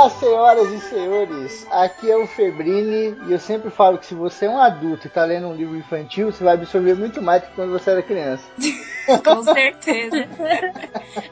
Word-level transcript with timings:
Olá, 0.00 0.08
senhoras 0.08 0.72
e 0.72 0.80
senhores, 0.80 1.66
aqui 1.70 2.10
é 2.10 2.16
o 2.16 2.26
Febrini 2.26 3.14
e 3.26 3.32
eu 3.32 3.38
sempre 3.38 3.68
falo 3.68 3.98
que 3.98 4.06
se 4.06 4.14
você 4.14 4.46
é 4.46 4.48
um 4.48 4.56
adulto 4.58 5.06
e 5.06 5.08
está 5.08 5.26
lendo 5.26 5.46
um 5.48 5.54
livro 5.54 5.76
infantil, 5.76 6.32
você 6.32 6.42
vai 6.42 6.54
absorver 6.54 6.94
muito 6.94 7.20
mais 7.20 7.42
do 7.42 7.48
que 7.48 7.54
quando 7.54 7.70
você 7.72 7.90
era 7.90 8.02
criança. 8.02 8.42
Com 9.22 9.42
certeza. 9.42 10.26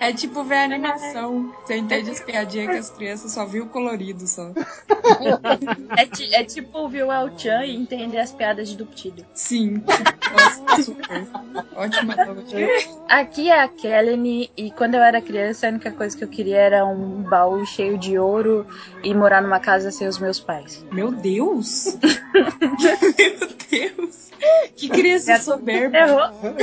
É 0.00 0.12
tipo 0.12 0.42
ver 0.44 0.56
a 0.56 0.64
animação. 0.64 1.50
Você 1.64 1.76
entende 1.76 2.10
as 2.10 2.20
piadinhas 2.20 2.70
que 2.70 2.76
as 2.76 2.90
crianças 2.90 3.32
só 3.32 3.46
viu 3.46 3.66
colorido 3.68 4.26
só. 4.26 4.50
É, 5.96 6.06
ti- 6.06 6.34
é 6.34 6.44
tipo 6.44 6.88
ver 6.88 7.04
o 7.04 7.12
El-Chan 7.12 7.64
e 7.64 7.76
entender 7.76 8.18
as 8.18 8.32
piadas 8.32 8.68
de 8.68 8.76
Duptido. 8.76 9.24
Sim. 9.32 9.82
Nossa, 10.32 10.82
super. 10.82 11.26
Ótima 11.76 12.14
analogia. 12.14 12.68
Aqui 13.08 13.48
é 13.48 13.62
a 13.62 13.68
Kelly 13.68 14.50
e 14.56 14.70
quando 14.72 14.94
eu 14.94 15.02
era 15.02 15.20
criança 15.20 15.66
a 15.66 15.70
única 15.70 15.92
coisa 15.92 16.16
que 16.16 16.24
eu 16.24 16.28
queria 16.28 16.56
era 16.58 16.84
um 16.84 17.22
baú 17.22 17.64
cheio 17.64 17.96
de 17.96 18.18
ouro 18.18 18.57
e 19.02 19.14
morar 19.14 19.42
numa 19.42 19.60
casa 19.60 19.90
sem 19.90 20.06
os 20.08 20.18
meus 20.18 20.40
pais. 20.40 20.84
Meu 20.92 21.10
Deus! 21.10 21.96
Meu 22.02 23.48
Deus! 23.70 24.28
Que 24.76 24.88
criança 24.88 25.38
soberba! 25.38 25.98
Errou? 25.98 26.54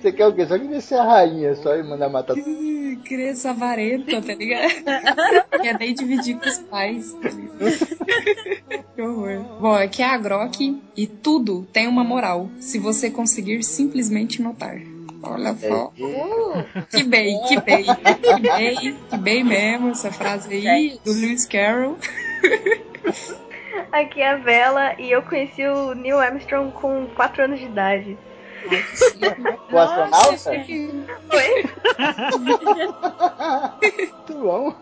Você 0.00 0.12
quer 0.12 0.26
o 0.26 0.34
quê? 0.34 0.46
Só 0.46 0.58
queria 0.58 0.80
ser 0.80 0.96
a 0.96 1.04
rainha, 1.04 1.54
só 1.56 1.76
e 1.76 1.82
mandar 1.82 2.08
matar 2.08 2.34
Que 2.34 2.96
Criança 3.04 3.50
avarenta, 3.50 4.20
tá 4.20 4.34
ligado? 4.34 4.72
Quer 5.62 5.78
nem 5.78 5.94
dividir 5.94 6.38
com 6.38 6.48
os 6.48 6.58
pais. 6.58 7.16
Que 8.94 9.02
horror. 9.02 9.44
Bom, 9.60 9.74
aqui 9.74 10.02
é 10.02 10.06
a 10.06 10.18
Grok 10.18 10.82
e 10.96 11.06
tudo 11.06 11.66
tem 11.72 11.86
uma 11.86 12.04
moral, 12.04 12.50
se 12.58 12.78
você 12.78 13.10
conseguir 13.10 13.62
simplesmente 13.62 14.42
notar. 14.42 14.80
Olha 15.22 15.54
só. 15.54 15.92
Que 16.90 17.02
bem, 17.02 17.40
que 17.48 17.60
bem, 17.60 17.84
que 17.84 18.40
bem, 18.40 18.94
que 18.94 19.16
bem 19.16 19.44
mesmo 19.44 19.90
essa 19.90 20.12
frase 20.12 20.68
aí 20.68 21.00
do 21.04 21.12
Lewis 21.12 21.44
Carroll. 21.46 21.98
Aqui 23.90 24.20
é 24.20 24.30
a 24.30 24.36
Vela 24.36 24.94
e 24.98 25.10
eu 25.10 25.22
conheci 25.22 25.66
o 25.66 25.94
Neil 25.94 26.18
Armstrong 26.18 26.72
com 26.72 27.06
4 27.14 27.44
anos 27.44 27.58
de 27.58 27.66
idade. 27.66 28.18
O 29.70 29.78
astronauta? 29.78 30.50
Foi? 31.30 31.64
Muito 34.28 34.34
bom. 34.34 34.74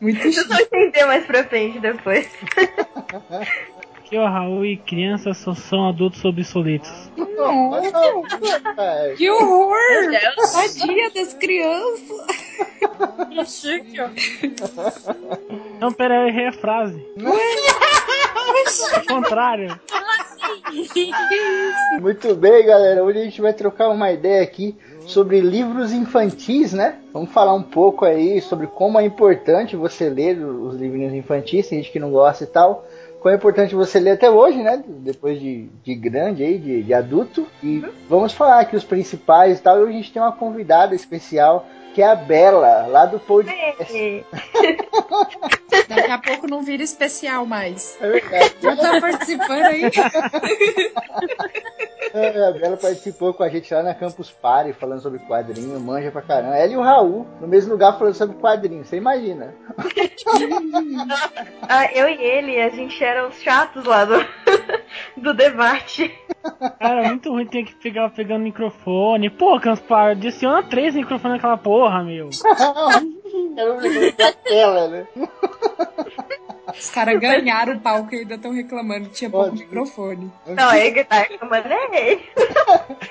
Muito 0.00 0.22
Vocês 0.22 0.46
vão 0.46 0.58
entender 0.58 1.04
mais 1.06 1.24
pra 1.24 1.44
frente 1.44 1.78
depois. 1.78 2.28
Aqui 4.04 4.16
é 4.16 4.20
o 4.20 4.26
Raul 4.26 4.66
e 4.66 4.76
crianças 4.76 5.38
só 5.38 5.54
são 5.54 5.88
adultos 5.88 6.22
obsoletos. 6.26 6.90
É, 8.76 9.14
Que 9.16 9.30
horror! 9.30 9.74
Deus. 10.10 10.52
Tadinha 10.52 11.10
das 11.10 11.32
crianças! 11.32 12.26
Que 13.30 13.44
chique, 13.46 13.98
ó. 14.02 14.08
Não, 15.80 15.90
pera 15.90 16.20
aí, 16.20 16.28
errei 16.28 16.48
a 16.48 16.52
frase. 16.52 17.02
Ao 18.94 19.06
contrário. 19.06 19.80
Muito 21.98 22.34
bem, 22.34 22.66
galera. 22.66 23.02
Hoje 23.02 23.20
a 23.20 23.24
gente 23.24 23.40
vai 23.40 23.54
trocar 23.54 23.88
uma 23.88 24.12
ideia 24.12 24.42
aqui 24.42 24.76
sobre 25.06 25.40
livros 25.40 25.92
infantis, 25.92 26.74
né? 26.74 26.98
Vamos 27.10 27.30
falar 27.32 27.54
um 27.54 27.62
pouco 27.62 28.04
aí 28.04 28.42
sobre 28.42 28.66
como 28.66 29.00
é 29.00 29.04
importante 29.04 29.76
você 29.76 30.10
ler 30.10 30.38
os 30.38 30.76
livrinhos 30.76 31.14
infantis, 31.14 31.68
tem 31.68 31.82
gente 31.82 31.90
que 31.90 31.98
não 31.98 32.10
gosta 32.10 32.44
e 32.44 32.46
tal. 32.46 32.86
Como 33.24 33.32
é 33.32 33.38
importante 33.38 33.74
você 33.74 33.98
ler 33.98 34.10
até 34.10 34.30
hoje, 34.30 34.62
né? 34.62 34.84
Depois 34.86 35.40
de, 35.40 35.70
de 35.82 35.94
grande 35.94 36.44
aí, 36.44 36.58
de, 36.58 36.82
de 36.82 36.92
adulto. 36.92 37.46
E 37.62 37.82
vamos 38.06 38.34
falar 38.34 38.60
aqui 38.60 38.76
os 38.76 38.84
principais 38.84 39.58
e 39.58 39.62
tal. 39.62 39.78
E 39.78 39.82
hoje 39.82 39.92
a 39.92 39.96
gente 39.96 40.12
tem 40.12 40.20
uma 40.20 40.30
convidada 40.30 40.94
especial, 40.94 41.66
que 41.94 42.02
é 42.02 42.06
a 42.06 42.16
Bela, 42.16 42.88
lá 42.88 43.06
do 43.06 43.20
podcast. 43.20 44.26
Daqui 45.88 46.10
a 46.10 46.18
pouco 46.18 46.48
não 46.48 46.62
vira 46.62 46.82
especial 46.82 47.46
mais. 47.46 47.96
É 48.00 48.10
verdade. 48.10 48.54
Já 48.60 48.76
tá 48.76 49.00
participando 49.00 49.64
aí? 49.66 49.82
É, 52.14 52.46
a 52.46 52.52
Bela 52.52 52.76
participou 52.76 53.34
com 53.34 53.42
a 53.42 53.48
gente 53.48 53.74
lá 53.74 53.82
na 53.82 53.92
Campus 53.92 54.30
Party, 54.30 54.72
falando 54.72 55.02
sobre 55.02 55.18
quadrinho, 55.18 55.80
manja 55.80 56.12
pra 56.12 56.22
caramba. 56.22 56.54
Ela 56.54 56.72
e 56.72 56.76
o 56.76 56.80
Raul, 56.80 57.26
no 57.40 57.48
mesmo 57.48 57.72
lugar, 57.72 57.98
falando 57.98 58.14
sobre 58.14 58.36
quadrinho, 58.36 58.84
você 58.84 58.96
imagina. 58.96 59.52
Ah, 61.66 61.90
eu 61.92 62.08
e 62.08 62.22
ele, 62.22 62.60
a 62.60 62.68
gente 62.68 63.02
era 63.02 63.26
os 63.26 63.34
chatos 63.40 63.84
lá 63.84 64.04
do, 64.04 64.14
do 65.16 65.34
debate. 65.34 66.12
Cara, 66.78 67.06
é 67.06 67.08
muito 67.08 67.30
ruim 67.30 67.46
ter 67.46 67.64
que 67.64 67.74
pegar 67.76 68.10
pegando 68.10 68.42
microfone. 68.42 69.30
Pô, 69.30 69.58
Campar, 69.58 70.10
adiciona 70.10 70.62
três 70.62 70.94
microfones 70.94 71.36
naquela 71.36 71.56
porra, 71.56 71.83
meu. 72.04 72.30
Era 73.56 73.80
negócio 73.80 74.16
da 74.16 74.32
tela, 74.32 74.88
né? 74.88 75.06
Os 76.78 76.90
caras 76.90 77.18
ganharam 77.20 77.74
o 77.74 77.80
palco 77.80 78.14
e 78.14 78.18
ainda 78.20 78.34
estão 78.34 78.52
reclamando 78.52 79.08
que 79.08 79.14
tinha 79.14 79.30
pouco 79.30 79.50
Pode. 79.50 79.62
microfone. 79.62 80.32
Não, 80.46 80.74
ele 80.74 80.92
que 80.92 81.04
tá 81.04 81.22
reclamando 81.22 81.68
é 81.68 82.10
ele. 82.10 82.22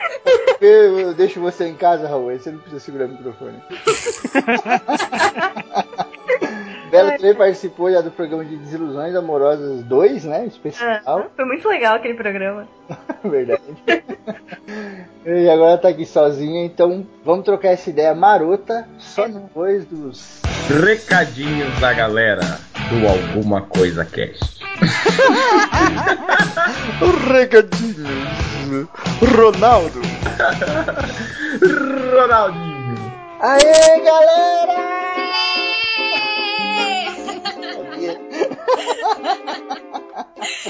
Eu, 0.61 0.99
eu 0.99 1.13
deixo 1.13 1.41
você 1.41 1.67
em 1.67 1.75
casa, 1.75 2.07
Raul, 2.07 2.31
você 2.31 2.49
não 2.49 2.59
precisa 2.59 2.79
segurar 2.79 3.07
o 3.07 3.09
microfone. 3.09 3.61
Bela 6.93 7.13
também 7.13 7.33
participou 7.33 7.91
já 7.91 8.01
do 8.01 8.11
programa 8.11 8.45
de 8.45 8.55
Desilusões 8.55 9.15
Amorosas 9.15 9.81
2, 9.83 10.25
né? 10.25 10.41
Ah, 10.41 10.45
Especial, 10.45 11.31
Foi 11.35 11.43
muito 11.43 11.67
legal 11.67 11.95
aquele 11.95 12.13
programa. 12.13 12.67
verdade. 13.25 13.63
E 15.25 15.49
agora 15.49 15.79
tá 15.79 15.89
aqui 15.89 16.05
sozinha, 16.05 16.63
então 16.63 17.03
vamos 17.25 17.45
trocar 17.45 17.69
essa 17.69 17.89
ideia 17.89 18.13
marota 18.13 18.87
só 18.99 19.27
depois 19.27 19.85
dos. 19.85 20.39
Recadinhos 20.85 21.79
da 21.79 21.93
galera 21.93 22.59
do 22.89 23.07
Alguma 23.07 23.61
Coisa 23.61 24.05
Cast. 24.05 24.61
Recadinhos. 27.33 28.87
Ronaldo. 29.35 29.99
Ronaldinho. 32.13 33.13
Aê, 33.39 33.99
galera! 33.99 34.93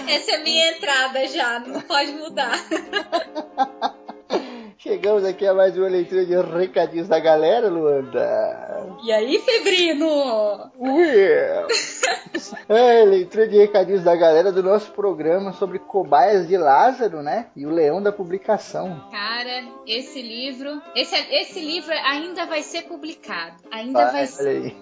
Essa 0.07 0.31
é 0.33 0.43
minha 0.43 0.69
entrada 0.71 1.27
já, 1.27 1.59
não 1.59 1.81
pode 1.81 2.11
mudar. 2.13 2.57
Chegamos 4.83 5.23
aqui 5.23 5.47
a 5.47 5.53
mais 5.53 5.77
uma 5.77 5.87
leitura 5.87 6.25
de 6.25 6.35
recadinhos 6.35 7.07
da 7.07 7.17
galera, 7.17 7.69
Luanda. 7.69 8.97
E 9.01 9.13
aí, 9.13 9.39
Febrino? 9.39 10.05
Well. 10.77 11.67
É, 12.67 13.05
leitura 13.05 13.47
de 13.47 13.57
recadinhos 13.59 14.03
da 14.03 14.13
galera 14.13 14.51
do 14.51 14.61
nosso 14.61 14.91
programa 14.91 15.53
sobre 15.53 15.79
cobaias 15.79 16.49
de 16.49 16.57
Lázaro, 16.57 17.23
né? 17.23 17.47
E 17.55 17.65
o 17.65 17.69
leão 17.69 18.01
da 18.01 18.11
publicação. 18.11 19.07
Cara, 19.09 19.63
esse 19.87 20.21
livro, 20.21 20.81
esse, 20.93 21.15
esse 21.31 21.61
livro 21.61 21.93
ainda 21.93 22.45
vai 22.45 22.61
ser 22.61 22.81
publicado. 22.81 23.55
Ainda 23.71 24.11
vai 24.11 24.11
Vai, 24.11 24.27
ser. 24.27 24.75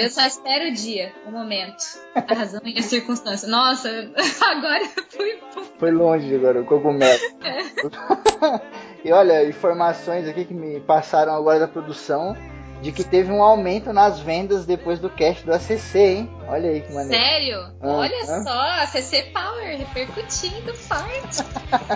Eu 0.00 0.08
só 0.08 0.26
espero 0.26 0.70
o 0.70 0.72
dia, 0.72 1.12
o 1.26 1.30
momento, 1.30 1.84
a 2.14 2.34
razão 2.34 2.62
e 2.64 2.78
a 2.78 2.82
circunstância. 2.82 3.46
Nossa, 3.46 3.90
agora 4.40 4.82
eu 4.82 5.04
fui. 5.10 5.38
Foi 5.78 5.90
longe 5.90 6.34
agora, 6.34 6.62
o 6.62 6.64
cogumelo. 6.64 7.20
e 9.04 9.12
olha, 9.12 9.46
informações 9.48 10.28
aqui 10.28 10.44
que 10.44 10.54
me 10.54 10.80
passaram 10.80 11.34
agora 11.34 11.58
da 11.58 11.68
produção 11.68 12.36
de 12.80 12.90
que 12.90 13.04
teve 13.04 13.30
um 13.30 13.42
aumento 13.42 13.92
nas 13.92 14.18
vendas 14.18 14.66
depois 14.66 14.98
do 14.98 15.08
cast 15.08 15.44
do 15.46 15.52
ACC, 15.52 15.98
hein? 15.98 16.30
Olha 16.48 16.70
aí 16.70 16.80
que 16.80 16.92
maneiro. 16.92 17.24
Sério? 17.24 17.58
Ah, 17.80 17.88
Olha 17.88 18.22
ah. 18.22 18.42
só, 18.42 18.60
a 18.82 18.86
CC 18.86 19.22
Power 19.32 19.78
repercutindo 19.78 20.74
forte. 20.74 21.42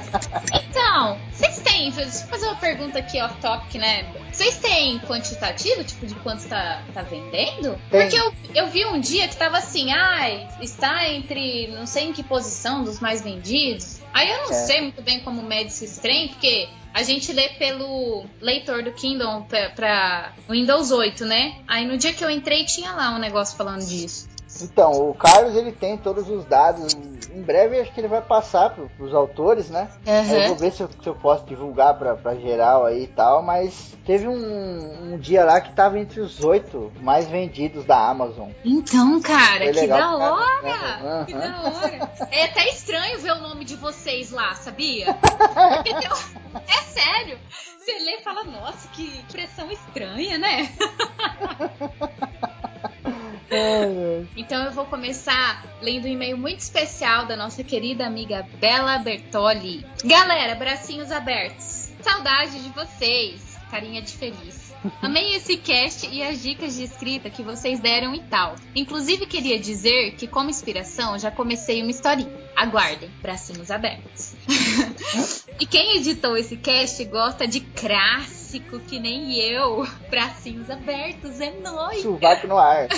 então, 0.68 1.18
vocês 1.32 1.58
têm. 1.60 1.90
Deixa 1.90 2.24
eu 2.24 2.28
fazer 2.28 2.46
uma 2.46 2.56
pergunta 2.56 2.98
aqui 2.98 3.20
off 3.20 3.34
topic, 3.40 3.74
né? 3.74 4.04
Vocês 4.32 4.58
têm 4.58 4.98
quantitativo, 5.00 5.82
tipo, 5.84 6.06
de 6.06 6.14
quanto 6.16 6.46
tá, 6.48 6.82
tá 6.92 7.02
vendendo? 7.02 7.78
Tem. 7.90 8.02
Porque 8.02 8.16
eu, 8.16 8.32
eu 8.54 8.66
vi 8.68 8.84
um 8.86 9.00
dia 9.00 9.28
que 9.28 9.36
tava 9.36 9.58
assim, 9.58 9.92
ai, 9.92 10.48
está 10.60 11.08
entre 11.08 11.68
não 11.68 11.86
sei 11.86 12.04
em 12.04 12.12
que 12.12 12.22
posição 12.22 12.84
dos 12.84 13.00
mais 13.00 13.22
vendidos. 13.22 14.00
Aí 14.12 14.30
eu 14.30 14.38
não 14.44 14.50
É. 14.50 14.54
sei 14.54 14.80
muito 14.80 15.02
bem 15.02 15.20
como 15.20 15.42
mede 15.42 15.70
esse 15.70 16.00
trem, 16.00 16.28
porque 16.28 16.68
a 16.94 17.02
gente 17.02 17.32
lê 17.32 17.50
pelo 17.50 18.24
leitor 18.40 18.82
do 18.82 18.92
Kindle 18.92 19.42
pra, 19.42 19.70
pra 19.70 20.32
Windows 20.48 20.90
8, 20.90 21.24
né? 21.26 21.56
Aí 21.68 21.86
no 21.86 21.98
dia 21.98 22.12
que 22.14 22.24
eu 22.24 22.30
entrei 22.30 22.64
tinha 22.64 22.92
lá 22.92 23.10
um 23.14 23.18
negócio 23.18 23.56
falando 23.56 23.84
disso. 23.84 24.28
Então, 24.62 25.10
o 25.10 25.14
Carlos 25.14 25.54
ele 25.56 25.72
tem 25.72 25.96
todos 25.96 26.28
os 26.28 26.44
dados. 26.44 26.94
Em 26.94 27.42
breve 27.42 27.80
acho 27.80 27.92
que 27.92 28.00
ele 28.00 28.08
vai 28.08 28.22
passar 28.22 28.70
pro, 28.70 28.88
pros 28.90 29.14
autores, 29.14 29.68
né? 29.68 29.88
Uhum. 30.06 30.34
Eu 30.34 30.46
vou 30.48 30.56
ver 30.56 30.72
se 30.72 30.82
eu, 30.82 30.88
se 31.02 31.08
eu 31.08 31.14
posso 31.14 31.44
divulgar 31.44 31.94
pra, 31.98 32.14
pra 32.16 32.34
geral 32.34 32.84
aí 32.84 33.04
e 33.04 33.08
tal, 33.08 33.42
mas 33.42 33.94
teve 34.04 34.26
um, 34.26 35.12
um 35.12 35.18
dia 35.18 35.44
lá 35.44 35.60
que 35.60 35.72
tava 35.72 35.98
entre 35.98 36.20
os 36.20 36.42
oito 36.42 36.92
mais 37.00 37.26
vendidos 37.28 37.84
da 37.84 38.08
Amazon. 38.08 38.50
Então, 38.64 39.20
cara, 39.20 39.64
Foi 39.64 39.72
que 39.72 39.86
da 39.86 40.16
hora! 40.16 40.62
né? 40.62 41.24
Que 41.26 41.34
Aham. 41.34 41.40
da 41.40 41.62
hora! 41.62 42.12
É 42.30 42.44
até 42.44 42.68
estranho 42.68 43.18
ver 43.18 43.32
o 43.32 43.40
nome 43.40 43.64
de 43.64 43.76
vocês 43.76 44.30
lá, 44.30 44.54
sabia? 44.54 45.16
É 46.68 46.82
sério! 46.84 47.38
Você 47.78 47.92
lê 48.00 48.16
e 48.16 48.22
fala, 48.22 48.42
nossa, 48.42 48.88
que 48.88 49.18
impressão 49.18 49.70
estranha, 49.70 50.38
né? 50.38 50.68
Então 54.36 54.64
eu 54.64 54.72
vou 54.72 54.84
começar 54.86 55.64
lendo 55.80 56.06
um 56.06 56.08
e-mail 56.08 56.36
muito 56.36 56.60
especial 56.60 57.26
da 57.26 57.36
nossa 57.36 57.62
querida 57.62 58.06
amiga 58.06 58.46
Bela 58.60 58.98
Bertoli. 58.98 59.84
Galera, 60.04 60.54
bracinhos 60.54 61.10
abertos. 61.12 61.90
Saudade 62.00 62.62
de 62.62 62.68
vocês. 62.70 63.56
Carinha 63.70 64.00
de 64.00 64.12
feliz. 64.12 64.66
Amei 65.02 65.34
esse 65.34 65.56
cast 65.56 66.06
e 66.06 66.22
as 66.22 66.42
dicas 66.42 66.76
de 66.76 66.84
escrita 66.84 67.30
que 67.30 67.42
vocês 67.42 67.80
deram 67.80 68.14
e 68.14 68.20
tal. 68.20 68.54
Inclusive 68.74 69.26
queria 69.26 69.58
dizer 69.58 70.12
que 70.12 70.26
como 70.26 70.50
inspiração 70.50 71.18
já 71.18 71.30
comecei 71.30 71.82
uma 71.82 71.90
historinha. 71.90 72.45
Aguardem, 72.56 73.10
bracinhos 73.20 73.70
abertos. 73.70 74.34
e 75.60 75.66
quem 75.66 75.98
editou 75.98 76.38
esse 76.38 76.56
cast 76.56 77.04
gosta 77.04 77.46
de 77.46 77.60
clássico 77.60 78.80
que 78.80 78.98
nem 78.98 79.38
eu. 79.38 79.86
Bracinhos 80.08 80.70
abertos, 80.70 81.38
é 81.40 81.50
nóis. 81.60 82.00
Sovaco 82.00 82.46
no 82.46 82.56
ar. 82.56 82.88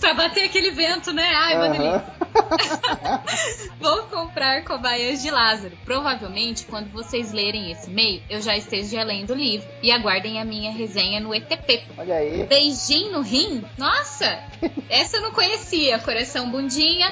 pra 0.00 0.14
bater 0.14 0.44
aquele 0.44 0.72
vento, 0.72 1.12
né? 1.12 1.32
Ai. 1.34 1.56
Madeline. 1.56 2.02
Vou 3.80 4.02
comprar 4.04 4.64
Cobaias 4.64 5.22
de 5.22 5.30
Lázaro. 5.30 5.76
Provavelmente, 5.84 6.66
quando 6.66 6.90
vocês 6.92 7.32
lerem 7.32 7.70
esse 7.70 7.90
e-mail, 7.90 8.22
eu 8.28 8.40
já 8.40 8.56
esteja 8.56 9.02
lendo 9.02 9.30
o 9.30 9.36
livro. 9.36 9.66
E 9.82 9.90
aguardem 9.90 10.40
a 10.40 10.44
minha 10.44 10.72
resenha 10.72 11.20
no 11.20 11.34
ETP. 11.34 11.84
Olha 11.96 12.16
aí. 12.16 12.44
Beijinho 12.44 13.12
no 13.12 13.22
rim? 13.22 13.64
Nossa! 13.78 14.44
Essa 14.88 15.18
eu 15.18 15.22
não 15.22 15.32
conhecia. 15.32 15.98
Coração 15.98 16.50
bundinha, 16.50 17.05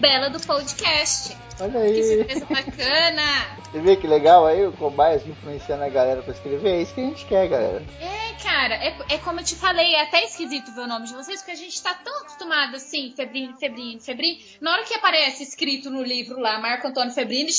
bela 0.00 0.30
do 0.30 0.40
podcast. 0.40 1.36
Olha 1.60 1.70
Que 1.72 1.76
aí. 1.78 2.02
surpresa 2.16 2.46
bacana! 2.46 3.22
Você 3.70 3.80
vê 3.80 3.96
que 3.96 4.06
legal 4.06 4.46
aí 4.46 4.66
o 4.66 4.72
Cobaias 4.72 5.26
influenciando 5.26 5.84
a 5.84 5.88
galera 5.88 6.22
pra 6.22 6.32
escrever? 6.32 6.70
É 6.70 6.82
isso 6.82 6.94
que 6.94 7.00
a 7.00 7.04
gente 7.04 7.24
quer, 7.26 7.46
galera. 7.48 7.84
É, 8.00 8.32
cara, 8.42 8.74
é, 8.76 8.96
é 9.10 9.18
como 9.18 9.40
eu 9.40 9.44
te 9.44 9.54
falei, 9.54 9.94
é 9.94 10.02
até 10.02 10.24
esquisito 10.24 10.72
ver 10.72 10.80
o 10.82 10.86
nome 10.86 11.06
de 11.06 11.12
vocês, 11.14 11.40
porque 11.40 11.52
a 11.52 11.56
gente 11.56 11.80
tá 11.82 11.92
tão 11.94 12.18
acostumado 12.22 12.76
assim, 12.76 13.12
Febrini, 13.14 13.54
Febrini, 13.60 14.00
Febrini. 14.00 14.42
Na 14.60 14.72
hora 14.72 14.84
que 14.84 14.94
aparece 14.94 15.42
escrito 15.42 15.90
no 15.90 16.02
livro 16.02 16.40
lá, 16.40 16.58
Marco 16.58 16.88
Antônio 16.88 17.12
Febrini, 17.12 17.50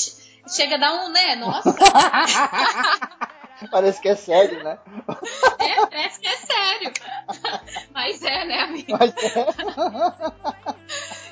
chega 0.54 0.74
a 0.74 0.78
dar 0.78 0.92
um, 1.04 1.08
né? 1.08 1.36
Nossa, 1.36 1.72
Parece 3.70 4.00
que 4.00 4.08
é 4.08 4.16
sério, 4.16 4.60
né? 4.64 4.76
é, 5.60 5.86
parece 5.86 6.18
que 6.18 6.26
é 6.26 6.36
sério. 6.36 6.92
Mas 7.94 8.20
é, 8.24 8.44
né, 8.44 8.58
amigo? 8.58 8.90
Mas 8.98 9.14
é. 9.22 9.46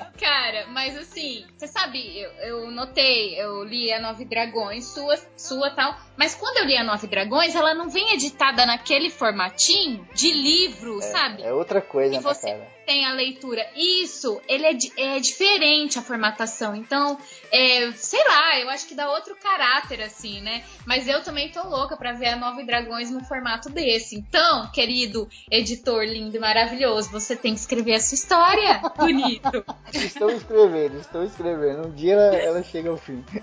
Cara, 0.21 0.67
mas 0.67 0.95
assim, 0.95 1.43
você 1.57 1.65
sabe, 1.65 2.19
eu, 2.19 2.29
eu 2.43 2.71
notei, 2.71 3.33
eu 3.41 3.63
li 3.63 3.91
a 3.91 3.99
Nove 3.99 4.23
Dragões, 4.23 4.93
sua, 4.93 5.17
sua 5.35 5.71
tal, 5.71 5.97
mas 6.15 6.35
quando 6.35 6.57
eu 6.57 6.65
li 6.65 6.77
a 6.77 6.83
Nove 6.83 7.07
Dragões, 7.07 7.55
ela 7.55 7.73
não 7.73 7.89
vem 7.89 8.13
editada 8.13 8.63
naquele 8.63 9.09
formatinho 9.09 10.07
de 10.13 10.31
livro, 10.31 11.01
sabe? 11.01 11.41
É 11.41 11.51
outra 11.51 11.81
coisa, 11.81 12.13
E 12.13 12.17
né, 12.17 12.21
você 12.21 12.51
cara? 12.51 12.67
Tem 12.91 13.05
a 13.05 13.13
leitura. 13.13 13.65
Isso, 13.73 14.41
ele 14.49 14.65
é, 14.65 15.15
é 15.15 15.19
diferente 15.19 15.97
a 15.97 16.01
formatação. 16.01 16.75
Então, 16.75 17.17
é, 17.49 17.89
sei 17.93 18.21
lá, 18.27 18.59
eu 18.59 18.69
acho 18.69 18.85
que 18.85 18.93
dá 18.93 19.09
outro 19.09 19.33
caráter, 19.41 20.01
assim, 20.01 20.41
né? 20.41 20.63
Mas 20.85 21.07
eu 21.07 21.23
também 21.23 21.49
tô 21.49 21.63
louca 21.63 21.95
pra 21.95 22.11
ver 22.11 22.27
a 22.27 22.35
Nove 22.35 22.65
Dragões 22.65 23.09
no 23.09 23.23
formato 23.23 23.69
desse. 23.69 24.17
Então, 24.17 24.69
querido 24.73 25.29
editor 25.49 26.03
lindo 26.03 26.35
e 26.35 26.39
maravilhoso, 26.39 27.09
você 27.09 27.33
tem 27.33 27.53
que 27.53 27.61
escrever 27.61 27.93
a 27.95 27.99
sua 28.01 28.15
história. 28.15 28.81
Bonito. 28.97 29.63
Estou 29.93 30.29
escrevendo, 30.29 30.99
estou 30.99 31.23
escrevendo. 31.23 31.87
Um 31.87 31.91
dia 31.91 32.13
ela, 32.13 32.35
ela 32.35 32.63
chega 32.63 32.89
ao 32.89 32.97
fim. 32.97 33.23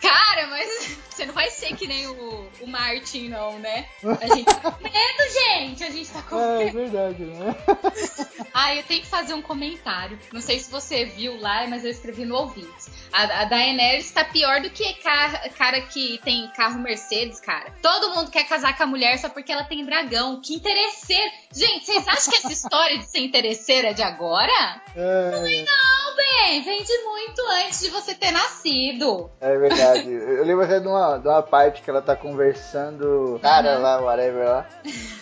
Cara, 0.00 0.46
mas 0.48 0.96
você 1.10 1.26
não 1.26 1.34
vai 1.34 1.50
ser 1.50 1.74
que 1.76 1.86
nem 1.88 2.06
o, 2.06 2.48
o 2.60 2.66
Martin, 2.68 3.28
não, 3.28 3.58
né? 3.58 3.86
A 4.20 4.26
gente 4.34 4.44
tá 4.44 4.70
com 4.70 4.82
medo, 4.82 5.32
gente. 5.32 5.82
A 5.84 5.90
gente 5.90 6.08
tá 6.10 6.22
com 6.22 6.38
É, 6.38 6.54
é 6.54 6.64
medo. 6.66 6.76
verdade, 6.76 7.24
né? 7.24 7.56
Ah, 8.60 8.74
eu 8.74 8.82
tenho 8.82 9.00
que 9.02 9.06
fazer 9.06 9.34
um 9.34 9.42
comentário. 9.42 10.18
Não 10.32 10.40
sei 10.40 10.58
se 10.58 10.70
você 10.70 11.04
viu 11.04 11.40
lá, 11.40 11.66
mas 11.68 11.84
eu 11.84 11.90
escrevi 11.90 12.24
no 12.24 12.34
ouvintes. 12.36 12.88
A, 13.12 13.42
a 13.42 13.44
Daenerys 13.44 14.10
tá 14.10 14.24
pior 14.24 14.60
do 14.60 14.68
que 14.70 14.94
ca- 14.94 15.48
cara 15.56 15.80
que 15.82 16.18
tem 16.24 16.48
carro 16.56 16.78
Mercedes, 16.80 17.40
cara. 17.40 17.72
Todo 17.82 18.14
mundo 18.14 18.30
quer 18.30 18.44
casar 18.48 18.76
com 18.76 18.82
a 18.82 18.86
mulher 18.86 19.16
só 19.18 19.28
porque 19.28 19.52
ela 19.52 19.64
tem 19.64 19.84
dragão. 19.84 20.40
Que 20.42 20.54
interesseiro. 20.54 21.30
Gente, 21.52 21.86
vocês 21.86 22.06
acham 22.08 22.30
que 22.32 22.36
essa 22.38 22.52
história 22.52 22.98
de 22.98 23.04
ser 23.06 23.20
interesseira 23.20 23.88
é 23.90 23.92
de 23.92 24.02
agora? 24.02 24.82
É, 24.96 25.30
Não, 25.64 26.16
bem, 26.16 26.62
vem 26.62 26.82
de 26.82 26.98
muito 27.04 27.40
antes 27.64 27.80
de 27.80 27.90
você 27.90 28.14
ter 28.14 28.30
nascido. 28.32 29.30
é 29.40 29.56
verdade. 29.56 30.10
Eu 30.10 30.44
lembro 30.44 30.64
até 30.64 30.80
de 30.80 30.88
uma, 30.88 31.16
de 31.18 31.28
uma 31.28 31.42
parte 31.42 31.80
que 31.82 31.88
ela 31.90 32.02
tá 32.02 32.16
conversando, 32.16 33.38
cara 33.42 33.74
Aham. 33.74 33.78
lá, 33.82 34.00
whatever 34.00 34.44
lá. 34.48 34.68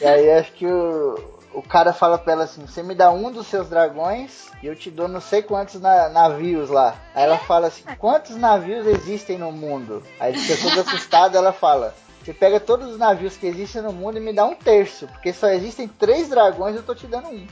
E 0.01 0.05
aí 0.05 0.31
acho 0.33 0.53
que 0.53 0.67
o, 0.67 1.36
o 1.59 1.63
cara 1.63 1.93
fala 1.93 2.19
pra 2.19 2.33
ela 2.35 2.45
assim: 2.45 2.67
você 2.67 2.83
me 2.83 2.95
dá 2.95 3.11
um 3.11 3.31
dos 3.33 3.47
seus 3.47 3.69
dragões 3.69 4.47
e 4.63 4.67
eu 4.67 4.77
te 4.77 4.91
dou 4.91 5.09
não 5.09 5.21
sei 5.21 5.43
quantos 5.43 5.81
na- 5.81 6.09
navios 6.09 6.69
lá. 6.71 6.97
Aí 7.15 7.25
ela 7.25 7.39
fala 7.39 7.69
assim: 7.69 7.83
quantos 7.99 8.37
navios 8.37 8.87
existem 8.87 9.39
no 9.39 9.51
mundo? 9.51 10.03
Aí 10.21 10.33
ele 10.33 10.39
fica 10.41 10.63
todo 10.69 10.81
assustado, 10.81 11.37
ela 11.37 11.53
fala. 11.53 11.95
Você 12.23 12.35
pega 12.35 12.59
todos 12.59 12.91
os 12.91 12.99
navios 12.99 13.37
que 13.37 13.47
existem 13.47 13.81
no 13.83 13.93
mundo 13.93 14.17
e 14.19 14.21
me 14.21 14.33
dá 14.33 14.45
um 14.45 14.55
terço, 14.57 15.07
porque 15.07 15.33
só 15.33 15.47
existem 15.47 15.87
três 15.87 16.29
dragões 16.29 16.75
e 16.75 16.79
eu 16.79 16.83
tô 16.83 16.93
te 16.93 17.07
dando 17.07 17.29
um. 17.29 17.47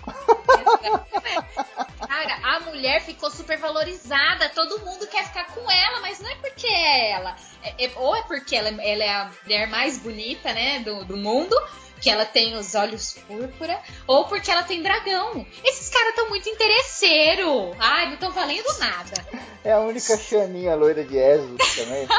Cara, 2.06 2.39
a 2.43 2.61
mulher 2.61 3.01
ficou 3.03 3.31
super 3.31 3.56
valorizada, 3.59 4.49
todo 4.49 4.81
mundo 4.85 5.06
quer 5.06 5.25
ficar 5.27 5.47
com 5.55 5.61
ela, 5.71 6.01
mas 6.01 6.19
não 6.21 6.29
é 6.29 6.35
porque 6.37 6.67
é 6.67 7.12
ela. 7.12 7.37
É- 7.62 7.85
é- 7.87 7.93
ou 7.97 8.17
é 8.17 8.23
porque 8.23 8.56
ela, 8.56 8.69
ela 8.83 9.05
é 9.05 9.11
a 9.15 9.31
mulher 9.45 9.69
mais 9.69 9.99
bonita, 9.99 10.53
né, 10.53 10.81
do, 10.81 11.05
do 11.05 11.17
mundo, 11.17 11.56
que 12.05 12.11
ela 12.11 12.27
tem 12.27 12.55
os 12.55 12.75
olhos 12.75 13.15
púrpura, 13.27 13.81
ou 14.06 14.27
porque 14.27 14.51
ela 14.51 14.62
tem 14.62 14.83
dragão. 14.83 15.47
Esses 15.65 15.89
caras 15.89 16.11
estão 16.11 16.29
muito 16.29 16.47
interesseiro. 16.51 17.75
Ai, 17.79 18.09
não 18.09 18.15
estão 18.15 18.31
valendo 18.31 18.67
nada. 18.79 19.27
É 19.65 19.73
a 19.73 19.81
única 19.81 20.15
Xaninha 20.19 20.75
loira 20.75 21.03
de 21.03 21.17
Eslo 21.17 21.56
também. 21.56 22.06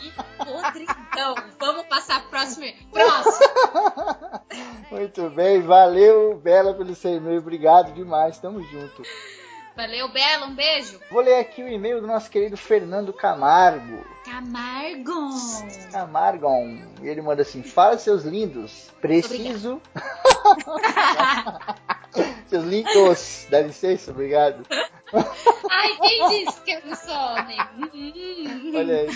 Que 0.00 0.12
podridão. 0.44 1.34
Vamos 1.58 1.86
passar 1.86 2.20
pro 2.22 2.30
próximo. 2.30 2.66
Próximo. 2.90 3.46
Muito 4.90 5.28
bem, 5.30 5.60
valeu, 5.60 6.36
Bela, 6.38 6.72
pelo 6.72 6.94
seu 6.94 7.16
e-mail. 7.16 7.40
Obrigado 7.40 7.92
demais, 7.92 8.38
tamo 8.38 8.62
junto. 8.62 9.02
Valeu, 9.76 10.08
Bela, 10.08 10.46
um 10.46 10.54
beijo. 10.54 10.98
Vou 11.10 11.20
ler 11.20 11.38
aqui 11.38 11.62
o 11.62 11.68
e-mail 11.68 12.00
do 12.00 12.06
nosso 12.06 12.30
querido 12.30 12.56
Fernando 12.56 13.12
Camargo. 13.12 14.02
Camargo. 14.24 15.28
Camargo, 15.92 16.48
e 17.02 17.06
ele 17.06 17.20
manda 17.20 17.42
assim: 17.42 17.62
Fala, 17.62 17.98
seus 17.98 18.24
lindos. 18.24 18.90
Preciso. 19.02 19.82
seus 22.48 22.64
lindos. 22.64 23.46
Dá 23.50 23.60
licença, 23.60 24.12
obrigado. 24.12 24.64
Ai, 25.70 25.94
quem 26.00 26.28
disse 26.30 26.58
que 26.62 26.72
eu 26.72 26.80
não 26.86 26.96
sou 26.96 27.14
homem? 27.14 27.60
Hum. 27.94 28.72
Olha 28.74 29.00
aí. 29.00 29.08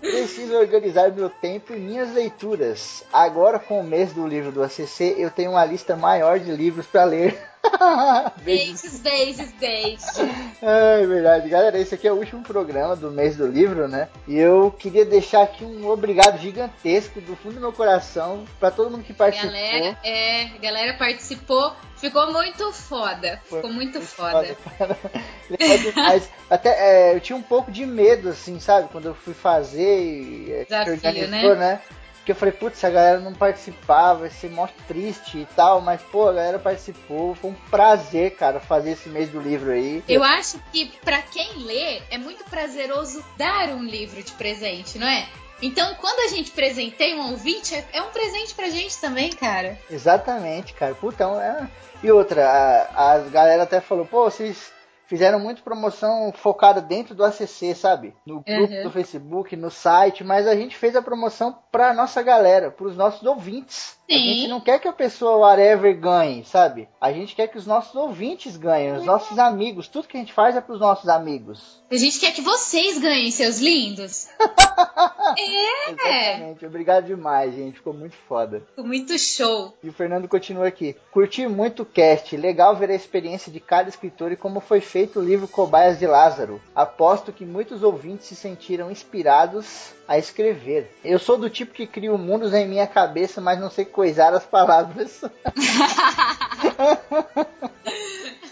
Preciso 0.00 0.56
organizar 0.56 1.10
meu 1.10 1.28
tempo 1.28 1.74
e 1.74 1.80
minhas 1.80 2.14
leituras. 2.14 3.02
Agora, 3.12 3.58
com 3.58 3.80
o 3.80 3.84
mês 3.84 4.12
do 4.12 4.24
livro 4.24 4.52
do 4.52 4.62
ACC, 4.62 5.16
eu 5.18 5.32
tenho 5.32 5.50
uma 5.50 5.64
lista 5.64 5.96
maior 5.96 6.38
de 6.38 6.52
livros 6.52 6.86
para 6.86 7.02
ler. 7.02 7.36
Beijos. 8.42 8.98
Beijos, 9.00 9.52
beijos. 9.52 10.18
É 10.62 11.06
verdade, 11.06 11.48
galera. 11.48 11.78
Esse 11.78 11.94
aqui 11.94 12.06
é 12.08 12.12
o 12.12 12.16
último 12.16 12.42
programa 12.42 12.96
do 12.96 13.10
mês 13.10 13.36
do 13.36 13.46
livro, 13.46 13.88
né? 13.88 14.08
E 14.26 14.36
eu 14.36 14.70
queria 14.70 15.04
deixar 15.04 15.42
aqui 15.42 15.64
um 15.64 15.88
obrigado 15.88 16.38
gigantesco 16.38 17.20
do 17.20 17.36
fundo 17.36 17.54
do 17.54 17.60
meu 17.60 17.72
coração 17.72 18.44
para 18.58 18.70
todo 18.70 18.90
mundo 18.90 19.04
que 19.04 19.12
participou. 19.12 19.52
Galera, 19.52 19.98
é, 20.04 20.42
a 20.44 20.58
galera 20.58 20.94
participou, 20.94 21.72
ficou 21.96 22.32
muito 22.32 22.72
foda. 22.72 23.40
Ficou 23.44 23.72
muito 23.72 24.00
foda. 24.00 24.56
cara. 24.78 24.98
Legal 25.50 25.78
demais. 25.78 26.30
Até 26.50 26.70
é, 26.70 27.14
eu 27.14 27.20
tinha 27.20 27.36
um 27.36 27.42
pouco 27.42 27.70
de 27.70 27.84
medo, 27.86 28.28
assim, 28.28 28.58
sabe? 28.60 28.88
Quando 28.90 29.06
eu 29.06 29.14
fui 29.14 29.34
fazer 29.34 30.00
e 30.00 30.52
é, 30.52 30.64
Desafio, 30.64 30.94
organizou, 30.94 31.56
né? 31.56 31.80
Porque 32.28 32.32
eu 32.32 32.40
falei, 32.40 32.52
putz, 32.52 32.84
a 32.84 32.90
galera 32.90 33.20
não 33.20 33.32
participava, 33.32 34.20
vai 34.20 34.30
ser 34.30 34.50
mó 34.50 34.68
triste 34.86 35.38
e 35.38 35.46
tal, 35.56 35.80
mas 35.80 36.02
pô, 36.02 36.28
a 36.28 36.32
galera 36.34 36.58
participou, 36.58 37.34
foi 37.34 37.52
um 37.52 37.54
prazer, 37.70 38.36
cara, 38.36 38.60
fazer 38.60 38.90
esse 38.90 39.08
mês 39.08 39.30
do 39.30 39.40
livro 39.40 39.70
aí. 39.70 40.04
Eu 40.06 40.22
acho 40.22 40.60
que 40.70 40.92
pra 41.02 41.22
quem 41.22 41.64
lê 41.64 42.02
é 42.10 42.18
muito 42.18 42.44
prazeroso 42.44 43.24
dar 43.38 43.70
um 43.70 43.82
livro 43.82 44.22
de 44.22 44.32
presente, 44.32 44.98
não 44.98 45.06
é? 45.06 45.26
Então, 45.62 45.94
quando 45.94 46.20
a 46.20 46.28
gente 46.28 46.50
presenteia 46.50 47.16
um 47.16 47.30
ouvinte, 47.30 47.74
é, 47.74 47.86
é 47.94 48.02
um 48.02 48.10
presente 48.10 48.54
pra 48.54 48.68
gente 48.68 48.98
também, 49.00 49.30
cara. 49.30 49.78
Exatamente, 49.90 50.74
cara. 50.74 50.94
Putão, 50.94 51.40
é... 51.40 51.66
E 52.02 52.12
outra, 52.12 52.46
a, 52.46 53.14
a 53.14 53.18
galera 53.20 53.62
até 53.62 53.80
falou, 53.80 54.04
pô, 54.04 54.24
vocês 54.24 54.70
fizeram 55.08 55.40
muito 55.40 55.62
promoção 55.62 56.30
focada 56.32 56.80
dentro 56.80 57.14
do 57.14 57.24
ACC, 57.24 57.74
sabe? 57.74 58.14
No 58.24 58.40
grupo 58.42 58.72
Uhum. 58.72 58.82
do 58.84 58.90
Facebook, 58.90 59.56
no 59.56 59.70
site, 59.70 60.22
mas 60.22 60.46
a 60.46 60.54
gente 60.54 60.76
fez 60.76 60.94
a 60.94 61.02
promoção 61.02 61.58
pra 61.72 61.92
nossa 61.94 62.22
galera, 62.22 62.70
pros 62.70 62.94
nossos 62.96 63.26
ouvintes. 63.26 63.97
A 64.10 64.14
Sim. 64.14 64.34
gente 64.34 64.48
não 64.48 64.60
quer 64.60 64.78
que 64.78 64.88
a 64.88 64.92
pessoa 64.92 65.36
whatever 65.36 65.94
ganhe, 65.94 66.42
sabe? 66.42 66.88
A 66.98 67.12
gente 67.12 67.36
quer 67.36 67.46
que 67.46 67.58
os 67.58 67.66
nossos 67.66 67.94
ouvintes 67.94 68.56
ganhem, 68.56 68.96
os 68.96 69.04
nossos 69.04 69.38
amigos. 69.38 69.86
Tudo 69.86 70.08
que 70.08 70.16
a 70.16 70.20
gente 70.20 70.32
faz 70.32 70.56
é 70.56 70.62
pros 70.62 70.80
nossos 70.80 71.10
amigos. 71.10 71.82
A 71.90 71.96
gente 71.96 72.18
quer 72.18 72.32
que 72.32 72.40
vocês 72.40 72.98
ganhem, 72.98 73.30
seus 73.30 73.58
lindos. 73.58 74.26
é, 75.38 75.90
Exatamente. 75.90 76.66
Obrigado 76.66 77.04
demais, 77.04 77.54
gente. 77.54 77.76
Ficou 77.76 77.92
muito 77.92 78.16
foda. 78.26 78.62
ficou 78.70 78.86
muito 78.86 79.18
show. 79.18 79.74
E 79.82 79.90
o 79.90 79.92
Fernando 79.92 80.26
continua 80.26 80.68
aqui. 80.68 80.96
Curti 81.12 81.46
muito 81.46 81.82
o 81.82 81.86
cast. 81.86 82.34
Legal 82.34 82.74
ver 82.76 82.90
a 82.90 82.94
experiência 82.94 83.52
de 83.52 83.60
cada 83.60 83.90
escritor 83.90 84.32
e 84.32 84.36
como 84.36 84.60
foi 84.60 84.80
feito 84.80 85.18
o 85.18 85.24
livro 85.24 85.46
Cobaias 85.46 85.98
de 85.98 86.06
Lázaro. 86.06 86.60
Aposto 86.74 87.32
que 87.32 87.44
muitos 87.44 87.82
ouvintes 87.82 88.26
se 88.26 88.34
sentiram 88.34 88.90
inspirados 88.90 89.92
a 90.08 90.16
escrever. 90.16 90.90
Eu 91.04 91.18
sou 91.18 91.36
do 91.36 91.50
tipo 91.50 91.74
que 91.74 91.86
crio 91.86 92.16
mundos 92.16 92.54
em 92.54 92.66
minha 92.66 92.86
cabeça, 92.86 93.42
mas 93.42 93.60
não 93.60 93.70
sei 93.70 93.84
coisar 93.98 94.32
as 94.32 94.46
palavras. 94.46 95.22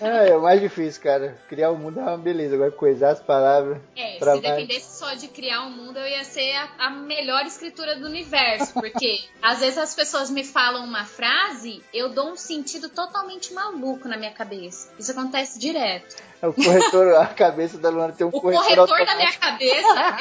é, 0.00 0.30
é 0.30 0.36
o 0.36 0.42
mais 0.42 0.60
difícil, 0.60 1.00
cara. 1.00 1.38
Criar 1.48 1.70
o 1.70 1.78
mundo 1.78 2.00
é 2.00 2.02
uma 2.02 2.18
beleza. 2.18 2.56
Agora 2.56 2.72
coisar 2.72 3.10
as 3.10 3.20
palavras. 3.20 3.78
É, 3.94 4.18
se 4.18 4.40
dependesse 4.40 4.98
só 4.98 5.14
de 5.14 5.28
criar 5.28 5.62
um 5.62 5.70
mundo, 5.70 6.00
eu 6.00 6.08
ia 6.08 6.24
ser 6.24 6.52
a, 6.56 6.86
a 6.86 6.90
melhor 6.90 7.46
escritura 7.46 7.94
do 7.94 8.06
universo. 8.06 8.74
Porque 8.74 9.20
às 9.40 9.60
vezes 9.60 9.78
as 9.78 9.94
pessoas 9.94 10.30
me 10.30 10.42
falam 10.42 10.84
uma 10.84 11.04
frase, 11.04 11.80
eu 11.94 12.08
dou 12.08 12.32
um 12.32 12.36
sentido 12.36 12.88
totalmente 12.88 13.54
maluco 13.54 14.08
na 14.08 14.16
minha 14.16 14.32
cabeça. 14.32 14.92
Isso 14.98 15.12
acontece 15.12 15.60
direto. 15.60 16.16
É 16.42 16.48
o 16.48 16.52
corretor, 16.52 17.14
a 17.14 17.26
cabeça 17.26 17.78
da 17.78 17.88
Luana 17.88 18.12
tem 18.12 18.26
um 18.26 18.30
O 18.30 18.40
corretor, 18.40 18.88
corretor 18.88 19.06
da 19.06 19.14
minha 19.14 19.32
cabeça 19.32 20.00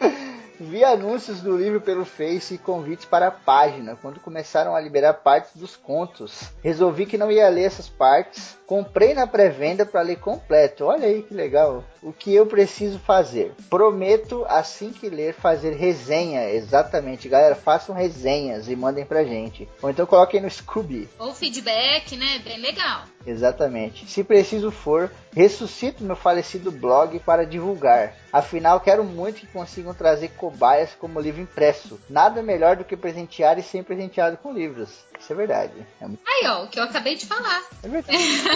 é. 0.00 0.35
Vi 0.58 0.82
anúncios 0.82 1.42
do 1.42 1.56
livro 1.56 1.80
pelo 1.80 2.04
Face 2.04 2.54
e 2.54 2.58
convites 2.58 3.04
para 3.04 3.28
a 3.28 3.30
página 3.30 3.96
quando 4.00 4.20
começaram 4.20 4.74
a 4.74 4.80
liberar 4.80 5.14
partes 5.14 5.54
dos 5.54 5.76
contos. 5.76 6.50
Resolvi 6.62 7.04
que 7.04 7.18
não 7.18 7.30
ia 7.30 7.48
ler 7.48 7.64
essas 7.64 7.88
partes. 7.88 8.56
Comprei 8.66 9.14
na 9.14 9.26
pré-venda 9.26 9.86
para 9.86 10.02
ler 10.02 10.18
completo. 10.18 10.84
Olha 10.86 11.06
aí 11.06 11.22
que 11.22 11.32
legal. 11.32 11.84
O 12.02 12.12
que 12.12 12.34
eu 12.34 12.46
preciso 12.46 12.98
fazer? 12.98 13.52
Prometo 13.70 14.44
assim 14.48 14.92
que 14.92 15.08
ler 15.08 15.34
fazer 15.34 15.74
resenha. 15.74 16.50
Exatamente, 16.50 17.28
galera, 17.28 17.54
façam 17.54 17.94
resenhas 17.94 18.68
e 18.68 18.74
mandem 18.74 19.04
pra 19.04 19.24
gente. 19.24 19.68
Ou 19.80 19.90
então 19.90 20.04
coloquem 20.06 20.40
no 20.40 20.50
Scooby. 20.50 21.08
Ou 21.18 21.32
feedback, 21.34 22.16
né? 22.16 22.40
Bem 22.44 22.58
legal. 22.60 23.02
Exatamente. 23.26 24.08
Se 24.08 24.22
preciso 24.22 24.70
for, 24.70 25.10
ressuscito 25.32 26.04
meu 26.04 26.16
falecido 26.16 26.70
blog 26.70 27.18
para 27.20 27.44
divulgar. 27.44 28.14
Afinal, 28.32 28.80
quero 28.80 29.02
muito 29.02 29.40
que 29.40 29.46
consigam 29.46 29.94
trazer 29.94 30.28
cobaias 30.36 30.90
como 30.94 31.20
livro 31.20 31.40
impresso. 31.40 32.00
Nada 32.08 32.42
melhor 32.42 32.76
do 32.76 32.84
que 32.84 32.96
presentear 32.96 33.58
e 33.58 33.62
ser 33.62 33.82
presenteado 33.82 34.36
com 34.36 34.52
livros. 34.52 34.90
Isso 35.18 35.32
é 35.32 35.36
verdade. 35.36 35.72
É, 36.00 36.06
muito... 36.06 36.20
Aí, 36.26 36.46
ó, 36.46 36.64
o 36.64 36.68
que 36.68 36.78
eu 36.78 36.84
acabei 36.84 37.14
de 37.14 37.26
falar. 37.26 37.62
é 37.82 37.88
verdade. 37.88 38.16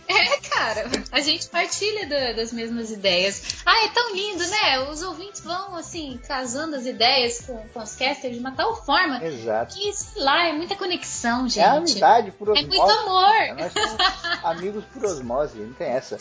cara, 0.61 0.85
a 1.11 1.19
gente 1.21 1.47
partilha 1.49 2.07
da- 2.07 2.33
das 2.33 2.51
mesmas 2.53 2.91
ideias. 2.91 3.57
Ah, 3.65 3.85
é 3.85 3.87
tão 3.89 4.13
lindo, 4.15 4.45
né? 4.47 4.79
Os 4.91 5.01
ouvintes 5.01 5.41
vão, 5.41 5.75
assim, 5.75 6.19
casando 6.27 6.75
as 6.75 6.85
ideias 6.85 7.41
com, 7.41 7.57
com 7.73 7.79
os 7.81 7.95
casters 7.95 8.33
de 8.33 8.39
uma 8.39 8.51
tal 8.51 8.75
forma 8.85 9.23
Exato. 9.23 9.75
que, 9.75 9.91
sei 9.93 10.21
lá, 10.23 10.47
é 10.47 10.53
muita 10.53 10.75
conexão, 10.75 11.47
gente. 11.47 11.59
É 11.63 11.65
amizade 11.67 12.31
por 12.31 12.49
É 12.49 12.51
osmose. 12.61 12.67
muito 12.67 12.91
amor. 12.91 13.55
Nós 13.57 13.73
somos 13.73 14.43
amigos 14.43 14.83
por 14.93 15.05
osmose, 15.05 15.57
não 15.57 15.73
tem 15.73 15.87
essa. 15.87 16.17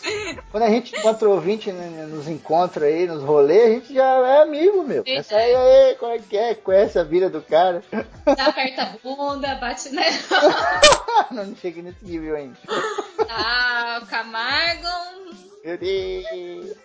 Quando 0.51 0.63
a 0.63 0.71
gente 0.71 0.97
encontra 0.97 1.29
o 1.29 1.33
ouvinte 1.33 1.71
né, 1.73 2.07
nos 2.07 2.27
encontra 2.29 2.87
aí, 2.87 3.07
nos 3.07 3.23
rolês, 3.23 3.63
a 3.65 3.75
gente 3.75 3.95
já 3.95 4.05
é 4.27 4.43
amigo, 4.43 4.83
meu. 4.83 5.03
Verdade. 5.03 5.19
Essa 5.19 5.37
aí, 5.37 5.55
aí, 5.55 5.95
qual 5.97 6.13
é 6.13 6.19
que 6.19 6.37
é? 6.37 6.55
Conhece 6.55 6.99
a 6.99 7.05
vida 7.05 7.29
do 7.29 7.43
cara. 7.43 7.83
Dá, 8.25 8.47
aperta 8.47 8.83
a 8.83 8.87
bunda, 9.03 9.55
bate, 9.57 9.91
né? 9.91 10.05
não 11.31 11.55
cheguei 11.57 11.83
nesse 11.83 12.05
nível 12.05 12.37
ainda. 12.37 12.57
Ah, 13.29 14.01
o 14.03 14.07
Camargo. 14.31 15.35
Meu 15.65 15.77
Deus. 15.77 16.77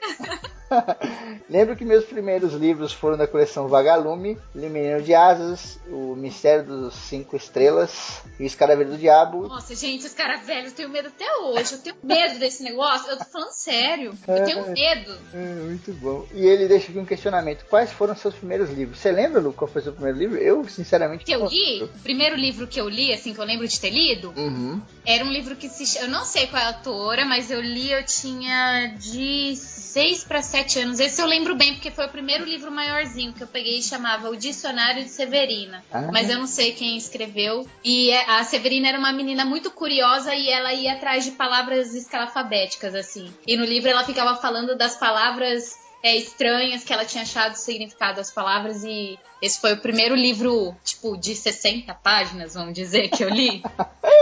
Lembro 1.50 1.76
que 1.76 1.86
meus 1.86 2.06
primeiros 2.06 2.54
livros 2.54 2.92
foram 2.92 3.16
da 3.18 3.28
coleção 3.28 3.68
Vagalume, 3.68 4.38
Limenino 4.54 5.02
de 5.02 5.14
Asas, 5.14 5.80
O 5.88 6.16
Mistério 6.16 6.66
dos 6.66 6.96
Cinco 6.96 7.36
Estrelas 7.36 8.24
e 8.40 8.44
O 8.44 8.46
Escaravelho 8.48 8.92
do 8.92 8.98
Diabo. 8.98 9.48
Nossa, 9.48 9.76
gente, 9.76 10.06
os 10.06 10.14
caras 10.14 10.46
velhos, 10.46 10.72
eu 10.72 10.76
tenho 10.76 10.90
medo 10.90 11.08
até 11.08 11.26
hoje. 11.38 11.74
Eu 11.74 11.80
tenho 11.80 11.96
medo 12.04 12.40
desse 12.40 12.64
negócio. 12.64 13.10
Eu 13.10 13.18
tô 13.18 13.26
falando 13.26 13.52
sério. 13.52 14.14
Eu 14.28 14.46
tenho 14.46 14.72
medo. 14.72 15.18
É, 15.34 15.38
muito 15.38 15.94
bom. 15.94 16.26
E 16.34 16.46
ele 16.46 16.68
deixa 16.68 16.90
aqui 16.90 17.00
um 17.00 17.06
questionamento. 17.06 17.66
Quais 17.70 17.92
foram 17.92 18.16
seus 18.16 18.34
primeiros 18.34 18.70
livros? 18.72 19.00
Você 19.00 19.12
lembra, 19.12 19.40
Lu, 19.40 19.54
qual 19.54 19.70
foi 19.70 19.82
seu 19.84 19.94
primeiro 19.94 20.18
livro? 20.18 20.38
Eu, 20.38 20.68
sinceramente... 20.68 21.24
Que 21.24 21.34
eu 21.34 21.46
li, 21.46 21.84
o 21.84 22.00
primeiro 22.00 22.36
livro 22.36 22.68
que 22.68 22.82
eu 22.82 22.90
li, 22.90 23.14
assim, 23.14 23.34
que 23.34 23.40
eu 23.40 23.46
lembro 23.46 23.68
de 23.68 23.80
ter 23.80 23.92
lido, 23.92 24.34
Uhum. 24.36 24.82
Era 25.06 25.24
um 25.24 25.32
livro 25.32 25.56
que 25.56 25.70
se. 25.70 26.00
Eu 26.00 26.08
não 26.08 26.26
sei 26.26 26.48
qual 26.48 26.62
é 26.62 26.66
a 26.66 26.70
autora, 26.70 27.26
mas 27.26 27.52
eu 27.52 27.62
li, 27.62 27.92
eu 27.92 28.04
tinha 28.04 28.65
de 28.98 29.56
6 29.56 30.24
para 30.26 30.42
7 30.42 30.80
anos. 30.80 31.00
Esse 31.00 31.22
eu 31.22 31.26
lembro 31.26 31.56
bem, 31.56 31.74
porque 31.74 31.92
foi 31.92 32.06
o 32.06 32.10
primeiro 32.10 32.44
livro 32.44 32.72
maiorzinho 32.72 33.34
que 33.34 33.42
eu 33.42 33.48
peguei 33.48 33.80
e 33.80 33.84
chamava 33.84 34.30
O 34.30 34.36
Dicionário 34.36 35.04
de 35.04 35.10
Severina. 35.10 35.84
Ah. 35.92 36.10
Mas 36.12 36.30
eu 36.30 36.38
não 36.38 36.48
sei 36.48 36.74
quem 36.74 36.98
escreveu. 36.98 37.68
E 37.84 38.10
é- 38.12 38.30
a 38.30 38.44
Severina 38.44 38.90
era 38.90 39.00
uma 39.00 39.14
menina 39.14 39.46
muito 39.46 39.72
curiosa 39.72 40.36
e 40.36 40.50
ela 40.50 40.74
ia 40.74 40.94
atrás 40.94 41.24
de 41.24 41.32
palavras 41.32 41.94
escalafabéticas, 41.96 42.94
assim. 42.96 43.34
E 43.48 43.56
no 43.56 43.64
livro 43.64 43.90
ela 43.90 44.04
ficava 44.04 44.36
falando 44.36 44.76
das 44.78 44.96
palavras. 44.98 45.85
É, 46.04 46.16
estranhas 46.16 46.84
que 46.84 46.94
ela 46.94 47.06
tinha 47.06 47.24
achado 47.24 47.54
o 47.54 47.58
significado 47.58 48.18
das 48.18 48.32
palavras 48.32 48.84
e 48.84 49.18
esse 49.42 49.60
foi 49.60 49.74
o 49.74 49.82
primeiro 49.82 50.16
livro, 50.16 50.76
tipo, 50.84 51.18
de 51.18 51.36
60 51.36 51.94
páginas, 51.96 52.54
vamos 52.54 52.74
dizer, 52.74 53.10
que 53.10 53.24
eu 53.24 53.30
li. 53.30 53.62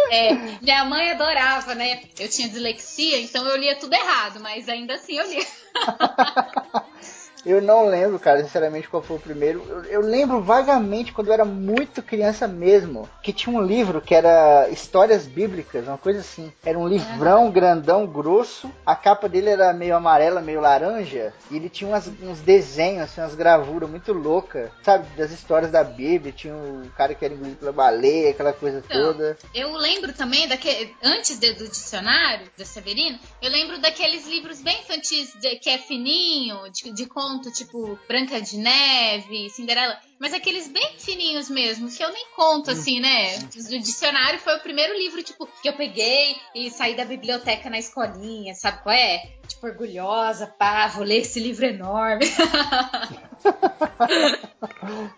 É, 0.09 0.33
minha 0.61 0.85
mãe 0.85 1.11
adorava, 1.11 1.73
né? 1.75 2.03
Eu 2.19 2.29
tinha 2.29 2.49
dislexia, 2.49 3.21
então 3.21 3.45
eu 3.47 3.55
lia 3.57 3.75
tudo 3.77 3.93
errado, 3.93 4.39
mas 4.39 4.67
ainda 4.67 4.95
assim 4.95 5.17
eu 5.17 5.27
lia. 5.29 5.45
Eu 7.45 7.61
não 7.61 7.87
lembro, 7.87 8.17
cara, 8.19 8.41
sinceramente, 8.43 8.87
qual 8.87 9.03
foi 9.03 9.17
o 9.17 9.19
primeiro. 9.19 9.61
Eu, 9.67 9.83
eu 9.85 10.01
lembro 10.01 10.41
vagamente 10.41 11.11
quando 11.11 11.27
eu 11.27 11.33
era 11.33 11.43
muito 11.43 12.01
criança 12.01 12.47
mesmo, 12.47 13.09
que 13.21 13.33
tinha 13.33 13.53
um 13.53 13.61
livro 13.61 13.99
que 14.01 14.15
era 14.15 14.69
Histórias 14.69 15.25
Bíblicas, 15.25 15.85
uma 15.87 15.97
coisa 15.97 16.21
assim. 16.21 16.51
Era 16.63 16.79
um 16.79 16.87
livrão 16.87 17.51
grandão, 17.51 18.07
grosso. 18.07 18.71
A 18.85 18.95
capa 18.95 19.27
dele 19.27 19.49
era 19.49 19.73
meio 19.73 19.95
amarela, 19.95 20.41
meio 20.41 20.61
laranja. 20.61 21.33
E 21.51 21.55
ele 21.57 21.69
tinha 21.69 21.89
umas- 21.89 22.07
uns 22.21 22.39
desenhos, 22.39 23.03
assim, 23.03 23.19
umas 23.21 23.35
gravuras 23.35 23.89
muito 23.89 24.13
loucas, 24.13 24.69
sabe? 24.81 25.05
Das 25.17 25.31
histórias 25.31 25.69
da 25.71 25.83
Bíblia. 25.83 26.31
Tinha 26.31 26.55
o 26.55 26.89
cara 26.95 27.13
que 27.13 27.25
era 27.25 27.33
engolido 27.33 27.57
pela 27.57 27.71
baleia, 27.73 28.29
aquela 28.31 28.53
coisa 28.53 28.81
Então, 28.85 29.13
toda. 29.13 29.37
Eu 29.53 29.73
lembro 29.73 30.13
também, 30.13 30.47
daquele, 30.47 30.95
antes 31.03 31.37
de- 31.39 31.53
do 31.53 31.67
dicionário 31.67 32.47
da 32.57 32.63
Severino, 32.63 33.19
eu 33.41 33.49
lembro 33.51 33.79
daqueles 33.81 34.25
livros 34.27 34.61
bem 34.61 34.79
infantis, 34.79 35.33
de- 35.41 35.57
que 35.57 35.69
é 35.69 35.77
fininho, 35.77 36.57
de, 36.71 36.91
de 36.93 37.05
conto, 37.33 37.51
tipo 37.51 37.97
Branca 38.07 38.39
de 38.39 38.57
Neve, 38.57 39.49
Cinderela, 39.49 39.97
mas 40.19 40.33
aqueles 40.33 40.67
bem 40.67 40.95
fininhos 40.99 41.49
mesmo, 41.49 41.89
que 41.89 42.03
eu 42.03 42.11
nem 42.11 42.27
conto 42.35 42.71
assim, 42.71 42.99
né? 42.99 43.37
O 43.39 43.79
dicionário 43.79 44.39
foi 44.39 44.55
o 44.55 44.61
primeiro 44.61 44.93
livro, 44.93 45.23
tipo, 45.23 45.47
que 45.61 45.67
eu 45.67 45.73
peguei 45.73 46.35
e 46.55 46.69
saí 46.69 46.95
da 46.95 47.05
biblioteca 47.05 47.69
na 47.69 47.79
escolinha, 47.79 48.53
sabe 48.53 48.83
qual 48.83 48.95
é? 48.95 49.31
Tipo, 49.47 49.67
orgulhosa, 49.67 50.47
pá, 50.47 50.87
vou 50.87 51.03
ler 51.03 51.21
esse 51.21 51.39
livro 51.39 51.65
enorme. 51.65 52.25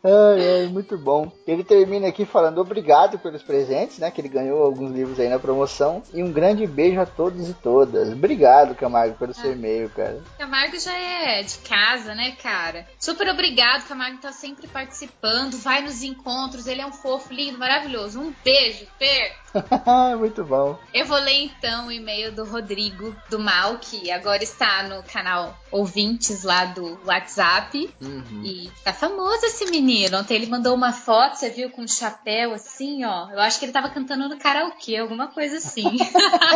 Ai, 0.03 0.61
ai, 0.61 0.67
muito 0.67 0.97
bom. 0.97 1.31
Ele 1.47 1.63
termina 1.63 2.07
aqui 2.07 2.25
falando 2.25 2.59
obrigado 2.59 3.17
pelos 3.17 3.41
presentes, 3.41 3.97
né? 3.97 4.11
Que 4.11 4.21
ele 4.21 4.29
ganhou 4.29 4.63
alguns 4.63 4.91
livros 4.91 5.19
aí 5.19 5.27
na 5.27 5.39
promoção. 5.39 6.03
E 6.13 6.21
um 6.21 6.31
grande 6.31 6.67
beijo 6.67 6.99
a 6.99 7.05
todos 7.05 7.49
e 7.49 7.53
todas. 7.53 8.11
Obrigado, 8.11 8.75
Camargo, 8.75 9.17
pelo 9.17 9.33
seu 9.33 9.53
e-mail, 9.53 9.89
cara. 9.89 10.21
Camargo 10.37 10.79
já 10.79 10.95
é 10.95 11.41
de 11.41 11.57
casa, 11.59 12.13
né, 12.13 12.35
cara? 12.41 12.85
Super 12.99 13.29
obrigado, 13.29 13.87
Camargo 13.87 14.19
tá 14.19 14.31
sempre 14.31 14.67
participando, 14.67 15.57
vai 15.57 15.81
nos 15.81 16.03
encontros, 16.03 16.67
ele 16.67 16.81
é 16.81 16.85
um 16.85 16.93
fofo, 16.93 17.33
lindo, 17.33 17.57
maravilhoso. 17.57 18.19
Um 18.19 18.33
beijo, 18.43 18.85
Fer. 18.99 19.33
muito 20.19 20.43
bom. 20.43 20.77
Eu 20.93 21.05
vou 21.05 21.17
ler 21.17 21.45
então 21.45 21.87
o 21.87 21.91
e-mail 21.91 22.31
do 22.31 22.45
Rodrigo 22.45 23.15
do 23.29 23.39
Mal, 23.39 23.77
que 23.79 24.11
agora 24.11 24.43
está 24.43 24.83
no 24.83 25.01
canal 25.03 25.57
Ouvintes 25.71 26.43
lá 26.43 26.65
do 26.65 26.99
WhatsApp. 27.05 27.93
Uhum. 28.15 28.43
E 28.45 28.71
tá 28.83 28.93
famoso 28.93 29.45
esse 29.45 29.65
menino. 29.65 30.17
Ontem 30.17 30.35
ele 30.35 30.47
mandou 30.47 30.73
uma 30.73 30.93
foto, 30.93 31.35
você 31.35 31.49
viu, 31.49 31.69
com 31.69 31.81
um 31.81 31.87
chapéu 31.87 32.53
assim, 32.53 33.03
ó. 33.03 33.29
Eu 33.31 33.39
acho 33.39 33.59
que 33.59 33.65
ele 33.65 33.71
tava 33.71 33.89
cantando 33.89 34.29
no 34.29 34.37
karaokê, 34.37 34.97
alguma 34.97 35.27
coisa 35.27 35.57
assim. 35.57 35.97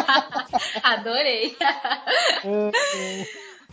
Adorei. 0.84 1.56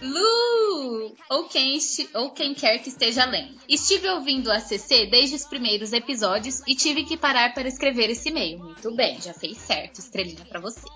Lu, 0.01 1.17
ou 1.31 1.45
quem, 1.45 1.79
ou 2.15 2.31
quem 2.31 2.53
quer 2.53 2.79
que 2.79 2.91
esteja 2.91 3.25
lendo. 3.25 3.59
Estive 3.67 4.09
ouvindo 4.11 4.49
o 4.49 4.53
ACC 4.53 5.07
desde 5.07 5.37
os 5.37 5.47
primeiros 5.47 5.93
episódios 5.93 6.61
e 6.67 6.75
tive 6.75 7.05
que 7.05 7.17
parar 7.17 7.55
para 7.55 7.67
escrever 7.67 8.11
esse 8.11 8.29
e-mail. 8.29 8.59
Muito 8.59 8.95
bem, 8.95 9.21
já 9.23 9.33
fez 9.33 9.57
certo, 9.57 10.01
estrelinha 10.01 10.45
pra 10.45 10.61
você. 10.61 10.87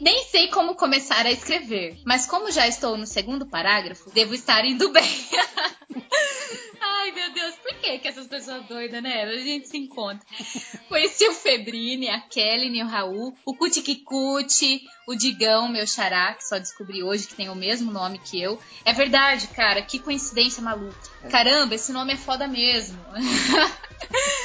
Nem 0.00 0.24
sei 0.24 0.48
como 0.48 0.74
começar 0.74 1.26
a 1.26 1.30
escrever, 1.30 1.98
mas 2.04 2.26
como 2.26 2.50
já 2.50 2.66
estou 2.66 2.96
no 2.96 3.06
segundo 3.06 3.46
parágrafo, 3.46 4.10
devo 4.10 4.34
estar 4.34 4.64
indo 4.64 4.90
bem. 4.90 5.04
Ai, 6.80 7.12
meu 7.12 7.30
Deus, 7.32 7.54
por 7.56 7.74
que, 7.74 7.98
que 7.98 8.08
essas 8.08 8.26
pessoas 8.26 8.64
doidas, 8.66 9.02
né? 9.02 9.22
A 9.22 9.36
gente 9.38 9.68
se 9.68 9.76
encontra. 9.76 10.26
Conheci 10.88 11.26
o 11.28 11.32
Febrini, 11.34 12.08
a 12.08 12.20
Kelly, 12.20 12.82
o 12.82 12.86
Raul, 12.86 13.36
o 13.44 13.54
Cuti 13.54 13.82
o 15.06 15.14
Digão, 15.14 15.68
meu 15.68 15.86
xará, 15.86 16.34
que 16.34 16.46
só 16.46 16.58
descobri 16.58 17.02
hoje 17.02 17.26
que 17.26 17.34
tem 17.34 17.48
o 17.48 17.54
mesmo 17.54 17.90
nome 17.90 18.18
que 18.18 18.40
eu. 18.40 18.58
É 18.84 18.92
verdade, 18.92 19.48
cara, 19.48 19.82
que 19.82 19.98
coincidência 19.98 20.62
maluca. 20.62 20.96
Caramba, 21.30 21.74
esse 21.74 21.92
nome 21.92 22.14
é 22.14 22.16
foda 22.16 22.46
mesmo. 22.46 22.98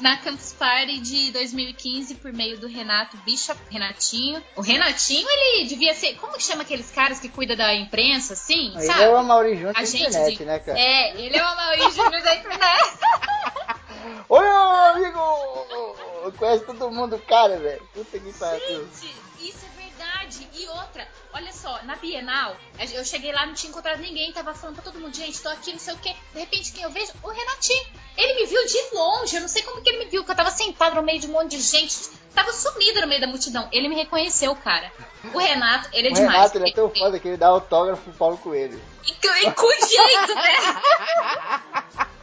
Na 0.00 0.16
Campus 0.18 0.52
Party 0.52 0.98
de 1.00 1.30
2015, 1.30 2.16
por 2.16 2.32
meio 2.32 2.58
do 2.58 2.66
Renato 2.66 3.16
Bishop, 3.18 3.58
Renatinho. 3.70 4.42
O 4.56 4.60
Renatinho, 4.60 5.26
ele 5.30 5.66
devia 5.68 5.94
ser. 5.94 6.14
Como 6.16 6.32
que 6.34 6.42
chama 6.42 6.62
aqueles 6.62 6.90
caras 6.90 7.20
que 7.20 7.28
cuida 7.28 7.54
da 7.54 7.72
imprensa, 7.74 8.32
assim? 8.32 8.72
Ele 8.76 8.82
sabe? 8.86 9.02
é 9.02 9.08
o 9.08 9.16
Amaury 9.16 9.54
Júnior 9.56 9.72
da 9.74 9.82
internet, 9.82 10.36
de- 10.38 10.44
né, 10.44 10.58
cara? 10.58 10.78
É, 10.78 11.16
ele 11.20 11.36
é 11.36 11.42
o 11.42 11.46
Amaury 11.46 11.90
Júnior 11.92 12.22
da 12.22 12.34
internet. 12.34 12.98
Oi, 14.28 14.42
meu 14.42 14.56
amigo! 14.56 16.32
Conhece 16.38 16.64
todo 16.64 16.90
mundo, 16.90 17.18
cara, 17.26 17.58
velho. 17.58 17.88
Puta 17.94 18.18
que 18.18 18.32
pariu. 18.32 18.88
Gente, 19.00 19.14
isso 19.40 19.64
é 19.64 19.80
verdade. 19.82 20.48
E 20.54 20.68
outra, 20.68 21.06
olha 21.34 21.52
só, 21.52 21.82
na 21.82 21.96
Bienal, 21.96 22.56
eu 22.92 23.04
cheguei 23.04 23.32
lá, 23.32 23.44
não 23.44 23.54
tinha 23.54 23.70
encontrado 23.70 24.00
ninguém, 24.00 24.32
tava 24.32 24.54
falando 24.54 24.76
pra 24.76 24.84
todo 24.84 25.00
mundo, 25.00 25.14
gente, 25.14 25.42
tô 25.42 25.48
aqui, 25.48 25.72
não 25.72 25.78
sei 25.80 25.94
o 25.94 25.98
quê. 25.98 26.14
De 26.32 26.38
repente, 26.38 26.72
quem 26.72 26.84
eu 26.84 26.90
vejo? 26.90 27.12
O 27.22 27.28
Renatinho. 27.28 27.86
Ele 28.16 28.34
me 28.34 28.46
viu 28.46 28.64
de 28.64 28.94
longe, 28.94 29.34
eu 29.34 29.40
não 29.40 29.48
sei 29.48 29.62
como 29.62 29.82
que 29.82 29.90
ele 29.90 30.04
me 30.04 30.10
viu, 30.10 30.22
porque 30.22 30.30
eu 30.30 30.36
tava 30.36 30.52
sentado 30.52 30.94
no 30.94 31.02
meio 31.02 31.18
de 31.18 31.26
um 31.26 31.32
monte 31.32 31.56
de 31.56 31.60
gente. 31.60 32.10
Tava 32.32 32.52
sumido 32.52 33.00
no 33.00 33.08
meio 33.08 33.20
da 33.20 33.26
multidão. 33.26 33.68
Ele 33.72 33.88
me 33.88 33.96
reconheceu, 33.96 34.54
cara. 34.54 34.92
O 35.32 35.38
Renato, 35.38 35.88
ele 35.92 36.08
é 36.08 36.10
O 36.12 36.14
demais. 36.14 36.34
Renato, 36.34 36.58
ele 36.58 36.70
é 36.70 36.72
tão 36.72 36.88
foda 36.90 37.18
que 37.18 37.28
ele 37.28 37.36
dá 37.36 37.48
autógrafo 37.48 38.02
pro 38.02 38.12
Paulo 38.12 38.38
Coelho. 38.38 38.80
E, 39.04 39.10
e 39.10 39.52
com 39.52 39.70
jeito, 39.86 40.34
né? 40.34 42.02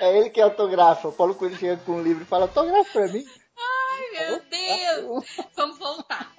É 0.00 0.16
ele 0.16 0.30
que 0.30 0.40
autografa. 0.40 1.08
O 1.08 1.12
Paulo 1.12 1.34
Coelho 1.34 1.56
chega 1.56 1.76
com 1.84 1.96
um 1.96 2.02
livro 2.02 2.22
e 2.22 2.26
fala, 2.26 2.44
autografa 2.44 2.90
pra 2.92 3.08
mim. 3.08 3.24
Ai, 3.58 4.28
meu 4.28 4.42
Deus. 4.48 5.24
Vamos 5.56 5.76
voltar. 5.78 6.32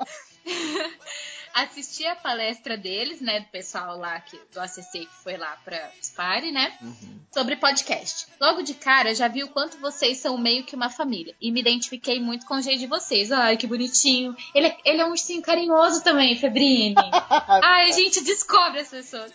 Assisti 1.54 2.06
a 2.06 2.16
palestra 2.16 2.78
deles, 2.78 3.22
né, 3.22 3.40
do 3.42 3.48
pessoal 3.48 3.98
lá 3.98 4.20
que, 4.22 4.40
do 4.54 4.60
ACC 4.60 5.06
que 5.06 5.24
foi 5.24 5.38
lá 5.38 5.58
pra 5.66 5.92
Spare, 6.02 6.52
né, 6.52 6.78
sobre 7.34 7.56
podcast. 7.56 8.28
Logo 8.40 8.62
de 8.62 8.74
cara, 8.74 9.14
já 9.14 9.28
vi 9.28 9.44
o 9.44 9.50
quanto 9.50 9.78
vocês 9.80 10.18
são 10.20 10.38
meio 10.38 10.64
que 10.64 10.76
uma 10.76 10.90
família 10.90 11.36
e 11.42 11.52
me 11.52 11.60
identifiquei 11.60 12.20
muito 12.20 12.46
com 12.46 12.56
o 12.56 12.62
jeito 12.62 12.80
de 12.80 12.88
vocês. 12.88 13.32
Ai, 13.32 13.58
que 13.58 13.68
bonitinho. 13.68 14.36
Ele, 14.54 14.68
é- 14.68 14.78
ele 14.86 15.02
é 15.02 15.06
um 15.06 15.10
ursinho 15.12 15.42
carinhoso 15.42 16.04
também, 16.04 16.36
Febrini. 16.38 16.96
Ai, 17.64 17.90
a 17.90 17.92
gente 17.94 18.22
descobre 18.24 18.80
as 18.80 18.90
pessoas. 18.90 19.32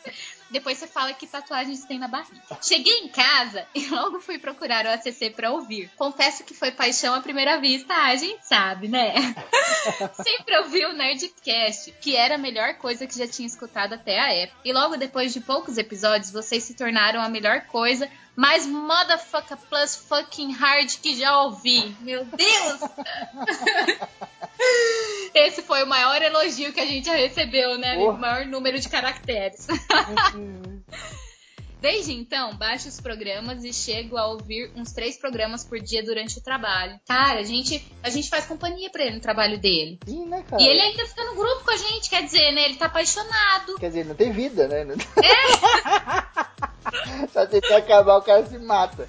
Depois 0.51 0.79
você 0.79 0.87
fala 0.87 1.13
que 1.13 1.27
tatuagens 1.27 1.85
tem 1.85 1.99
na 1.99 2.09
barriga. 2.09 2.43
Cheguei 2.63 2.99
em 2.99 3.09
casa 3.09 3.67
e 3.75 3.87
logo 3.87 4.21
fui 4.21 4.39
procurar 4.39 4.85
o 4.87 4.91
ACC 4.91 5.31
pra 5.31 5.51
ouvir. 5.51 5.91
Confesso 5.97 6.45
que 6.45 6.55
foi 6.55 6.71
paixão 6.71 7.15
à 7.15 7.21
primeira 7.21 7.61
vista, 7.61 7.93
ah, 7.93 8.09
a 8.09 8.17
gente 8.17 8.47
sabe, 8.47 8.89
né? 8.89 9.15
Sempre 10.23 10.59
ouvi 10.59 10.85
o 10.85 10.93
Nerdcast, 10.93 11.93
que 12.01 12.17
era 12.17 12.37
a 12.37 12.39
melhor 12.39 12.75
coisa 12.75 13.07
que 13.07 13.19
já 13.19 13.27
tinha 13.27 13.47
escutado 13.47 13.95
até 13.95 14.19
a 14.19 14.33
época. 14.33 14.61
E 14.65 14.73
logo 14.73 14.97
depois 14.97 15.33
de 15.33 15.41
poucos 15.41 15.79
episódios, 15.79 16.31
vocês 16.31 16.63
se 16.63 16.75
tornaram 16.75 17.21
a 17.21 17.29
melhor 17.29 17.63
coisa, 17.63 18.09
mais 18.37 18.67
motherfucker 18.67 19.57
plus 19.69 19.97
fucking 19.97 20.53
hard 20.53 20.91
que 21.01 21.17
já 21.17 21.43
ouvi. 21.43 21.97
Meu 22.01 22.25
Deus! 22.25 22.91
Esse 25.35 25.63
foi 25.63 25.83
o 25.83 25.87
maior 25.87 26.21
elogio 26.23 26.73
que 26.73 26.81
a 26.81 26.87
gente 26.87 27.07
já 27.07 27.17
recebeu, 27.17 27.77
né? 27.79 27.97
Porra. 27.97 28.17
O 28.17 28.21
maior 28.21 28.47
número 28.47 28.79
de 28.79 28.89
caracteres. 28.89 29.67
Desde 31.85 32.15
então, 32.15 32.57
baixo 32.57 32.89
os 32.89 32.99
programas 32.99 33.63
e 33.63 33.71
chego 33.71 34.17
a 34.17 34.29
ouvir 34.29 34.73
uns 34.75 34.91
três 34.91 35.19
programas 35.19 35.63
por 35.63 35.79
dia 35.79 36.03
durante 36.03 36.39
o 36.39 36.43
trabalho. 36.43 36.99
Cara, 37.07 37.41
a 37.41 37.43
gente, 37.43 37.87
a 38.03 38.09
gente 38.09 38.31
faz 38.31 38.47
companhia 38.47 38.89
pra 38.89 39.05
ele 39.05 39.17
no 39.17 39.21
trabalho 39.21 39.61
dele. 39.61 39.99
Ih, 40.07 40.25
né, 40.25 40.43
cara? 40.49 40.63
E 40.63 40.67
ele 40.67 40.81
ainda 40.81 41.05
fica 41.05 41.23
no 41.25 41.35
grupo 41.35 41.63
com 41.63 41.71
a 41.71 41.77
gente, 41.77 42.09
quer 42.09 42.25
dizer, 42.25 42.53
né? 42.53 42.65
Ele 42.65 42.77
tá 42.77 42.87
apaixonado. 42.87 43.75
Quer 43.79 43.89
dizer, 43.89 44.07
não 44.07 44.15
tem 44.15 44.33
vida, 44.33 44.67
né? 44.67 44.83
Não... 44.83 44.95
Só 47.33 47.47
tentar 47.47 47.79
acabar, 47.79 48.17
o 48.17 48.23
cara 48.23 48.45
se 48.47 48.59
mata. 48.59 49.09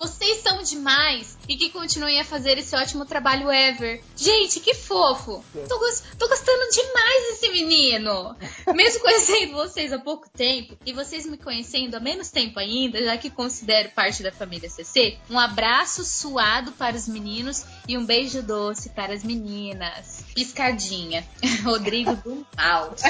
Vocês 0.00 0.38
são 0.38 0.62
demais 0.62 1.36
e 1.48 1.56
que 1.56 1.70
continuem 1.70 2.20
a 2.20 2.24
fazer 2.24 2.58
esse 2.58 2.74
ótimo 2.74 3.04
trabalho 3.04 3.50
ever. 3.50 4.02
Gente, 4.16 4.60
que 4.60 4.74
fofo. 4.74 5.44
Tô, 5.52 5.78
tô 6.18 6.28
gostando 6.28 6.70
demais 6.70 7.22
desse 7.28 7.50
menino. 7.50 8.36
Mesmo 8.74 9.00
conhecendo 9.00 9.52
vocês 9.54 9.92
há 9.92 9.98
pouco 9.98 10.28
tempo 10.30 10.76
e 10.84 10.92
vocês 10.92 11.26
me 11.26 11.36
conhecendo 11.36 11.94
há 11.96 12.00
menos 12.00 12.30
tempo 12.30 12.58
ainda, 12.58 13.02
já 13.02 13.16
que 13.16 13.30
considero 13.30 13.90
parte 13.90 14.22
da 14.22 14.32
família 14.32 14.68
CC, 14.68 15.18
um 15.30 15.38
abraço 15.38 16.04
suado 16.04 16.72
para 16.72 16.96
os 16.96 17.08
meninos 17.08 17.64
e 17.86 17.96
um 17.98 18.04
beijo 18.04 18.42
doce 18.42 18.90
para 18.90 19.12
as 19.12 19.22
meninas. 19.22 20.24
Piscadinha. 20.34 21.26
Rodrigo 21.64 22.14
do 22.16 22.46
Mal. 22.56 22.94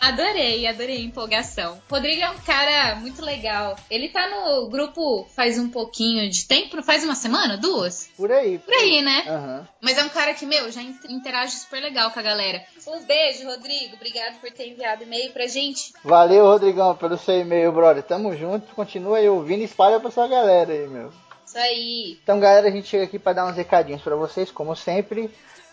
Adorei, 0.00 0.66
adorei 0.66 0.96
a 0.96 1.00
empolgação. 1.00 1.80
Rodrigo 1.90 2.20
é 2.20 2.30
um 2.30 2.38
cara 2.38 2.96
muito 2.96 3.24
legal. 3.24 3.76
Ele 3.90 4.08
tá 4.08 4.28
no 4.28 4.68
grupo 4.68 5.26
faz 5.34 5.58
um 5.58 5.70
pouquinho 5.70 6.01
de 6.28 6.46
tempo, 6.46 6.82
faz 6.82 7.04
uma 7.04 7.14
semana, 7.14 7.56
duas? 7.56 8.08
Por 8.16 8.30
aí. 8.32 8.58
Por 8.58 8.74
aí, 8.74 9.02
né? 9.02 9.24
Aham. 9.28 9.68
Mas 9.80 9.98
é 9.98 10.04
um 10.04 10.08
cara 10.08 10.34
que, 10.34 10.44
meu, 10.46 10.70
já 10.70 10.82
in- 10.82 10.96
interage 11.08 11.56
super 11.56 11.80
legal 11.80 12.10
com 12.10 12.18
a 12.20 12.22
galera. 12.22 12.62
Um 12.86 13.00
beijo, 13.04 13.44
Rodrigo. 13.46 13.94
Obrigado 13.96 14.40
por 14.40 14.50
ter 14.50 14.68
enviado 14.68 15.02
e-mail 15.02 15.32
pra 15.32 15.46
gente. 15.46 15.92
Valeu, 16.04 16.44
Rodrigão, 16.44 16.96
pelo 16.96 17.16
seu 17.18 17.40
e-mail, 17.40 17.72
brother. 17.72 18.02
Tamo 18.02 18.36
junto, 18.36 18.74
continua 18.74 19.18
aí 19.18 19.28
ouvindo 19.28 19.60
e 19.62 19.64
espalha 19.64 20.00
pra 20.00 20.10
sua 20.10 20.26
galera 20.28 20.72
aí, 20.72 20.86
meu. 20.88 21.12
Isso 21.46 21.58
aí. 21.58 22.18
Então, 22.22 22.40
galera, 22.40 22.68
a 22.68 22.70
gente 22.70 22.88
chega 22.88 23.04
aqui 23.04 23.18
para 23.18 23.34
dar 23.34 23.46
uns 23.46 23.56
recadinhos 23.56 24.00
para 24.02 24.16
vocês, 24.16 24.50
como 24.50 24.74
sempre. 24.74 25.30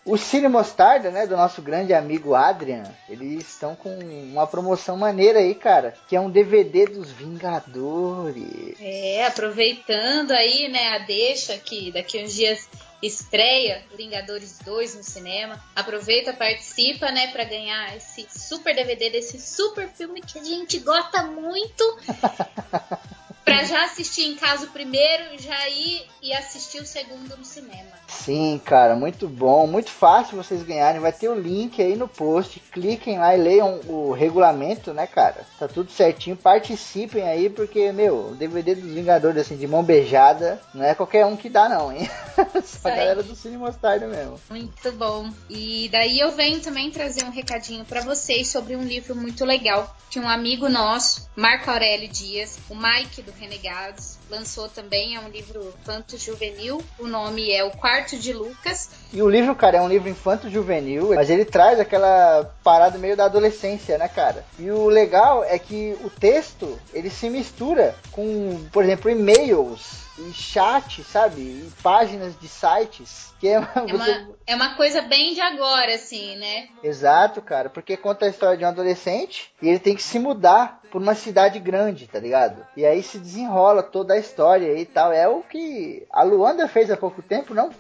O 0.10 0.18
Cine 0.18 0.48
Mostarda, 0.48 1.12
né, 1.12 1.28
do 1.28 1.38
nosso 1.38 1.62
grande 1.62 1.94
amigo 1.94 2.34
Adrian, 2.34 2.82
eles 3.08 3.48
estão 3.48 3.76
com 3.76 3.96
uma 4.00 4.48
promoção 4.48 4.98
maneira 4.98 5.38
aí, 5.38 5.54
cara, 5.54 5.94
que 6.08 6.16
é 6.16 6.20
um 6.20 6.32
DVD 6.32 6.88
dos 6.88 7.12
Vingadores. 7.12 8.74
É, 8.82 9.28
aproveitando 9.28 10.32
aí, 10.32 10.68
né, 10.68 10.96
a 10.96 10.98
deixa 10.98 11.56
que 11.60 11.92
daqui 11.92 12.24
uns 12.24 12.34
dias 12.34 12.68
estreia 13.04 13.84
Vingadores 13.96 14.58
2 14.66 14.96
no 14.96 15.04
cinema. 15.04 15.64
Aproveita, 15.76 16.34
participa, 16.34 17.12
né, 17.12 17.28
pra 17.28 17.44
ganhar 17.44 17.96
esse 17.96 18.26
super 18.32 18.74
DVD 18.74 19.12
desse 19.12 19.40
super 19.40 19.88
filme 19.90 20.22
que 20.22 20.40
a 20.40 20.44
gente 20.44 20.80
gosta 20.80 21.22
muito. 21.22 21.84
pra 23.50 23.64
já 23.64 23.86
assistir 23.86 24.24
em 24.24 24.36
casa 24.36 24.66
o 24.66 24.70
primeiro, 24.70 25.24
já 25.40 25.68
ir 25.70 26.06
e 26.22 26.34
assistir 26.34 26.82
o 26.82 26.86
segundo 26.86 27.36
no 27.36 27.44
cinema. 27.44 28.00
Sim, 28.08 28.60
cara, 28.64 28.96
muito 28.96 29.28
bom, 29.28 29.66
muito 29.66 29.90
fácil 29.90 30.38
vocês 30.38 30.64
ganharem. 30.64 31.02
Vai 31.02 31.12
ter 31.12 31.30
o 31.30 31.40
link 31.40 31.82
aí 31.82 31.96
no 31.96 32.08
post. 32.08 32.60
Cliquem 32.72 33.18
lá 33.18 33.36
e 33.36 33.42
leiam 33.42 33.80
o 33.88 34.12
regulamento, 34.12 34.94
né, 34.94 35.08
cara? 35.08 35.46
Tá 35.58 35.68
tudo 35.68 35.92
certinho. 35.92 36.36
Participem 36.36 37.24
aí, 37.24 37.50
porque, 37.50 37.92
meu, 37.92 38.30
o 38.30 38.36
DVD 38.36 38.76
dos 38.76 38.92
Vingadores, 38.92 39.42
assim, 39.42 39.58
de 39.58 39.68
mão 39.68 39.84
beijada, 39.84 40.62
não 40.74 40.84
é 40.84 40.94
qualquer 40.94 41.26
um 41.26 41.36
que 41.36 41.50
dá, 41.50 41.70
não, 41.70 41.92
hein? 41.92 42.10
Só 42.64 42.90
a 42.90 42.92
galera 42.92 43.24
do 43.24 43.36
Cine 43.36 43.58
Mostarda 43.58 44.08
mesmo. 44.08 44.40
Muito 44.50 44.92
bom. 44.94 45.30
E 45.50 45.90
daí 45.92 46.20
eu 46.20 46.32
venho 46.32 46.60
também 46.62 46.92
trazer 46.92 47.24
um 47.24 47.32
recadinho 47.32 47.86
pra 47.86 48.02
vocês 48.02 48.48
sobre 48.50 48.76
um 48.76 48.84
livro 48.84 49.16
muito 49.16 49.46
legal 49.46 49.96
que 50.10 50.20
um 50.20 50.28
amigo 50.28 50.68
nosso, 50.68 51.30
Marco 51.36 51.70
Aurélio 51.70 52.10
Dias, 52.10 52.58
o 52.70 52.76
Mike 52.76 53.22
do 53.22 53.32
Renegados, 53.40 54.18
lançou 54.30 54.68
também. 54.68 55.16
É 55.16 55.20
um 55.20 55.30
livro 55.30 55.74
infanto 55.80 56.18
juvenil. 56.18 56.84
O 56.98 57.08
nome 57.08 57.52
é 57.52 57.64
O 57.64 57.72
Quarto 57.72 58.18
de 58.18 58.34
Lucas. 58.34 58.90
E 59.12 59.22
o 59.22 59.30
livro, 59.30 59.56
cara, 59.56 59.78
é 59.78 59.82
um 59.82 59.88
livro 59.88 60.10
infanto-juvenil, 60.10 61.16
mas 61.16 61.30
ele 61.30 61.46
traz 61.46 61.80
aquela 61.80 62.56
parada 62.64 62.98
meio 62.98 63.18
da 63.18 63.26
adolescência, 63.26 63.98
né, 63.98 64.08
cara? 64.08 64.46
E 64.58 64.70
o 64.70 64.88
legal 64.88 65.44
é 65.44 65.58
que 65.58 65.98
o 66.04 66.10
texto, 66.10 66.80
ele 66.94 67.10
se 67.10 67.30
mistura 67.30 67.96
com, 68.12 68.68
por 68.72 68.84
exemplo, 68.84 69.10
e-mails 69.10 70.10
em 70.20 70.34
chat, 70.34 71.04
sabe? 71.04 71.72
Páginas 71.82 72.38
de 72.40 72.48
sites. 72.48 73.34
Que 73.40 73.48
é, 73.48 73.54
É 73.54 73.82
você... 73.82 73.94
uma, 73.94 74.30
é 74.46 74.56
uma 74.56 74.76
coisa 74.76 75.02
bem 75.02 75.34
de 75.34 75.42
agora, 75.42 75.96
assim, 75.96 76.36
né? 76.36 76.68
Exato, 76.84 77.42
cara, 77.42 77.70
porque 77.70 77.96
conta 77.96 78.26
a 78.26 78.30
história 78.30 78.58
de 78.58 78.66
um 78.66 78.68
adolescente 78.68 79.52
e 79.62 79.70
ele 79.70 79.80
tem 79.80 79.96
que 79.96 80.04
se 80.04 80.20
mudar 80.20 80.79
por 80.92 81.02
uma 81.02 81.16
cidade 81.16 81.60
grande, 81.60 82.08
tá 82.08 82.20
ligado? 82.20 82.66
E 82.76 82.86
aí 82.86 83.02
se 83.02 83.18
desenrola 83.18 83.84
toda 83.84 84.14
a 84.14 84.18
história 84.18 84.74
e 84.78 84.86
tal. 84.86 85.12
É 85.12 85.28
o 85.28 85.42
que 85.42 86.06
a 86.12 86.24
Luanda 86.24 86.68
fez 86.68 86.92
há 86.92 86.98
pouco 86.98 87.22
tempo, 87.22 87.54
não? 87.54 87.70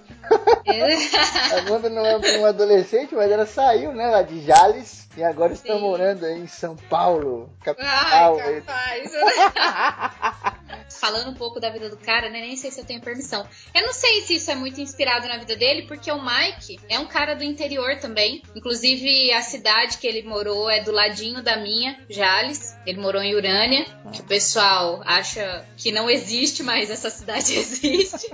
A 0.70 1.62
Luanda 1.68 1.90
não 1.90 2.06
é 2.06 2.18
uma 2.38 2.50
adolescente, 2.50 3.16
mas 3.16 3.32
ela 3.32 3.46
saiu, 3.46 3.92
né, 3.92 4.08
lá 4.08 4.22
de 4.22 4.42
Jales 4.42 5.08
e 5.18 5.24
agora 5.24 5.54
está 5.54 5.74
Sim. 5.74 5.82
morando 5.82 6.26
aí 6.26 6.40
em 6.40 6.48
São 6.48 6.76
Paulo, 6.76 7.50
capital. 7.64 8.38
Ai, 8.40 8.62
capaz. 8.62 10.54
Falando 10.90 11.30
um 11.30 11.34
pouco 11.34 11.60
da 11.60 11.70
vida 11.70 11.90
do 11.90 11.98
cara, 11.98 12.30
né? 12.30 12.42
Nem 12.42 12.56
sei 12.56 12.72
se 12.72 12.80
eu 12.80 12.86
tenho 12.86 13.02
permissão. 13.02 13.48
Eu 13.74 13.82
não 13.84 13.94
sei 13.94 14.22
se 14.22 14.36
isso 14.36 14.52
é 14.52 14.56
muito 14.56 14.80
inspirado 14.80 15.28
na 15.28 15.38
vida 15.38 15.56
dele, 15.56 15.84
porque 15.88 16.12
o 16.12 16.22
Mike 16.22 16.80
é 16.88 17.00
um 17.00 17.08
cara 17.08 17.36
do 17.36 17.44
interior 17.44 17.98
também. 18.00 18.44
Inclusive, 18.56 19.32
a 19.32 19.42
cidade 19.42 19.98
que 19.98 20.08
ele 20.08 20.24
morou 20.24 20.70
é 20.70 20.82
do 20.82 20.92
ladinho 20.92 21.42
da 21.42 21.58
minha, 21.58 22.00
Jales. 22.10 22.76
Ele 22.86 23.00
morou 23.00 23.22
em 23.22 23.36
Urânia, 23.36 23.86
que 24.12 24.22
o 24.22 24.26
pessoal 24.26 25.02
acha 25.06 25.66
que 25.78 25.92
não 25.92 26.10
existe, 26.10 26.64
mas 26.64 26.90
essa 26.90 27.10
cidade 27.10 27.54
existe. 27.58 28.32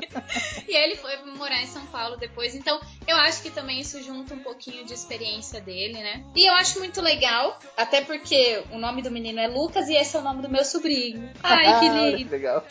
e 0.67 0.75
ele 0.75 0.95
foi 0.95 1.15
morar 1.37 1.61
em 1.61 1.67
São 1.67 1.85
Paulo 1.87 2.17
depois. 2.17 2.55
Então, 2.55 2.79
eu 3.07 3.15
acho 3.17 3.41
que 3.41 3.49
também 3.49 3.79
isso 3.79 4.01
junta 4.01 4.33
um 4.33 4.39
pouquinho 4.39 4.85
de 4.85 4.93
experiência 4.93 5.61
dele, 5.61 5.99
né? 5.99 6.23
E 6.35 6.45
eu 6.45 6.53
acho 6.53 6.79
muito 6.79 7.01
legal, 7.01 7.59
até 7.77 8.01
porque 8.01 8.63
o 8.71 8.77
nome 8.77 9.01
do 9.01 9.11
menino 9.11 9.39
é 9.39 9.47
Lucas 9.47 9.87
e 9.89 9.95
esse 9.95 10.15
é 10.15 10.19
o 10.19 10.23
nome 10.23 10.41
do 10.41 10.49
meu 10.49 10.65
sobrinho. 10.65 11.29
Ai, 11.43 11.79
que 11.79 11.85
Olha 11.89 12.24
legal. 12.29 12.63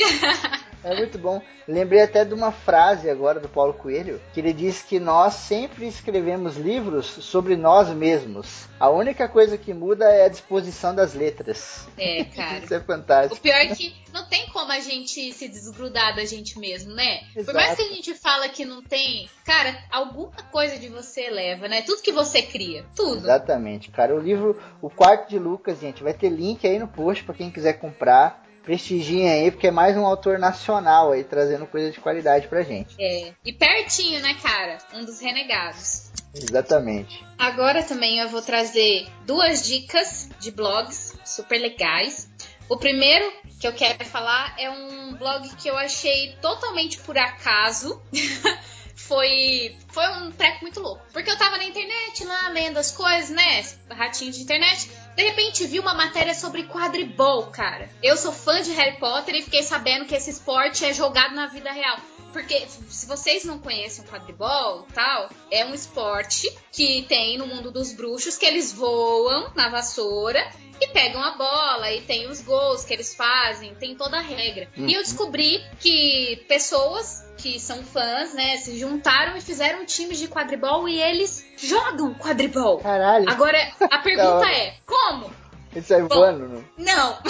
É 0.82 0.94
muito 0.94 1.18
bom. 1.18 1.40
Lembrei 1.66 2.02
até 2.02 2.26
de 2.26 2.34
uma 2.34 2.52
frase 2.52 3.08
agora 3.08 3.40
do 3.40 3.48
Paulo 3.48 3.72
Coelho, 3.72 4.20
que 4.34 4.40
ele 4.40 4.52
diz 4.52 4.82
que 4.82 5.00
nós 5.00 5.32
sempre 5.32 5.88
escrevemos 5.88 6.58
livros 6.58 7.06
sobre 7.06 7.56
nós 7.56 7.88
mesmos. 7.88 8.68
A 8.78 8.90
única 8.90 9.26
coisa 9.26 9.56
que 9.56 9.72
muda 9.72 10.04
é 10.04 10.26
a 10.26 10.28
disposição 10.28 10.94
das 10.94 11.14
letras. 11.14 11.88
É, 11.96 12.24
cara. 12.36 12.58
Isso 12.58 12.74
é 12.74 12.76
O 12.76 12.84
fantástico. 12.84 13.40
pior 13.40 13.56
é 13.56 13.68
que 13.68 13.94
não 14.12 14.28
tem 14.28 14.46
como 14.50 14.70
a 14.70 14.80
gente 14.80 15.32
se 15.32 15.48
desgrudar 15.48 16.14
da 16.14 16.26
gente 16.26 16.58
mesmo, 16.58 16.92
né? 16.92 17.20
Por 17.32 17.40
Exato. 17.40 17.56
mais 17.56 17.76
que 17.76 17.82
a 17.82 17.88
gente 17.88 18.12
fala 18.14 18.46
que 18.50 18.66
não 18.66 18.82
tem, 18.82 19.26
cara, 19.46 19.74
alguma 19.90 20.36
coisa 20.52 20.78
de 20.78 20.88
você 20.90 21.30
leva, 21.30 21.66
né? 21.66 21.80
Tudo 21.80 22.02
que 22.02 22.12
você 22.12 22.42
cria, 22.42 22.84
tudo. 22.94 23.24
Exatamente, 23.24 23.90
cara. 23.90 24.14
O 24.14 24.20
livro 24.20 24.60
O 24.82 24.90
Quarto 24.90 25.30
de 25.30 25.38
Lucas, 25.38 25.80
gente, 25.80 26.02
vai 26.02 26.12
ter 26.12 26.28
link 26.28 26.66
aí 26.66 26.78
no 26.78 26.88
post 26.88 27.24
para 27.24 27.34
quem 27.34 27.50
quiser 27.50 27.74
comprar. 27.74 28.43
Prestigiem 28.64 29.28
aí, 29.28 29.50
porque 29.50 29.66
é 29.66 29.70
mais 29.70 29.96
um 29.96 30.06
autor 30.06 30.38
nacional 30.38 31.12
aí, 31.12 31.22
trazendo 31.22 31.66
coisa 31.66 31.90
de 31.90 32.00
qualidade 32.00 32.48
pra 32.48 32.62
gente. 32.62 32.96
É. 32.98 33.32
E 33.44 33.52
pertinho, 33.52 34.20
né, 34.20 34.34
cara? 34.42 34.78
Um 34.94 35.04
dos 35.04 35.20
renegados. 35.20 36.10
Exatamente. 36.34 37.24
Agora 37.38 37.82
também 37.82 38.18
eu 38.18 38.28
vou 38.28 38.40
trazer 38.40 39.06
duas 39.26 39.66
dicas 39.66 40.30
de 40.40 40.50
blogs 40.50 41.14
super 41.24 41.58
legais. 41.58 42.28
O 42.68 42.78
primeiro 42.78 43.30
que 43.60 43.68
eu 43.68 43.72
quero 43.72 44.04
falar 44.06 44.54
é 44.58 44.70
um 44.70 45.14
blog 45.14 45.48
que 45.56 45.68
eu 45.68 45.76
achei 45.76 46.34
totalmente 46.40 46.98
por 47.00 47.18
acaso. 47.18 48.00
foi 48.96 49.76
foi 49.94 50.08
um 50.08 50.32
treco 50.32 50.62
muito 50.62 50.80
louco. 50.80 51.00
Porque 51.12 51.30
eu 51.30 51.38
tava 51.38 51.56
na 51.56 51.64
internet 51.64 52.24
lá 52.24 52.48
lendo 52.48 52.78
as 52.78 52.90
coisas, 52.90 53.30
né? 53.30 53.64
Ratinho 53.88 54.32
de 54.32 54.42
internet. 54.42 54.90
De 55.14 55.22
repente 55.22 55.64
vi 55.66 55.78
uma 55.78 55.94
matéria 55.94 56.34
sobre 56.34 56.64
quadribol, 56.64 57.46
cara. 57.46 57.88
Eu 58.02 58.16
sou 58.16 58.32
fã 58.32 58.60
de 58.60 58.72
Harry 58.72 58.98
Potter 58.98 59.36
e 59.36 59.42
fiquei 59.42 59.62
sabendo 59.62 60.04
que 60.04 60.14
esse 60.14 60.30
esporte 60.30 60.84
é 60.84 60.92
jogado 60.92 61.36
na 61.36 61.46
vida 61.46 61.70
real. 61.70 61.98
Porque 62.32 62.66
se 62.88 63.06
vocês 63.06 63.44
não 63.44 63.60
conhecem 63.60 64.04
o 64.04 64.08
quadribol 64.08 64.84
tal, 64.92 65.30
é 65.52 65.64
um 65.64 65.72
esporte 65.72 66.52
que 66.72 67.06
tem 67.08 67.38
no 67.38 67.46
mundo 67.46 67.70
dos 67.70 67.92
bruxos 67.92 68.36
que 68.36 68.44
eles 68.44 68.72
voam 68.72 69.52
na 69.54 69.68
vassoura 69.68 70.44
e 70.80 70.88
pegam 70.88 71.22
a 71.22 71.36
bola 71.36 71.92
e 71.92 72.02
tem 72.02 72.28
os 72.28 72.40
gols 72.40 72.84
que 72.84 72.92
eles 72.92 73.14
fazem, 73.14 73.76
tem 73.76 73.94
toda 73.94 74.18
a 74.18 74.20
regra. 74.20 74.68
E 74.76 74.92
eu 74.92 75.02
descobri 75.02 75.64
que 75.78 76.44
pessoas 76.48 77.24
que 77.36 77.60
são 77.60 77.82
fãs, 77.84 78.32
né, 78.32 78.56
se 78.58 78.78
juntaram 78.78 79.36
e 79.36 79.40
fizeram 79.40 79.83
um 79.84 79.86
time 79.86 80.16
de 80.16 80.26
quadribol 80.26 80.88
e 80.88 81.00
eles 81.00 81.44
jogam 81.58 82.14
quadribol. 82.14 82.78
Caralho, 82.78 83.28
Agora, 83.28 83.58
a 83.78 83.98
pergunta 84.00 84.50
é: 84.50 84.74
como? 84.86 85.30
ele 85.74 86.02
Bom. 86.02 86.14
voando, 86.14 86.48
não? 86.48 86.64
Não! 86.78 87.18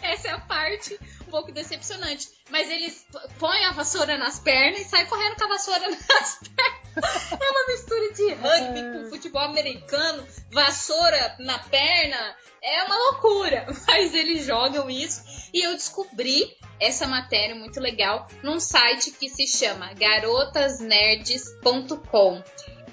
Essa 0.00 0.28
é 0.28 0.30
a 0.30 0.40
parte 0.40 0.98
um 1.26 1.30
pouco 1.30 1.52
decepcionante. 1.52 2.28
Mas 2.50 2.70
eles 2.70 3.06
põem 3.38 3.66
a 3.66 3.72
vassoura 3.72 4.16
nas 4.16 4.38
pernas 4.38 4.80
e 4.80 4.84
saem 4.84 5.06
correndo 5.06 5.36
com 5.36 5.44
a 5.44 5.48
vassoura 5.48 5.86
nas 5.90 6.38
pernas. 6.38 6.83
É 6.96 7.50
uma 7.50 7.66
mistura 7.66 8.12
de 8.12 8.34
rugby 8.34 8.82
com 8.92 9.08
futebol 9.10 9.42
americano, 9.42 10.24
vassoura 10.50 11.34
na 11.40 11.58
perna. 11.58 12.36
É 12.62 12.84
uma 12.84 12.96
loucura. 12.96 13.66
Mas 13.86 14.14
eles 14.14 14.46
jogam 14.46 14.88
isso. 14.88 15.22
E 15.52 15.60
eu 15.62 15.74
descobri 15.74 16.56
essa 16.80 17.06
matéria 17.06 17.54
muito 17.54 17.78
legal 17.80 18.26
num 18.42 18.58
site 18.60 19.10
que 19.12 19.28
se 19.28 19.46
chama 19.46 19.92
garotasnerds.com. 19.94 22.42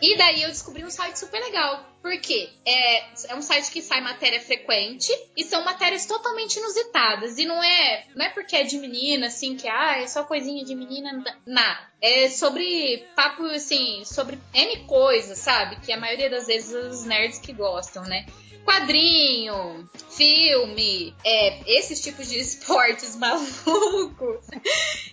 E 0.01 0.17
daí 0.17 0.43
eu 0.43 0.49
descobri 0.49 0.83
um 0.83 0.89
site 0.89 1.17
super 1.19 1.39
legal. 1.39 1.90
Por 2.01 2.19
quê? 2.19 2.49
É, 2.65 3.31
é 3.31 3.35
um 3.35 3.41
site 3.43 3.71
que 3.71 3.81
sai 3.81 4.01
matéria 4.01 4.41
frequente 4.41 5.11
e 5.37 5.43
são 5.43 5.63
matérias 5.63 6.05
totalmente 6.07 6.57
inusitadas. 6.57 7.37
E 7.37 7.45
não 7.45 7.63
é, 7.63 8.07
não 8.15 8.25
é 8.25 8.29
porque 8.29 8.55
é 8.55 8.63
de 8.63 8.77
menina, 8.79 9.27
assim, 9.27 9.55
que 9.55 9.67
ah, 9.67 9.99
é 9.99 10.07
só 10.07 10.23
coisinha 10.23 10.65
de 10.65 10.73
menina, 10.73 11.23
nada. 11.45 11.91
É 12.01 12.27
sobre 12.29 13.05
papo, 13.15 13.43
assim, 13.45 14.03
sobre 14.03 14.39
N 14.51 14.77
coisas, 14.85 15.37
sabe? 15.37 15.79
Que 15.81 15.91
a 15.91 15.97
maioria 15.97 16.29
das 16.29 16.47
vezes 16.47 16.73
os 16.73 17.05
nerds 17.05 17.37
que 17.37 17.53
gostam, 17.53 18.03
né? 18.03 18.25
Quadrinho, 18.65 19.89
filme, 20.09 21.15
é, 21.23 21.77
esses 21.77 22.01
tipos 22.01 22.27
de 22.27 22.37
esportes 22.41 23.15
malucos. 23.15 24.47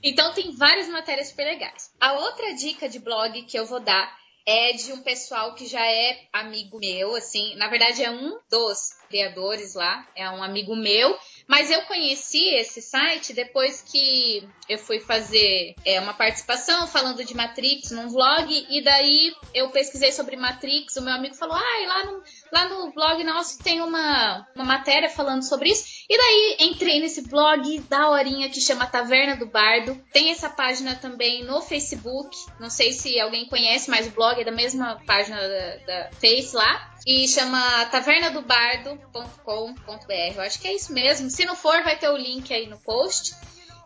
Então 0.02 0.32
tem 0.32 0.52
várias 0.56 0.88
matérias 0.88 1.28
super 1.28 1.44
legais. 1.44 1.90
A 2.00 2.14
outra 2.14 2.54
dica 2.54 2.88
de 2.88 2.98
blog 2.98 3.42
que 3.42 3.58
eu 3.58 3.66
vou 3.66 3.80
dar 3.80 4.16
é 4.50 4.72
de 4.72 4.94
um 4.94 5.02
pessoal 5.02 5.54
que 5.54 5.66
já 5.66 5.86
é 5.86 6.22
amigo 6.32 6.78
meu, 6.80 7.14
assim, 7.14 7.54
na 7.56 7.68
verdade 7.68 8.02
é 8.02 8.10
um 8.10 8.38
dos 8.50 8.96
criadores 9.06 9.74
lá, 9.74 10.08
é 10.16 10.28
um 10.30 10.42
amigo 10.42 10.74
meu, 10.74 11.14
mas 11.46 11.70
eu 11.70 11.82
conheci 11.82 12.54
esse 12.54 12.80
site 12.80 13.34
depois 13.34 13.82
que 13.82 14.48
eu 14.66 14.78
fui 14.78 15.00
fazer 15.00 15.74
é, 15.84 16.00
uma 16.00 16.14
participação 16.14 16.86
falando 16.86 17.22
de 17.22 17.36
Matrix 17.36 17.90
num 17.90 18.08
vlog, 18.08 18.66
e 18.70 18.82
daí 18.82 19.34
eu 19.52 19.68
pesquisei 19.68 20.12
sobre 20.12 20.34
Matrix, 20.34 20.96
o 20.96 21.02
meu 21.02 21.12
amigo 21.12 21.34
falou, 21.34 21.56
ai, 21.56 21.86
lá 21.86 22.06
no, 22.06 22.22
lá 22.52 22.68
no 22.68 22.92
blog 22.92 23.24
nosso 23.24 23.58
tem 23.58 23.80
uma, 23.80 24.46
uma 24.54 24.64
matéria 24.64 25.08
falando 25.08 25.42
sobre 25.42 25.70
isso, 25.70 25.84
e 26.08 26.16
daí 26.16 26.68
entrei 26.70 27.00
nesse 27.00 27.28
blog 27.28 27.80
da 27.80 28.08
horinha 28.10 28.48
que 28.48 28.60
chama 28.60 28.86
Taverna 28.86 29.34
do 29.36 29.46
Bardo. 29.46 30.00
Tem 30.12 30.30
essa 30.30 30.48
página 30.48 30.94
também 30.94 31.44
no 31.44 31.60
Facebook. 31.60 32.34
Não 32.58 32.70
sei 32.70 32.92
se 32.92 33.20
alguém 33.20 33.46
conhece, 33.46 33.90
mas 33.90 34.06
o 34.06 34.10
blog 34.10 34.40
é 34.40 34.44
da 34.44 34.50
mesma 34.50 34.98
página 35.06 35.36
da, 35.36 35.76
da 35.86 36.10
Face 36.12 36.56
lá. 36.56 36.94
E 37.06 37.28
chama 37.28 37.84
tavernadobardo.com.br. 37.86 40.34
Eu 40.34 40.42
acho 40.42 40.60
que 40.60 40.68
é 40.68 40.74
isso 40.74 40.92
mesmo. 40.92 41.30
Se 41.30 41.44
não 41.44 41.54
for, 41.54 41.82
vai 41.82 41.98
ter 41.98 42.08
o 42.08 42.16
link 42.16 42.52
aí 42.52 42.66
no 42.66 42.78
post. 42.78 43.34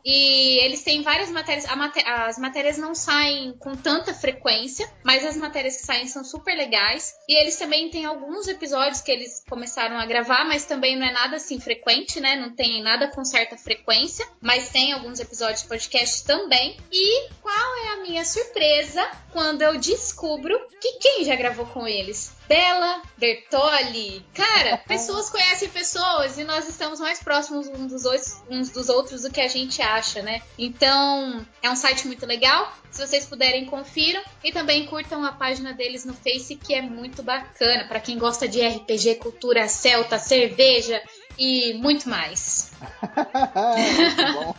E 0.04 0.58
eles 0.64 0.82
têm 0.82 1.02
várias 1.02 1.30
matérias. 1.30 1.64
a 1.66 1.76
mate- 1.76 2.04
as 2.06 2.38
matérias 2.38 2.76
não 2.78 2.94
saem 2.94 3.52
com 3.58 3.74
tanta 3.76 4.12
frequência, 4.12 4.88
mas 5.04 5.24
as 5.24 5.36
matérias 5.36 5.76
que 5.76 5.86
saem 5.86 6.06
são 6.06 6.24
super 6.24 6.54
legais. 6.56 7.14
E 7.28 7.40
eles 7.40 7.56
também 7.56 7.88
têm 7.90 8.04
alguns 8.04 8.48
episódios 8.48 9.00
que 9.00 9.10
eles 9.12 9.42
começaram 9.48 9.96
a 9.98 10.06
gravar, 10.06 10.44
mas 10.44 10.64
também 10.64 10.96
não 10.96 11.06
é 11.06 11.12
nada 11.12 11.36
assim 11.36 11.60
frequente, 11.60 12.20
né? 12.20 12.36
Não 12.36 12.50
tem 12.54 12.82
nada 12.82 13.08
com 13.08 13.24
certa 13.24 13.56
frequência, 13.56 14.26
mas 14.40 14.70
tem 14.70 14.92
alguns 14.92 15.20
episódios 15.20 15.62
de 15.62 15.68
podcast 15.68 16.24
também. 16.24 16.76
E 16.90 17.28
qual 17.40 17.76
é 17.86 17.88
a 17.92 18.02
minha 18.02 18.24
surpresa 18.24 19.06
quando 19.32 19.62
eu 19.62 19.78
descubro 19.78 20.58
que 20.80 20.92
quem 20.98 21.24
já 21.24 21.36
gravou 21.36 21.66
com 21.66 21.86
eles? 21.86 22.32
Bela 22.52 23.00
Bertoli. 23.16 24.22
Cara, 24.34 24.76
pessoas 24.76 25.30
conhecem 25.30 25.70
pessoas 25.70 26.36
e 26.36 26.44
nós 26.44 26.68
estamos 26.68 27.00
mais 27.00 27.22
próximos 27.22 27.66
uns 27.66 27.90
dos, 27.90 28.04
outros, 28.04 28.42
uns 28.50 28.68
dos 28.68 28.90
outros 28.90 29.22
do 29.22 29.30
que 29.30 29.40
a 29.40 29.48
gente 29.48 29.80
acha, 29.80 30.20
né? 30.20 30.42
Então, 30.58 31.46
é 31.62 31.70
um 31.70 31.76
site 31.76 32.06
muito 32.06 32.26
legal. 32.26 32.70
Se 32.90 33.06
vocês 33.06 33.24
puderem, 33.24 33.64
confiram. 33.64 34.22
E 34.44 34.52
também 34.52 34.84
curtam 34.84 35.24
a 35.24 35.32
página 35.32 35.72
deles 35.72 36.04
no 36.04 36.12
Face, 36.12 36.56
que 36.56 36.74
é 36.74 36.82
muito 36.82 37.22
bacana. 37.22 37.88
Pra 37.88 38.00
quem 38.00 38.18
gosta 38.18 38.46
de 38.46 38.60
RPG, 38.60 39.14
cultura 39.14 39.66
celta, 39.66 40.18
cerveja 40.18 41.02
e 41.38 41.74
muito 41.74 42.08
mais. 42.08 42.72
Muito 42.80 44.32
bom. 44.34 44.54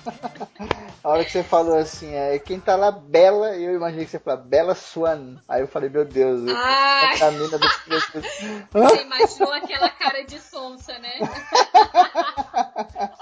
A 1.03 1.09
hora 1.09 1.25
que 1.25 1.31
você 1.31 1.43
falou 1.43 1.77
assim, 1.77 2.13
é 2.13 2.37
quem 2.39 2.59
tá 2.59 2.75
lá, 2.75 2.91
Bela, 2.91 3.55
eu 3.57 3.75
imaginei 3.75 4.05
que 4.05 4.11
você 4.11 4.19
falou 4.19 4.43
Bela 4.43 4.75
Swan. 4.75 5.37
Aí 5.47 5.61
eu 5.61 5.67
falei, 5.67 5.89
meu 5.89 6.05
Deus, 6.05 6.47
eu- 6.47 6.55
Ai, 6.55 7.21
a 7.21 7.31
mina 7.31 7.57
do 7.57 7.67
você 8.71 9.01
imaginou 9.01 9.51
aquela 9.53 9.89
cara 9.89 10.23
de 10.23 10.39
sonsa, 10.39 10.97
né? 10.99 11.13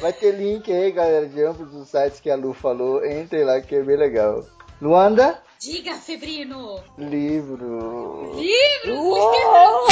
Vai 0.00 0.12
ter 0.12 0.32
link 0.32 0.70
aí, 0.72 0.90
galera, 0.92 1.26
de 1.26 1.42
ambos 1.42 1.74
os 1.74 1.88
sites 1.88 2.20
que 2.20 2.30
a 2.30 2.36
Lu 2.36 2.52
falou. 2.52 3.04
Entrem 3.04 3.44
lá 3.44 3.60
que 3.60 3.74
é 3.76 3.82
bem 3.82 3.96
legal. 3.96 4.44
Luanda? 4.80 5.38
Diga, 5.58 5.94
Febrino! 5.94 6.80
Livro. 6.98 8.34
Livros! 8.36 8.98
Uou! 8.98 9.86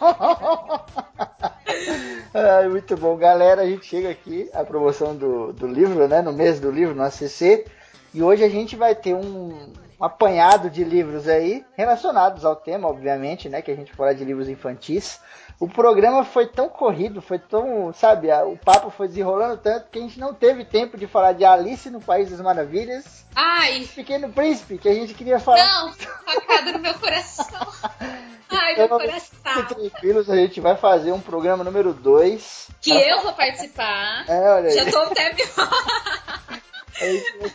Ai, 2.34 2.68
muito 2.68 2.96
bom. 2.96 3.16
Galera, 3.16 3.62
a 3.62 3.66
gente 3.66 3.86
chega 3.86 4.10
aqui, 4.10 4.50
a 4.52 4.64
promoção 4.64 5.14
do, 5.14 5.52
do 5.52 5.68
livro, 5.68 6.08
né? 6.08 6.20
No 6.20 6.32
mês 6.32 6.58
do 6.58 6.70
livro, 6.70 6.96
no 6.96 7.04
ACC. 7.04 7.64
E 8.12 8.22
hoje 8.22 8.42
a 8.42 8.48
gente 8.48 8.74
vai 8.74 8.96
ter 8.96 9.14
um, 9.14 9.72
um 10.00 10.04
apanhado 10.04 10.68
de 10.68 10.82
livros 10.82 11.28
aí, 11.28 11.64
relacionados 11.76 12.44
ao 12.44 12.56
tema, 12.56 12.88
obviamente, 12.88 13.48
né? 13.48 13.62
Que 13.62 13.70
a 13.70 13.76
gente 13.76 13.92
fala 13.92 14.12
de 14.12 14.24
livros 14.24 14.48
infantis. 14.48 15.20
O 15.60 15.68
programa 15.68 16.24
foi 16.24 16.46
tão 16.46 16.68
corrido, 16.68 17.20
foi 17.20 17.38
tão, 17.38 17.92
sabe, 17.92 18.28
o 18.32 18.56
papo 18.56 18.90
foi 18.90 19.08
desenrolando 19.08 19.56
tanto 19.56 19.88
que 19.90 19.98
a 19.98 20.02
gente 20.02 20.20
não 20.20 20.32
teve 20.32 20.64
tempo 20.64 20.96
de 20.96 21.08
falar 21.08 21.32
de 21.32 21.44
Alice 21.44 21.90
no 21.90 22.00
País 22.00 22.30
das 22.30 22.40
Maravilhas, 22.40 23.26
Ai, 23.34 23.88
Pequeno 23.94 24.28
Príncipe, 24.32 24.78
que 24.78 24.88
a 24.88 24.94
gente 24.94 25.14
queria 25.14 25.40
falar. 25.40 25.64
não! 25.64 25.92
Facada 25.92 26.72
no 26.72 26.78
meu 26.78 26.94
coração. 26.94 27.66
Ai, 28.50 28.76
meu 28.76 28.84
Então, 28.86 28.98
coração. 28.98 29.28
Fiquem 29.44 29.90
tranquilos, 29.90 30.30
a 30.30 30.36
gente 30.36 30.60
vai 30.60 30.76
fazer 30.76 31.12
um 31.12 31.20
programa 31.20 31.62
número 31.64 31.92
2. 31.92 32.68
Que 32.80 32.92
eu 32.92 33.22
vou 33.22 33.32
participar. 33.32 34.24
É, 34.28 34.50
olha 34.50 34.68
aí. 34.70 34.74
Já 34.74 34.90
tô 34.90 34.98
até 34.98 35.34
me 35.34 35.42
A 35.42 35.44
gente 35.44 35.54
vai 35.56 36.60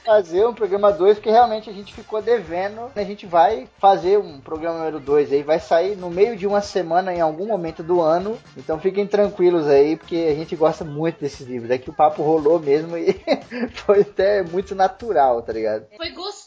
fazer 0.04 0.46
um 0.46 0.54
programa 0.54 0.92
2, 0.92 1.18
porque 1.18 1.30
realmente 1.30 1.70
a 1.70 1.74
gente 1.74 1.94
ficou 1.94 2.22
devendo. 2.22 2.92
A 2.96 3.04
gente 3.04 3.26
vai 3.26 3.68
fazer 3.80 4.18
um 4.18 4.40
programa 4.40 4.80
número 4.80 5.00
2 5.00 5.32
aí, 5.32 5.44
vai 5.44 5.60
sair 5.60 5.96
no 5.96 6.10
meio 6.10 6.36
de 6.36 6.48
uma 6.48 6.62
semana 6.62 7.14
em 7.14 7.22
algum 7.22 7.48
momento 7.48 7.84
do 7.84 8.02
ano. 8.02 8.38
Então 8.58 8.80
fiquem 8.80 9.06
tranquilos 9.08 9.68
aí, 9.68 9.96
porque 9.96 10.28
a 10.30 10.36
gente 10.36 10.56
gosta 10.56 10.84
muito 10.84 11.20
desses 11.20 11.46
livros. 11.48 11.72
É 11.72 11.78
que 11.78 11.90
o 11.90 11.94
papo 11.94 12.24
rolou 12.24 12.60
mesmo 12.60 12.98
e 12.98 13.14
foi 13.74 14.02
até 14.02 14.44
muito 14.44 14.76
natural, 14.76 15.42
tá 15.42 15.54
ligado? 15.54 15.86
Foi 15.96 16.10
gostoso, 16.12 16.43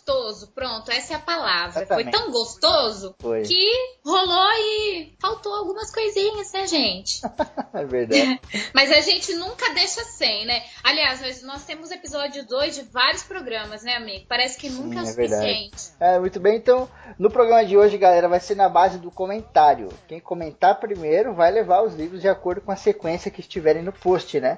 pronto, 0.55 0.91
essa 0.91 1.15
é 1.15 1.17
a 1.17 1.21
palavra. 1.21 1.83
Exatamente. 1.83 2.11
Foi 2.11 2.13
tão 2.13 2.31
gostoso 2.31 3.15
Foi. 3.19 3.43
que 3.43 3.71
rolou 4.05 4.49
e 4.59 5.17
faltou 5.21 5.55
algumas 5.55 5.93
coisinhas, 5.93 6.53
né, 6.53 6.67
gente? 6.67 7.21
É 7.73 7.85
verdade. 7.85 8.41
Mas 8.73 8.91
a 8.91 9.01
gente 9.01 9.35
nunca 9.35 9.75
deixa 9.75 10.03
sem, 10.05 10.47
né? 10.47 10.63
Aliás, 10.83 11.21
nós, 11.21 11.43
nós 11.43 11.65
temos 11.65 11.91
episódio 11.91 12.47
2 12.47 12.75
de 12.77 12.83
vários 12.85 13.23
programas, 13.23 13.83
né, 13.83 13.97
amigo? 13.97 14.25
Parece 14.27 14.57
que 14.57 14.71
nunca 14.71 15.01
é 15.01 15.03
o 15.03 15.09
é 15.09 15.13
verdade. 15.13 15.43
suficiente. 15.43 15.93
É, 16.01 16.19
muito 16.19 16.41
bem, 16.41 16.57
então 16.57 16.89
no 17.19 17.31
programa 17.31 17.65
de 17.67 17.77
hoje, 17.77 17.99
galera, 17.99 18.29
vai 18.29 18.41
ser 18.41 18.55
na 18.55 18.69
base 18.69 18.99
do 18.99 19.11
comentário. 19.11 19.89
Quem 20.09 20.21
comentar 20.21 20.81
primeiro 20.81 21.35
vai 21.35 21.51
levar 21.51 21.83
os 21.83 21.95
livros 21.95 22.21
de 22.21 22.29
acordo 22.29 22.63
com 22.63 22.73
a 22.73 22.77
sequência 22.77 23.31
que 23.31 23.41
estiverem 23.41 23.83
no 23.83 23.93
post, 23.93 24.41
né? 24.41 24.57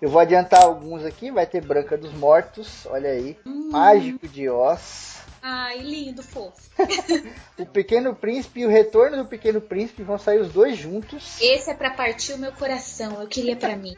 Eu 0.00 0.08
vou 0.08 0.20
adiantar 0.20 0.62
alguns 0.62 1.04
aqui, 1.04 1.30
vai 1.30 1.46
ter 1.46 1.64
Branca 1.64 1.96
dos 1.96 2.12
Mortos, 2.14 2.86
olha 2.86 3.10
aí, 3.10 3.36
Mágico 3.44 4.26
de 4.26 4.48
Oz, 4.48 5.20
Ai, 5.42 5.78
lindo, 5.78 6.22
fofo. 6.22 6.70
O 7.58 7.66
Pequeno 7.66 8.14
Príncipe 8.14 8.60
e 8.60 8.66
o 8.66 8.70
Retorno 8.70 9.18
do 9.18 9.24
Pequeno 9.26 9.60
Príncipe 9.60 10.02
vão 10.02 10.18
sair 10.18 10.38
os 10.38 10.50
dois 10.50 10.76
juntos. 10.76 11.38
Esse 11.40 11.70
é 11.70 11.74
pra 11.74 11.90
partir 11.90 12.32
o 12.32 12.38
meu 12.38 12.52
coração. 12.52 13.20
Eu 13.20 13.28
queria 13.28 13.54
pra 13.54 13.76
mim. 13.76 13.94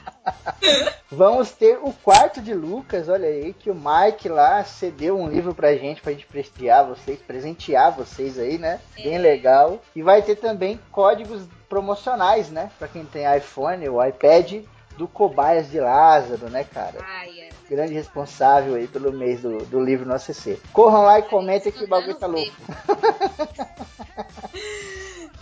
Vamos 1.10 1.50
ter 1.50 1.78
o 1.82 1.92
quarto 1.92 2.40
de 2.40 2.54
Lucas, 2.54 3.08
olha 3.08 3.28
aí, 3.28 3.52
que 3.52 3.70
o 3.70 3.74
Mike 3.74 4.28
lá 4.28 4.62
cedeu 4.64 5.18
um 5.18 5.28
livro 5.28 5.52
pra 5.52 5.74
gente, 5.74 6.00
pra 6.00 6.12
gente 6.12 6.26
prestigiar 6.26 6.86
vocês, 6.86 7.18
presentear 7.20 7.92
vocês 7.92 8.38
aí, 8.38 8.56
né? 8.56 8.80
Bem 8.94 9.18
legal. 9.18 9.82
E 9.96 10.02
vai 10.02 10.22
ter 10.22 10.36
também 10.36 10.78
códigos 10.92 11.42
promocionais, 11.68 12.50
né? 12.50 12.70
Pra 12.78 12.86
quem 12.86 13.04
tem 13.04 13.24
iPhone 13.36 13.88
ou 13.88 14.04
iPad, 14.04 14.62
do 15.00 15.08
Cobaias 15.08 15.70
de 15.70 15.80
Lázaro, 15.80 16.50
né, 16.50 16.62
cara? 16.62 16.98
Ai. 17.02 17.39
Grande 17.70 17.94
responsável 17.94 18.74
aí 18.74 18.88
pelo 18.88 19.12
mês 19.12 19.42
do, 19.42 19.58
do 19.66 19.80
livro 19.80 20.04
no 20.04 20.12
ACC. 20.12 20.58
Corram 20.72 21.02
lá 21.02 21.20
e 21.20 21.22
comentem 21.22 21.70
que 21.70 21.84
o 21.84 21.88
bagulho 21.88 22.16
tá 22.16 22.26
louco. 22.26 22.52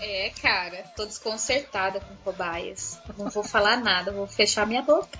É, 0.00 0.30
cara, 0.40 0.84
tô 0.96 1.04
desconcertada 1.04 1.98
com 2.00 2.14
cobaias. 2.24 2.98
Não 3.18 3.28
vou 3.30 3.42
falar 3.42 3.78
nada, 3.78 4.12
vou 4.12 4.28
fechar 4.28 4.64
minha 4.64 4.80
boca. 4.80 5.18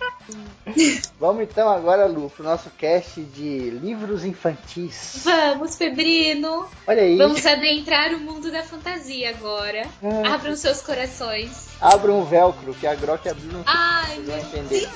Vamos 1.18 1.42
então 1.42 1.68
agora, 1.68 2.06
Lu, 2.06 2.30
pro 2.30 2.44
nosso 2.44 2.70
cast 2.70 3.20
de 3.20 3.70
livros 3.70 4.24
infantis. 4.24 5.22
Vamos, 5.24 5.76
Febrino! 5.76 6.68
Olha 6.86 7.02
aí. 7.02 7.18
Vamos 7.18 7.44
adentrar 7.44 8.14
o 8.14 8.20
mundo 8.20 8.52
da 8.52 8.62
fantasia 8.62 9.30
agora. 9.30 9.86
Ah. 10.02 10.34
Abram 10.34 10.54
seus 10.54 10.80
corações. 10.80 11.68
Abra 11.80 12.12
um 12.12 12.24
velcro, 12.24 12.72
que 12.74 12.86
a 12.86 12.94
Grok 12.94 13.28
abriu 13.28 13.52
no 13.52 13.64
Ai, 13.66 14.18
meu 14.18 14.38
entender. 14.38 14.80
Deus! 14.80 14.92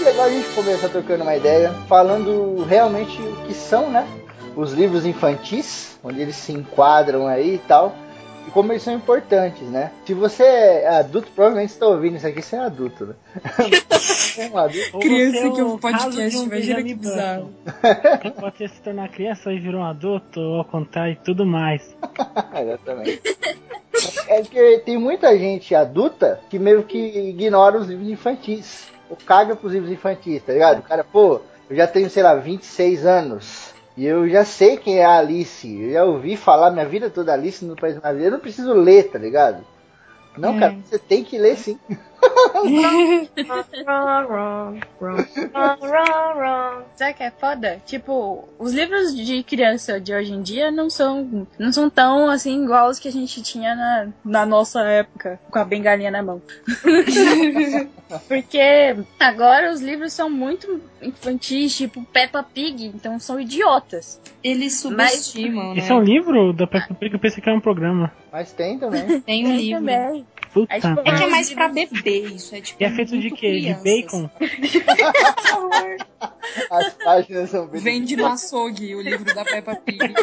É 0.04 0.06
legal 0.10 0.26
a 0.26 0.30
gente 0.30 0.48
começar 0.50 0.90
trocando 0.90 1.22
uma 1.22 1.34
ideia, 1.34 1.72
falando 1.88 2.62
realmente 2.68 3.20
o 3.20 3.36
que 3.46 3.54
são, 3.54 3.88
né? 3.90 4.06
Os 4.54 4.72
livros 4.72 5.06
infantis, 5.06 5.98
onde 6.04 6.20
eles 6.20 6.36
se 6.36 6.52
enquadram 6.52 7.26
aí 7.26 7.54
e 7.54 7.58
tal. 7.58 7.96
E 8.46 8.50
como 8.50 8.72
eles 8.72 8.82
são 8.82 8.94
importantes, 8.94 9.68
né? 9.68 9.90
Se 10.06 10.14
você 10.14 10.42
é 10.42 10.88
adulto, 10.88 11.30
provavelmente 11.32 11.70
está 11.70 11.86
ouvindo 11.86 12.16
isso 12.16 12.26
aqui, 12.26 12.42
você 12.42 12.56
é 12.56 12.60
adulto, 12.60 13.06
né? 13.06 13.14
é 14.38 14.48
um 14.52 14.58
adulto. 14.58 14.98
Criança 14.98 15.38
é 15.38 15.50
que 15.50 15.62
ouve 15.62 15.62
o 15.62 15.78
caso 15.78 16.04
podcast, 16.04 16.38
um 16.38 16.42
imagina 16.44 16.82
que 16.82 16.94
bizarro. 16.94 17.50
Pode 18.40 18.56
ser 18.58 18.68
se 18.68 18.80
tornar 18.82 19.08
criança 19.08 19.52
e 19.52 19.58
virou 19.58 19.80
um 19.80 19.84
adulto, 19.84 20.40
ou 20.40 20.64
contrário 20.64 21.12
e 21.12 21.24
tudo 21.24 21.46
mais. 21.46 21.96
Exatamente. 22.54 23.22
É 24.28 24.42
que 24.42 24.78
tem 24.84 24.98
muita 24.98 25.36
gente 25.38 25.74
adulta 25.74 26.40
que 26.50 26.58
meio 26.58 26.82
que 26.82 26.98
ignora 26.98 27.78
os 27.78 27.88
livros 27.88 28.08
infantis. 28.08 28.88
Ou 29.08 29.16
caga 29.16 29.54
pros 29.54 29.72
livros 29.72 29.92
infantis, 29.92 30.42
tá 30.42 30.52
ligado? 30.52 30.80
O 30.80 30.82
cara, 30.82 31.04
pô, 31.04 31.40
eu 31.68 31.76
já 31.76 31.86
tenho, 31.86 32.10
sei 32.10 32.22
lá, 32.22 32.34
26 32.34 33.06
anos. 33.06 33.73
E 33.96 34.04
eu 34.06 34.28
já 34.28 34.44
sei 34.44 34.76
quem 34.76 34.98
é 34.98 35.04
a 35.04 35.18
Alice. 35.18 35.68
Eu 35.80 35.92
já 35.92 36.04
ouvi 36.04 36.36
falar 36.36 36.70
minha 36.70 36.86
vida 36.86 37.08
toda 37.10 37.32
Alice 37.32 37.64
no 37.64 37.76
País 37.76 37.94
Maravilha. 37.96 38.26
Eu 38.26 38.30
não 38.32 38.40
preciso 38.40 38.72
ler, 38.72 39.10
tá 39.10 39.18
ligado? 39.18 39.64
Não, 40.36 40.56
É. 40.56 40.60
cara, 40.60 40.76
você 40.84 40.98
tem 40.98 41.22
que 41.22 41.38
ler 41.38 41.56
sim. 41.56 41.78
Sabe 46.96 47.12
o 47.12 47.14
que 47.14 47.22
é 47.22 47.30
foda? 47.30 47.82
Tipo, 47.84 48.48
os 48.58 48.72
livros 48.72 49.14
de 49.14 49.42
criança 49.42 50.00
de 50.00 50.14
hoje 50.14 50.32
em 50.32 50.42
dia 50.42 50.70
não 50.70 50.88
são, 50.88 51.46
não 51.58 51.72
são 51.72 51.90
tão 51.90 52.30
assim 52.30 52.64
igual 52.64 52.88
os 52.88 52.98
que 52.98 53.08
a 53.08 53.12
gente 53.12 53.42
tinha 53.42 53.74
na, 53.74 54.08
na 54.24 54.46
nossa 54.46 54.82
época, 54.82 55.38
com 55.50 55.58
a 55.58 55.64
bengalinha 55.64 56.10
na 56.10 56.22
mão. 56.22 56.40
Porque 58.28 58.60
agora 59.18 59.72
os 59.72 59.80
livros 59.80 60.12
são 60.12 60.30
muito 60.30 60.80
infantis, 61.02 61.76
tipo 61.76 62.04
Peppa 62.12 62.42
Pig, 62.42 62.86
então 62.86 63.18
são 63.18 63.40
idiotas. 63.40 64.20
Eles 64.42 64.78
subestimam, 64.78 65.74
Esse 65.74 65.90
é 65.90 65.94
um 65.94 66.00
né? 66.00 66.04
livro 66.04 66.52
da 66.52 66.66
Peppa 66.66 66.94
Pig, 66.94 67.14
eu 67.14 67.18
pensei 67.18 67.42
que 67.42 67.48
era 67.48 67.58
um 67.58 67.62
programa. 67.62 68.12
Mas 68.30 68.52
tem 68.52 68.78
também. 68.78 69.20
Tem 69.20 69.44
um 69.44 69.48
Tem 69.48 69.56
livro. 69.56 69.80
também. 69.80 70.26
Puta. 70.54 70.72
É 70.72 70.80
tipo, 70.80 71.00
É 71.00 71.16
que 71.16 71.24
é 71.24 71.26
mais 71.26 71.52
pra 71.52 71.68
bebê, 71.68 72.20
isso 72.20 72.54
é 72.54 72.60
tipo. 72.60 72.80
E 72.80 72.86
é 72.86 72.90
feito 72.90 73.18
de 73.18 73.28
quê? 73.30 73.60
De 73.60 73.74
crianças. 73.74 73.82
bacon? 73.82 74.30
As 76.70 76.94
páginas 76.94 77.50
são 77.50 77.66
bem. 77.66 77.82
Vende 77.82 78.16
no 78.16 78.26
açougue 78.26 78.94
o 78.94 79.00
livro 79.00 79.34
da 79.34 79.44
Peppa 79.44 79.74
Pig. 79.74 79.98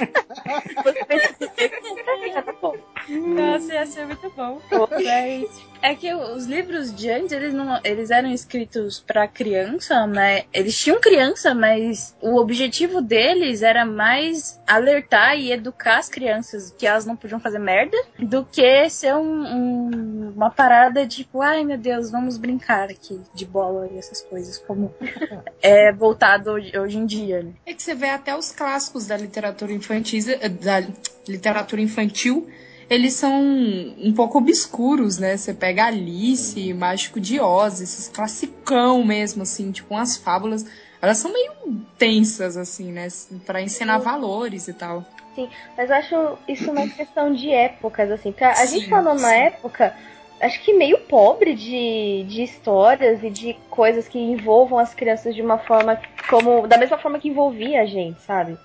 Nossa, 3.09 3.73
ia 3.73 3.85
ser 3.85 4.05
muito 4.05 4.29
bom. 4.31 4.61
Mas 4.71 5.61
é 5.81 5.95
que 5.95 6.13
os 6.13 6.45
livros 6.45 6.93
de 6.95 7.09
antes, 7.09 7.31
eles, 7.31 7.53
não, 7.53 7.79
eles 7.83 8.11
eram 8.11 8.31
escritos 8.31 8.99
pra 8.99 9.27
criança, 9.27 10.05
mas 10.07 10.45
eles 10.53 10.77
tinham 10.77 10.99
criança, 10.99 11.53
mas 11.53 12.15
o 12.21 12.35
objetivo 12.37 13.01
deles 13.01 13.61
era 13.61 13.85
mais 13.85 14.59
alertar 14.67 15.37
e 15.37 15.51
educar 15.51 15.97
as 15.97 16.09
crianças 16.09 16.73
que 16.77 16.85
elas 16.85 17.05
não 17.05 17.15
podiam 17.15 17.39
fazer 17.39 17.59
merda, 17.59 17.97
do 18.19 18.45
que 18.45 18.89
ser 18.89 19.15
um- 19.15 19.43
um- 19.45 20.33
uma 20.35 20.49
parada 20.49 21.05
tipo, 21.07 21.41
ai 21.41 21.63
meu 21.63 21.77
Deus, 21.77 22.09
vamos 22.11 22.37
brincar 22.37 22.89
aqui 22.89 23.19
de 23.33 23.45
bola 23.45 23.87
e 23.91 23.97
essas 23.97 24.21
coisas, 24.21 24.57
como 24.57 24.93
é 25.61 25.91
voltado 25.91 26.51
hoje, 26.51 26.77
hoje 26.77 26.97
em 26.97 27.05
dia, 27.05 27.43
né? 27.43 27.51
É 27.65 27.73
que 27.73 27.81
você 27.83 27.93
vê 27.95 28.09
até 28.09 28.35
os 28.35 28.51
clássicos 28.51 29.07
da 29.07 29.17
literatura 29.17 29.73
infantil, 29.73 30.21
da 30.61 30.83
literatura 31.27 31.81
infantil, 31.81 32.49
eles 32.91 33.13
são 33.13 33.41
um 33.41 34.11
pouco 34.13 34.37
obscuros, 34.37 35.17
né? 35.17 35.37
Você 35.37 35.53
pega 35.53 35.85
Alice, 35.85 36.73
Mágico 36.73 37.21
de 37.21 37.39
Oz, 37.39 37.79
esses 37.79 38.09
classicão 38.09 39.05
mesmo, 39.05 39.43
assim, 39.43 39.71
tipo 39.71 39.93
umas 39.93 40.17
fábulas. 40.17 40.65
Elas 41.01 41.17
são 41.17 41.31
meio 41.31 41.53
tensas, 41.97 42.57
assim, 42.57 42.91
né? 42.91 43.07
Pra 43.45 43.61
ensinar 43.61 43.97
valores 43.99 44.67
e 44.67 44.73
tal. 44.73 45.05
Sim, 45.33 45.49
mas 45.77 45.89
eu 45.89 45.95
acho 45.95 46.37
isso 46.49 46.69
uma 46.69 46.85
questão 46.85 47.33
de 47.33 47.49
épocas, 47.49 48.11
assim. 48.11 48.33
Porque 48.33 48.43
a 48.43 48.53
Sim, 48.55 48.79
gente 48.79 48.89
falou 48.89 49.15
numa 49.15 49.33
época, 49.33 49.95
acho 50.41 50.61
que 50.61 50.73
meio 50.73 50.97
pobre 50.97 51.55
de, 51.55 52.25
de 52.27 52.43
histórias 52.43 53.23
e 53.23 53.29
de 53.29 53.53
coisas 53.69 54.09
que 54.09 54.19
envolvam 54.19 54.77
as 54.77 54.93
crianças 54.93 55.33
de 55.33 55.41
uma 55.41 55.57
forma 55.57 55.97
como. 56.29 56.67
Da 56.67 56.77
mesma 56.77 56.97
forma 56.97 57.19
que 57.19 57.29
envolvia 57.29 57.83
a 57.83 57.85
gente, 57.85 58.19
sabe? 58.23 58.57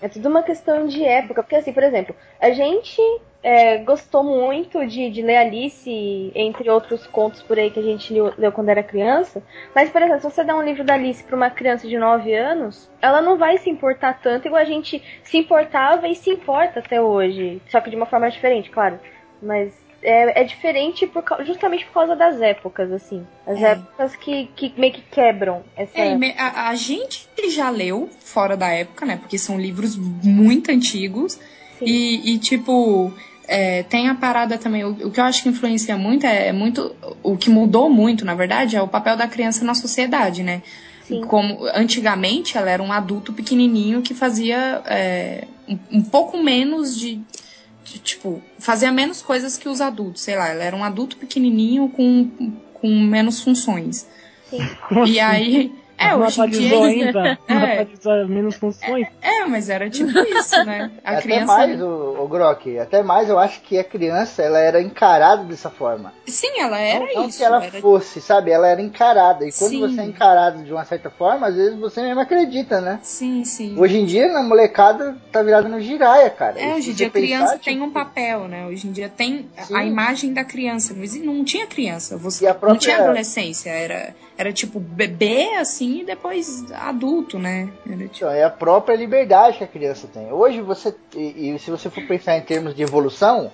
É 0.00 0.08
tudo 0.08 0.28
uma 0.28 0.42
questão 0.42 0.86
de 0.86 1.04
época. 1.04 1.42
Porque, 1.42 1.56
assim, 1.56 1.72
por 1.72 1.82
exemplo, 1.82 2.14
a 2.40 2.50
gente 2.50 3.00
é, 3.42 3.78
gostou 3.78 4.22
muito 4.22 4.86
de, 4.86 5.10
de 5.10 5.22
ler 5.22 5.36
Alice, 5.36 6.32
entre 6.34 6.70
outros 6.70 7.06
contos 7.06 7.42
por 7.42 7.58
aí 7.58 7.70
que 7.70 7.78
a 7.78 7.82
gente 7.82 8.12
leu, 8.12 8.32
leu 8.38 8.52
quando 8.52 8.68
era 8.68 8.82
criança. 8.82 9.42
Mas, 9.74 9.90
por 9.90 10.02
exemplo, 10.02 10.20
se 10.20 10.30
você 10.30 10.44
dá 10.44 10.56
um 10.56 10.62
livro 10.62 10.84
da 10.84 10.94
Alice 10.94 11.22
pra 11.22 11.36
uma 11.36 11.50
criança 11.50 11.86
de 11.86 11.98
9 11.98 12.34
anos, 12.34 12.90
ela 13.02 13.20
não 13.20 13.36
vai 13.36 13.58
se 13.58 13.68
importar 13.68 14.20
tanto 14.20 14.46
igual 14.46 14.62
a 14.62 14.64
gente 14.64 15.02
se 15.22 15.36
importava 15.38 16.08
e 16.08 16.14
se 16.14 16.30
importa 16.30 16.80
até 16.80 17.00
hoje. 17.00 17.60
Só 17.68 17.80
que 17.80 17.90
de 17.90 17.96
uma 17.96 18.06
forma 18.06 18.30
diferente, 18.30 18.70
claro. 18.70 18.98
Mas 19.42 19.83
é, 20.04 20.42
é 20.42 20.44
diferente 20.44 21.06
por, 21.06 21.24
justamente 21.44 21.84
por 21.86 21.94
causa 21.94 22.14
das 22.14 22.40
épocas, 22.40 22.92
assim. 22.92 23.26
As 23.46 23.60
É. 23.60 23.72
épocas 23.72 24.14
que, 24.16 24.48
que 24.54 24.72
meio 24.76 24.92
que 24.92 25.00
quebram 25.10 25.62
essa. 25.74 25.98
É, 25.98 26.14
a, 26.38 26.68
a 26.68 26.74
gente 26.74 27.26
já 27.48 27.70
leu 27.70 28.08
fora 28.20 28.56
da 28.56 28.68
época, 28.68 29.06
né? 29.06 29.16
Porque 29.16 29.38
são 29.38 29.58
livros 29.58 29.96
muito 29.96 30.70
antigos. 30.70 31.38
E, 31.80 32.34
e, 32.34 32.38
tipo, 32.38 33.12
é, 33.48 33.82
tem 33.82 34.08
a 34.08 34.14
parada 34.14 34.56
também. 34.56 34.84
O, 34.84 34.90
o 34.90 35.10
que 35.10 35.18
eu 35.18 35.24
acho 35.24 35.42
que 35.42 35.48
influencia 35.48 35.96
muito 35.96 36.26
é, 36.26 36.48
é 36.48 36.52
muito. 36.52 36.94
O 37.22 37.36
que 37.36 37.50
mudou 37.50 37.90
muito, 37.90 38.24
na 38.24 38.34
verdade, 38.34 38.76
é 38.76 38.82
o 38.82 38.88
papel 38.88 39.16
da 39.16 39.26
criança 39.26 39.64
na 39.64 39.74
sociedade, 39.74 40.42
né? 40.42 40.62
Sim. 41.02 41.22
Como 41.22 41.66
antigamente 41.74 42.56
ela 42.56 42.70
era 42.70 42.82
um 42.82 42.92
adulto 42.92 43.32
pequenininho 43.32 44.00
que 44.00 44.14
fazia 44.14 44.82
é, 44.86 45.44
um, 45.68 45.98
um 45.98 46.02
pouco 46.02 46.42
menos 46.42 46.98
de, 46.98 47.20
de, 47.94 48.00
Tipo, 48.00 48.42
fazia 48.58 48.90
menos 48.92 49.22
coisas 49.22 49.56
que 49.56 49.68
os 49.68 49.80
adultos, 49.80 50.22
sei 50.22 50.36
lá. 50.36 50.48
Ela 50.48 50.64
era 50.64 50.76
um 50.76 50.84
adulto 50.84 51.16
pequenininho 51.16 51.88
com, 51.88 52.28
com 52.74 52.88
menos 52.88 53.40
funções. 53.42 54.06
Como 54.88 55.06
E 55.06 55.18
assim? 55.20 55.20
aí. 55.20 55.72
É, 55.96 56.10
não 56.10 56.20
hoje 56.22 56.40
em 56.40 56.48
dia. 56.50 56.66
atualizou 56.76 56.84
ainda? 56.84 57.38
Não 57.48 57.56
É. 57.64 57.80
atualizou 57.82 58.28
menos 58.28 58.56
funções? 58.56 59.06
É, 59.22 59.44
mas 59.46 59.68
era 59.70 59.88
tipo 59.88 60.10
isso, 60.18 60.64
né? 60.64 60.90
A 61.04 61.12
até 61.12 61.22
criança. 61.22 61.46
mais, 61.46 61.80
o, 61.80 62.16
o 62.20 62.28
Grok, 62.28 62.78
até 62.78 63.02
mais 63.02 63.28
eu 63.28 63.38
acho 63.38 63.60
que 63.60 63.78
a 63.78 63.84
criança 63.84 64.42
ela 64.42 64.58
era 64.58 64.80
encarada 64.82 65.44
dessa 65.44 65.70
forma. 65.70 66.12
Sim, 66.26 66.58
ela 66.58 66.78
era 66.78 67.04
não, 67.06 67.14
não 67.14 67.28
isso. 67.28 67.38
que 67.38 67.44
ela 67.44 67.64
era- 67.64 67.80
fosse, 67.80 68.20
sabe? 68.20 68.50
Ela 68.50 68.68
era 68.68 68.80
encarada. 68.82 69.46
E 69.46 69.52
quando 69.52 69.70
Sim. 69.70 69.80
você 69.80 70.00
é 70.00 70.04
encarado 70.04 70.62
de 70.64 70.72
uma 70.72 70.84
certa 70.84 71.10
forma, 71.10 71.46
às 71.48 71.54
vezes 71.54 71.78
você 71.78 72.00
mesmo 72.02 72.20
acredita, 72.20 72.80
né? 72.80 72.98
Sim, 73.02 73.44
sim. 73.44 73.74
Hoje 73.78 73.98
em 73.98 74.04
dia, 74.04 74.32
na 74.32 74.42
molecada, 74.42 75.16
tá 75.30 75.42
virada 75.42 75.68
no 75.68 75.80
giraia, 75.80 76.30
cara. 76.30 76.60
É, 76.60 76.70
E 76.70 76.74
hoje 76.78 76.90
em 76.90 76.94
dia 76.94 77.06
a 77.06 77.10
criança 77.10 77.44
pensar, 77.52 77.58
tem 77.64 77.74
tipo, 77.74 77.86
um 77.86 77.90
papel, 77.90 78.48
né? 78.48 78.66
Hoje 78.66 78.86
em 78.88 78.92
dia 78.92 79.08
tem 79.08 79.48
a- 79.56 79.62
Sim. 79.64 79.76
a 79.76 79.84
imagem 79.84 80.32
da 80.32 80.44
criança. 80.44 80.94
Não, 80.94 81.02
exi- 81.04 81.20
não 81.24 81.44
tinha 81.44 81.66
criança. 81.66 82.16
Você 82.16 82.44
E 82.44 82.48
a 82.48 82.52
não 82.52 82.58
própria- 82.60 82.80
tinha 82.80 82.98
adolescência. 82.98 83.70
Era, 83.70 84.14
era 84.36 84.52
tipo 84.52 84.80
bebê, 84.80 85.54
assim, 85.58 85.83
e 85.84 86.04
depois 86.04 86.64
adulto, 86.72 87.38
né? 87.38 87.70
Tipo... 88.12 88.26
É 88.26 88.44
a 88.44 88.50
própria 88.50 88.96
liberdade 88.96 89.58
que 89.58 89.64
a 89.64 89.68
criança 89.68 90.08
tem. 90.12 90.32
Hoje 90.32 90.60
você. 90.60 90.94
E, 91.14 91.50
e 91.54 91.58
se 91.58 91.70
você 91.70 91.90
for 91.90 92.04
pensar 92.06 92.36
em 92.36 92.42
termos 92.42 92.74
de 92.74 92.82
evolução, 92.82 93.50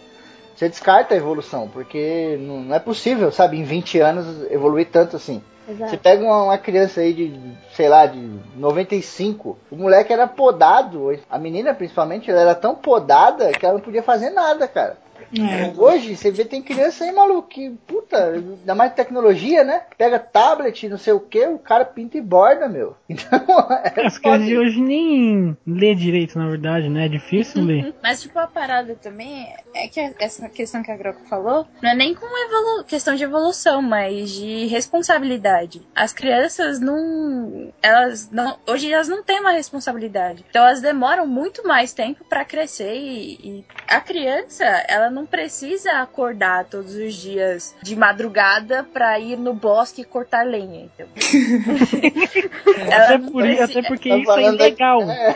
você 0.54 0.68
descarta 0.68 1.14
a 1.14 1.16
evolução, 1.16 1.68
porque 1.68 2.36
não, 2.40 2.60
não 2.60 2.74
é 2.74 2.78
possível, 2.78 3.32
sabe, 3.32 3.58
em 3.58 3.64
20 3.64 3.98
anos 4.00 4.50
evoluir 4.50 4.88
tanto 4.90 5.16
assim. 5.16 5.42
Você 5.66 5.72
Exato. 5.72 5.98
pega 5.98 6.24
uma, 6.24 6.44
uma 6.44 6.58
criança 6.58 7.00
aí 7.00 7.12
de, 7.12 7.40
sei 7.74 7.88
lá, 7.88 8.06
de 8.06 8.18
95, 8.56 9.56
o 9.70 9.76
moleque 9.76 10.12
era 10.12 10.26
podado, 10.26 11.16
a 11.30 11.38
menina 11.38 11.72
principalmente, 11.72 12.30
ela 12.30 12.40
era 12.40 12.54
tão 12.54 12.74
podada 12.74 13.52
que 13.52 13.64
ela 13.64 13.74
não 13.74 13.80
podia 13.80 14.02
fazer 14.02 14.30
nada, 14.30 14.66
cara. 14.66 14.98
É. 15.38 15.72
Hoje, 15.76 16.16
você 16.16 16.30
vê, 16.30 16.44
tem 16.44 16.62
criança 16.62 17.04
aí, 17.04 17.12
maluco, 17.12 17.48
que, 17.48 17.70
puta, 17.86 18.32
ainda 18.32 18.74
mais 18.74 18.94
tecnologia, 18.94 19.64
né? 19.64 19.82
Pega 19.96 20.18
tablet, 20.18 20.88
não 20.88 20.98
sei 20.98 21.12
o 21.12 21.20
que, 21.20 21.46
o 21.46 21.58
cara 21.58 21.84
pinta 21.84 22.18
e 22.18 22.20
borda, 22.20 22.68
meu. 22.68 22.96
Então, 23.20 23.38
é 23.84 24.06
As 24.06 24.18
crianças 24.18 24.46
de 24.46 24.56
hoje 24.56 24.80
nem 24.80 25.56
lê 25.66 25.94
direito, 25.94 26.38
na 26.38 26.48
verdade, 26.48 26.88
né? 26.88 27.06
É 27.06 27.08
difícil 27.08 27.62
ler. 27.62 27.94
Mas, 28.02 28.22
tipo, 28.22 28.38
a 28.38 28.46
parada 28.46 28.94
também 28.94 29.46
é 29.74 29.88
que 29.88 30.00
essa 30.18 30.48
questão 30.48 30.82
que 30.82 30.90
a 30.90 30.96
Groco 30.96 31.20
falou 31.28 31.66
não 31.82 31.90
é 31.90 31.94
nem 31.94 32.14
com 32.14 32.26
evolu 32.26 32.84
questão 32.84 33.14
de 33.14 33.24
evolução, 33.24 33.82
mas 33.82 34.30
de 34.30 34.66
responsabilidade. 34.66 35.82
As 35.94 36.12
crianças 36.12 36.80
não. 36.80 37.72
Elas 37.82 38.30
não. 38.30 38.58
Hoje 38.66 38.92
elas 38.92 39.08
não 39.08 39.22
têm 39.22 39.40
uma 39.40 39.52
responsabilidade. 39.52 40.44
Então 40.48 40.62
elas 40.62 40.80
demoram 40.80 41.26
muito 41.26 41.66
mais 41.66 41.92
tempo 41.92 42.24
pra 42.24 42.44
crescer 42.44 42.94
e, 42.94 43.34
e 43.42 43.64
a 43.88 44.00
criança, 44.00 44.64
ela 44.88 45.09
não 45.10 45.26
precisa 45.26 45.92
acordar 46.00 46.64
todos 46.64 46.94
os 46.94 47.14
dias 47.14 47.74
de 47.82 47.94
madrugada 47.96 48.86
pra 48.92 49.18
ir 49.18 49.36
no 49.36 49.52
bosque 49.54 50.02
e 50.02 50.04
cortar 50.04 50.46
lenha. 50.46 50.88
Então. 50.94 51.06
Até, 52.92 53.18
por, 53.18 53.42
precisa- 53.42 53.64
até 53.64 53.82
porque 53.82 54.08
Tá 54.08 54.16
isso 54.18 54.30
é 54.32 54.42
ilegal. 54.44 55.02
É, 55.10 55.30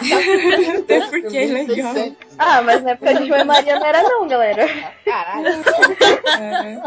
Até 0.78 1.00
porque 1.08 1.36
é 1.38 1.46
legal. 1.46 1.94
1600. 2.40 2.58
Ah, 2.58 2.62
mas 2.62 2.82
na 2.82 2.90
época 2.90 3.14
de 3.14 3.26
João 3.26 3.40
e 3.40 3.44
Maria 3.44 3.78
não 3.78 3.86
era 3.86 4.02
não, 4.02 4.26
galera. 4.28 4.62
É. 6.38 6.80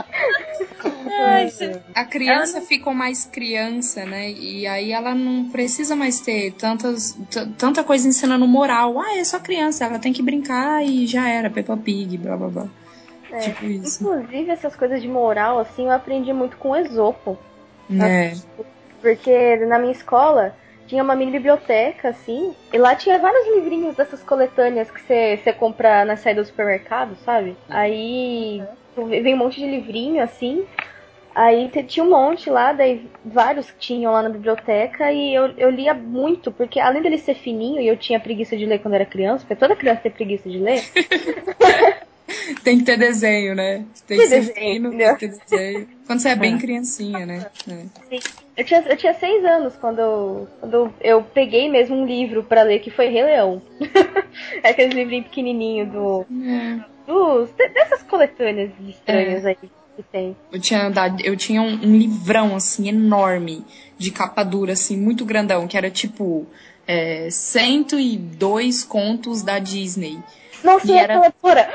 Ai, 1.26 1.50
cê- 1.50 1.80
A 1.96 2.06
criança 2.06 2.62
ficou 2.62 2.94
mais 2.94 3.26
criança, 3.26 4.06
né? 4.06 4.30
E 4.32 4.66
aí 4.68 4.92
ela 4.92 5.14
não 5.14 5.50
precisa 5.50 5.96
mais 5.96 6.20
ter 6.20 6.52
tantas, 6.54 7.18
tanta 7.58 7.84
coisa 7.84 8.08
ensinando 8.08 8.48
moral. 8.48 9.00
Ah, 9.00 9.18
é 9.18 9.24
só 9.24 9.40
criança, 9.40 9.86
ela 9.86 10.00
tem 10.00 10.12
que 10.14 10.22
brincar 10.22 10.84
e 10.84 11.06
já 11.08 11.28
era, 11.30 11.50
Peppa 11.50 11.78
Pig, 11.78 12.18
blá 12.18 12.36
blá 12.36 12.48
blá. 12.48 12.68
É. 13.32 13.38
Tipo 13.40 13.66
isso. 13.66 14.04
Inclusive, 14.04 14.50
essas 14.52 14.76
coisas 14.76 15.02
de 15.02 15.08
moral, 15.08 15.60
assim, 15.60 15.86
eu 15.86 15.92
aprendi 15.92 16.32
muito 16.34 16.58
com 16.58 16.70
o 16.72 16.76
Esopo. 16.76 17.38
É. 18.02 18.34
Porque 19.02 19.58
na 19.68 19.78
minha 19.80 19.92
escola 19.92 20.56
tinha 20.88 21.04
uma 21.04 21.16
mini 21.16 21.32
biblioteca, 21.32 22.10
assim, 22.10 22.54
e 22.72 22.78
lá 22.78 22.96
tinha 22.96 23.20
vários 23.20 23.48
livrinhos 23.56 23.96
dessas 23.96 24.22
coletâneas 24.24 24.90
que 24.92 25.02
você 25.02 25.54
compra 25.54 26.06
na 26.06 26.16
saída 26.16 26.42
do 26.42 26.48
supermercado, 26.48 27.16
sabe? 27.26 27.56
Aí 27.70 28.64
vem 28.96 29.34
um 29.34 29.38
monte 29.38 29.60
de 29.60 29.68
livrinho, 29.68 30.22
assim. 30.22 30.66
Aí 31.36 31.68
tinha 31.88 32.04
um 32.04 32.12
monte 32.12 32.50
lá, 32.50 32.74
daí 32.74 33.10
vários 33.26 33.72
que 33.72 33.80
tinham 33.80 34.12
lá 34.12 34.22
na 34.22 34.30
biblioteca, 34.30 35.12
e 35.12 35.34
eu, 35.34 35.48
eu 35.58 35.70
lia 35.72 35.94
muito, 35.94 36.52
porque 36.52 36.80
além 36.80 37.02
dele 37.02 37.18
ser 37.18 37.34
fininho, 37.34 37.82
e 37.82 37.88
eu 37.88 37.98
tinha 37.98 38.20
preguiça 38.20 38.56
de 38.56 38.66
ler 38.66 38.80
quando 38.80 38.94
era 38.94 39.06
criança, 39.06 39.40
porque 39.40 39.56
toda 39.56 39.76
criança 39.76 40.02
tem 40.02 40.12
preguiça 40.12 40.48
de 40.48 40.60
ler, 40.60 40.84
Tem 42.64 42.78
que 42.78 42.84
ter 42.84 42.98
desenho, 42.98 43.56
né? 43.56 43.86
Tem 44.08 44.18
Que 44.18 44.24
que 44.24 44.30
ser 44.30 44.40
desenho, 44.42 44.56
fino, 44.56 44.90
tem 44.98 45.16
que 45.16 45.28
ter 45.28 45.40
desenho. 45.50 45.88
Quando 46.08 46.20
você 46.20 46.30
é 46.30 46.36
bem 46.36 46.58
criancinha, 46.58 47.26
né? 47.26 47.46
É. 47.70 48.18
Eu 48.56 48.64
tinha, 48.64 48.82
eu 48.82 48.98
tinha 48.98 49.14
seis 49.16 49.44
anos 49.44 49.74
quando, 49.80 50.00
eu- 50.00 50.48
quando 50.60 50.94
eu 51.02 51.24
peguei 51.24 51.70
mesmo 51.70 51.96
um 51.96 52.06
livro 52.06 52.44
pra 52.44 52.64
ler 52.64 52.80
que 52.80 52.92
foi 52.92 53.08
Rei 53.08 53.24
Leão. 53.24 53.62
é 54.64 54.70
aquele 54.70 54.94
livrinho 54.94 55.24
pequenininho 55.24 55.86
do, 55.88 56.26
É. 56.46 57.70
dessas 57.74 58.04
coletâneas 58.04 58.72
estranhas 58.88 59.46
aí 59.46 59.56
que 59.56 60.04
tem. 60.12 60.36
Eu 60.52 60.60
tinha, 60.60 60.90
dado- 60.90 61.22
eu 61.24 61.36
tinha 61.36 61.62
um, 61.62 61.74
um 61.74 61.98
livrão, 61.98 62.56
assim, 62.56 62.90
enorme, 62.90 63.64
de 63.98 64.12
capa 64.12 64.44
dura, 64.44 64.74
assim, 64.74 64.98
muito 64.98 65.24
grandão, 65.26 65.68
que 65.68 65.78
era 65.78 65.90
tipo 65.90 66.46
é, 66.88 67.30
102 67.32 68.84
contos 68.84 69.42
da 69.42 69.60
Disney. 69.60 70.20
Nossa, 70.64 70.88
E 70.92 70.98
era- 70.98 71.34
fora. 71.42 71.70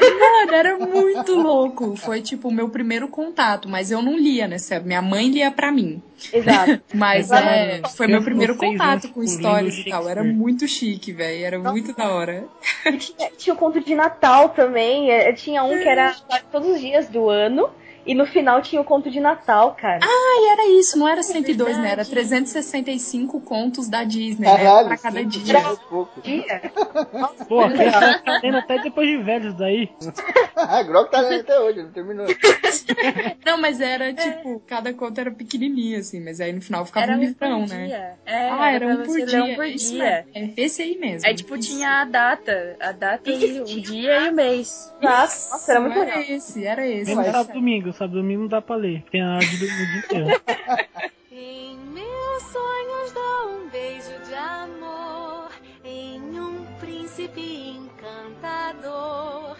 Mano, 0.00 0.54
era 0.54 0.78
muito 0.78 1.34
louco. 1.34 1.96
Foi 1.96 2.20
tipo 2.22 2.48
o 2.48 2.52
meu 2.52 2.68
primeiro 2.68 3.08
contato, 3.08 3.68
mas 3.68 3.90
eu 3.90 4.00
não 4.02 4.16
lia, 4.16 4.48
né? 4.48 4.56
Minha 4.84 5.02
mãe 5.02 5.28
lia 5.28 5.50
pra 5.50 5.70
mim. 5.70 6.02
Exato. 6.32 6.80
Mas 6.94 7.30
é, 7.32 7.82
foi 7.96 8.06
meu 8.06 8.22
primeiro 8.22 8.54
contato 8.56 9.08
com 9.08 9.24
histórias 9.24 9.76
e 9.76 9.84
tal. 9.90 10.08
Era 10.08 10.22
muito 10.22 10.68
chique, 10.68 11.10
velho. 11.12 11.44
Era 11.44 11.58
muito 11.58 11.92
da 11.96 12.12
hora. 12.12 12.44
E 12.86 12.96
tinha, 12.96 13.30
tinha 13.36 13.54
o 13.54 13.56
conto 13.56 13.80
de 13.80 13.92
Natal 13.94 14.50
também. 14.50 15.10
é, 15.10 15.32
Tinha 15.32 15.64
um 15.64 15.70
que 15.82 15.88
era 15.88 16.14
todos 16.52 16.68
os 16.68 16.80
dias 16.80 17.08
do 17.08 17.28
ano. 17.28 17.70
E 18.04 18.14
no 18.14 18.26
final 18.26 18.60
tinha 18.60 18.80
o 18.80 18.84
conto 18.84 19.10
de 19.10 19.20
Natal, 19.20 19.74
cara. 19.78 20.00
E 20.04 20.48
era 20.50 20.66
isso, 20.78 20.98
não 20.98 21.06
era 21.08 21.22
102, 21.22 21.76
né? 21.78 21.92
Era 21.92 22.02
verdade. 22.04 22.10
365 22.10 23.40
contos 23.40 23.88
da 23.88 24.02
Disney, 24.04 24.46
né? 24.48 24.56
Caralho, 24.56 24.88
Pra 24.88 24.96
cada 24.98 25.24
dia. 25.24 25.56
é. 25.58 26.20
Dia. 26.22 26.72
Pô, 27.48 27.60
a 27.60 27.70
criança 27.70 28.18
tá 28.24 28.40
lendo 28.42 28.56
até 28.58 28.78
depois 28.82 29.08
de 29.08 29.16
velhos 29.18 29.54
daí. 29.54 29.88
A 30.56 30.82
Grok 30.82 31.10
tá 31.10 31.20
lendo 31.20 31.40
até 31.40 31.58
hoje, 31.60 31.82
não 31.82 31.90
terminou. 31.92 32.26
Não, 33.44 33.58
mas 33.60 33.80
era 33.80 34.12
tipo, 34.12 34.60
cada 34.66 34.92
conto 34.92 35.18
era 35.20 35.30
pequenininho, 35.30 35.98
assim, 35.98 36.20
mas 36.22 36.40
aí 36.40 36.52
no 36.52 36.60
final 36.60 36.84
ficava 36.84 37.06
Era 37.06 37.14
um 37.14 37.16
um 37.16 37.20
livrão, 37.20 37.60
por 37.66 37.68
né? 37.74 37.86
dia. 37.86 38.14
É, 38.26 38.48
Ah, 38.50 38.72
era 38.72 38.86
um 38.86 39.02
por 39.02 39.24
dia. 39.26 39.44
um 39.44 39.54
por 39.54 39.66
Isso 39.66 39.92
dia. 39.92 40.26
mesmo. 40.34 40.52
É 40.56 40.62
esse 40.62 40.82
aí 40.82 40.98
mesmo. 40.98 41.26
Aí, 41.28 41.34
tipo, 41.34 41.56
Isso. 41.56 41.70
tinha 41.70 42.02
a 42.02 42.04
data. 42.04 42.76
A 42.80 42.92
data 42.92 43.30
e 43.30 43.60
o 43.60 43.64
dia 43.64 44.20
e 44.26 44.28
o 44.30 44.32
mês. 44.34 44.92
Nossa, 45.00 45.52
nossa, 45.52 45.72
era 45.72 45.80
muito 45.80 45.98
era 45.98 46.04
legal. 46.18 46.36
esse, 46.36 46.64
era 46.64 46.86
esse. 46.86 47.14
Mesmo 47.14 47.24
sábado 47.24 47.58
e 47.58 47.60
domingo. 47.92 47.94
Sábado 47.94 48.18
e 48.18 48.36
não 48.36 48.46
dá 48.48 48.60
pra 48.60 48.76
ler, 48.76 49.02
porque 49.02 49.18
é 49.18 49.22
a 49.22 49.34
hora 49.34 49.46
de 49.46 49.56
dormir 49.58 49.82
o 49.82 49.86
dia 49.86 49.98
inteiro. 49.98 50.42
em 51.30 51.76
meus 51.76 52.42
sonhos 52.44 53.12
dou 53.12 53.50
um 53.50 53.68
beijo 53.68 54.24
de 54.26 54.34
amor 54.34 55.50
em 55.84 56.40
um 56.40 56.64
príncipe 56.80 57.76
encantador. 57.76 59.56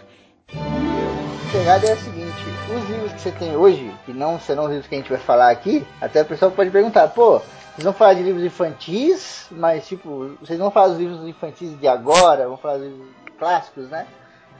A 0.49 1.51
pegada 1.51 1.87
é 1.87 1.91
a 1.91 1.97
seguinte, 1.97 2.43
os 2.75 2.89
livros 2.89 3.13
que 3.13 3.21
você 3.21 3.31
tem 3.31 3.55
hoje, 3.55 3.93
que 4.05 4.13
não 4.13 4.39
serão 4.39 4.63
os 4.63 4.69
livros 4.69 4.87
que 4.87 4.95
a 4.95 4.97
gente 4.97 5.09
vai 5.09 5.19
falar 5.19 5.51
aqui, 5.51 5.85
até 6.01 6.21
o 6.21 6.25
pessoal 6.25 6.51
pode 6.51 6.71
perguntar, 6.71 7.07
pô, 7.09 7.39
vocês 7.73 7.83
vão 7.83 7.93
falar 7.93 8.15
de 8.15 8.23
livros 8.23 8.43
infantis, 8.43 9.47
mas 9.51 9.87
tipo, 9.87 10.35
vocês 10.41 10.57
vão 10.57 10.71
falar 10.71 10.89
dos 10.89 10.97
livros 10.97 11.27
infantis 11.27 11.79
de 11.79 11.87
agora, 11.87 12.47
vão 12.47 12.57
falar 12.57 12.77
dos 12.77 12.87
livros 12.87 13.13
clássicos, 13.37 13.89
né? 13.89 14.07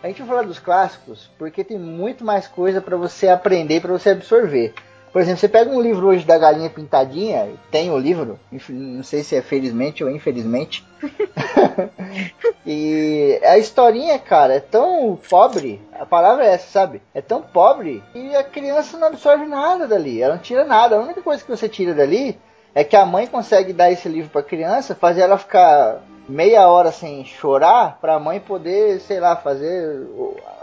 A 0.03 0.07
gente 0.07 0.19
vai 0.19 0.27
falar 0.27 0.41
dos 0.43 0.59
clássicos 0.59 1.31
porque 1.39 1.63
tem 1.63 1.79
muito 1.79 2.25
mais 2.25 2.45
coisa 2.45 2.81
para 2.81 2.97
você 2.97 3.29
aprender, 3.29 3.79
para 3.79 3.93
você 3.93 4.09
absorver. 4.09 4.73
Por 5.13 5.21
exemplo, 5.21 5.39
você 5.39 5.47
pega 5.47 5.71
um 5.71 5.79
livro 5.79 6.07
hoje 6.07 6.25
da 6.25 6.37
Galinha 6.37 6.69
Pintadinha, 6.69 7.53
tem 7.71 7.89
o 7.89 7.97
livro, 7.97 8.37
não 8.67 9.03
sei 9.03 9.23
se 9.23 9.35
é 9.35 9.41
felizmente 9.41 10.03
ou 10.03 10.09
infelizmente. 10.09 10.85
e 12.65 13.39
a 13.43 13.57
historinha, 13.57 14.19
cara, 14.19 14.55
é 14.55 14.59
tão 14.59 15.17
pobre, 15.29 15.79
a 15.93 16.05
palavra 16.05 16.45
é 16.47 16.53
essa, 16.53 16.67
sabe? 16.67 17.01
É 17.13 17.21
tão 17.21 17.41
pobre 17.41 18.03
que 18.11 18.35
a 18.35 18.43
criança 18.43 18.97
não 18.97 19.07
absorve 19.07 19.45
nada 19.45 19.87
dali, 19.87 20.21
ela 20.21 20.35
não 20.35 20.41
tira 20.41 20.65
nada. 20.65 20.97
A 20.97 20.99
única 20.99 21.21
coisa 21.21 21.41
que 21.41 21.49
você 21.49 21.69
tira 21.69 21.93
dali 21.93 22.37
é 22.75 22.83
que 22.83 22.95
a 22.95 23.05
mãe 23.05 23.27
consegue 23.27 23.73
dar 23.73 23.91
esse 23.91 24.07
livro 24.09 24.29
para 24.29 24.41
a 24.41 24.45
criança, 24.45 24.95
fazer 24.95 25.21
ela 25.21 25.37
ficar 25.37 26.01
meia 26.27 26.67
hora 26.67 26.91
sem 26.91 27.25
chorar 27.25 27.97
para 27.99 28.15
a 28.15 28.19
mãe 28.19 28.39
poder, 28.39 28.99
sei 29.01 29.19
lá, 29.19 29.35
fazer 29.35 30.07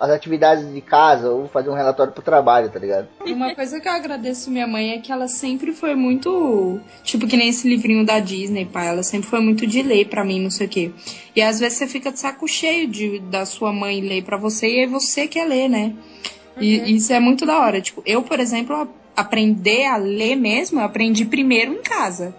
as 0.00 0.11
atividades 0.11 0.72
de 0.72 0.80
casa 0.80 1.30
ou 1.30 1.48
fazer 1.48 1.68
um 1.68 1.74
relatório 1.74 2.12
pro 2.12 2.22
trabalho, 2.22 2.70
tá 2.70 2.78
ligado? 2.78 3.08
Uma 3.26 3.54
coisa 3.54 3.78
que 3.78 3.86
eu 3.86 3.92
agradeço 3.92 4.50
minha 4.50 4.66
mãe 4.66 4.92
é 4.92 4.98
que 4.98 5.12
ela 5.12 5.28
sempre 5.28 5.72
foi 5.72 5.94
muito, 5.94 6.80
tipo 7.02 7.26
que 7.26 7.36
nem 7.36 7.48
esse 7.48 7.68
livrinho 7.68 8.04
da 8.04 8.18
Disney, 8.18 8.64
pai, 8.64 8.88
ela 8.88 9.02
sempre 9.02 9.28
foi 9.28 9.40
muito 9.40 9.66
de 9.66 9.82
ler 9.82 10.08
para 10.08 10.24
mim, 10.24 10.40
não 10.40 10.50
sei 10.50 10.66
o 10.66 10.70
quê. 10.70 10.92
E 11.36 11.42
às 11.42 11.61
vezes 11.61 11.78
você 11.78 11.86
fica 11.86 12.11
de 12.11 12.18
saco 12.18 12.48
cheio 12.48 12.88
de 12.88 13.18
da 13.20 13.44
sua 13.44 13.72
mãe 13.72 14.00
ler 14.00 14.24
para 14.24 14.36
você 14.36 14.66
e 14.66 14.80
aí 14.80 14.86
você 14.86 15.28
quer 15.28 15.46
ler, 15.46 15.68
né? 15.68 15.92
E 16.58 16.78
uhum. 16.78 16.86
isso 16.86 17.12
é 17.12 17.20
muito 17.20 17.46
da 17.46 17.58
hora. 17.58 17.80
Tipo, 17.80 18.02
eu, 18.04 18.22
por 18.22 18.40
exemplo, 18.40 18.88
aprender 19.20 19.86
a 19.86 19.96
ler 19.96 20.36
mesmo, 20.36 20.80
eu 20.80 20.84
aprendi 20.84 21.24
primeiro 21.24 21.72
em 21.72 21.82
casa. 21.82 22.34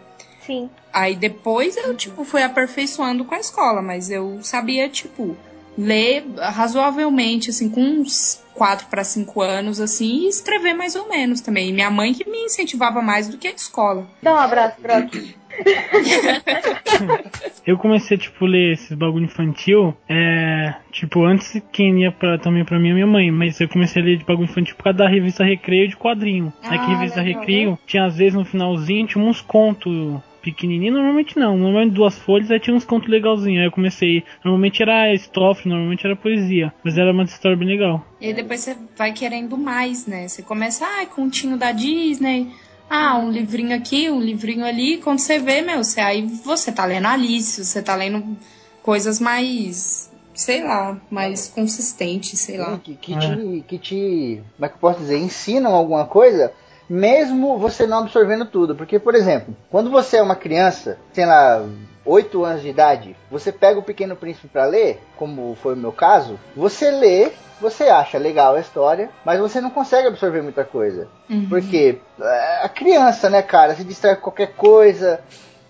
Sim. 0.45 0.69
Aí 0.91 1.15
depois 1.15 1.77
eu, 1.77 1.95
tipo, 1.95 2.23
fui 2.23 2.43
aperfeiçoando 2.43 3.23
com 3.23 3.35
a 3.35 3.39
escola, 3.39 3.81
mas 3.81 4.09
eu 4.09 4.39
sabia, 4.41 4.89
tipo, 4.89 5.37
ler 5.77 6.25
razoavelmente, 6.37 7.49
assim, 7.49 7.69
com 7.69 7.81
uns 7.81 8.41
4 8.53 8.87
para 8.87 9.03
5 9.03 9.41
anos, 9.41 9.79
assim, 9.79 10.25
e 10.25 10.27
escrever 10.27 10.73
mais 10.73 10.95
ou 10.95 11.07
menos 11.07 11.41
também. 11.41 11.69
E 11.69 11.73
minha 11.73 11.89
mãe 11.89 12.13
que 12.13 12.29
me 12.29 12.45
incentivava 12.45 13.01
mais 13.01 13.27
do 13.27 13.37
que 13.37 13.47
a 13.47 13.51
escola. 13.51 14.07
Dá 14.21 14.33
um 14.33 14.37
abraço, 14.37 14.81
Brock. 14.81 15.35
eu 17.65 17.77
comecei, 17.77 18.17
tipo, 18.17 18.45
ler 18.45 18.73
esses 18.73 18.97
bagulho 18.97 19.25
infantil, 19.25 19.95
é, 20.07 20.73
tipo, 20.91 21.23
antes 21.23 21.61
quem 21.71 22.01
ia 22.01 22.11
pra, 22.11 22.37
também 22.37 22.65
pra 22.65 22.79
mim 22.79 22.89
é 22.89 22.93
minha 22.93 23.07
mãe, 23.07 23.31
mas 23.31 23.59
eu 23.59 23.69
comecei 23.69 24.01
a 24.01 24.05
ler 24.05 24.17
de 24.17 24.25
bagulho 24.25 24.45
infantil 24.45 24.75
por 24.75 24.83
causa 24.83 24.99
da 24.99 25.07
revista 25.07 25.43
Recreio 25.43 25.87
de 25.87 25.97
quadrinho. 25.97 26.51
Ah, 26.63 26.75
Aqui, 26.75 26.93
revista 26.93 27.21
legal. 27.21 27.41
Recreio, 27.41 27.79
tinha 27.85 28.05
às 28.05 28.17
vezes 28.17 28.33
no 28.33 28.45
finalzinho, 28.45 29.07
tinha 29.07 29.23
uns 29.23 29.41
contos 29.41 30.21
pequenininho, 30.41 30.93
normalmente 30.93 31.37
não. 31.37 31.57
Normalmente 31.57 31.93
duas 31.93 32.17
folhas, 32.17 32.51
aí 32.51 32.59
tinha 32.59 32.75
uns 32.75 32.83
contos 32.83 33.09
legalzinhos. 33.09 33.59
Aí 33.59 33.67
eu 33.67 33.71
comecei. 33.71 34.23
Normalmente 34.43 34.81
era 34.81 35.13
estrofe, 35.13 35.69
normalmente 35.69 36.05
era 36.05 36.15
poesia. 36.15 36.73
Mas 36.83 36.97
era 36.97 37.11
uma 37.11 37.23
história 37.23 37.55
bem 37.55 37.67
legal. 37.67 38.05
E 38.19 38.33
depois 38.33 38.61
você 38.61 38.75
vai 38.97 39.13
querendo 39.13 39.57
mais, 39.57 40.07
né? 40.07 40.27
Você 40.27 40.41
começa, 40.41 40.85
ah, 40.85 41.05
continho 41.05 41.57
da 41.57 41.71
Disney. 41.71 42.51
Ah, 42.93 43.17
um 43.17 43.31
livrinho 43.31 43.73
aqui, 43.73 44.09
um 44.09 44.19
livrinho 44.19 44.65
ali. 44.65 44.97
Quando 44.97 45.19
você 45.19 45.39
vê, 45.39 45.61
meu, 45.61 45.81
você, 45.81 46.01
aí 46.01 46.27
você 46.27 46.73
tá 46.73 46.83
lendo 46.83 47.07
Alice, 47.07 47.63
você 47.63 47.81
tá 47.81 47.95
lendo 47.95 48.37
coisas 48.83 49.17
mais 49.17 50.11
sei 50.33 50.63
lá, 50.63 50.97
mais 51.09 51.47
consistentes, 51.47 52.39
sei 52.39 52.57
lá. 52.57 52.77
Que, 52.83 52.95
que, 52.95 53.17
te, 53.17 53.63
que 53.67 53.77
te, 53.77 54.43
como 54.55 54.65
é 54.65 54.69
que 54.69 54.75
eu 54.75 54.79
posso 54.79 54.99
dizer, 54.99 55.17
ensinam 55.17 55.73
alguma 55.73 56.05
coisa 56.05 56.51
mesmo 56.91 57.57
você 57.57 57.87
não 57.87 57.99
absorvendo 57.99 58.45
tudo. 58.45 58.75
Porque, 58.75 58.99
por 58.99 59.15
exemplo, 59.15 59.55
quando 59.69 59.89
você 59.89 60.17
é 60.17 60.21
uma 60.21 60.35
criança, 60.35 60.97
tem 61.13 61.25
lá 61.25 61.65
8 62.05 62.43
anos 62.43 62.61
de 62.61 62.69
idade, 62.69 63.15
você 63.29 63.51
pega 63.51 63.79
o 63.79 63.83
Pequeno 63.83 64.15
Príncipe 64.15 64.49
para 64.49 64.65
ler, 64.65 64.99
como 65.15 65.55
foi 65.61 65.73
o 65.73 65.77
meu 65.77 65.93
caso, 65.93 66.37
você 66.55 66.91
lê, 66.91 67.31
você 67.61 67.83
acha 67.85 68.17
legal 68.17 68.55
a 68.55 68.59
história, 68.59 69.09
mas 69.23 69.39
você 69.39 69.61
não 69.61 69.69
consegue 69.69 70.07
absorver 70.07 70.41
muita 70.41 70.63
coisa. 70.63 71.07
Uhum. 71.29 71.47
Porque 71.47 71.99
é, 72.19 72.65
a 72.65 72.69
criança, 72.69 73.29
né, 73.29 73.41
cara, 73.41 73.75
se 73.75 73.83
distrai 73.83 74.15
com 74.15 74.23
qualquer 74.23 74.53
coisa. 74.53 75.21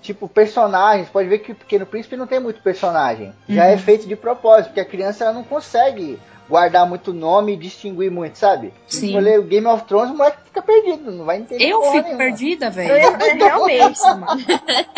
Tipo, 0.02 0.28
personagens, 0.28 1.10
pode 1.10 1.30
ver 1.30 1.40
que 1.40 1.52
o 1.52 1.56
Pequeno 1.56 1.86
Príncipe 1.86 2.18
não 2.18 2.26
tem 2.26 2.40
muito 2.40 2.64
personagem. 2.64 3.34
Já 3.48 3.66
é 3.66 3.74
uhum. 3.74 3.80
feito 3.80 4.08
de 4.08 4.16
propósito, 4.16 4.68
porque 4.68 4.80
a 4.80 4.86
criança 4.86 5.26
ela 5.26 5.34
não 5.34 5.44
consegue 5.44 6.20
guardar 6.52 6.86
muito 6.86 7.14
nome 7.14 7.54
e 7.54 7.58
distinguir 7.58 8.12
muito, 8.12 8.38
sabe? 8.38 8.74
Sim. 8.86 9.14
Se 9.14 9.20
ler 9.20 9.40
o 9.40 9.44
Game 9.44 9.66
of 9.66 9.86
Thrones, 9.86 10.12
o 10.12 10.18
moleque 10.18 10.38
fica 10.44 10.62
perdido, 10.62 11.10
não 11.10 11.24
vai 11.24 11.38
entender. 11.38 11.64
Eu 11.66 11.82
fico 11.84 12.04
nenhuma. 12.04 12.18
perdida, 12.18 12.70
velho. 12.70 13.18
Realmente, 13.38 14.02
mano. 14.02 14.42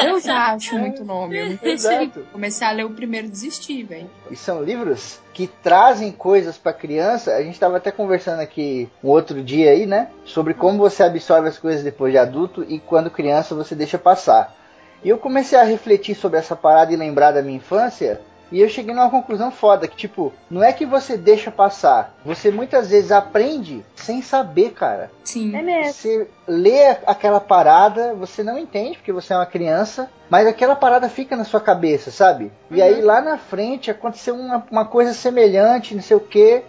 Eu 0.04 0.20
já 0.20 0.54
acho 0.54 0.76
muito 0.80 1.06
nome. 1.06 1.38
Eu 1.38 1.50
não 1.52 1.58
consigo. 1.58 2.26
Comecei 2.32 2.68
a 2.68 2.72
ler 2.72 2.86
o 2.86 2.90
primeiro 2.90 3.28
e 3.28 3.30
desistir, 3.30 3.84
velho. 3.84 4.10
E 4.32 4.36
são 4.36 4.64
livros 4.64 5.20
que 5.32 5.46
trazem 5.46 6.12
coisas 6.12 6.58
para 6.58 6.74
criança. 6.74 7.36
A 7.36 7.44
gente 7.44 7.54
estava 7.54 7.78
até 7.78 7.92
conversando 7.92 8.40
aqui 8.40 8.90
um 9.04 9.10
outro 9.10 9.44
dia 9.44 9.72
aí, 9.72 9.86
né? 9.86 10.10
Sobre 10.26 10.56
como 10.56 10.80
você 10.80 11.04
absorve 11.04 11.50
as 11.50 11.60
coisas 11.60 11.84
depois 11.84 12.12
de 12.12 12.18
adulto 12.18 12.66
e 12.68 12.80
quando 12.80 13.12
criança 13.12 13.54
você 13.54 13.76
deixa 13.76 14.00
passar. 14.00 14.56
E 15.04 15.10
eu 15.10 15.20
comecei 15.20 15.60
a 15.60 15.64
refletir 15.64 16.16
sobre 16.16 16.40
essa 16.40 16.56
parada 16.56 16.92
e 16.92 16.96
lembrar 16.96 17.32
da 17.32 17.44
minha 17.44 17.58
infância. 17.58 18.22
E 18.54 18.62
eu 18.62 18.70
cheguei 18.70 18.94
numa 18.94 19.10
conclusão 19.10 19.50
foda, 19.50 19.88
que 19.88 19.98
tipo, 19.98 20.32
não 20.50 20.64
é 20.64 20.72
que 20.72 20.86
você 20.86 21.18
deixa 21.18 21.50
passar, 21.50 22.16
você 22.24 22.52
muitas 22.52 22.92
vezes 22.92 23.12
aprende 23.12 23.84
sem 23.96 24.22
saber, 24.22 24.74
cara. 24.74 25.10
Sim. 25.24 25.56
É 25.56 25.62
mesmo. 25.64 25.92
Você 25.92 26.28
lê 26.48 26.90
aquela 27.08 27.40
parada, 27.40 28.14
você 28.14 28.44
não 28.44 28.56
entende 28.60 28.98
porque 28.98 29.12
você 29.12 29.34
é 29.34 29.38
uma 29.38 29.48
criança, 29.48 30.08
mas 30.30 30.46
aquela 30.46 30.76
parada 30.76 31.10
fica 31.10 31.36
na 31.36 31.44
sua 31.44 31.60
cabeça, 31.60 32.12
sabe? 32.12 32.52
E 32.70 32.80
aí 32.80 33.00
uhum. 33.00 33.06
lá 33.08 33.22
na 33.22 33.40
frente 33.40 33.90
aconteceu 33.90 34.36
uma, 34.36 34.64
uma 34.70 34.86
coisa 34.86 35.14
semelhante, 35.14 35.96
não 35.96 36.04
sei 36.04 36.16
o 36.16 36.20
que, 36.20 36.62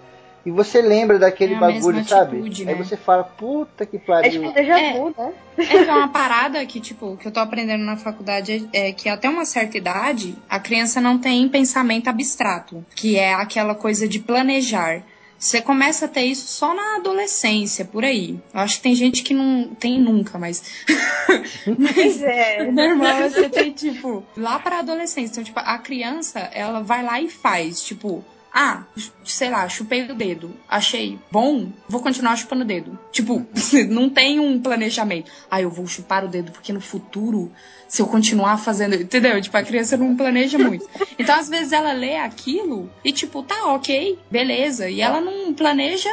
e 0.44 0.50
você 0.50 0.82
lembra 0.82 1.18
daquele 1.18 1.54
é 1.54 1.58
bagulho, 1.58 2.04
sabe? 2.06 2.36
Atitude, 2.36 2.64
né? 2.66 2.72
Aí 2.72 2.78
você 2.78 2.96
fala, 2.96 3.24
puta 3.24 3.86
que 3.86 3.98
pariu. 3.98 4.26
É 4.26 4.30
tipo 4.30 4.52
déjà 4.52 4.74
vu, 4.92 5.14
é, 5.16 5.22
né? 5.22 5.32
É 5.56 5.92
uma 5.92 6.08
parada 6.08 6.64
que, 6.66 6.80
tipo, 6.80 7.16
que 7.16 7.26
eu 7.26 7.32
tô 7.32 7.40
aprendendo 7.40 7.82
na 7.82 7.96
faculdade 7.96 8.68
é, 8.72 8.88
é 8.88 8.92
que 8.92 9.08
até 9.08 9.28
uma 9.28 9.46
certa 9.46 9.78
idade 9.78 10.36
a 10.48 10.60
criança 10.60 11.00
não 11.00 11.18
tem 11.18 11.48
pensamento 11.48 12.08
abstrato, 12.08 12.84
que 12.94 13.16
é 13.16 13.32
aquela 13.32 13.74
coisa 13.74 14.06
de 14.06 14.18
planejar. 14.18 15.02
Você 15.38 15.60
começa 15.60 16.06
a 16.06 16.08
ter 16.08 16.22
isso 16.22 16.46
só 16.46 16.74
na 16.74 16.96
adolescência, 16.96 17.84
por 17.84 18.04
aí. 18.04 18.40
Eu 18.52 18.60
acho 18.60 18.76
que 18.76 18.82
tem 18.82 18.94
gente 18.94 19.22
que 19.22 19.34
não 19.34 19.74
tem 19.74 20.00
nunca, 20.00 20.38
mas. 20.38 20.62
mas 21.78 22.22
é. 22.22 22.64
Normal 22.72 23.28
você 23.28 23.48
tem, 23.50 23.72
tipo, 23.72 24.24
lá 24.36 24.58
pra 24.58 24.78
adolescência. 24.78 25.32
Então, 25.32 25.44
tipo, 25.44 25.60
a 25.60 25.78
criança, 25.78 26.38
ela 26.52 26.80
vai 26.80 27.02
lá 27.02 27.20
e 27.20 27.28
faz. 27.28 27.82
Tipo, 27.82 28.24
ah, 28.54 28.84
sei 29.24 29.50
lá, 29.50 29.68
chupei 29.68 30.04
o 30.04 30.14
dedo. 30.14 30.54
Achei 30.68 31.18
bom, 31.28 31.72
vou 31.88 32.00
continuar 32.00 32.36
chupando 32.36 32.62
o 32.62 32.66
dedo. 32.66 32.96
Tipo, 33.10 33.44
não 33.90 34.08
tem 34.08 34.38
um 34.38 34.62
planejamento. 34.62 35.28
Ah, 35.50 35.60
eu 35.60 35.68
vou 35.68 35.88
chupar 35.88 36.24
o 36.24 36.28
dedo 36.28 36.52
porque 36.52 36.72
no 36.72 36.80
futuro, 36.80 37.50
se 37.88 38.00
eu 38.00 38.06
continuar 38.06 38.56
fazendo. 38.58 38.94
Entendeu? 38.94 39.40
Tipo, 39.42 39.56
a 39.56 39.62
criança 39.64 39.96
não 39.96 40.16
planeja 40.16 40.56
muito. 40.56 40.88
Então, 41.18 41.34
às 41.34 41.48
vezes, 41.48 41.72
ela 41.72 41.92
lê 41.92 42.16
aquilo 42.16 42.88
e, 43.04 43.10
tipo, 43.10 43.42
tá, 43.42 43.72
ok, 43.74 44.18
beleza. 44.30 44.88
E 44.88 45.00
ela 45.00 45.20
não 45.20 45.52
planeja 45.52 46.08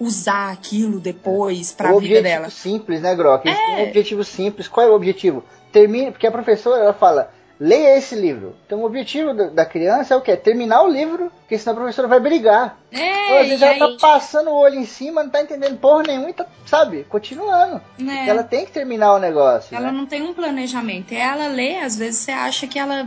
usar 0.00 0.50
aquilo 0.50 0.98
depois 0.98 1.70
pra 1.70 1.94
o 1.94 2.00
vida 2.00 2.20
dela. 2.20 2.50
simples, 2.50 3.00
né, 3.00 3.14
Grok? 3.14 3.48
É... 3.48 3.52
Um 3.52 3.88
objetivo 3.88 4.24
simples. 4.24 4.66
Qual 4.66 4.84
é 4.84 4.90
o 4.90 4.94
objetivo? 4.94 5.44
Termine, 5.70 6.10
porque 6.10 6.26
a 6.26 6.32
professora 6.32 6.82
ela 6.82 6.94
fala 6.94 7.32
leia 7.58 7.96
esse 7.96 8.14
livro. 8.14 8.54
Então 8.66 8.80
o 8.80 8.84
objetivo 8.84 9.32
da 9.32 9.64
criança 9.64 10.14
é 10.14 10.16
o 10.16 10.20
quê? 10.20 10.36
Terminar 10.36 10.82
o 10.82 10.88
livro, 10.88 11.32
porque 11.40 11.58
senão 11.58 11.74
a 11.74 11.80
professora 11.80 12.08
vai 12.08 12.20
brigar. 12.20 12.78
É, 12.92 13.24
então, 13.24 13.38
às 13.38 13.48
vezes 13.48 13.62
ela 13.62 13.78
tá 13.78 13.96
passando 14.00 14.50
o 14.50 14.56
olho 14.56 14.78
em 14.78 14.86
cima, 14.86 15.22
não 15.22 15.30
tá 15.30 15.42
entendendo 15.42 15.78
porra 15.78 16.02
nenhuma 16.04 16.30
e 16.30 16.34
tá, 16.34 16.46
sabe, 16.66 17.04
continuando. 17.08 17.80
É. 18.00 18.28
Ela 18.28 18.42
tem 18.42 18.64
que 18.64 18.72
terminar 18.72 19.14
o 19.14 19.18
negócio. 19.18 19.74
Ela 19.74 19.90
né? 19.90 19.98
não 19.98 20.06
tem 20.06 20.22
um 20.22 20.34
planejamento. 20.34 21.12
Ela 21.12 21.48
lê, 21.48 21.78
às 21.78 21.96
vezes 21.96 22.20
você 22.20 22.32
acha 22.32 22.66
que 22.66 22.78
ela 22.78 23.06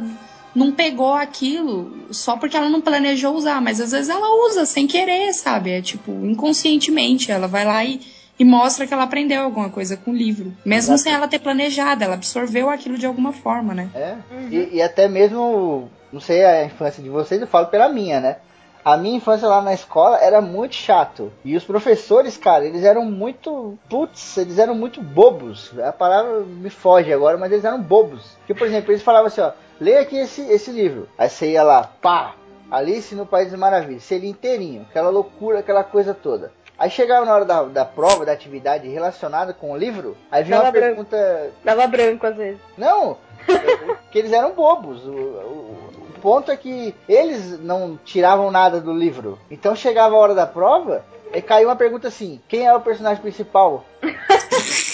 não 0.55 0.71
pegou 0.71 1.13
aquilo 1.13 2.07
só 2.11 2.35
porque 2.35 2.57
ela 2.57 2.69
não 2.69 2.81
planejou 2.81 3.35
usar, 3.35 3.61
mas 3.61 3.79
às 3.79 3.91
vezes 3.91 4.09
ela 4.09 4.47
usa 4.47 4.65
sem 4.65 4.87
querer, 4.87 5.31
sabe? 5.33 5.71
É 5.71 5.81
tipo, 5.81 6.11
inconscientemente, 6.11 7.31
ela 7.31 7.47
vai 7.47 7.65
lá 7.65 7.85
e 7.85 8.01
e 8.39 8.45
mostra 8.45 8.87
que 8.87 8.93
ela 8.93 9.03
aprendeu 9.03 9.43
alguma 9.43 9.69
coisa 9.69 9.97
com 9.97 10.11
o 10.11 10.15
livro. 10.15 10.53
Mesmo 10.65 10.93
Exato. 10.93 10.99
sem 10.99 11.13
ela 11.13 11.27
ter 11.27 11.39
planejado, 11.39 12.03
ela 12.03 12.13
absorveu 12.13 12.69
aquilo 12.69 12.97
de 12.97 13.05
alguma 13.05 13.33
forma, 13.33 13.73
né? 13.73 13.89
É. 13.93 14.15
Uhum. 14.31 14.47
E, 14.49 14.75
e, 14.75 14.81
até 14.81 15.09
mesmo, 15.09 15.89
não 16.11 16.21
sei 16.21 16.45
a 16.45 16.63
infância 16.63 17.03
de 17.03 17.09
vocês, 17.09 17.41
eu 17.41 17.47
falo 17.47 17.67
pela 17.67 17.89
minha, 17.89 18.21
né? 18.21 18.37
A 18.83 18.95
minha 18.95 19.17
infância 19.17 19.45
lá 19.45 19.61
na 19.61 19.73
escola 19.73 20.17
era 20.17 20.39
muito 20.41 20.73
chato. 20.73 21.33
E 21.43 21.55
os 21.57 21.65
professores, 21.65 22.37
cara, 22.37 22.65
eles 22.65 22.83
eram 22.85 23.03
muito. 23.03 23.77
Putz, 23.89 24.37
eles 24.37 24.57
eram 24.57 24.73
muito 24.73 25.01
bobos. 25.01 25.77
A 25.77 25.91
palavra 25.91 26.39
me 26.39 26.69
foge 26.69 27.11
agora, 27.11 27.37
mas 27.37 27.51
eles 27.51 27.65
eram 27.65 27.81
bobos. 27.81 28.37
Porque, 28.37 28.53
por 28.53 28.65
exemplo, 28.65 28.91
eles 28.91 29.03
falavam 29.03 29.27
assim: 29.27 29.41
ó, 29.41 29.51
leia 29.81 29.99
aqui 29.99 30.17
esse, 30.17 30.41
esse 30.43 30.71
livro. 30.71 31.09
Aí 31.17 31.29
você 31.29 31.51
ia 31.51 31.61
lá, 31.61 31.83
pá, 32.01 32.35
Alice 32.71 33.13
no 33.15 33.25
País 33.25 33.51
das 33.51 33.59
Maravilhas. 33.59 34.09
Lia 34.11 34.29
inteirinho, 34.29 34.85
aquela 34.89 35.09
loucura, 35.09 35.59
aquela 35.59 35.83
coisa 35.83 36.13
toda. 36.13 36.51
Aí 36.79 36.89
chegava 36.89 37.25
na 37.25 37.33
hora 37.33 37.45
da, 37.45 37.63
da 37.63 37.83
prova, 37.85 38.25
da 38.25 38.31
atividade 38.31 38.87
relacionada 38.87 39.53
com 39.53 39.71
o 39.71 39.77
livro, 39.77 40.15
aí 40.31 40.43
vinha 40.43 40.57
uma 40.57 40.63
Dava 40.63 40.71
branco. 40.79 40.87
pergunta. 41.05 41.51
Dava 41.63 41.87
branco 41.87 42.25
às 42.25 42.35
vezes. 42.37 42.61
Não! 42.77 43.17
que 44.11 44.17
eles 44.17 44.31
eram 44.31 44.51
bobos. 44.53 45.05
O, 45.05 45.11
o- 45.11 45.89
o 46.09 46.21
ponto 46.21 46.51
é 46.51 46.57
que 46.57 46.93
eles 47.07 47.59
não 47.61 47.97
tiravam 48.03 48.49
nada 48.51 48.79
do 48.81 48.91
livro. 48.93 49.37
Então 49.51 49.75
chegava 49.75 50.15
a 50.15 50.17
hora 50.17 50.33
da 50.35 50.45
prova, 50.47 51.03
e 51.33 51.41
caiu 51.41 51.67
uma 51.69 51.75
pergunta 51.75 52.07
assim: 52.07 52.41
quem 52.47 52.65
é 52.65 52.73
o 52.73 52.81
personagem 52.81 53.21
principal? 53.21 53.83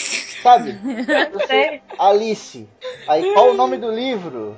Sabe? 0.46 0.80
Você, 1.34 1.82
Alice. 1.98 2.70
Aí 3.08 3.34
qual 3.34 3.50
o 3.50 3.54
nome 3.56 3.78
do 3.78 3.90
livro? 3.92 4.56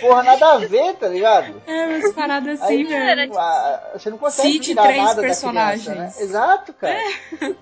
Porra, 0.00 0.24
nada 0.24 0.54
a 0.54 0.58
ver, 0.58 0.94
tá 0.94 1.06
ligado? 1.06 1.62
É, 1.64 1.86
umas 1.86 2.12
paradas 2.12 2.60
assim, 2.60 2.84
velho. 2.84 3.38
a- 3.38 3.90
você 3.94 4.10
não 4.10 4.18
consegue 4.18 4.48
Cite 4.54 4.64
tirar 4.70 4.82
três 4.82 5.04
nada 5.04 5.22
personagens. 5.22 5.84
da 5.86 5.92
criança, 5.94 6.18
né? 6.18 6.24
Exato, 6.26 6.72
cara. 6.72 6.98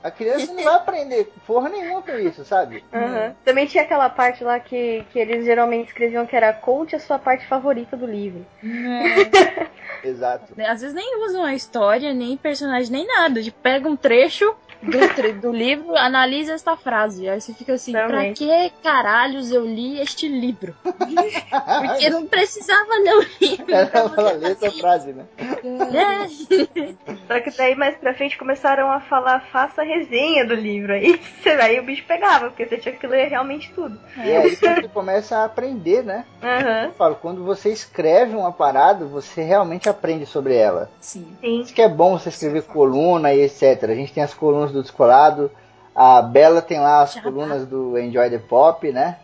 A 0.02 0.10
criança 0.10 0.52
não 0.54 0.64
vai 0.64 0.74
aprender 0.74 1.30
porra 1.46 1.68
nenhuma 1.68 2.00
com 2.00 2.18
isso, 2.18 2.44
sabe? 2.46 2.82
Aham. 2.92 3.34
Também 3.44 3.66
tinha 3.66 3.82
aquela 3.84 4.08
parte 4.08 4.42
lá 4.42 4.58
que, 4.58 5.04
que 5.12 5.18
eles 5.18 5.44
geralmente 5.44 5.88
escreviam 5.88 6.24
que 6.26 6.34
era 6.34 6.52
conte 6.54 6.96
a 6.96 7.00
sua 7.00 7.18
parte 7.18 7.46
favorita 7.46 7.94
do 7.94 8.06
livro. 8.06 8.46
Exato. 10.02 10.54
Às 10.60 10.80
vezes 10.80 10.94
nem 10.94 11.24
usam 11.26 11.44
a 11.44 11.54
história, 11.54 12.14
nem 12.14 12.36
personagem, 12.36 12.90
nem 12.92 13.06
nada. 13.06 13.42
Tipo, 13.42 13.58
pega 13.60 13.88
um 13.88 13.96
trecho 13.96 14.54
do, 14.86 15.40
do 15.40 15.52
livro, 15.52 15.96
analisa 15.96 16.54
esta 16.54 16.76
frase. 16.76 17.28
Aí 17.28 17.40
você 17.40 17.52
fica 17.52 17.74
assim, 17.74 17.92
Também. 17.92 18.34
pra 18.34 18.46
que 18.46 18.72
caralhos 18.82 19.52
eu 19.52 19.64
li 19.64 20.00
este 20.00 20.28
livro? 20.28 20.74
Porque 20.84 22.10
não 22.10 22.26
precisava 22.26 22.94
ler 22.96 23.14
o 23.14 23.26
livro. 23.40 23.66
Ela 23.68 24.32
lê 24.32 24.52
essa 24.52 24.70
frase, 24.70 25.12
né? 25.12 25.24
É. 25.38 26.26
Só 27.26 27.40
que 27.40 27.50
daí 27.56 27.74
mais 27.74 27.96
pra 27.96 28.14
frente 28.14 28.38
começaram 28.38 28.90
a 28.90 29.00
falar 29.00 29.40
faça 29.52 29.82
resenha 29.82 30.46
do 30.46 30.54
livro. 30.54 30.92
Aí, 30.92 31.20
aí 31.60 31.78
o 31.80 31.84
bicho 31.84 32.04
pegava, 32.06 32.48
porque 32.48 32.66
você 32.66 32.78
tinha 32.78 32.94
que 32.94 33.06
ler 33.06 33.28
realmente 33.28 33.72
tudo. 33.74 33.98
E 34.16 34.30
é 34.30 34.38
aí 34.38 34.56
que 34.56 34.68
você 34.68 34.88
começa 34.88 35.38
a 35.38 35.44
aprender, 35.44 36.02
né? 36.02 36.24
Aham. 36.42 36.84
Eu 36.84 36.92
falo, 36.92 37.16
quando 37.16 37.44
você 37.44 37.70
escreve 37.70 38.34
uma 38.36 38.52
parada, 38.52 39.04
você 39.04 39.42
realmente 39.42 39.88
aprende 39.88 40.26
sobre 40.26 40.54
ela. 40.54 40.90
Sim. 41.00 41.26
Sim. 41.40 41.60
Isso 41.60 41.74
que 41.74 41.82
é 41.82 41.88
bom 41.88 42.18
você 42.18 42.28
escrever 42.28 42.62
coluna 42.62 43.32
e 43.32 43.42
etc. 43.42 43.84
A 43.84 43.94
gente 43.94 44.12
tem 44.12 44.22
as 44.22 44.34
colunas 44.34 44.72
do 44.72 44.75
Descolado, 44.82 45.50
a 45.94 46.20
Bela 46.22 46.60
tem 46.62 46.78
lá 46.78 47.02
as 47.02 47.14
Já 47.14 47.22
colunas 47.22 47.66
do 47.66 47.98
Enjoy 47.98 48.28
the 48.30 48.38
Pop, 48.38 48.90
né? 48.92 49.16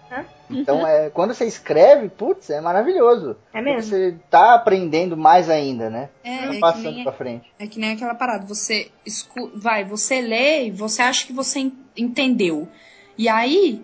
Então, 0.51 0.87
é, 0.87 1.09
quando 1.09 1.33
você 1.33 1.47
escreve, 1.47 2.11
putz, 2.11 2.51
é 2.51 2.61
maravilhoso. 2.61 3.37
É 3.55 3.63
mesmo? 3.63 3.83
Você 3.91 4.15
tá 4.31 4.55
aprendendo 4.55 5.17
mais 5.17 5.49
ainda, 5.49 5.89
né? 5.89 6.11
É, 6.23 6.37
Tá 6.39 6.45
é 6.45 6.51
que, 6.51 6.61
passando 6.61 6.95
nem, 6.95 7.05
pra 7.05 7.13
frente. 7.13 7.51
é 7.59 7.67
que 7.67 7.79
nem 7.81 7.93
aquela 7.93 8.15
parada. 8.15 8.45
Você 8.47 8.91
escu 9.07 9.51
vai, 9.55 9.83
você 9.83 10.21
lê 10.21 10.67
e 10.67 10.71
você 10.71 11.01
acha 11.01 11.27
que 11.27 11.33
você 11.33 11.61
en- 11.61 11.73
entendeu. 11.97 12.69
E 13.17 13.29
aí, 13.31 13.83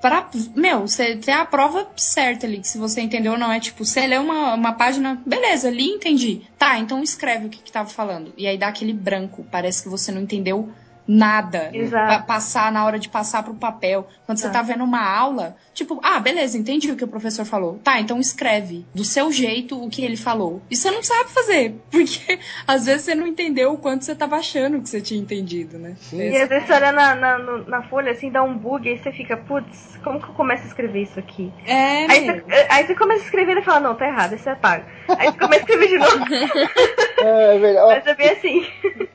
pra, 0.00 0.28
meu, 0.54 0.86
você 0.86 1.16
tem 1.16 1.34
a 1.34 1.44
prova 1.44 1.88
certa 1.96 2.46
ali, 2.46 2.60
se 2.64 2.78
você 2.78 3.00
entendeu 3.00 3.32
ou 3.32 3.38
não. 3.38 3.52
É 3.52 3.60
tipo, 3.60 3.84
você 3.84 4.06
lê 4.06 4.18
uma, 4.18 4.54
uma 4.54 4.72
página, 4.72 5.20
beleza, 5.26 5.70
li 5.70 5.88
entendi. 5.88 6.42
Tá, 6.58 6.78
então 6.78 7.02
escreve 7.02 7.46
o 7.46 7.48
que, 7.48 7.62
que 7.62 7.72
tava 7.72 7.88
falando. 7.88 8.32
E 8.36 8.46
aí 8.46 8.56
dá 8.58 8.68
aquele 8.68 8.92
branco, 8.92 9.46
parece 9.50 9.82
que 9.82 9.88
você 9.88 10.12
não 10.12 10.22
entendeu 10.22 10.70
nada. 11.12 11.70
Exato. 11.72 12.06
Pra 12.06 12.18
passar 12.20 12.70
na 12.70 12.84
hora 12.84 12.98
de 12.98 13.08
passar 13.08 13.42
pro 13.42 13.54
papel. 13.54 14.06
Quando 14.26 14.38
você 14.38 14.46
Tá. 14.46 14.54
tá 14.54 14.62
vendo 14.62 14.84
uma 14.84 15.02
aula, 15.04 15.56
tipo, 15.74 15.98
ah, 16.04 16.20
beleza, 16.20 16.56
entendi 16.56 16.90
o 16.90 16.96
que 16.96 17.02
o 17.04 17.08
professor 17.08 17.44
falou. 17.44 17.80
Tá, 17.82 17.98
então 18.00 18.18
escreve 18.20 18.86
do 18.94 19.04
seu 19.04 19.32
jeito 19.32 19.82
o 19.82 19.90
que 19.90 20.04
ele 20.04 20.16
falou. 20.16 20.62
E 20.70 20.76
você 20.76 20.90
não 20.90 21.02
sabe 21.02 21.30
fazer, 21.30 21.74
porque 21.90 22.38
às 22.66 22.86
vezes 22.86 23.02
você 23.02 23.14
não 23.14 23.26
entendeu 23.26 23.72
o 23.72 23.78
quanto 23.78 24.04
você 24.04 24.14
tava 24.14 24.36
achando 24.36 24.80
que 24.80 24.88
você 24.88 25.00
tinha 25.00 25.20
entendido, 25.20 25.78
né? 25.78 25.96
Sim. 26.00 26.20
E 26.20 26.36
às 26.40 26.48
vezes 26.48 26.66
você 26.68 26.72
olha 26.74 26.92
na, 26.92 27.14
na, 27.16 27.38
na 27.38 27.82
folha 27.82 28.12
assim, 28.12 28.30
dá 28.30 28.42
um 28.42 28.56
bug, 28.56 28.88
aí 28.88 28.96
você 28.98 29.10
fica, 29.10 29.36
putz, 29.36 29.98
como 30.04 30.20
que 30.20 30.28
eu 30.28 30.34
começo 30.34 30.62
a 30.64 30.66
escrever 30.68 31.02
isso 31.02 31.18
aqui? 31.18 31.52
É, 31.66 32.06
Aí 32.10 32.26
você, 32.26 32.66
aí 32.70 32.86
você 32.86 32.94
começa 32.94 33.22
a 33.22 33.24
escrever 33.24 33.56
e 33.58 33.62
fala, 33.62 33.80
não, 33.80 33.94
tá 33.96 34.06
errado, 34.06 34.34
isso 34.36 34.48
é 34.48 34.54
pago. 34.54 34.84
Aí 35.08 35.26
você 35.32 35.38
começa 35.38 35.60
a 35.62 35.64
escrever 35.64 35.88
de 35.88 35.98
novo, 35.98 36.24
É, 37.22 37.56
é 37.56 37.58
verdade. 37.58 37.86
Mas 37.96 38.06
é 38.06 38.14
bem 38.14 38.30
assim. 38.30 38.66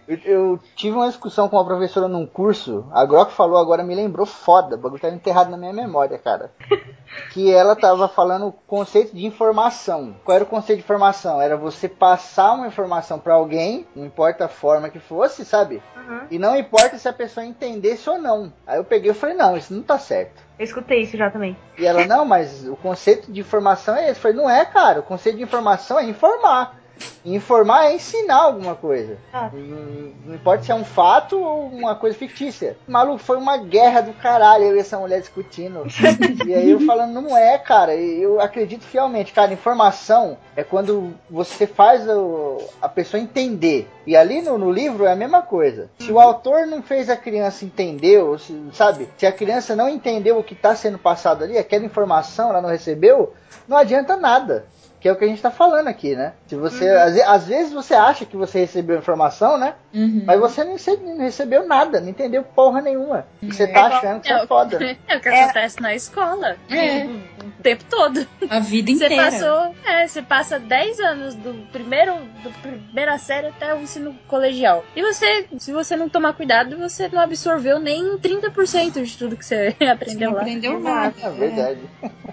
Eu, 0.07 0.17
eu 0.25 0.59
tive 0.75 0.95
uma 0.95 1.07
discussão 1.07 1.47
com 1.49 1.55
uma 1.55 1.65
professora 1.65 1.84
num 2.07 2.25
curso, 2.25 2.85
a 2.91 3.05
Grok 3.05 3.31
falou 3.31 3.57
agora, 3.57 3.83
me 3.83 3.95
lembrou 3.95 4.25
foda, 4.25 4.75
o 4.75 4.79
bagulho 4.79 5.01
tá 5.01 5.09
enterrado 5.09 5.49
na 5.49 5.57
minha 5.57 5.73
memória, 5.73 6.17
cara. 6.17 6.51
Que 7.31 7.53
ela 7.53 7.77
tava 7.77 8.09
falando 8.09 8.47
o 8.47 8.51
conceito 8.51 9.15
de 9.15 9.25
informação. 9.25 10.15
Qual 10.25 10.35
era 10.35 10.43
o 10.43 10.47
conceito 10.47 10.79
de 10.79 10.83
informação? 10.83 11.41
Era 11.41 11.55
você 11.55 11.87
passar 11.87 12.53
uma 12.53 12.67
informação 12.67 13.19
pra 13.19 13.35
alguém, 13.35 13.87
não 13.95 14.05
importa 14.05 14.45
a 14.45 14.49
forma 14.49 14.89
que 14.89 14.99
fosse, 14.99 15.45
sabe? 15.45 15.81
Uhum. 15.95 16.21
E 16.29 16.37
não 16.37 16.57
importa 16.57 16.97
se 16.97 17.07
a 17.07 17.13
pessoa 17.13 17.45
entendesse 17.45 18.09
ou 18.09 18.17
não. 18.17 18.51
Aí 18.67 18.77
eu 18.77 18.83
peguei 18.83 19.11
e 19.11 19.13
falei, 19.13 19.35
não, 19.35 19.55
isso 19.55 19.73
não 19.73 19.81
tá 19.81 19.97
certo. 19.97 20.43
Eu 20.57 20.65
escutei 20.65 21.01
isso 21.01 21.15
já 21.15 21.31
também. 21.31 21.57
E 21.77 21.85
ela, 21.85 22.05
não, 22.05 22.25
mas 22.25 22.67
o 22.67 22.75
conceito 22.75 23.31
de 23.31 23.39
informação 23.39 23.95
é 23.95 24.09
esse. 24.09 24.19
Eu 24.19 24.21
falei, 24.21 24.37
não 24.37 24.49
é, 24.49 24.65
cara. 24.65 24.99
O 24.99 25.03
conceito 25.03 25.37
de 25.37 25.43
informação 25.43 25.99
é 25.99 26.05
informar. 26.05 26.79
Informar 27.25 27.85
é 27.85 27.95
ensinar 27.95 28.35
alguma 28.43 28.75
coisa. 28.75 29.17
Ah. 29.33 29.49
Não, 29.51 30.11
não 30.27 30.35
importa 30.35 30.63
se 30.63 30.71
é 30.71 30.75
um 30.75 30.85
fato 30.85 31.39
ou 31.39 31.67
uma 31.67 31.95
coisa 31.95 32.15
fictícia. 32.15 32.77
Maluco, 32.87 33.17
foi 33.17 33.37
uma 33.37 33.57
guerra 33.57 34.01
do 34.01 34.13
caralho 34.13 34.65
eu 34.65 34.75
e 34.75 34.79
essa 34.79 34.97
mulher 34.99 35.19
discutindo. 35.21 35.83
e 36.45 36.53
aí 36.53 36.69
eu 36.69 36.79
falando, 36.81 37.19
não 37.21 37.35
é, 37.35 37.57
cara. 37.57 37.95
Eu 37.95 38.39
acredito 38.39 38.83
fielmente, 38.83 39.33
cara. 39.33 39.51
Informação 39.53 40.37
é 40.55 40.63
quando 40.63 41.13
você 41.29 41.65
faz 41.65 42.07
o- 42.07 42.59
a 42.81 42.87
pessoa 42.87 43.21
entender. 43.21 43.89
E 44.05 44.15
ali 44.15 44.41
no, 44.41 44.57
no 44.57 44.71
livro 44.71 45.05
é 45.05 45.11
a 45.11 45.15
mesma 45.15 45.41
coisa. 45.41 45.89
Se 45.99 46.11
o 46.11 46.19
autor 46.19 46.67
não 46.67 46.83
fez 46.83 47.09
a 47.09 47.17
criança 47.17 47.65
entender, 47.65 48.21
ou 48.21 48.37
se, 48.37 48.55
sabe? 48.73 49.09
Se 49.17 49.25
a 49.25 49.31
criança 49.31 49.75
não 49.75 49.89
entendeu 49.89 50.37
o 50.37 50.43
que 50.43 50.53
está 50.53 50.75
sendo 50.75 50.99
passado 50.99 51.43
ali, 51.43 51.57
aquela 51.57 51.85
informação 51.85 52.49
ela 52.51 52.61
não 52.61 52.69
recebeu, 52.69 53.33
não 53.67 53.77
adianta 53.77 54.15
nada. 54.15 54.65
Que 55.05 55.09
é 55.09 55.11
o 55.11 55.15
que 55.15 55.23
a 55.23 55.27
gente 55.27 55.39
tá 55.39 55.51
falando 55.51 55.87
aqui, 55.87 56.15
né? 56.15 56.33
Se 56.47 56.55
você. 56.55 56.89
Às, 56.89 57.13
ve- 57.13 57.21
às 57.21 57.47
vezes 57.47 57.71
você 57.71 57.93
acha 57.93 58.25
que 58.25 58.35
você 58.35 58.61
recebeu 58.61 58.97
informação, 58.97 59.55
né? 59.55 59.75
Uhum. 59.93 60.23
Mas 60.25 60.39
você 60.39 60.63
não 60.63 60.71
recebeu, 60.71 61.07
não 61.13 61.19
recebeu 61.23 61.67
nada, 61.67 62.01
não 62.01 62.09
entendeu 62.09 62.41
porra 62.41 62.81
nenhuma. 62.81 63.23
E 63.39 63.53
você 63.53 63.67
tá 63.67 63.85
achando 63.85 64.19
que 64.21 64.27
você 64.27 64.33
É 64.33 64.43
é 64.43 64.47
foda. 64.47 64.79
É 65.07 65.17
o 65.17 65.21
que 65.21 65.29
É. 65.29 65.43
acontece 65.43 65.79
na 65.79 65.93
escola. 65.93 66.55
É. 66.71 67.05
O 67.05 67.51
tempo 67.61 67.83
todo. 67.87 68.27
A 68.49 68.59
vida 68.59 68.91
Você 68.91 69.05
inteira. 69.05 69.25
passou. 69.25 69.75
É, 69.85 70.07
você 70.07 70.23
passa 70.23 70.57
10 70.57 70.99
anos 70.99 71.35
do 71.35 71.53
primeiro. 71.71 72.15
do 72.41 72.49
primeira 72.63 73.15
série 73.19 73.49
até 73.49 73.75
o 73.75 73.81
ensino 73.81 74.15
colegial. 74.27 74.83
E 74.95 75.03
você, 75.03 75.45
se 75.59 75.71
você 75.71 75.95
não 75.95 76.09
tomar 76.09 76.33
cuidado, 76.33 76.79
você 76.79 77.07
não 77.09 77.21
absorveu 77.21 77.77
nem 77.77 78.17
30% 78.17 79.03
de 79.03 79.15
tudo 79.19 79.37
que 79.37 79.45
você 79.45 79.75
Você 79.77 79.85
aprendeu 79.85 80.31
não 80.31 80.35
lá. 80.37 80.41
aprendeu 80.41 80.79
nada. 80.79 81.13
É 81.21 81.29
verdade. 81.29 81.79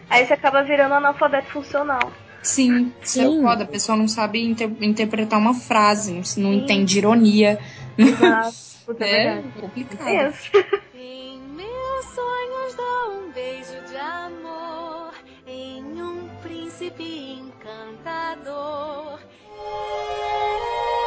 Aí 0.09 0.25
você 0.25 0.33
acaba 0.33 0.63
virando 0.63 0.95
analfabeto 0.95 1.49
funcional. 1.51 2.11
Sim, 2.43 2.93
Sim. 3.03 3.39
é 3.39 3.43
foda. 3.43 3.65
A 3.65 3.67
pessoa 3.67 3.97
não 3.97 4.09
sabe 4.09 4.43
inter- 4.45 4.71
interpretar 4.81 5.39
uma 5.39 5.55
frase, 5.55 6.13
não, 6.13 6.23
não 6.51 6.53
entende 6.55 6.99
ironia. 6.99 7.59
Exato. 7.97 8.55
Puta, 8.87 9.05
é 9.05 9.39
É 9.39 9.43
complicado. 9.61 10.09
É 10.09 10.29
isso. 10.29 10.51
Em 10.95 11.39
meus 11.55 12.05
sonhos 12.07 12.75
dou 12.77 13.21
um 13.21 13.31
beijo 13.33 13.81
de 13.89 13.97
amor 13.97 15.13
em 15.47 16.03
um 16.03 16.29
príncipe 16.43 17.39
encantador. 17.41 19.21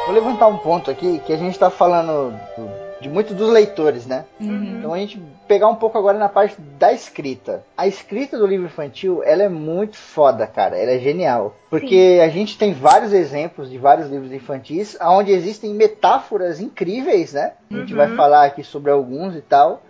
Vou 0.06 0.14
levantar 0.14 0.46
um 0.48 0.56
ponto 0.58 0.90
aqui 0.90 1.20
que 1.26 1.32
a 1.32 1.36
gente 1.36 1.58
tá 1.58 1.70
falando 1.70 2.30
do- 2.56 2.85
de 3.00 3.08
muito 3.08 3.34
dos 3.34 3.50
leitores, 3.50 4.06
né? 4.06 4.24
Uhum. 4.40 4.78
Então 4.78 4.94
a 4.94 4.98
gente 4.98 5.20
pegar 5.46 5.68
um 5.68 5.74
pouco 5.74 5.98
agora 5.98 6.18
na 6.18 6.28
parte 6.28 6.60
da 6.60 6.92
escrita. 6.92 7.62
A 7.76 7.86
escrita 7.86 8.38
do 8.38 8.46
livro 8.46 8.66
infantil, 8.66 9.22
ela 9.22 9.42
é 9.42 9.48
muito 9.48 9.96
foda, 9.96 10.46
cara. 10.46 10.78
Ela 10.78 10.92
é 10.92 10.98
genial. 10.98 11.54
Porque 11.68 12.20
a 12.22 12.28
gente 12.28 12.56
tem 12.56 12.72
vários 12.72 13.12
exemplos 13.12 13.70
de 13.70 13.78
vários 13.78 14.08
livros 14.08 14.32
infantis 14.32 14.96
onde 15.00 15.32
existem 15.32 15.74
metáforas 15.74 16.60
incríveis, 16.60 17.32
né? 17.32 17.52
A 17.70 17.74
gente 17.76 17.94
vai 17.94 18.14
falar 18.16 18.46
aqui 18.46 18.64
sobre 18.64 18.90
alguns 18.90 19.36
e 19.36 19.42
tal. 19.42 19.82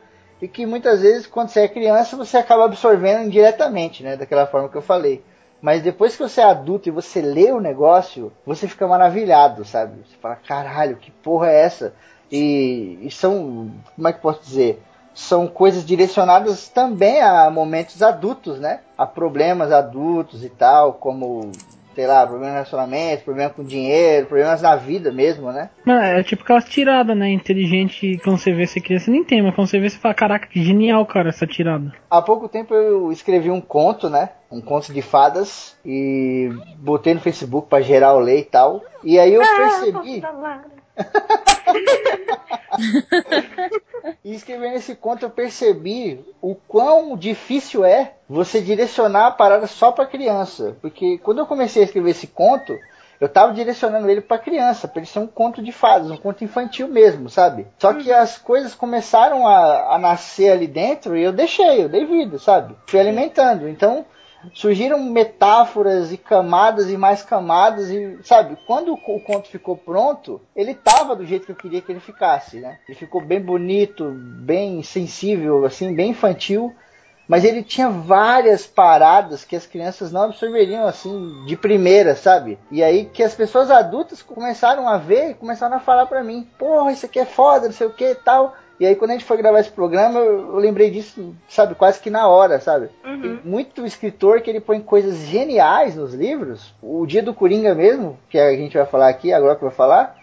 E 0.42 0.46
que 0.46 0.66
muitas 0.66 1.00
vezes, 1.00 1.26
quando 1.26 1.48
você 1.48 1.60
é 1.60 1.68
criança, 1.68 2.16
você 2.16 2.36
acaba 2.36 2.64
absorvendo 2.64 3.24
indiretamente, 3.24 4.02
né? 4.02 4.16
Daquela 4.16 4.46
forma 4.46 4.68
que 4.68 4.76
eu 4.76 4.82
falei. 4.82 5.22
Mas 5.62 5.82
depois 5.82 6.14
que 6.14 6.22
você 6.22 6.40
é 6.42 6.44
adulto 6.44 6.88
e 6.88 6.92
você 6.92 7.22
lê 7.22 7.50
o 7.50 7.60
negócio, 7.60 8.30
você 8.44 8.68
fica 8.68 8.86
maravilhado, 8.86 9.64
sabe? 9.64 9.98
Você 10.06 10.16
fala, 10.20 10.36
caralho, 10.36 10.96
que 10.96 11.10
porra 11.10 11.50
é 11.50 11.60
essa? 11.60 11.94
E, 12.30 12.98
e 13.02 13.10
são, 13.10 13.70
como 13.94 14.08
é 14.08 14.12
que 14.12 14.18
eu 14.18 14.22
posso 14.22 14.42
dizer? 14.42 14.82
São 15.14 15.46
coisas 15.46 15.84
direcionadas 15.84 16.68
também 16.68 17.20
a 17.22 17.50
momentos 17.50 18.02
adultos, 18.02 18.60
né? 18.60 18.80
A 18.98 19.06
problemas 19.06 19.72
adultos 19.72 20.44
e 20.44 20.50
tal, 20.50 20.92
como, 20.94 21.52
sei 21.94 22.06
lá, 22.06 22.20
problemas 22.26 22.48
no 22.48 22.54
relacionamento, 22.54 23.24
problema 23.24 23.48
com 23.50 23.64
dinheiro, 23.64 24.26
problemas 24.26 24.60
na 24.60 24.76
vida 24.76 25.10
mesmo, 25.10 25.50
né? 25.50 25.70
Mano, 25.86 26.02
é 26.02 26.22
tipo 26.22 26.42
aquelas 26.42 26.66
tiradas, 26.66 27.16
né? 27.16 27.30
Inteligente, 27.30 27.98
que 27.98 28.18
quando 28.18 28.36
você 28.38 28.52
vê, 28.52 28.66
você 28.66 28.78
criança 28.78 29.10
nem 29.10 29.24
tem, 29.24 29.40
mas 29.42 29.54
quando 29.54 29.68
você 29.68 29.78
vê, 29.78 29.88
você 29.88 29.96
fala, 29.96 30.12
caraca, 30.12 30.46
que 30.48 30.62
genial, 30.62 31.06
cara, 31.06 31.30
essa 31.30 31.46
tirada. 31.46 31.94
Há 32.10 32.20
pouco 32.20 32.46
tempo 32.46 32.74
eu 32.74 33.10
escrevi 33.10 33.50
um 33.50 33.60
conto, 33.60 34.10
né? 34.10 34.30
Um 34.50 34.60
conto 34.60 34.92
de 34.92 35.00
fadas 35.00 35.76
e 35.82 36.50
botei 36.78 37.14
no 37.14 37.20
Facebook 37.20 37.68
pra 37.70 37.80
geral 37.80 38.20
ler 38.20 38.40
e 38.40 38.44
tal. 38.44 38.82
E 39.02 39.18
aí 39.18 39.32
eu 39.32 39.42
Ah, 39.42 39.56
percebi. 39.56 40.22
E 44.24 44.34
escrevendo 44.34 44.76
esse 44.76 44.94
conto 44.94 45.24
eu 45.24 45.30
percebi 45.30 46.24
o 46.40 46.54
quão 46.54 47.16
difícil 47.16 47.84
é 47.84 48.14
você 48.28 48.60
direcionar 48.60 49.26
a 49.28 49.30
parada 49.30 49.66
só 49.66 49.92
para 49.92 50.06
criança. 50.06 50.76
Porque 50.80 51.18
quando 51.18 51.38
eu 51.38 51.46
comecei 51.46 51.82
a 51.82 51.84
escrever 51.84 52.10
esse 52.10 52.26
conto, 52.26 52.76
eu 53.20 53.28
tava 53.28 53.52
direcionando 53.52 54.10
ele 54.10 54.20
para 54.20 54.38
criança, 54.38 54.86
para 54.86 55.00
ele 55.00 55.06
ser 55.06 55.20
um 55.20 55.26
conto 55.26 55.62
de 55.62 55.72
fadas, 55.72 56.10
um 56.10 56.16
conto 56.16 56.44
infantil 56.44 56.88
mesmo, 56.88 57.30
sabe? 57.30 57.66
Só 57.78 57.94
que 57.94 58.12
as 58.12 58.36
coisas 58.36 58.74
começaram 58.74 59.46
a, 59.46 59.94
a 59.94 59.98
nascer 59.98 60.50
ali 60.50 60.66
dentro 60.66 61.16
e 61.16 61.22
eu 61.22 61.32
deixei, 61.32 61.84
eu 61.84 61.88
dei 61.88 62.04
vida, 62.04 62.38
sabe? 62.38 62.76
Fui 62.86 63.00
alimentando. 63.00 63.68
Então, 63.68 64.04
surgiram 64.54 64.98
metáforas 64.98 66.12
e 66.12 66.16
camadas 66.16 66.90
e 66.90 66.96
mais 66.96 67.22
camadas 67.22 67.90
e 67.90 68.18
sabe 68.22 68.56
quando 68.66 68.92
o 68.92 69.20
conto 69.20 69.48
ficou 69.48 69.76
pronto 69.76 70.40
ele 70.54 70.74
tava 70.74 71.14
do 71.14 71.26
jeito 71.26 71.46
que 71.46 71.52
eu 71.52 71.56
queria 71.56 71.80
que 71.80 71.90
ele 71.90 72.00
ficasse 72.00 72.58
né 72.58 72.78
ele 72.88 72.98
ficou 72.98 73.20
bem 73.20 73.40
bonito 73.40 74.10
bem 74.10 74.82
sensível 74.82 75.64
assim 75.64 75.94
bem 75.94 76.10
infantil 76.10 76.74
mas 77.28 77.44
ele 77.44 77.62
tinha 77.62 77.88
várias 77.88 78.66
paradas 78.66 79.44
que 79.44 79.56
as 79.56 79.66
crianças 79.66 80.12
não 80.12 80.22
absorveriam 80.22 80.86
assim 80.86 81.44
de 81.44 81.56
primeira, 81.56 82.14
sabe? 82.14 82.58
E 82.70 82.82
aí 82.82 83.06
que 83.06 83.22
as 83.22 83.34
pessoas 83.34 83.70
adultas 83.70 84.22
começaram 84.22 84.88
a 84.88 84.96
ver 84.96 85.34
começaram 85.34 85.76
a 85.76 85.80
falar 85.80 86.06
para 86.06 86.22
mim: 86.22 86.48
"Porra, 86.58 86.92
isso 86.92 87.06
aqui 87.06 87.18
é 87.18 87.24
foda, 87.24 87.66
não 87.66 87.74
sei 87.74 87.86
o 87.86 87.92
que 87.92 88.14
tal". 88.14 88.54
E 88.78 88.86
aí 88.86 88.94
quando 88.94 89.10
a 89.10 89.14
gente 89.14 89.24
foi 89.24 89.36
gravar 89.36 89.60
esse 89.60 89.70
programa, 89.70 90.20
eu, 90.20 90.54
eu 90.54 90.56
lembrei 90.56 90.90
disso, 90.90 91.34
sabe, 91.48 91.74
quase 91.74 92.00
que 92.00 92.10
na 92.10 92.28
hora, 92.28 92.60
sabe? 92.60 92.88
Uhum. 93.04 93.20
Tem 93.20 93.40
muito 93.44 93.86
escritor 93.86 94.40
que 94.40 94.50
ele 94.50 94.60
põe 94.60 94.80
coisas 94.80 95.18
geniais 95.18 95.96
nos 95.96 96.12
livros. 96.12 96.74
O 96.82 97.06
Dia 97.06 97.22
do 97.22 97.34
Coringa 97.34 97.74
mesmo, 97.74 98.18
que 98.28 98.38
a 98.38 98.52
gente 98.52 98.76
vai 98.76 98.86
falar 98.86 99.08
aqui, 99.08 99.32
agora 99.32 99.56
que 99.56 99.64
eu 99.64 99.68
vou 99.68 99.76
falar, 99.76 100.16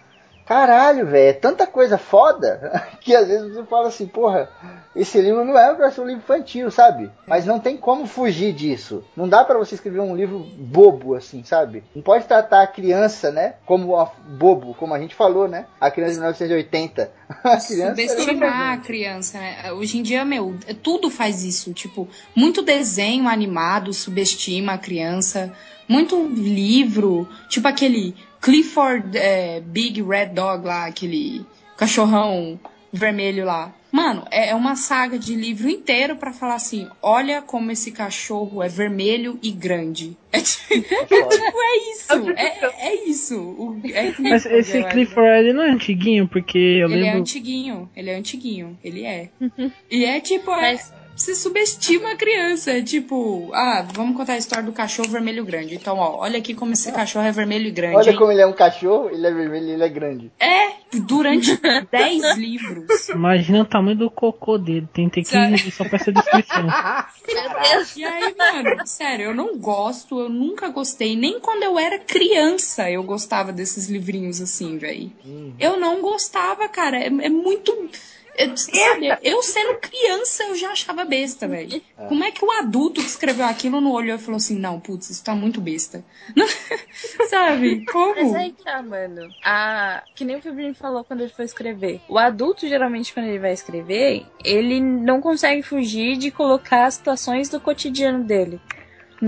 Caralho, 0.45 1.07
velho, 1.07 1.29
é 1.29 1.33
tanta 1.33 1.65
coisa 1.65 1.97
foda 1.97 2.83
que 2.99 3.15
às 3.15 3.27
vezes 3.27 3.53
você 3.53 3.63
fala 3.63 3.87
assim, 3.87 4.07
porra, 4.07 4.49
esse 4.95 5.19
livro 5.19 5.43
não 5.45 5.57
é 5.57 5.73
para 5.73 5.89
ser 5.89 6.01
um 6.01 6.05
livro 6.05 6.21
infantil, 6.21 6.69
sabe? 6.69 7.09
Mas 7.25 7.45
não 7.45 7.59
tem 7.59 7.77
como 7.77 8.05
fugir 8.05 8.53
disso. 8.53 9.03
Não 9.15 9.27
dá 9.27 9.43
para 9.43 9.57
você 9.57 9.75
escrever 9.75 10.01
um 10.01 10.15
livro 10.15 10.39
bobo 10.39 11.15
assim, 11.15 11.43
sabe? 11.43 11.83
Não 11.95 12.01
pode 12.01 12.25
tratar 12.25 12.61
a 12.61 12.67
criança, 12.67 13.31
né, 13.31 13.55
como 13.65 13.93
uma 13.93 14.11
bobo, 14.27 14.73
como 14.73 14.93
a 14.93 14.99
gente 14.99 15.15
falou, 15.15 15.47
né? 15.47 15.65
A 15.79 15.89
criança 15.89 16.13
de 16.13 16.19
1980. 16.19 17.11
A 17.43 17.57
criança 17.57 17.89
Subestimar 17.89 18.73
a 18.73 18.77
criança, 18.77 19.39
né? 19.39 19.71
Hoje 19.73 19.97
em 19.97 20.03
dia, 20.03 20.23
meu, 20.23 20.55
tudo 20.81 21.09
faz 21.09 21.43
isso. 21.43 21.73
Tipo, 21.73 22.07
muito 22.35 22.61
desenho 22.61 23.27
animado 23.27 23.91
subestima 23.91 24.73
a 24.73 24.77
criança. 24.77 25.51
Muito 25.87 26.27
livro, 26.27 27.27
tipo 27.49 27.67
aquele 27.67 28.15
Clifford 28.43 29.17
é, 29.17 29.61
Big 29.61 30.01
Red 30.01 30.27
Dog 30.27 30.65
lá, 30.67 30.85
aquele 30.85 31.45
cachorrão 31.77 32.59
vermelho 32.91 33.45
lá. 33.45 33.73
Mano, 33.91 34.25
é 34.31 34.49
é 34.49 34.55
uma 34.55 34.75
saga 34.75 35.17
de 35.19 35.35
livro 35.35 35.69
inteiro 35.69 36.15
pra 36.15 36.33
falar 36.33 36.55
assim: 36.55 36.89
olha 37.01 37.41
como 37.43 37.71
esse 37.71 37.91
cachorro 37.91 38.61
é 38.63 38.67
vermelho 38.67 39.39
e 39.41 39.51
grande. 39.51 40.17
É, 40.31 40.39
tipo, 40.41 40.73
é, 40.73 40.81
tipo, 41.05 41.57
é 41.61 41.91
isso. 41.91 42.29
É, 42.35 42.87
é 42.89 43.05
isso. 43.07 43.39
O- 43.39 43.79
é 43.85 44.13
Mas 44.19 44.43
Clifford, 44.43 44.57
esse. 44.59 44.83
Clifford 44.89 45.39
ele 45.39 45.53
não 45.53 45.63
é 45.63 45.69
antiguinho, 45.71 46.27
porque 46.27 46.57
eu 46.57 46.89
Ele 46.89 46.99
é 47.01 47.03
lembro. 47.03 47.19
antiguinho, 47.21 47.89
ele 47.95 48.09
é 48.09 48.15
antiguinho, 48.15 48.77
ele 48.83 49.05
é. 49.05 49.29
E 49.89 50.03
é 50.05 50.19
tipo, 50.19 50.51
é, 50.51 50.73
Mas- 50.73 50.93
você 51.16 51.36
subestima 51.36 52.11
a 52.11 52.16
criança. 52.16 52.72
É 52.72 52.82
tipo, 52.82 53.51
ah, 53.53 53.86
vamos 53.93 54.18
contar 54.18 54.34
a 54.34 54.38
história 54.38 54.64
do 54.64 54.72
cachorro 54.72 55.09
vermelho 55.09 55.45
grande. 55.45 55.76
Então, 55.76 55.97
ó, 55.97 56.20
olha 56.20 56.39
aqui 56.39 56.53
como 56.53 56.74
esse 56.74 56.91
cachorro 56.91 57.26
é 57.26 57.32
vermelho 57.32 57.68
e 57.68 57.72
grande. 57.72 57.95
Olha 57.95 58.11
hein? 58.11 58.18
como 58.18 58.32
ele 58.32 58.41
é 58.41 58.47
um 58.47 58.53
cachorro, 58.53 59.09
ele 59.09 59.26
é 59.26 59.32
vermelho 59.32 59.68
e 59.68 59.72
ele 59.72 59.84
é 59.84 59.89
grande. 59.89 60.32
É, 60.39 60.74
durante 60.99 61.59
10 61.91 62.38
livros. 62.38 63.09
Imagina 63.09 63.61
o 63.61 63.66
tamanho 63.66 63.97
do 63.97 64.09
cocô 64.09 64.57
dele. 64.57 64.88
Tem 64.93 65.09
que 65.09 65.24
só 65.72 65.86
pra 65.86 65.97
essa 65.97 66.11
descrição. 66.11 66.64
Meu 67.28 67.61
Deus. 67.72 67.95
E 67.95 68.03
aí, 68.03 68.36
mano, 68.36 68.88
sério, 68.88 69.26
eu 69.26 69.36
não 69.36 69.57
gosto, 69.57 70.20
eu 70.20 70.30
nunca 70.30 70.70
gostei. 70.70 71.16
Nem 71.16 71.39
quando 71.39 71.64
eu 71.64 71.78
era 71.78 71.99
criança 71.99 72.89
eu 72.89 73.03
gostava 73.03 73.51
desses 73.51 73.89
livrinhos 73.89 74.41
assim, 74.41 74.78
velho. 74.78 75.11
Eu 75.59 75.80
não 75.80 76.01
gostava, 76.01 76.68
cara. 76.68 76.97
É, 76.97 77.07
é 77.07 77.30
muito. 77.30 77.89
É, 78.36 78.55
sabe, 78.55 79.17
eu 79.21 79.41
sendo 79.43 79.79
criança 79.79 80.43
eu 80.43 80.55
já 80.55 80.71
achava 80.71 81.05
besta, 81.05 81.47
velho. 81.47 81.81
Como 82.07 82.23
é 82.23 82.31
que 82.31 82.43
o 82.43 82.51
adulto 82.51 83.01
que 83.01 83.07
escreveu 83.07 83.45
aquilo 83.45 83.79
não 83.79 83.91
olhou 83.91 84.15
e 84.15 84.19
falou 84.19 84.38
assim: 84.38 84.57
não, 84.57 84.79
putz, 84.79 85.09
isso 85.09 85.23
tá 85.23 85.36
muito 85.36 85.61
besta? 85.61 86.03
sabe? 87.29 87.86
Como? 87.86 88.15
Mas 88.15 88.36
aí 88.36 88.51
que 88.51 88.63
tá, 88.63 88.81
mano. 88.81 89.29
A... 89.43 90.03
Que 90.15 90.25
nem 90.25 90.38
o 90.38 90.41
Fibrinho 90.41 90.73
falou 90.73 91.03
quando 91.03 91.21
ele 91.21 91.31
foi 91.31 91.45
escrever. 91.45 92.01
O 92.09 92.17
adulto, 92.17 92.67
geralmente, 92.67 93.13
quando 93.13 93.27
ele 93.27 93.39
vai 93.39 93.53
escrever, 93.53 94.25
ele 94.43 94.79
não 94.79 95.21
consegue 95.21 95.61
fugir 95.61 96.17
de 96.17 96.31
colocar 96.31 96.86
as 96.86 96.95
situações 96.95 97.49
do 97.49 97.59
cotidiano 97.59 98.23
dele. 98.23 98.59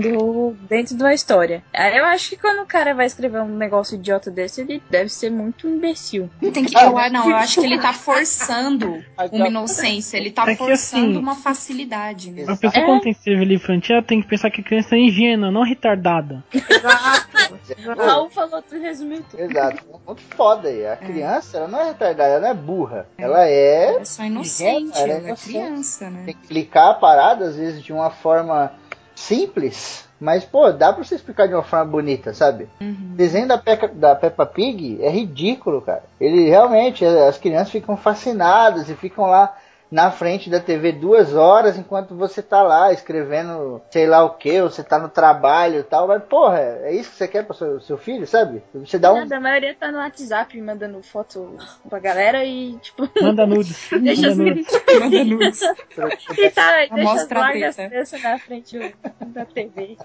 Do... 0.00 0.54
Dentro 0.68 0.96
de 0.96 1.02
uma 1.02 1.14
história. 1.14 1.62
Eu 1.94 2.04
acho 2.06 2.30
que 2.30 2.36
quando 2.36 2.62
o 2.62 2.66
cara 2.66 2.94
vai 2.94 3.06
escrever 3.06 3.40
um 3.40 3.56
negócio 3.56 3.94
idiota 3.96 4.30
desse, 4.30 4.60
ele 4.60 4.82
deve 4.90 5.08
ser 5.08 5.30
muito 5.30 5.66
imbecil. 5.68 6.28
Tem 6.40 6.64
que, 6.64 6.76
eu, 6.76 6.92
não, 7.10 7.30
eu 7.30 7.36
acho 7.36 7.60
que 7.60 7.66
ele 7.66 7.80
tá 7.80 7.92
forçando 7.92 9.02
uma 9.32 9.48
inocência, 9.48 10.16
ele 10.16 10.30
tá 10.30 10.50
É 10.50 10.54
forçando 10.56 11.10
assim- 11.10 11.16
uma 11.18 11.34
facilidade. 11.34 12.30
Né? 12.30 12.44
A 12.48 12.56
pessoa 12.56 12.82
É. 12.82 12.86
quando 12.86 13.00
tem 13.02 13.12
que 13.12 13.18
escrever 13.18 13.44
livro 13.44 13.64
infantil, 13.64 13.96
ela 13.96 14.04
tem 14.04 14.20
que 14.22 14.28
pensar 14.28 14.50
que 14.50 14.60
a 14.60 14.64
criança 14.64 14.94
é 14.94 14.98
ingênua, 14.98 15.50
não 15.50 15.62
retardada. 15.62 16.44
O 16.54 17.94
Raul 17.98 18.30
falou, 18.30 18.62
tu 18.62 18.78
resumiu 18.78 19.22
tudo. 19.30 19.40
Exato. 19.42 19.82
Um 19.92 19.98
ponto 19.98 20.22
foda 20.36 20.68
aí. 20.68 20.86
A 20.86 20.96
criança, 20.96 21.58
ela 21.58 21.68
não 21.68 21.80
é 21.80 21.84
retardada, 21.88 22.30
ela 22.34 22.40
não 22.40 22.48
é 22.48 22.54
burra. 22.54 23.06
Ela 23.16 23.46
é. 23.48 23.86
Ela 23.90 24.00
é 24.00 24.04
só 24.04 24.24
inocente, 24.24 24.98
Ela 24.98 25.06
é 25.08 25.10
ela 25.10 25.18
é 25.20 25.26
inocente. 25.28 25.48
criança, 25.48 26.10
né? 26.10 26.22
Tem 26.26 26.34
que 26.34 26.42
explicar 26.42 26.90
a 26.90 26.94
parada, 26.94 27.46
às 27.46 27.56
vezes, 27.56 27.82
de 27.82 27.92
uma 27.92 28.10
forma 28.10 28.72
simples. 29.16 30.06
Mas, 30.20 30.44
pô, 30.44 30.70
dá 30.72 30.92
pra 30.92 31.02
você 31.02 31.14
explicar 31.14 31.46
de 31.46 31.54
uma 31.54 31.62
forma 31.62 31.84
bonita, 31.84 32.32
sabe? 32.32 32.68
Uhum. 32.80 33.10
O 33.12 33.16
desenho 33.16 33.48
da, 33.48 33.58
Peca, 33.58 33.88
da 33.88 34.14
Peppa 34.14 34.46
Pig 34.46 34.98
é 35.02 35.10
ridículo, 35.10 35.82
cara. 35.82 36.04
Ele 36.20 36.48
realmente, 36.48 37.04
as 37.04 37.36
crianças 37.36 37.70
ficam 37.70 37.96
fascinadas 37.96 38.88
e 38.88 38.94
ficam 38.94 39.26
lá 39.26 39.54
na 39.90 40.10
frente 40.10 40.50
da 40.50 40.60
TV 40.60 40.92
duas 40.92 41.34
horas 41.34 41.78
enquanto 41.78 42.14
você 42.14 42.42
tá 42.42 42.62
lá 42.62 42.92
escrevendo 42.92 43.80
sei 43.90 44.06
lá 44.06 44.24
o 44.24 44.30
que, 44.30 44.60
ou 44.60 44.70
você 44.70 44.82
tá 44.82 44.98
no 44.98 45.08
trabalho 45.08 45.80
e 45.80 45.82
tal. 45.82 46.08
Mas, 46.08 46.22
porra, 46.24 46.60
é 46.60 46.92
isso 46.92 47.10
que 47.10 47.16
você 47.16 47.28
quer 47.28 47.44
pro 47.44 47.54
seu, 47.54 47.80
seu 47.80 47.96
filho, 47.96 48.26
sabe? 48.26 48.62
Você 48.74 48.98
dá 48.98 49.12
um. 49.12 49.20
Nada, 49.20 49.36
a 49.36 49.40
maioria 49.40 49.74
tá 49.74 49.90
no 49.92 49.98
WhatsApp 49.98 50.60
mandando 50.60 51.02
foto 51.02 51.56
pra 51.88 51.98
galera 51.98 52.44
e, 52.44 52.76
tipo, 52.78 53.08
Manda 53.20 53.46
nudes. 53.46 53.88
deixa 54.00 54.22
Manda 54.22 54.32
as 54.32 54.38
nudes. 54.38 54.82
Manda 55.00 55.22
luz. 55.22 55.60
E 56.36 56.50
tá, 56.50 56.86
deixa 56.92 57.12
as 57.12 57.30
largas 57.30 57.76
na 58.22 58.38
frente 58.38 58.94
da 59.28 59.44
TV. 59.44 59.96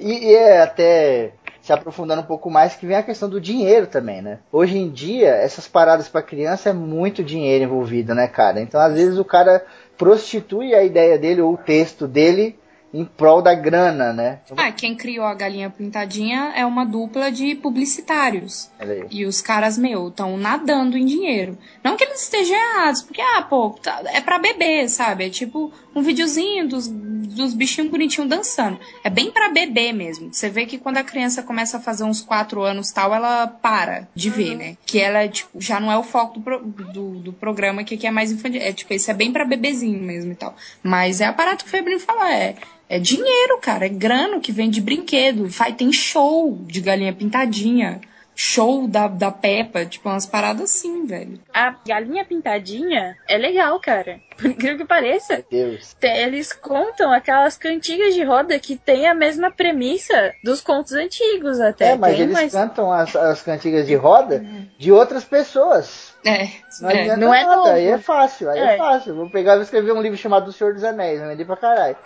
E, 0.00 0.30
e 0.30 0.34
é 0.34 0.62
até 0.62 1.32
se 1.70 1.74
aprofundando 1.74 2.22
um 2.22 2.26
pouco 2.26 2.50
mais 2.50 2.74
que 2.74 2.84
vem 2.84 2.96
a 2.96 3.02
questão 3.02 3.28
do 3.28 3.40
dinheiro 3.40 3.86
também, 3.86 4.20
né? 4.20 4.40
Hoje 4.50 4.76
em 4.76 4.90
dia, 4.90 5.28
essas 5.28 5.68
paradas 5.68 6.08
pra 6.08 6.20
criança 6.20 6.70
é 6.70 6.72
muito 6.72 7.22
dinheiro 7.22 7.62
envolvido, 7.62 8.12
né, 8.12 8.26
cara? 8.26 8.60
Então, 8.60 8.80
às 8.80 8.94
vezes 8.94 9.16
o 9.18 9.24
cara 9.24 9.64
prostitui 9.96 10.74
a 10.74 10.82
ideia 10.82 11.16
dele 11.16 11.40
ou 11.40 11.54
o 11.54 11.56
texto 11.58 12.08
dele 12.08 12.58
em 12.92 13.04
prol 13.04 13.40
da 13.40 13.54
grana, 13.54 14.12
né? 14.12 14.40
Ah, 14.56 14.72
quem 14.72 14.96
criou 14.96 15.24
a 15.24 15.32
galinha 15.32 15.70
pintadinha 15.70 16.52
é 16.56 16.66
uma 16.66 16.84
dupla 16.84 17.30
de 17.30 17.54
publicitários. 17.54 18.68
E 19.12 19.24
os 19.24 19.40
caras, 19.40 19.78
meu, 19.78 20.08
estão 20.08 20.36
nadando 20.36 20.98
em 20.98 21.04
dinheiro. 21.06 21.56
Não 21.84 21.96
que 21.96 22.02
eles 22.02 22.22
estejam 22.22 22.56
errados, 22.56 23.02
porque, 23.02 23.20
ah, 23.20 23.42
pô, 23.48 23.70
tá- 23.80 24.02
é 24.12 24.20
pra 24.20 24.40
beber, 24.40 24.88
sabe? 24.88 25.26
É 25.26 25.30
tipo 25.30 25.72
um 25.94 26.02
videozinho 26.02 26.68
dos, 26.68 26.86
dos 26.88 27.54
bichinhos 27.54 27.90
bonitinhos 27.90 28.28
dançando. 28.30 28.78
É 29.02 29.10
bem 29.10 29.30
pra 29.30 29.48
beber 29.50 29.92
mesmo. 29.92 30.32
Você 30.32 30.48
vê 30.48 30.66
que 30.66 30.78
quando 30.78 30.98
a 30.98 31.04
criança 31.04 31.42
começa 31.42 31.76
a 31.76 31.80
fazer 31.80 32.04
uns 32.04 32.20
quatro 32.20 32.62
anos 32.62 32.90
tal, 32.90 33.14
ela 33.14 33.46
para 33.46 34.08
de 34.14 34.30
ver, 34.30 34.56
né? 34.56 34.76
Que 34.86 34.98
ela, 35.00 35.28
tipo, 35.28 35.60
já 35.60 35.80
não 35.80 35.90
é 35.90 35.96
o 35.96 36.02
foco 36.02 36.38
do, 36.38 36.40
pro- 36.42 36.62
do, 36.64 37.10
do 37.18 37.32
programa, 37.32 37.82
que 37.84 37.94
aqui 37.94 38.06
é 38.06 38.10
mais 38.10 38.30
infantil. 38.32 38.60
É, 38.62 38.72
tipo, 38.72 38.92
esse 38.94 39.10
é 39.10 39.14
bem 39.14 39.32
pra 39.32 39.44
bebezinho 39.44 40.00
mesmo 40.02 40.32
e 40.32 40.36
tal. 40.36 40.54
Mas 40.82 41.20
é 41.20 41.26
a 41.26 41.32
parada 41.32 41.56
que 41.58 41.64
o 41.64 41.68
Febrinho 41.68 42.00
falou, 42.00 42.24
é... 42.24 42.54
É 42.92 42.98
dinheiro, 42.98 43.56
cara, 43.62 43.86
é 43.86 43.88
grano 43.88 44.40
que 44.40 44.50
vem 44.50 44.68
de 44.68 44.80
brinquedo. 44.80 45.46
Vai, 45.46 45.72
tem 45.72 45.92
show 45.92 46.58
de 46.66 46.80
galinha 46.80 47.12
pintadinha, 47.12 48.00
show 48.34 48.88
da, 48.88 49.06
da 49.06 49.30
Peppa, 49.30 49.84
tipo, 49.84 50.08
umas 50.08 50.26
paradas 50.26 50.62
assim, 50.62 51.04
velho. 51.06 51.38
A 51.52 51.76
galinha 51.86 52.24
pintadinha 52.24 53.16
é 53.28 53.36
legal, 53.36 53.78
cara. 53.80 54.20
Por 54.36 54.46
incrível 54.46 54.78
que 54.78 54.84
pareça. 54.86 55.44
Deus. 55.50 55.94
Eles 56.00 56.52
contam 56.52 57.12
aquelas 57.12 57.58
cantigas 57.58 58.14
de 58.14 58.22
roda 58.22 58.58
que 58.58 58.76
tem 58.76 59.06
a 59.06 59.14
mesma 59.14 59.50
premissa 59.50 60.34
dos 60.42 60.60
contos 60.60 60.92
antigos 60.92 61.60
até. 61.60 61.90
É, 61.90 61.96
mas 61.96 62.14
tem, 62.14 62.22
eles 62.22 62.32
mas 62.32 62.52
cantam 62.52 62.90
as, 62.90 63.14
as 63.14 63.42
cantigas 63.42 63.86
de 63.86 63.94
roda 63.94 64.44
de 64.78 64.90
outras 64.90 65.24
pessoas. 65.24 66.09
É, 66.24 66.48
Não 66.82 66.90
é. 66.90 67.16
não 67.16 67.34
é 67.34 67.44
nada, 67.44 67.72
aí 67.72 67.86
é 67.86 67.98
fácil, 67.98 68.50
aí 68.50 68.58
é. 68.58 68.74
É. 68.74 68.76
fácil. 68.76 69.14
Vou 69.14 69.30
pegar 69.30 69.52
e 69.52 69.56
vou 69.56 69.62
escrever 69.62 69.92
um 69.92 70.02
livro 70.02 70.18
chamado 70.18 70.48
O 70.48 70.52
Senhor 70.52 70.74
dos 70.74 70.84
Anéis, 70.84 71.20
vender 71.20 71.46
pra 71.46 71.56
caralho. 71.56 71.96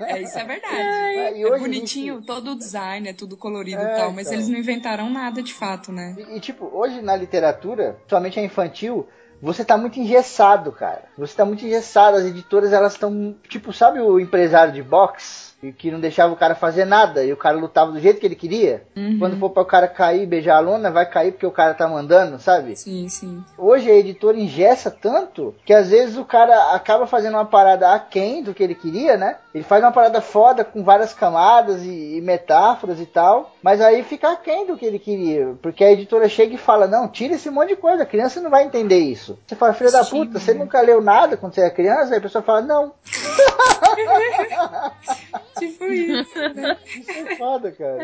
É, 0.00 0.20
isso 0.22 0.38
é 0.38 0.44
verdade. 0.44 0.76
É, 0.76 1.38
e 1.38 1.42
é 1.42 1.58
bonitinho, 1.58 2.22
todo 2.22 2.52
o 2.52 2.58
design, 2.58 3.08
é 3.08 3.12
tudo 3.12 3.36
colorido 3.36 3.80
É, 3.80 3.92
e 3.94 3.96
tal, 3.96 4.12
mas 4.12 4.26
então. 4.26 4.34
eles 4.34 4.48
não 4.48 4.58
inventaram 4.58 5.08
nada 5.10 5.42
de 5.42 5.54
fato, 5.54 5.92
né? 5.92 6.16
E, 6.18 6.36
e, 6.36 6.40
tipo, 6.40 6.68
hoje 6.72 7.00
na 7.00 7.14
literatura, 7.16 7.96
somente 8.08 8.38
a 8.38 8.42
infantil, 8.42 9.08
você 9.40 9.64
tá 9.64 9.76
muito 9.76 9.98
engessado, 9.98 10.72
cara. 10.72 11.04
Você 11.16 11.34
tá 11.36 11.44
muito 11.44 11.64
engessado. 11.64 12.16
As 12.16 12.24
editoras, 12.24 12.72
elas 12.72 12.92
estão. 12.92 13.36
Tipo, 13.48 13.72
sabe 13.72 14.00
o 14.00 14.18
empresário 14.20 14.72
de 14.72 14.82
boxe? 14.82 15.49
E 15.62 15.72
que 15.72 15.90
não 15.90 16.00
deixava 16.00 16.32
o 16.32 16.36
cara 16.36 16.54
fazer 16.54 16.84
nada 16.84 17.24
e 17.24 17.32
o 17.32 17.36
cara 17.36 17.56
lutava 17.56 17.92
do 17.92 18.00
jeito 18.00 18.18
que 18.18 18.26
ele 18.26 18.34
queria? 18.34 18.82
Uhum. 18.96 19.18
Quando 19.18 19.38
for 19.38 19.50
para 19.50 19.62
o 19.62 19.66
cara 19.66 19.88
cair 19.88 20.22
e 20.22 20.26
beijar 20.26 20.56
a 20.56 20.60
lona, 20.60 20.90
vai 20.90 21.04
cair 21.04 21.32
porque 21.32 21.46
o 21.46 21.50
cara 21.50 21.74
tá 21.74 21.86
mandando, 21.86 22.38
sabe? 22.38 22.76
Sim, 22.76 23.08
sim. 23.08 23.44
Hoje 23.58 23.90
a 23.90 23.94
editora 23.94 24.38
engessa 24.38 24.90
tanto 24.90 25.54
que 25.64 25.72
às 25.72 25.90
vezes 25.90 26.16
o 26.16 26.24
cara 26.24 26.74
acaba 26.74 27.06
fazendo 27.06 27.34
uma 27.34 27.44
parada 27.44 27.92
aquém 27.92 28.42
do 28.42 28.54
que 28.54 28.62
ele 28.62 28.74
queria, 28.74 29.16
né? 29.16 29.36
Ele 29.54 29.64
faz 29.64 29.82
uma 29.82 29.92
parada 29.92 30.20
foda 30.20 30.64
com 30.64 30.82
várias 30.82 31.12
camadas 31.12 31.82
e, 31.82 32.16
e 32.16 32.20
metáforas 32.20 33.00
e 33.00 33.06
tal, 33.06 33.54
mas 33.62 33.80
aí 33.80 34.02
fica 34.02 34.32
aquém 34.32 34.66
do 34.66 34.76
que 34.76 34.86
ele 34.86 34.98
queria, 34.98 35.54
porque 35.60 35.84
a 35.84 35.92
editora 35.92 36.28
chega 36.28 36.54
e 36.54 36.58
fala: 36.58 36.86
Não, 36.86 37.08
tira 37.08 37.34
esse 37.34 37.50
monte 37.50 37.70
de 37.70 37.76
coisa, 37.76 38.04
a 38.04 38.06
criança 38.06 38.40
não 38.40 38.50
vai 38.50 38.64
entender 38.64 38.98
isso. 38.98 39.38
Você 39.46 39.56
fala: 39.56 39.74
Filha 39.74 39.90
da 39.90 40.04
puta, 40.04 40.38
você 40.38 40.54
nunca 40.54 40.80
leu 40.80 41.02
nada 41.02 41.36
quando 41.36 41.54
você 41.54 41.62
era 41.62 41.70
criança? 41.70 42.12
Aí 42.12 42.18
a 42.18 42.22
pessoa 42.22 42.42
fala: 42.42 42.62
Não, 42.62 42.92
Tipo 45.60 45.84
isso. 45.92 46.38
né? 46.54 46.76
é 47.16 47.36
foda, 47.36 47.70
cara. 47.70 48.02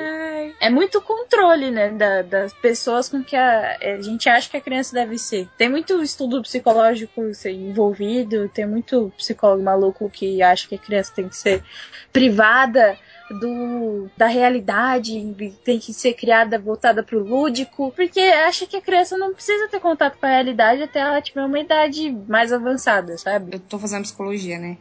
É 0.61 0.71
muito 0.71 1.01
controle, 1.01 1.71
né, 1.71 1.91
da- 1.91 2.23
das 2.23 2.53
pessoas 2.53 3.09
com 3.09 3.23
que 3.23 3.35
a, 3.37 3.77
a 3.81 4.01
gente 4.01 4.29
acha 4.29 4.49
que 4.49 4.57
a 4.57 4.61
criança 4.61 4.95
deve 4.95 5.19
ser. 5.19 5.49
Tem 5.59 5.69
muito 5.69 6.03
estudo 6.03 6.41
psicológico 6.43 7.23
assim, 7.23 7.71
envolvido, 7.71 8.49
tem 8.49 8.67
muito 8.67 9.13
psicólogo 9.17 9.63
maluco 9.63 10.09
que 10.11 10.43
acha 10.43 10.69
que 10.69 10.75
a 10.75 10.79
criança 10.79 11.13
tem 11.15 11.29
que 11.29 11.37
ser 11.37 11.63
privada 12.13 12.97
do 13.41 14.09
da 14.17 14.27
realidade, 14.27 15.35
tem 15.65 15.79
que 15.79 15.93
ser 15.93 16.15
criada 16.15 16.59
voltada 16.59 17.03
pro 17.03 17.19
lúdico, 17.23 17.93
porque 17.97 18.21
acha 18.21 18.67
que 18.67 18.77
a 18.77 18.81
criança 18.81 19.17
não 19.19 19.35
precisa 19.35 19.69
ter 19.69 19.81
contato 19.81 20.17
com 20.19 20.27
a 20.27 20.31
realidade 20.31 20.83
até 20.83 21.01
ela 21.01 21.21
tiver 21.21 21.45
uma 21.45 21.59
idade 21.59 22.11
mais 22.29 22.53
avançada, 22.53 23.19
sabe? 23.19 23.55
Eu 23.55 23.61
tô 23.61 23.79
fazendo 23.79 24.03
psicologia, 24.03 24.59
né? 24.59 24.77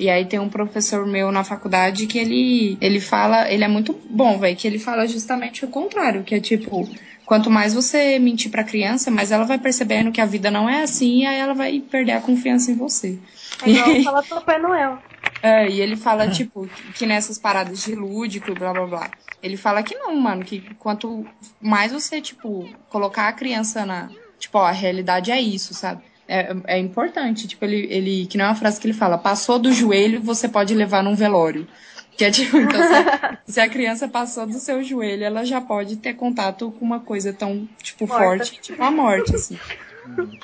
E 0.00 0.08
aí 0.08 0.24
tem 0.24 0.38
um 0.38 0.48
professor 0.48 1.06
meu 1.06 1.30
na 1.30 1.44
faculdade 1.44 2.06
que 2.06 2.18
ele, 2.18 2.78
ele 2.80 2.98
fala, 2.98 3.52
ele 3.52 3.62
é 3.62 3.68
muito 3.68 3.92
bom, 4.08 4.38
velho, 4.38 4.56
que 4.56 4.66
ele 4.66 4.78
fala 4.78 5.06
justamente 5.06 5.62
o 5.62 5.68
contrário, 5.68 6.24
que 6.24 6.34
é 6.34 6.40
tipo, 6.40 6.88
quanto 7.26 7.50
mais 7.50 7.74
você 7.74 8.18
mentir 8.18 8.50
pra 8.50 8.64
criança, 8.64 9.10
mais 9.10 9.30
ela 9.30 9.44
vai 9.44 9.58
percebendo 9.58 10.10
que 10.10 10.18
a 10.18 10.24
vida 10.24 10.50
não 10.50 10.66
é 10.66 10.84
assim, 10.84 11.20
e 11.20 11.26
aí 11.26 11.38
ela 11.38 11.52
vai 11.52 11.80
perder 11.80 12.12
a 12.12 12.20
confiança 12.22 12.70
em 12.70 12.76
você. 12.76 13.18
É 13.62 13.70
igual 13.70 14.00
falar 14.02 14.22
pro 14.22 14.36
Papai 14.36 14.58
Noel. 14.58 14.98
É, 15.42 15.68
e 15.68 15.82
ele 15.82 15.96
fala, 15.96 16.28
tipo, 16.28 16.66
que 16.94 17.04
nessas 17.04 17.36
paradas 17.36 17.84
de 17.84 17.94
lúdico, 17.94 18.54
blá 18.54 18.72
blá 18.72 18.86
blá. 18.86 19.10
Ele 19.42 19.58
fala 19.58 19.82
que 19.82 19.94
não, 19.96 20.16
mano, 20.16 20.42
que 20.44 20.62
quanto 20.78 21.26
mais 21.60 21.92
você, 21.92 22.22
tipo, 22.22 22.66
colocar 22.88 23.28
a 23.28 23.32
criança 23.34 23.84
na. 23.84 24.08
Tipo, 24.38 24.56
ó, 24.56 24.64
a 24.64 24.72
realidade 24.72 25.30
é 25.30 25.38
isso, 25.38 25.74
sabe? 25.74 26.02
É, 26.32 26.76
é 26.76 26.78
importante, 26.78 27.48
tipo, 27.48 27.64
ele, 27.64 27.88
ele. 27.90 28.26
Que 28.26 28.38
não 28.38 28.44
é 28.44 28.48
uma 28.48 28.54
frase 28.54 28.80
que 28.80 28.86
ele 28.86 28.94
fala, 28.94 29.18
passou 29.18 29.58
do 29.58 29.72
joelho, 29.72 30.22
você 30.22 30.48
pode 30.48 30.72
levar 30.74 31.02
num 31.02 31.16
velório. 31.16 31.66
Que 32.16 32.24
é 32.24 32.30
tipo, 32.30 32.56
então, 32.56 32.80
se 32.80 32.94
a, 32.94 33.38
se 33.48 33.60
a 33.60 33.68
criança 33.68 34.06
passou 34.06 34.46
do 34.46 34.58
seu 34.58 34.82
joelho, 34.82 35.24
ela 35.24 35.44
já 35.44 35.60
pode 35.60 35.96
ter 35.96 36.14
contato 36.14 36.70
com 36.70 36.84
uma 36.84 37.00
coisa 37.00 37.32
tão, 37.32 37.68
tipo, 37.82 38.06
Morta. 38.06 38.24
forte, 38.24 38.60
tipo 38.60 38.82
a 38.82 38.90
morte, 38.90 39.34
assim. 39.34 39.58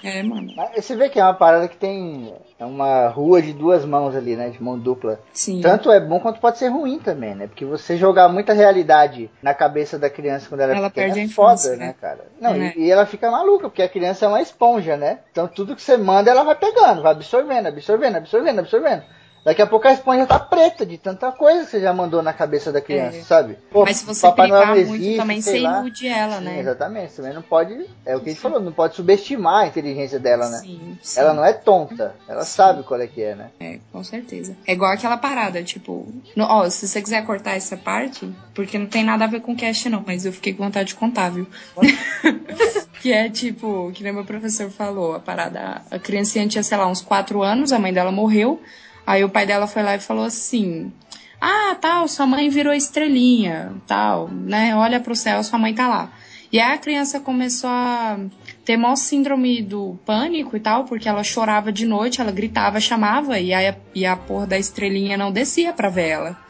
É, 0.02 0.22
mano. 0.22 0.52
Mas 0.56 0.84
você 0.84 0.94
vê 0.96 1.08
que 1.08 1.18
é 1.18 1.22
uma 1.24 1.34
parada 1.34 1.68
que 1.68 1.76
tem 1.76 2.34
é 2.58 2.64
uma 2.64 3.08
rua 3.08 3.42
de 3.42 3.52
duas 3.52 3.84
mãos 3.84 4.14
ali, 4.14 4.34
né? 4.36 4.48
De 4.48 4.62
mão 4.62 4.78
dupla. 4.78 5.20
Sim. 5.32 5.60
Tanto 5.60 5.90
é 5.90 6.00
bom 6.00 6.18
quanto 6.20 6.40
pode 6.40 6.58
ser 6.58 6.68
ruim 6.68 6.98
também, 6.98 7.34
né? 7.34 7.46
Porque 7.46 7.64
você 7.64 7.96
jogar 7.96 8.28
muita 8.28 8.52
realidade 8.52 9.30
na 9.42 9.52
cabeça 9.52 9.98
da 9.98 10.08
criança 10.08 10.48
quando 10.48 10.60
ela, 10.62 10.72
é 10.72 10.76
Ela 10.76 10.88
pequena 10.90 11.06
perde 11.06 11.20
a 11.20 11.24
é 11.24 11.28
foda, 11.28 11.52
infância, 11.52 11.76
né, 11.76 11.86
né? 11.88 11.94
cara? 12.00 12.24
Não, 12.40 12.52
É. 12.52 12.72
e, 12.76 12.84
e 12.84 12.90
ela 12.90 13.04
fica 13.04 13.30
maluca, 13.30 13.68
porque 13.68 13.82
a 13.82 13.88
criança 13.88 14.24
é 14.24 14.28
uma 14.28 14.40
esponja, 14.40 14.96
né? 14.96 15.18
Então 15.30 15.46
tudo 15.46 15.76
que 15.76 15.82
você 15.82 15.96
manda, 15.96 16.30
ela 16.30 16.42
vai 16.44 16.54
pegando, 16.54 17.02
vai 17.02 17.12
absorvendo, 17.12 17.66
absorvendo, 17.66 18.16
absorvendo, 18.16 18.58
absorvendo. 18.60 19.02
Daqui 19.46 19.62
a 19.62 19.66
pouco 19.68 19.86
a 19.86 19.92
esponja 19.92 20.26
tá 20.26 20.40
preta 20.40 20.84
de 20.84 20.98
tanta 20.98 21.30
coisa 21.30 21.64
que 21.64 21.70
você 21.70 21.80
já 21.80 21.92
mandou 21.92 22.20
na 22.20 22.32
cabeça 22.32 22.72
da 22.72 22.80
criança, 22.80 23.18
É. 23.18 23.22
sabe? 23.22 23.56
Pô, 23.70 23.84
Mas 23.84 23.98
se 23.98 24.04
você 24.04 24.26
não 24.26 24.66
muito 24.66 24.94
existe, 24.94 25.16
também, 25.16 25.40
você 25.40 25.58
ilude 25.60 26.08
ela, 26.08 26.38
Sim, 26.38 26.44
né? 26.46 26.58
exatamente. 26.58 27.12
Você 27.12 27.22
também 27.22 27.32
não 27.32 27.42
pode. 27.42 27.86
É 28.04 28.16
o 28.16 28.20
que 28.20 28.30
a 28.30 28.32
gente 28.32 28.40
falou, 28.42 28.58
não 28.58 28.72
pode 28.72 28.96
subestimar 28.96 29.62
a 29.62 29.66
inteligência 29.68 30.18
dela, 30.18 30.48
né? 30.48 30.58
Sim, 30.58 30.98
sim. 31.00 31.20
Ela 31.20 31.32
não 31.32 31.44
é 31.44 31.52
tonta, 31.52 32.16
ela 32.26 32.42
sabe 32.44 32.82
qual 32.82 33.00
é 33.00 33.06
que 33.06 33.22
é, 33.22 33.36
né? 33.36 33.50
É, 33.60 33.78
com 33.92 34.02
certeza. 34.02 34.56
É 34.66 34.72
igual 34.72 34.90
aquela 34.90 35.16
parada, 35.16 35.62
tipo. 35.62 36.12
no- 36.34 36.42
ó, 36.44 36.68
se 36.68 36.88
você 36.88 37.00
quiser 37.00 37.24
cortar 37.24 37.52
essa 37.54 37.76
parte, 37.76 38.28
porque 38.52 38.76
não 38.76 38.86
tem 38.86 39.04
nada 39.04 39.26
a 39.26 39.28
ver 39.28 39.42
com 39.42 39.54
cast, 39.54 39.88
não, 39.88 40.02
mas 40.04 40.26
eu 40.26 40.32
fiquei 40.32 40.54
com 40.54 40.64
vontade 40.64 40.88
de 40.88 40.96
contar, 40.96 41.30
viu? 41.30 41.46
que 43.00 43.12
é 43.12 43.28
tipo, 43.30 43.92
que 43.94 44.02
nem 44.02 44.12
meu 44.12 44.24
professor 44.24 44.68
falou, 44.70 45.14
a 45.14 45.20
parada. 45.20 45.82
A 45.88 46.00
criancinha 46.00 46.48
tinha, 46.48 46.64
sei 46.64 46.76
lá, 46.76 46.88
uns 46.88 47.00
4 47.00 47.44
anos, 47.44 47.72
a 47.72 47.78
mãe 47.78 47.92
dela 47.92 48.10
morreu. 48.10 48.60
Aí 49.06 49.22
o 49.22 49.28
pai 49.28 49.46
dela 49.46 49.66
foi 49.66 49.82
lá 49.82 49.94
e 49.94 50.00
falou 50.00 50.24
assim. 50.24 50.92
Ah, 51.40 51.76
tal, 51.80 52.08
sua 52.08 52.26
mãe 52.26 52.48
virou 52.48 52.72
estrelinha, 52.72 53.74
tal, 53.86 54.28
né? 54.28 54.74
Olha 54.74 54.98
pro 54.98 55.14
céu, 55.14 55.42
sua 55.44 55.58
mãe 55.58 55.74
tá 55.74 55.86
lá. 55.86 56.10
E 56.52 56.58
aí 56.58 56.74
a 56.74 56.78
criança 56.78 57.20
começou 57.20 57.68
a 57.68 58.18
ter 58.64 58.76
maior 58.76 58.96
síndrome 58.96 59.62
do 59.62 59.98
pânico 60.06 60.56
e 60.56 60.60
tal, 60.60 60.84
porque 60.84 61.08
ela 61.08 61.22
chorava 61.22 61.70
de 61.70 61.84
noite, 61.84 62.20
ela 62.20 62.32
gritava, 62.32 62.80
chamava, 62.80 63.38
e 63.38 63.52
aí 63.52 63.68
a, 63.68 63.76
e 63.94 64.06
a 64.06 64.16
porra 64.16 64.46
da 64.46 64.58
estrelinha 64.58 65.16
não 65.16 65.30
descia 65.30 65.72
pra 65.72 65.88
ver 65.88 66.08
ela. 66.08 66.46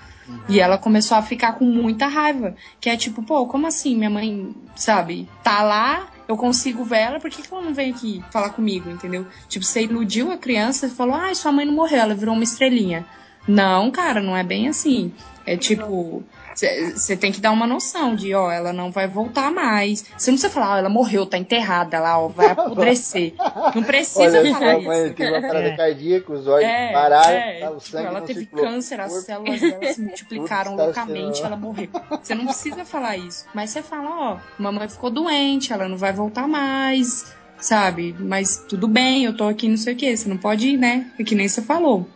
E 0.49 0.61
ela 0.61 0.77
começou 0.77 1.17
a 1.17 1.23
ficar 1.23 1.53
com 1.53 1.65
muita 1.65 2.07
raiva. 2.07 2.57
Que 2.81 2.91
é 2.91 2.97
tipo, 2.97 3.23
pô, 3.23 3.47
como 3.47 3.67
assim? 3.67 3.97
Minha 3.97 4.11
mãe, 4.11 4.55
sabe, 4.75 5.29
tá 5.43 5.63
lá, 5.63 6.09
eu 6.29 6.37
consigo 6.37 6.85
ver 6.85 6.99
ela, 6.99 7.21
por 7.21 7.31
que, 7.31 7.43
que 7.43 7.53
ela 7.53 7.63
não 7.63 7.75
vem 7.75 7.91
aqui 7.91 8.23
falar 8.31 8.51
comigo, 8.51 8.91
entendeu? 8.91 9.27
Tipo, 9.49 9.65
você 9.65 9.83
iludiu 9.83 10.33
a 10.33 10.37
criança 10.37 10.87
e 10.87 10.91
falou, 10.91 11.15
ai, 11.15 11.35
sua 11.35 11.53
mãe 11.53 11.65
não 11.65 11.73
morreu, 11.73 11.99
ela 11.99 12.15
virou 12.15 12.35
uma 12.35 12.45
estrelinha. 12.45 13.07
Não, 13.47 13.91
cara, 13.91 14.21
não 14.21 14.37
é 14.37 14.43
bem 14.43 14.69
assim. 14.69 15.13
É 15.45 15.57
tipo, 15.57 16.25
você 16.57 17.17
tem 17.17 17.31
que 17.31 17.41
dar 17.41 17.53
uma 17.53 17.67
noção 17.67 18.15
de, 18.17 18.35
ó, 18.35 18.51
ela 18.51 18.73
não 18.73 18.91
vai 18.91 19.07
voltar 19.07 19.51
mais. 19.53 20.05
Você 20.17 20.31
não 20.31 20.39
precisa 20.39 20.51
falar, 20.51 20.75
ó, 20.75 20.79
ela 20.79 20.89
morreu, 20.89 21.27
tá 21.27 21.37
enterrada 21.37 22.01
lá, 22.01 22.19
ó, 22.19 22.29
vai 22.29 22.51
apodrecer. 22.51 23.35
Não 23.75 23.83
precisa 23.83 24.39
Olha 24.41 24.53
falar 24.53 24.73
só, 24.73 24.79
isso. 24.79 24.89
mãe, 24.89 25.13
teve 25.13 25.31
uma 25.31 25.41
parada 25.43 25.69
É. 25.69 25.77
cardíaca, 25.77 26.33
os 26.33 26.47
olhos 26.47 26.65
É, 26.69 26.93
pararam, 26.93 27.31
é, 27.31 27.61
tá, 27.61 27.71
o 27.71 27.77
tipo, 27.77 27.91
sangue 27.91 28.07
ela 28.07 28.21
não 28.21 28.27
teve 28.27 28.41
circulou 28.41 28.65
câncer, 28.65 29.01
as 29.01 29.13
células 29.25 29.61
dela 29.61 29.93
se 29.93 30.01
multiplicaram 30.01 30.77
tá 30.77 30.85
loucamente, 30.85 31.43
ela 31.43 31.57
morreu. 31.57 31.89
Você 32.23 32.35
não 32.35 32.47
precisa 32.47 32.85
falar 32.85 33.17
isso. 33.17 33.45
Mas 33.55 33.71
você 33.71 33.83
fala, 33.83 34.09
ó, 34.33 34.37
mamãe 34.59 34.89
ficou 34.89 35.11
doente, 35.11 35.73
ela 35.73 35.89
não 35.89 35.97
vai 35.97 36.13
voltar 36.13 36.49
mais, 36.49 37.35
sabe? 37.59 38.15
Mas 38.19 38.65
tudo 38.69 38.89
bem, 38.89 39.25
eu 39.25 39.37
tô 39.37 39.45
aqui, 39.49 39.69
não 39.69 39.77
sei 39.77 39.93
o 39.95 39.97
quê. 39.97 40.17
Você 40.17 40.29
não 40.29 40.37
pode, 40.37 40.77
né? 40.77 41.07
É 41.19 41.25
que 41.25 41.35
nem 41.35 41.49
você 41.49 41.61
falou. 41.61 42.09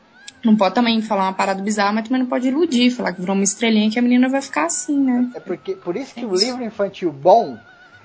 Não 0.44 0.56
pode 0.56 0.74
também 0.74 1.02
falar 1.02 1.24
uma 1.24 1.32
parada 1.34 1.62
bizarra, 1.62 1.92
mas 1.92 2.04
também 2.04 2.22
não 2.22 2.28
pode 2.28 2.48
iludir, 2.48 2.90
falar 2.90 3.12
que 3.12 3.20
virou 3.20 3.34
uma 3.34 3.44
estrelinha 3.44 3.90
que 3.90 3.98
a 3.98 4.02
menina 4.02 4.28
vai 4.28 4.40
ficar 4.40 4.64
assim, 4.66 4.98
né? 4.98 5.30
É 5.34 5.40
porque, 5.40 5.74
por 5.74 5.96
isso 5.96 6.14
que 6.14 6.24
o 6.24 6.34
livro 6.34 6.64
infantil 6.64 7.12
bom, 7.12 7.58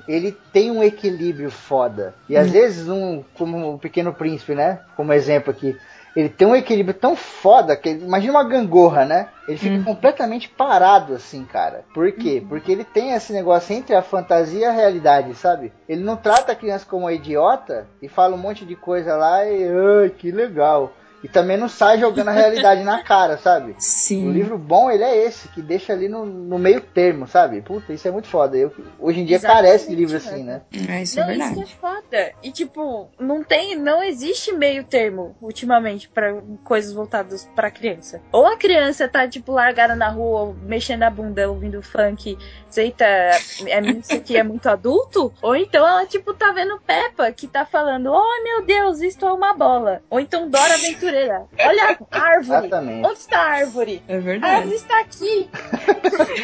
ele 0.07 0.31
tem 0.51 0.69
um 0.69 0.83
equilíbrio 0.83 1.49
foda. 1.49 2.13
E 2.27 2.35
às 2.35 2.49
Hum. 2.49 2.51
vezes, 2.51 2.89
um, 2.89 3.23
como 3.33 3.73
o 3.75 3.79
Pequeno 3.79 4.13
Príncipe, 4.13 4.53
né? 4.53 4.79
Como 4.97 5.13
exemplo 5.13 5.49
aqui. 5.51 5.77
Ele 6.15 6.29
tem 6.29 6.47
um 6.47 6.55
equilíbrio 6.55 6.93
tão 6.93 7.15
foda 7.15 7.75
que 7.75 7.89
imagina 7.89 8.33
uma 8.33 8.43
gangorra, 8.43 9.03
né? 9.05 9.29
Ele 9.47 9.57
fica 9.57 9.77
Hum. 9.79 9.83
completamente 9.83 10.47
parado 10.47 11.13
assim, 11.13 11.43
cara. 11.43 11.83
Por 11.93 12.11
quê? 12.13 12.39
Uhum. 12.41 12.47
Porque 12.47 12.71
ele 12.71 12.83
tem 12.85 13.11
esse 13.11 13.33
negócio 13.33 13.73
entre 13.75 13.93
a 13.95 14.01
fantasia 14.01 14.59
e 14.59 14.65
a 14.65 14.71
realidade, 14.71 15.35
sabe? 15.35 15.73
Ele 15.89 16.03
não 16.03 16.15
trata 16.15 16.51
a 16.53 16.55
criança 16.55 16.85
como 16.85 17.03
uma 17.05 17.13
idiota 17.13 17.85
e 18.01 18.07
fala 18.07 18.33
um 18.35 18.37
monte 18.39 18.65
de 18.65 18.75
coisa 18.75 19.15
lá 19.17 19.45
e 19.45 19.67
ai, 20.03 20.09
que 20.09 20.31
legal. 20.31 20.93
E 21.25 21.27
também 21.27 21.57
não 21.57 21.67
sai 21.67 21.97
jogando 21.97 22.27
a 22.27 22.33
realidade 22.33 22.83
na 22.83 23.01
cara, 23.01 23.35
sabe? 23.39 23.75
Sim. 23.79 24.29
O 24.29 24.31
livro 24.31 24.59
bom, 24.59 24.91
ele 24.91 25.03
é 25.03 25.25
esse, 25.25 25.47
que 25.47 25.59
deixa 25.59 25.91
ali 25.91 26.07
no, 26.07 26.23
no 26.23 26.59
meio 26.59 26.79
termo, 26.79 27.27
sabe? 27.27 27.61
Puta, 27.61 27.91
isso 27.91 28.07
é 28.07 28.11
muito 28.11 28.27
foda. 28.27 28.55
Eu, 28.55 28.71
hoje 28.99 29.21
em 29.21 29.25
dia 29.25 29.37
Exatamente, 29.37 29.65
carece 29.65 29.89
de 29.89 29.95
livro 29.95 30.17
assim, 30.17 30.43
né? 30.43 30.61
É, 30.87 31.01
isso 31.01 31.19
é 31.19 31.23
Não, 31.23 31.31
isso 31.31 31.39
verdade. 31.39 31.55
que 31.55 31.61
é 31.61 31.65
foda. 31.65 32.31
E 32.43 32.51
tipo, 32.51 33.09
não 33.19 33.43
tem, 33.43 33.75
não 33.75 34.03
existe 34.03 34.51
meio 34.51 34.83
termo 34.83 35.35
ultimamente 35.41 36.07
pra 36.07 36.31
coisas 36.63 36.93
voltadas 36.93 37.49
pra 37.55 37.71
criança. 37.71 38.21
Ou 38.31 38.45
a 38.45 38.55
criança 38.55 39.07
tá 39.07 39.27
tipo 39.27 39.51
largada 39.51 39.95
na 39.95 40.09
rua, 40.09 40.55
mexendo 40.61 41.01
a 41.01 41.09
bunda, 41.09 41.49
ouvindo 41.49 41.81
funk, 41.81 42.37
eita, 42.77 43.03
é, 43.03 43.81
isso 43.99 44.13
aqui 44.13 44.37
é 44.37 44.43
muito 44.43 44.67
adulto, 44.67 45.33
ou 45.41 45.55
então 45.55 45.87
ela 45.87 46.05
tipo 46.05 46.33
tá 46.33 46.51
vendo 46.51 46.79
Peppa 46.85 47.31
que 47.31 47.47
tá 47.47 47.65
falando: 47.65 48.11
"Oh, 48.11 48.43
meu 48.43 48.63
Deus, 48.63 49.01
isto 49.01 49.25
é 49.25 49.31
uma 49.33 49.53
bola". 49.55 50.03
Ou 50.09 50.19
então 50.19 50.49
Dora 50.49 50.75
Aventureira. 50.75 51.14
Olha 51.59 51.97
a 52.11 52.19
árvore. 52.19 52.57
Exatamente. 52.67 53.07
Onde 53.07 53.19
está 53.19 53.39
a 53.39 53.45
árvore? 53.45 54.03
É 54.07 54.15
A 54.15 54.19
verdade. 54.19 54.55
árvore 54.55 54.75
está 54.75 54.99
aqui. 54.99 55.49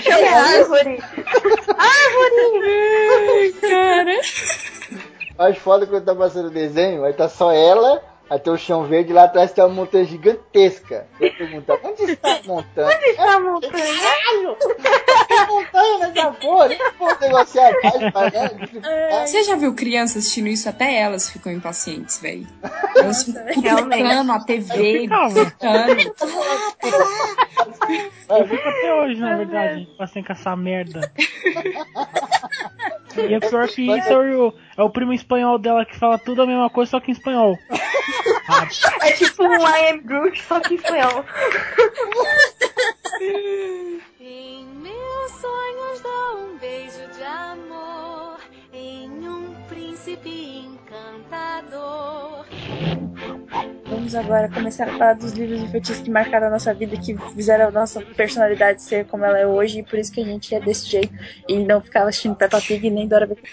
Chama 0.01 0.28
a 0.32 0.57
árvore. 0.57 1.03
Cara. 3.61 4.19
Acho 5.39 5.59
foda 5.61 5.88
quando 5.88 6.05
tá 6.05 6.15
passando 6.15 6.47
o 6.47 6.51
desenho, 6.51 7.03
aí 7.03 7.13
tá 7.13 7.28
só 7.28 7.51
ela, 7.51 8.01
Aí 8.32 8.39
tem 8.39 8.53
o 8.53 8.57
chão 8.57 8.86
verde 8.86 9.11
lá 9.11 9.25
atrás 9.25 9.51
tem 9.51 9.61
uma 9.61 9.73
montanha 9.73 10.05
gigantesca. 10.05 11.05
Você 11.19 11.32
pergunta, 11.32 11.77
onde 11.84 12.03
está 12.13 12.36
a 12.36 12.43
montanha? 12.47 12.88
Onde 12.88 13.05
está 13.07 13.34
a 13.34 13.39
montanha? 13.41 13.73
Caralho! 13.73 14.57
Tem 15.27 15.47
montanha 15.47 15.97
nessa 16.07 16.32
porra? 16.32 16.67
Nem 16.69 16.77
pô, 16.97 17.07
negociar 17.19 17.73
mais, 17.84 18.32
né? 18.32 19.25
Você 19.25 19.43
já 19.43 19.57
viu 19.57 19.75
crianças 19.75 20.23
assistindo 20.23 20.47
isso? 20.47 20.69
Até 20.69 21.01
elas 21.01 21.29
ficam 21.29 21.51
impacientes, 21.51 22.21
velho. 22.21 22.47
Elas 22.95 23.25
ficam 23.25 24.32
a 24.32 24.39
TV, 24.45 25.07
gritando. 25.09 25.39
Eu 28.29 28.47
fico 28.47 28.69
até 28.69 28.93
hoje, 28.93 29.19
na 29.19 29.36
verdade, 29.36 29.89
passando 29.97 30.25
com 30.25 30.32
essa 30.32 30.55
merda. 30.55 31.11
E 33.17 33.34
é 33.34 33.39
pior 33.39 33.67
que 33.67 33.82
isso 33.82 34.09
é 34.09 34.38
o, 34.38 34.53
é 34.77 34.84
o 34.84 34.89
primo 34.89 35.13
espanhol 35.13 35.59
dela 35.59 35.86
que 35.86 35.97
fala 35.97 36.17
tudo 36.17 36.43
a 36.43 36.47
mesma 36.47 36.69
coisa, 36.69 36.91
só 36.91 36.99
que 36.99 37.11
em 37.11 37.13
espanhol. 37.13 37.57
É 39.01 39.11
tipo 39.13 39.43
um 39.43 39.67
I 39.67 39.89
am 39.89 40.01
Groot, 40.01 40.43
só 40.43 40.59
que 40.59 40.76
espanhol. 40.76 41.26
Em 44.19 44.65
meus 44.65 45.32
sonhos 45.32 46.01
dou 46.01 46.39
um 46.39 46.57
beijo 46.57 47.07
de 47.15 47.24
amor 47.24 48.39
em 48.74 49.09
um 49.28 49.53
príncipe 49.67 50.65
encantador. 50.65 52.45
Vamos 53.86 54.15
agora 54.15 54.49
começar 54.49 54.88
a 54.88 54.91
falar 54.93 55.13
dos 55.13 55.34
livros 55.34 55.61
infantis 55.61 55.99
que 55.99 56.09
marcaram 56.09 56.47
a 56.47 56.49
nossa 56.49 56.74
vida, 56.74 56.97
que 56.97 57.15
fizeram 57.36 57.67
a 57.67 57.72
nossa 57.72 58.01
personalidade 58.01 58.82
ser 58.82 59.05
como 59.05 59.26
ela 59.26 59.38
é 59.38 59.45
hoje, 59.45 59.80
e 59.80 59.84
por 59.84 59.99
isso 59.99 60.11
que 60.11 60.22
a 60.22 60.26
gente 60.26 60.55
é 60.55 60.59
desse 60.59 60.88
jeito 60.88 61.13
e 61.47 61.59
não 61.59 61.82
ficava 61.82 62.09
assistindo 62.09 62.36
Peppa 62.36 62.59
Pig 62.61 62.89
nem 62.89 63.07
Dora 63.07 63.28
B. 63.28 63.38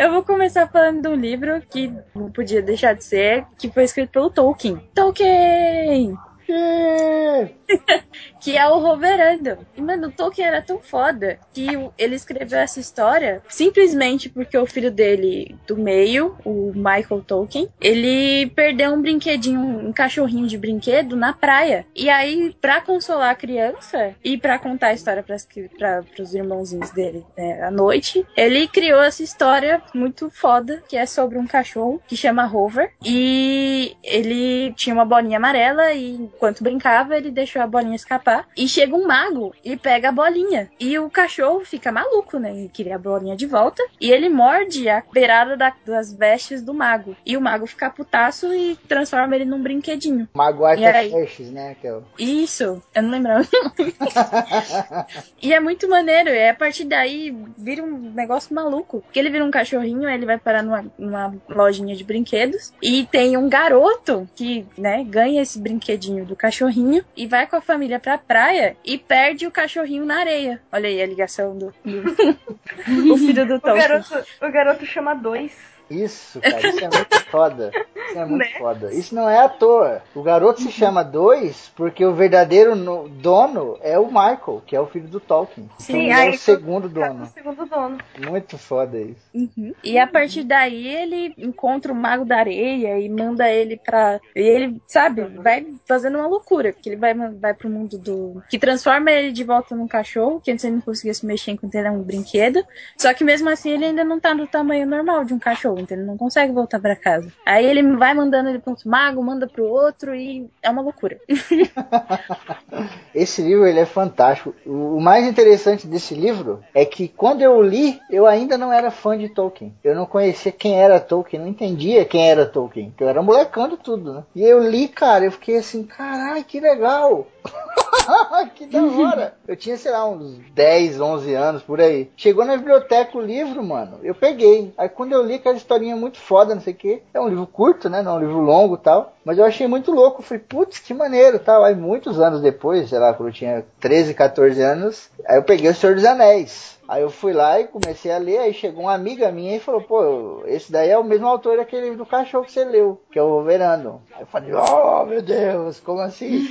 Eu 0.00 0.10
vou 0.10 0.22
começar 0.22 0.66
falando 0.66 1.02
de 1.02 1.08
um 1.08 1.14
livro 1.14 1.60
que 1.68 1.92
não 2.14 2.32
podia 2.32 2.62
deixar 2.62 2.94
de 2.94 3.04
ser, 3.04 3.44
que 3.58 3.70
foi 3.70 3.84
escrito 3.84 4.12
pelo 4.12 4.30
Tolkien. 4.30 4.80
Tolkien! 4.94 6.16
que 8.40 8.56
é 8.56 8.66
o 8.68 8.78
Roverando. 8.78 9.58
E, 9.76 9.80
mano, 9.80 10.08
o 10.08 10.12
Tolkien 10.12 10.48
era 10.48 10.62
tão 10.62 10.78
foda 10.78 11.38
que 11.52 11.66
ele 11.98 12.14
escreveu 12.14 12.58
essa 12.58 12.80
história 12.80 13.42
simplesmente 13.48 14.28
porque 14.28 14.56
o 14.56 14.66
filho 14.66 14.90
dele, 14.90 15.56
do 15.66 15.76
meio, 15.76 16.36
o 16.44 16.72
Michael 16.74 17.22
Tolkien, 17.26 17.68
ele 17.80 18.50
perdeu 18.50 18.92
um 18.92 19.02
brinquedinho, 19.02 19.60
um 19.60 19.92
cachorrinho 19.92 20.46
de 20.46 20.56
brinquedo 20.56 21.16
na 21.16 21.32
praia. 21.32 21.86
E 21.94 22.08
aí, 22.08 22.56
pra 22.60 22.80
consolar 22.80 23.30
a 23.30 23.34
criança 23.34 24.14
e 24.24 24.38
pra 24.38 24.58
contar 24.58 24.88
a 24.88 24.94
história 24.94 25.22
pras, 25.22 25.46
pra, 25.78 26.02
pros 26.02 26.34
irmãozinhos 26.34 26.90
dele 26.90 27.24
né, 27.36 27.62
à 27.62 27.70
noite, 27.70 28.26
ele 28.36 28.66
criou 28.66 29.02
essa 29.02 29.22
história 29.22 29.82
muito 29.94 30.30
foda, 30.30 30.82
que 30.88 30.96
é 30.96 31.06
sobre 31.06 31.38
um 31.38 31.46
cachorro 31.46 32.00
que 32.06 32.16
chama 32.16 32.44
Rover. 32.44 32.92
E 33.04 33.96
ele 34.02 34.72
tinha 34.74 34.94
uma 34.94 35.04
bolinha 35.04 35.36
amarela 35.36 35.92
e 35.92 36.12
enquanto 36.12 36.62
brincava, 36.62 37.16
ele 37.16 37.30
deixou 37.30 37.60
a 37.60 37.66
bolinha 37.66 37.96
escapar. 37.96 38.29
E 38.56 38.66
chega 38.68 38.94
um 38.94 39.06
mago 39.06 39.54
e 39.64 39.76
pega 39.76 40.08
a 40.08 40.12
bolinha. 40.12 40.70
E 40.78 40.98
o 40.98 41.08
cachorro 41.10 41.64
fica 41.64 41.90
maluco, 41.92 42.38
né? 42.38 42.52
E 42.64 42.68
queria 42.68 42.96
a 42.96 42.98
bolinha 42.98 43.36
de 43.36 43.46
volta. 43.46 43.82
E 44.00 44.10
ele 44.10 44.28
morde 44.28 44.88
a 44.88 45.02
beirada 45.12 45.56
da- 45.56 45.74
das 45.86 46.12
vestes 46.12 46.62
do 46.62 46.72
mago. 46.74 47.16
E 47.24 47.36
o 47.36 47.40
mago 47.40 47.66
fica 47.66 47.90
putaço 47.90 48.52
e 48.52 48.76
transforma 48.88 49.34
ele 49.36 49.44
num 49.44 49.62
brinquedinho. 49.62 50.28
Maguire 50.34 50.84
aí? 50.84 51.10
Flashes, 51.10 51.50
né? 51.50 51.76
Que 51.80 51.86
é. 51.88 51.98
Isso, 52.18 52.82
eu 52.94 53.02
não 53.02 53.10
lembrava. 53.10 53.46
e 55.42 55.52
é 55.52 55.60
muito 55.60 55.88
maneiro, 55.88 56.30
e 56.30 56.48
a 56.48 56.54
partir 56.54 56.84
daí 56.84 57.34
vira 57.56 57.82
um 57.82 58.12
negócio 58.12 58.54
maluco. 58.54 59.00
Porque 59.02 59.18
ele 59.18 59.30
vira 59.30 59.44
um 59.44 59.50
cachorrinho, 59.50 60.08
ele 60.08 60.26
vai 60.26 60.38
parar 60.38 60.62
numa, 60.62 60.84
numa 60.98 61.34
lojinha 61.48 61.94
de 61.94 62.04
brinquedos. 62.04 62.72
E 62.82 63.06
tem 63.06 63.36
um 63.36 63.48
garoto 63.48 64.28
que, 64.34 64.66
né, 64.76 65.04
ganha 65.04 65.42
esse 65.42 65.58
brinquedinho 65.58 66.24
do 66.24 66.36
cachorrinho 66.36 67.04
e 67.16 67.26
vai 67.26 67.46
com 67.46 67.56
a 67.56 67.60
família 67.60 67.98
pra 67.98 68.18
praia 68.20 68.76
e 68.84 68.96
perde 68.98 69.46
o 69.46 69.50
cachorrinho 69.50 70.04
na 70.04 70.18
areia. 70.20 70.60
Olha 70.72 70.88
aí 70.88 71.02
a 71.02 71.06
ligação 71.06 71.56
do. 71.56 71.74
do- 71.84 73.12
o 73.14 73.16
filho 73.18 73.46
do 73.46 73.54
O 73.56 73.60
Tolkien. 73.60 73.88
garoto, 73.88 74.24
o 74.42 74.50
garoto 74.52 74.86
chama 74.86 75.14
dois. 75.14 75.52
Isso, 75.90 76.40
cara, 76.42 76.68
isso 76.68 76.84
é 76.84 76.88
muito 76.88 77.20
foda. 77.30 77.70
Isso 78.08 78.18
é 78.18 78.24
muito 78.24 78.38
Né? 78.52 78.58
foda. 78.58 78.92
Isso 78.94 79.14
não 79.14 79.28
é 79.28 79.38
à 79.38 79.48
toa. 79.48 80.02
O 80.14 80.22
garoto 80.22 80.60
se 80.62 80.70
chama 80.72 81.02
dois 81.04 81.70
porque 81.76 82.04
o 82.04 82.12
verdadeiro 82.14 82.74
no- 82.74 83.08
dono 83.08 83.76
é 83.82 83.98
o 83.98 84.06
Michael, 84.06 84.62
que 84.66 84.74
é 84.74 84.80
o 84.80 84.86
filho 84.86 85.06
do 85.08 85.20
Tolkien. 85.20 85.68
Sim, 85.78 86.06
Então 86.06 86.16
é 86.18 86.22
aí 86.22 86.30
o 86.34 86.38
segundo 86.38 86.84
O 86.86 86.88
dono. 86.88 87.26
segundo 87.26 87.66
dono. 87.66 87.98
Muito 88.28 88.56
foda 88.58 88.98
isso. 88.98 89.20
Uhum. 89.34 89.72
E 89.84 89.98
a 89.98 90.06
partir 90.06 90.42
daí 90.44 90.86
ele 90.88 91.34
encontra 91.38 91.92
o 91.92 91.96
Mago 91.96 92.24
da 92.24 92.38
Areia 92.38 92.98
e 92.98 93.08
manda 93.08 93.48
ele 93.50 93.76
pra. 93.76 94.20
E 94.34 94.40
ele, 94.40 94.80
sabe, 94.86 95.22
vai 95.22 95.66
fazendo 95.86 96.18
uma 96.18 96.26
loucura. 96.26 96.72
Porque 96.72 96.88
ele 96.88 96.96
vai, 96.96 97.14
vai 97.14 97.54
pro 97.54 97.68
mundo 97.70 97.96
do. 97.98 98.42
Que 98.48 98.58
transforma 98.58 99.10
ele 99.10 99.32
de 99.32 99.44
volta 99.44 99.74
num 99.76 99.86
cachorro, 99.88 100.40
que 100.40 100.50
antes 100.50 100.64
ele 100.64 100.74
não 100.74 100.80
conseguia 100.82 101.14
se 101.14 101.24
mexer 101.26 101.52
enquanto 101.52 101.74
ele 101.74 101.86
era 101.86 101.92
um 101.96 102.02
brinquedo. 102.02 102.64
Só 102.98 103.12
que 103.14 103.22
mesmo 103.24 103.48
assim 103.48 103.70
ele 103.70 103.84
ainda 103.86 104.04
não 104.04 104.18
tá 104.20 104.34
no 104.34 104.46
tamanho 104.46 104.86
normal 104.86 105.24
de 105.24 105.32
um 105.34 105.38
cachorro, 105.38 105.79
ele 105.88 106.02
não 106.02 106.16
consegue 106.16 106.52
voltar 106.52 106.78
pra 106.78 106.94
casa. 106.94 107.32
Aí 107.46 107.64
ele 107.64 107.82
vai 107.96 108.12
mandando 108.14 108.48
ele 108.48 108.58
pro 108.58 108.72
outro 108.72 108.90
mago, 108.90 109.22
manda 109.22 109.46
pro 109.46 109.64
outro 109.64 110.14
e 110.14 110.48
é 110.62 110.70
uma 110.70 110.82
loucura. 110.82 111.18
Esse 113.14 113.42
livro 113.42 113.66
ele 113.66 113.80
é 113.80 113.86
fantástico. 113.86 114.54
O 114.66 114.90
o 115.00 115.02
mais 115.02 115.26
interessante 115.26 115.86
desse 115.86 116.14
livro 116.14 116.62
é 116.74 116.84
que 116.84 117.08
quando 117.08 117.40
eu 117.40 117.62
li, 117.62 117.98
eu 118.10 118.26
ainda 118.26 118.58
não 118.58 118.70
era 118.70 118.90
fã 118.90 119.16
de 119.16 119.30
Tolkien. 119.30 119.74
Eu 119.82 119.94
não 119.94 120.04
conhecia 120.04 120.52
quem 120.52 120.78
era 120.78 121.00
Tolkien, 121.00 121.40
não 121.40 121.48
entendia 121.48 122.04
quem 122.04 122.28
era 122.28 122.44
Tolkien. 122.44 122.92
Eu 123.00 123.08
era 123.08 123.22
molecando 123.22 123.78
tudo, 123.78 124.12
né? 124.12 124.24
E 124.34 124.42
eu 124.42 124.62
li, 124.68 124.88
cara, 124.88 125.24
eu 125.24 125.32
fiquei 125.32 125.56
assim, 125.56 125.84
caralho, 125.84 126.44
que 126.44 126.60
legal. 126.60 127.26
que 128.54 128.66
da 128.66 128.82
hora. 128.82 129.34
Eu 129.46 129.56
tinha, 129.56 129.76
sei 129.76 129.90
lá, 129.92 130.08
uns 130.08 130.38
10, 130.52 131.00
11 131.00 131.34
anos 131.34 131.62
por 131.62 131.80
aí. 131.80 132.10
Chegou 132.16 132.44
na 132.44 132.56
biblioteca 132.56 133.16
o 133.16 133.20
livro, 133.20 133.62
mano. 133.62 133.98
Eu 134.02 134.14
peguei. 134.14 134.72
Aí 134.76 134.88
quando 134.88 135.12
eu 135.12 135.24
li 135.24 135.34
aquela 135.34 135.56
historinha 135.56 135.96
muito 135.96 136.18
foda, 136.18 136.54
não 136.54 136.62
sei 136.62 136.72
o 136.72 136.76
que. 136.76 137.02
É 137.12 137.20
um 137.20 137.28
livro 137.28 137.46
curto, 137.46 137.88
né? 137.88 138.02
Não 138.02 138.12
é 138.12 138.16
um 138.16 138.20
livro 138.20 138.40
longo 138.40 138.76
tal. 138.76 139.14
Mas 139.24 139.38
eu 139.38 139.44
achei 139.44 139.66
muito 139.66 139.92
louco. 139.92 140.22
Falei, 140.22 140.42
putz, 140.46 140.78
que 140.78 140.94
maneiro 140.94 141.38
tal. 141.38 141.64
Aí 141.64 141.74
muitos 141.74 142.20
anos 142.20 142.40
depois, 142.40 142.88
sei 142.88 142.98
lá, 142.98 143.12
quando 143.12 143.28
eu 143.28 143.34
tinha 143.34 143.64
13, 143.80 144.14
14 144.14 144.60
anos, 144.62 145.10
aí 145.26 145.36
eu 145.36 145.42
peguei 145.42 145.70
o 145.70 145.74
Senhor 145.74 145.94
dos 145.94 146.04
Anéis. 146.04 146.79
Aí 146.90 147.02
eu 147.02 147.08
fui 147.08 147.32
lá 147.32 147.60
e 147.60 147.68
comecei 147.68 148.10
a 148.10 148.18
ler, 148.18 148.38
aí 148.38 148.52
chegou 148.52 148.82
uma 148.82 148.94
amiga 148.94 149.30
minha 149.30 149.54
e 149.54 149.60
falou, 149.60 149.80
pô, 149.80 150.42
esse 150.46 150.72
daí 150.72 150.90
é 150.90 150.98
o 150.98 151.04
mesmo 151.04 151.24
autor 151.24 151.58
daquele 151.58 151.94
do 151.94 152.04
cachorro 152.04 152.44
que 152.44 152.50
você 152.50 152.64
leu, 152.64 153.00
que 153.12 153.16
é 153.16 153.22
o 153.22 153.44
Verano. 153.44 154.02
Aí 154.12 154.22
eu 154.22 154.26
falei, 154.26 154.52
oh 154.52 155.06
meu 155.06 155.22
Deus, 155.22 155.78
como 155.78 156.00
assim? 156.00 156.48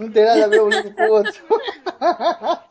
Não 0.00 0.10
tem 0.10 0.24
nada 0.24 0.46
a 0.46 0.48
ver 0.48 0.60
um 0.60 0.68
livro 0.68 0.92
com 0.92 1.02
o 1.04 1.12
outro. 1.12 1.40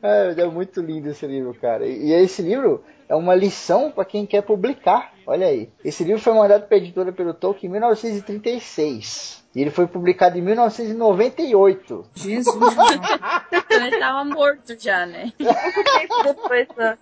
É, 0.00 0.42
é 0.42 0.46
muito 0.46 0.80
lindo 0.80 1.08
esse 1.08 1.26
livro, 1.26 1.52
cara. 1.52 1.84
E, 1.84 2.10
e 2.10 2.12
esse 2.12 2.40
livro 2.40 2.84
é 3.08 3.16
uma 3.16 3.34
lição 3.34 3.90
para 3.90 4.04
quem 4.04 4.24
quer 4.24 4.42
publicar. 4.42 5.12
Olha 5.26 5.48
aí. 5.48 5.68
Esse 5.84 6.04
livro 6.04 6.22
foi 6.22 6.32
mandado 6.32 6.68
para 6.68 6.76
editora 6.76 7.10
pelo 7.12 7.34
Tolkien 7.34 7.68
em 7.68 7.72
1936. 7.72 9.37
E 9.54 9.62
ele 9.62 9.70
foi 9.70 9.86
publicado 9.86 10.38
em 10.38 10.42
1998. 10.42 12.04
Jesus. 12.14 12.54
Então 13.70 13.86
ele 13.86 13.98
tava 13.98 14.24
morto 14.24 14.74
já, 14.78 15.06
né? 15.06 15.32
Depois, 15.38 16.66
ó. 16.78 16.96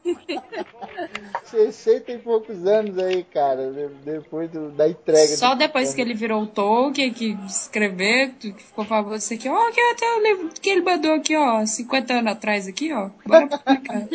60 1.44 2.12
e 2.12 2.18
poucos 2.18 2.66
anos 2.66 2.98
aí, 2.98 3.22
cara. 3.24 3.70
de- 3.72 3.88
Depois 4.04 4.50
do- 4.50 4.70
da 4.70 4.88
entrega. 4.88 5.36
Só 5.36 5.54
do- 5.54 5.58
depois 5.58 5.94
que 5.94 6.00
ele 6.00 6.14
virou 6.14 6.42
o 6.42 6.46
Tolkien, 6.46 7.12
que 7.12 7.36
escreveu, 7.46 8.30
que 8.38 8.52
ficou 8.52 8.84
famoso 8.84 9.16
isso 9.16 9.34
aqui, 9.34 9.48
ó, 9.48 9.70
que 9.70 9.80
até 9.80 10.06
o 10.16 10.22
livro 10.22 10.48
que 10.60 10.70
ele 10.70 10.82
mandou 10.82 11.12
aqui, 11.14 11.36
ó, 11.36 11.64
50 11.64 12.14
anos 12.14 12.32
atrás 12.32 12.66
aqui, 12.66 12.92
ó. 12.92 13.10
Bora 13.24 13.46
publicar. 13.58 14.06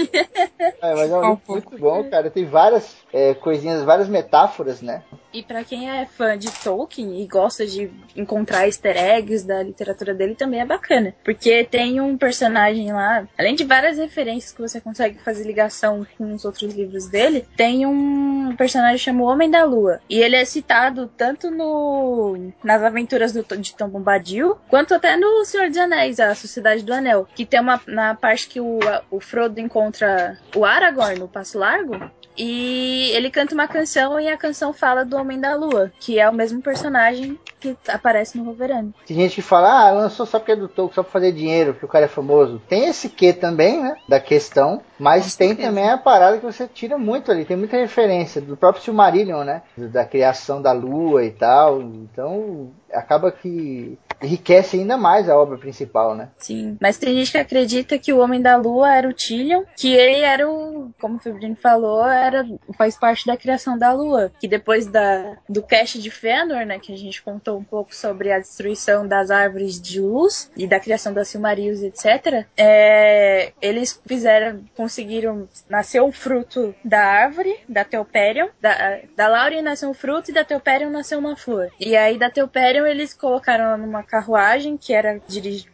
É, 0.82 0.96
mas 0.96 1.12
é 1.12 1.18
um 1.20 1.38
muito 1.48 1.78
bom, 1.78 2.10
cara. 2.10 2.30
Tem 2.30 2.46
várias 2.46 2.96
é, 3.14 3.34
coisinhas, 3.34 3.84
várias 3.84 4.08
metáforas, 4.08 4.82
né? 4.82 5.04
E 5.34 5.42
pra 5.42 5.64
quem 5.64 5.90
é 5.90 6.06
fã 6.06 6.38
de 6.38 6.52
Tolkien 6.52 7.22
e 7.22 7.28
gosta 7.28 7.66
de 7.66 7.90
encontrar 8.16 8.66
easter 8.66 8.98
eggs 8.98 9.46
da 9.46 9.64
literatura 9.64 10.14
dele, 10.14 10.36
também 10.36 10.60
é 10.60 10.66
bacana. 10.66 11.16
Porque 11.24 11.64
tem 11.64 12.02
um 12.02 12.18
personagem 12.18 12.92
lá, 12.92 13.28
além 13.38 13.56
de 13.56 13.64
várias 13.64 13.98
referências 13.98 14.52
que 14.52 14.62
você 14.62 14.82
consegue 14.82 15.20
fazer 15.20 15.46
ligação 15.46 16.06
com 16.18 16.34
os 16.34 16.44
outros 16.44 16.74
livros 16.74 17.08
dele, 17.08 17.48
tem 17.56 17.86
um 17.86 18.54
personagem 18.58 18.98
chamado 18.98 19.26
Homem 19.26 19.50
da 19.50 19.64
Lua. 19.64 20.00
E 20.10 20.20
ele 20.20 20.36
é 20.36 20.44
citado 20.46 21.10
tanto 21.16 21.50
no 21.50 22.52
nas 22.64 22.84
aventuras 22.84 23.32
do, 23.32 23.44
de 23.58 23.76
Tom 23.76 23.90
Bombadil, 23.90 24.58
quanto 24.70 24.94
até 24.94 25.16
no 25.16 25.46
Senhor 25.46 25.68
dos 25.68 25.78
Anéis, 25.78 26.20
a 26.20 26.36
Sociedade 26.36 26.84
do 26.84 26.94
Anel. 26.94 27.28
Que 27.36 27.46
tem 27.46 27.60
uma 27.60 27.80
na 27.88 28.16
parte 28.16 28.48
que 28.48 28.60
o, 28.60 28.80
o 29.10 29.20
Frodo 29.20 29.60
encontra 29.60 30.38
o 30.56 30.66
Aragorn 30.66 31.20
no 31.20 31.28
Passo 31.28 31.58
Largo, 31.58 32.12
e 32.44 33.12
ele 33.12 33.30
canta 33.30 33.54
uma 33.54 33.68
canção 33.68 34.20
e 34.20 34.28
a 34.28 34.36
canção 34.36 34.74
fala 34.74 35.06
do 35.06 35.16
Homem 35.16 35.40
da 35.40 35.54
Lua, 35.54 35.92
que 36.00 36.18
é 36.18 36.28
o 36.28 36.34
mesmo 36.34 36.60
personagem 36.60 37.40
que 37.60 37.78
aparece 37.88 38.36
no 38.36 38.46
Wolverine. 38.46 38.96
Tem 39.06 39.16
gente 39.16 39.36
que 39.36 39.44
fala, 39.44 39.70
ah, 39.70 39.92
lançou 39.92 40.26
só 40.26 40.40
porque 40.40 40.54
é 40.54 40.56
do 40.56 40.68
Tolkien, 40.68 40.96
só 40.96 41.04
pra 41.04 41.12
fazer 41.12 41.34
dinheiro, 41.34 41.74
porque 41.74 41.86
o 41.86 41.90
cara 41.90 42.06
é 42.06 42.08
famoso. 42.08 42.60
Tem 42.68 42.86
esse 42.86 43.10
quê 43.10 43.32
também, 43.32 43.84
né? 43.84 43.96
Da 44.08 44.20
questão. 44.20 44.82
Mas 44.98 45.36
tem 45.36 45.56
também 45.56 45.88
a 45.88 46.00
parada 46.00 46.40
que 46.40 46.44
você 46.44 46.68
tira 46.68 46.98
muito 46.98 47.32
ali. 47.32 47.46
Tem 47.46 47.56
muita 47.56 47.78
referência 47.78 48.42
do 48.42 48.58
próprio 48.58 48.84
Silmarillion, 48.84 49.44
né? 49.44 49.62
Da 49.78 50.04
criação 50.04 50.60
da 50.60 50.72
lua 50.72 51.24
e 51.24 51.30
tal. 51.30 51.80
Então, 51.80 52.72
acaba 52.92 53.32
que 53.32 54.00
enriquece 54.22 54.78
ainda 54.78 54.98
mais 54.98 55.30
a 55.30 55.38
obra 55.38 55.58
principal, 55.58 56.16
né? 56.16 56.30
Sim. 56.38 56.78
Mas 56.80 56.98
tem 56.98 57.16
gente 57.16 57.32
que 57.32 57.38
acredita 57.38 57.98
que 57.98 58.14
o 58.14 58.20
Homem 58.20 58.42
da 58.42 58.56
Lua 58.56 58.94
era 58.94 59.08
o 59.08 59.14
Tillion, 59.14 59.64
que 59.76 59.94
ele 59.94 60.22
era 60.22 60.50
o, 60.50 60.92
como 61.00 61.16
o 61.18 61.20
Febrini 61.20 61.56
falou, 61.56 62.06
era, 62.06 62.46
faz 62.78 62.98
parte 62.98 63.26
da 63.26 63.38
criação 63.38 63.78
da 63.78 63.92
Lua. 63.92 64.32
Que 64.40 64.48
depois 64.48 64.86
da, 64.88 65.38
do 65.48 65.62
cast 65.62 66.00
de 66.00 66.10
Fëanor, 66.10 66.66
né, 66.66 66.80
que 66.80 66.94
a 66.94 66.98
gente 66.98 67.22
contou 67.22 67.58
um 67.58 67.64
pouco 67.64 67.96
sobre 67.96 68.32
a 68.32 68.40
destruição 68.40 69.08
das 69.08 69.32
árvores 69.32 69.82
de 69.82 70.00
luz 70.00 70.52
e 70.56 70.68
da 70.68 70.80
criação 70.80 71.14
das 71.14 71.28
Silmarils, 71.28 71.82
etc., 71.82 72.46
é, 72.58 73.54
eles 73.62 74.00
fizeram, 74.06 74.64
conseguiram, 74.76 75.48
nasceu 75.70 76.06
um 76.06 76.12
fruto 76.12 76.74
da 76.84 77.02
árvore, 77.02 77.56
da 77.68 77.84
Teoperion, 77.84 78.48
da, 78.60 79.00
da 79.16 79.28
Laurien 79.28 79.62
nasceu 79.62 79.90
um 79.90 79.94
fruto 79.94 80.32
e 80.32 80.34
da 80.34 80.44
Teoperion 80.44 80.90
nasceu 80.90 81.20
uma 81.20 81.36
flor. 81.36 81.70
E 81.80 81.96
aí 81.96 82.18
da 82.18 82.30
Teoperion 82.30 82.86
eles 82.86 83.14
colocaram 83.14 83.78
numa 83.78 84.04
carruagem 84.12 84.76
que 84.76 84.94
era, 84.94 85.20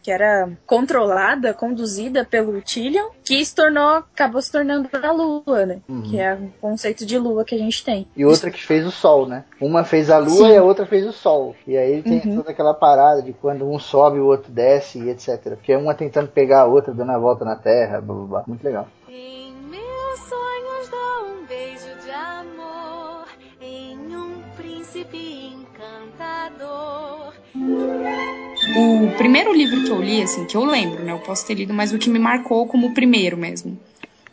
que 0.03 0.11
era 0.11 0.47
controlada, 0.67 1.55
conduzida 1.55 2.23
pelo 2.23 2.61
Tillion, 2.61 3.07
que 3.25 3.43
se 3.43 3.55
tornou, 3.55 3.95
acabou 3.95 4.39
se 4.39 4.51
tornando 4.51 4.88
a 4.93 5.11
Lua, 5.11 5.65
né? 5.65 5.79
Uhum. 5.89 6.03
Que 6.03 6.19
é 6.19 6.35
o 6.35 6.51
conceito 6.61 7.03
de 7.03 7.17
Lua 7.17 7.43
que 7.43 7.55
a 7.55 7.57
gente 7.57 7.83
tem. 7.83 8.07
E 8.15 8.23
outra 8.23 8.51
que 8.51 8.63
fez 8.63 8.85
o 8.85 8.91
sol, 8.91 9.25
né? 9.25 9.43
Uma 9.59 9.83
fez 9.83 10.11
a 10.11 10.19
lua 10.19 10.29
Sim. 10.29 10.51
e 10.51 10.57
a 10.57 10.63
outra 10.63 10.85
fez 10.85 11.07
o 11.07 11.11
sol. 11.11 11.55
E 11.65 11.75
aí 11.75 12.03
tem 12.03 12.21
Uhum. 12.23 12.38
toda 12.38 12.51
aquela 12.51 12.75
parada 12.75 13.23
de 13.23 13.33
quando 13.33 13.67
um 13.67 13.79
sobe, 13.79 14.19
o 14.19 14.25
outro 14.27 14.51
desce 14.51 14.99
e 14.99 15.09
etc. 15.09 15.55
Porque 15.55 15.75
uma 15.75 15.95
tentando 15.95 16.27
pegar 16.27 16.61
a 16.61 16.65
outra, 16.65 16.93
dando 16.93 17.11
a 17.13 17.17
volta 17.17 17.43
na 17.43 17.55
terra, 17.55 17.99
blá 17.99 18.15
blá 18.15 18.25
blá. 18.25 18.43
Muito 18.47 18.63
legal. 18.63 18.88
Em 19.09 19.51
meus 19.63 20.19
sonhos 20.19 20.89
dou 20.89 21.25
um 21.31 21.45
beijo 21.47 21.88
de 22.03 22.11
amor 22.11 23.25
em 23.59 23.97
um 24.15 24.41
príncipe 24.55 25.53
encantador. 25.55 27.26
O 27.55 29.17
primeiro 29.17 29.53
livro 29.53 29.83
que 29.83 29.89
eu 29.89 30.01
li, 30.01 30.21
assim, 30.21 30.45
que 30.45 30.55
eu 30.55 30.65
lembro, 30.65 31.03
né? 31.03 31.11
Eu 31.11 31.19
posso 31.19 31.45
ter 31.45 31.55
lido, 31.55 31.73
mas 31.73 31.93
o 31.93 31.97
que 31.97 32.09
me 32.09 32.19
marcou 32.19 32.67
como 32.67 32.87
o 32.87 32.93
primeiro 32.93 33.37
mesmo. 33.37 33.79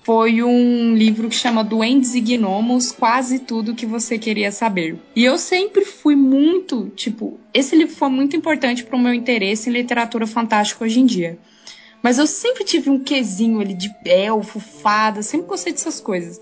Foi 0.02 0.42
um 0.42 0.94
livro 0.94 1.30
que 1.30 1.34
chama 1.34 1.64
Duendes 1.64 2.14
e 2.14 2.20
Gnomos, 2.20 2.92
quase 2.92 3.38
tudo 3.38 3.74
que 3.74 3.86
você 3.86 4.18
queria 4.18 4.52
saber. 4.52 4.98
E 5.16 5.24
eu 5.24 5.38
sempre 5.38 5.82
fui 5.84 6.14
muito, 6.14 6.90
tipo, 6.90 7.40
esse 7.54 7.74
livro 7.74 7.94
foi 7.94 8.10
muito 8.10 8.36
importante 8.36 8.84
para 8.84 8.96
o 8.96 8.98
meu 8.98 9.14
interesse 9.14 9.70
em 9.70 9.72
literatura 9.72 10.26
fantástica 10.26 10.84
hoje 10.84 11.00
em 11.00 11.06
dia. 11.06 11.38
Mas 12.02 12.18
eu 12.18 12.26
sempre 12.26 12.64
tive 12.64 12.90
um 12.90 12.98
quesinho 12.98 13.60
ali 13.60 13.72
de 13.72 13.90
elfo, 14.04 14.60
fada, 14.60 15.22
sempre 15.22 15.46
gostei 15.46 15.72
dessas 15.72 16.00
coisas. 16.00 16.38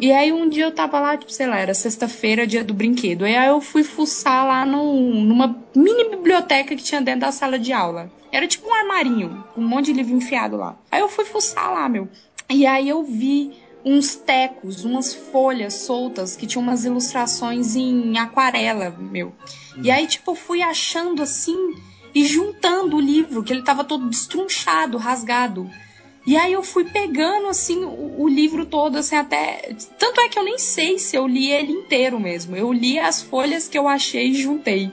E 0.00 0.10
aí 0.12 0.32
um 0.32 0.48
dia 0.48 0.64
eu 0.64 0.72
tava 0.72 0.98
lá, 0.98 1.16
tipo, 1.16 1.30
sei 1.30 1.46
lá, 1.46 1.58
era 1.58 1.74
sexta-feira, 1.74 2.46
dia 2.46 2.64
do 2.64 2.72
brinquedo. 2.72 3.26
E 3.26 3.36
aí 3.36 3.48
eu 3.48 3.60
fui 3.60 3.84
fuçar 3.84 4.46
lá 4.46 4.64
num- 4.64 5.24
numa 5.24 5.62
mini 5.76 6.08
biblioteca 6.08 6.74
que 6.74 6.82
tinha 6.82 7.02
dentro 7.02 7.20
da 7.20 7.32
sala 7.32 7.58
de 7.58 7.72
aula. 7.72 8.10
Era 8.32 8.46
tipo 8.48 8.66
um 8.68 8.74
armarinho, 8.74 9.44
com 9.54 9.60
um 9.60 9.68
monte 9.68 9.86
de 9.86 9.92
livro 9.92 10.14
enfiado 10.16 10.56
lá. 10.56 10.76
Aí 10.90 11.00
eu 11.00 11.08
fui 11.08 11.24
fuçar 11.24 11.70
lá, 11.72 11.88
meu. 11.88 12.08
E 12.48 12.64
aí 12.66 12.88
eu 12.88 13.02
vi 13.04 13.52
uns 13.84 14.14
tecos, 14.14 14.84
umas 14.84 15.12
folhas 15.14 15.74
soltas 15.74 16.34
que 16.36 16.46
tinham 16.46 16.62
umas 16.62 16.84
ilustrações 16.84 17.76
em 17.76 18.16
aquarela, 18.18 18.90
meu. 18.98 19.34
E 19.82 19.90
aí, 19.90 20.06
tipo, 20.06 20.30
eu 20.30 20.34
fui 20.34 20.62
achando 20.62 21.22
assim 21.22 21.56
e 22.14 22.24
juntando 22.24 22.96
o 22.96 23.00
livro, 23.00 23.42
que 23.42 23.52
ele 23.52 23.62
tava 23.62 23.84
todo 23.84 24.08
destrunchado, 24.08 24.96
rasgado. 24.98 25.70
E 26.26 26.36
aí 26.36 26.52
eu 26.52 26.62
fui 26.62 26.84
pegando 26.84 27.48
assim 27.48 27.82
o, 27.84 28.22
o 28.22 28.28
livro 28.28 28.66
todo, 28.66 28.96
assim, 28.98 29.16
até. 29.16 29.74
Tanto 29.98 30.20
é 30.20 30.28
que 30.28 30.38
eu 30.38 30.44
nem 30.44 30.58
sei 30.58 30.98
se 30.98 31.16
eu 31.16 31.26
li 31.26 31.50
ele 31.50 31.72
inteiro 31.72 32.20
mesmo. 32.20 32.54
Eu 32.54 32.72
li 32.72 32.98
as 32.98 33.22
folhas 33.22 33.68
que 33.68 33.78
eu 33.78 33.88
achei 33.88 34.28
e 34.28 34.34
juntei. 34.34 34.90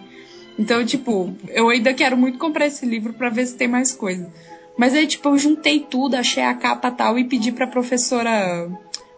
Então, 0.58 0.84
tipo, 0.86 1.36
eu 1.50 1.70
ainda 1.70 1.94
quero 1.94 2.18
muito 2.18 2.38
comprar 2.40 2.66
esse 2.68 2.86
livro 2.86 3.14
pra 3.14 3.30
ver 3.30 3.46
se 3.46 3.56
tem 3.56 3.68
mais 3.68 3.92
coisa. 3.92 4.32
Mas 4.78 4.94
aí, 4.94 5.06
tipo, 5.06 5.30
eu 5.30 5.38
juntei 5.38 5.80
tudo, 5.80 6.16
achei 6.16 6.44
a 6.44 6.54
capa 6.54 6.90
tal 6.92 7.18
e 7.20 7.24
pedi 7.24 7.52
pra 7.52 7.68
professora 7.68 8.70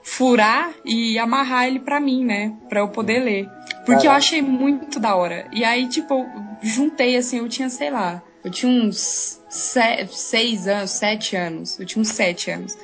furar 0.02 0.72
e 0.84 1.20
amarrar 1.20 1.68
ele 1.68 1.80
pra 1.80 2.00
mim, 2.00 2.26
né? 2.26 2.54
Pra 2.68 2.80
eu 2.80 2.88
poder 2.88 3.20
ler. 3.20 3.48
Porque 3.86 4.08
eu 4.08 4.12
Caraca. 4.12 4.18
achei 4.18 4.42
muito 4.42 5.00
da 5.00 5.16
hora. 5.16 5.48
E 5.54 5.64
aí, 5.64 5.88
tipo, 5.88 6.14
eu 6.14 6.28
juntei 6.62 7.16
assim, 7.16 7.38
eu 7.38 7.48
tinha, 7.48 7.70
sei 7.70 7.90
lá, 7.90 8.22
eu 8.44 8.52
tinha 8.52 8.72
uns 8.72 9.39
se- 9.50 10.08
seis 10.12 10.68
anos, 10.68 10.92
sete 10.92 11.36
anos. 11.36 11.80
Eu 11.80 11.86
uns 11.98 12.10
sete 12.10 12.52
anos. 12.52 12.78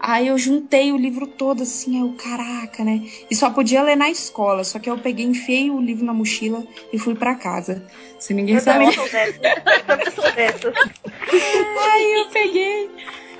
Aí 0.00 0.28
eu 0.28 0.38
juntei 0.38 0.92
o 0.92 0.96
livro 0.96 1.26
todo 1.26 1.64
assim, 1.64 2.00
eu, 2.00 2.12
caraca, 2.12 2.84
né? 2.84 3.02
E 3.28 3.34
só 3.34 3.50
podia 3.50 3.82
ler 3.82 3.96
na 3.96 4.08
escola, 4.08 4.62
só 4.62 4.78
que 4.78 4.88
eu 4.88 4.96
peguei, 4.96 5.26
enfiei 5.26 5.70
o 5.70 5.80
livro 5.80 6.04
na 6.04 6.14
mochila 6.14 6.64
e 6.92 6.98
fui 6.98 7.16
pra 7.16 7.34
casa. 7.34 7.84
Se 8.18 8.32
ninguém 8.32 8.56
Eu 8.56 8.64
também. 8.64 8.88
Eu 8.88 8.94
também 8.94 10.32
dessas. 10.36 10.74
Aí 11.92 12.14
eu 12.20 12.26
peguei, 12.30 12.90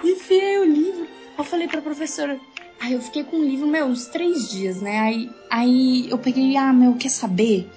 enfiei 0.03 0.59
o 0.59 0.65
livro. 0.65 1.07
Eu 1.39 1.45
falei 1.45 1.69
pra 1.69 1.81
professora. 1.81 2.39
Aí 2.81 2.93
eu 2.93 3.01
fiquei 3.01 3.23
com 3.25 3.37
o 3.39 3.45
livro, 3.45 3.67
meu, 3.67 3.87
uns 3.87 4.07
três 4.07 4.51
dias, 4.51 4.81
né? 4.81 4.99
Aí, 5.01 5.31
aí 5.51 6.11
eu 6.11 6.19
peguei, 6.19 6.57
ah, 6.57 6.73
meu, 6.73 6.95
quer 6.95 7.09
saber? 7.09 7.69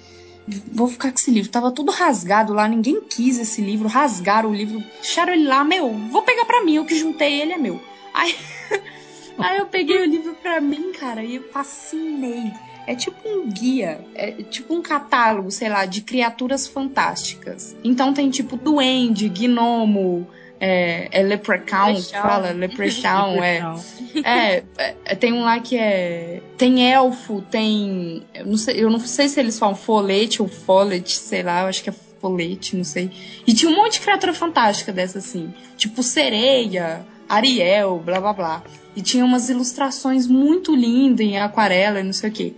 Vou 0.72 0.88
ficar 0.88 1.10
com 1.10 1.18
esse 1.18 1.30
livro. 1.30 1.50
Tava 1.50 1.70
tudo 1.70 1.92
rasgado 1.92 2.52
lá, 2.52 2.66
ninguém 2.66 3.00
quis 3.00 3.38
esse 3.38 3.60
livro, 3.60 3.88
rasgaram 3.88 4.50
o 4.50 4.54
livro, 4.54 4.82
deixaram 5.00 5.32
ele 5.32 5.46
lá, 5.46 5.62
meu, 5.64 5.92
vou 6.10 6.22
pegar 6.22 6.44
pra 6.44 6.64
mim, 6.64 6.74
eu 6.74 6.84
que 6.84 6.98
juntei 6.98 7.40
ele 7.40 7.52
é 7.52 7.58
meu. 7.58 7.80
Aí, 8.12 8.34
aí 9.38 9.58
eu 9.58 9.66
peguei 9.66 10.02
o 10.02 10.06
livro 10.06 10.34
pra 10.42 10.60
mim, 10.60 10.92
cara, 10.92 11.24
e 11.24 11.36
eu 11.36 11.48
fascinei. 11.50 12.52
É 12.84 12.96
tipo 12.96 13.28
um 13.28 13.48
guia, 13.48 14.04
é 14.14 14.32
tipo 14.42 14.74
um 14.74 14.82
catálogo, 14.82 15.50
sei 15.52 15.68
lá, 15.68 15.86
de 15.86 16.00
criaturas 16.00 16.66
fantásticas. 16.66 17.76
Então 17.84 18.12
tem 18.12 18.28
tipo 18.28 18.56
duende, 18.56 19.28
gnomo, 19.28 20.26
é, 20.64 21.08
é 21.10 21.22
leprechaun, 21.24 21.88
Leprechaun. 21.94 22.22
fala, 22.22 22.50
leprechaun, 22.52 23.42
é. 23.42 23.54
Legal. 23.54 23.80
É, 24.24 24.62
é, 24.78 25.14
tem 25.16 25.32
um 25.32 25.42
lá 25.42 25.58
que 25.58 25.76
é. 25.76 26.40
Tem 26.56 26.88
elfo, 26.92 27.42
tem. 27.50 28.22
Eu 28.32 28.46
não 28.46 28.56
sei, 28.56 28.84
eu 28.84 28.88
não 28.88 29.00
sei 29.00 29.28
se 29.28 29.40
eles 29.40 29.58
falam 29.58 29.74
folete 29.74 30.40
ou 30.40 30.46
folete, 30.46 31.16
sei 31.16 31.42
lá, 31.42 31.62
eu 31.62 31.66
acho 31.66 31.82
que 31.82 31.90
é 31.90 31.94
folete, 32.20 32.76
não 32.76 32.84
sei. 32.84 33.10
E 33.44 33.52
tinha 33.52 33.72
um 33.72 33.74
monte 33.74 33.94
de 33.94 34.00
criatura 34.00 34.32
fantástica 34.32 34.92
dessa 34.92 35.18
assim. 35.18 35.52
Tipo 35.76 36.00
sereia, 36.02 37.04
Ariel, 37.28 37.98
blá 37.98 38.20
blá 38.20 38.32
blá. 38.32 38.62
E 38.94 39.02
tinha 39.02 39.24
umas 39.24 39.48
ilustrações 39.48 40.28
muito 40.28 40.76
lindas 40.76 41.26
em 41.26 41.38
aquarela 41.38 41.98
e 41.98 42.04
não 42.04 42.12
sei 42.12 42.30
o 42.30 42.32
quê. 42.32 42.52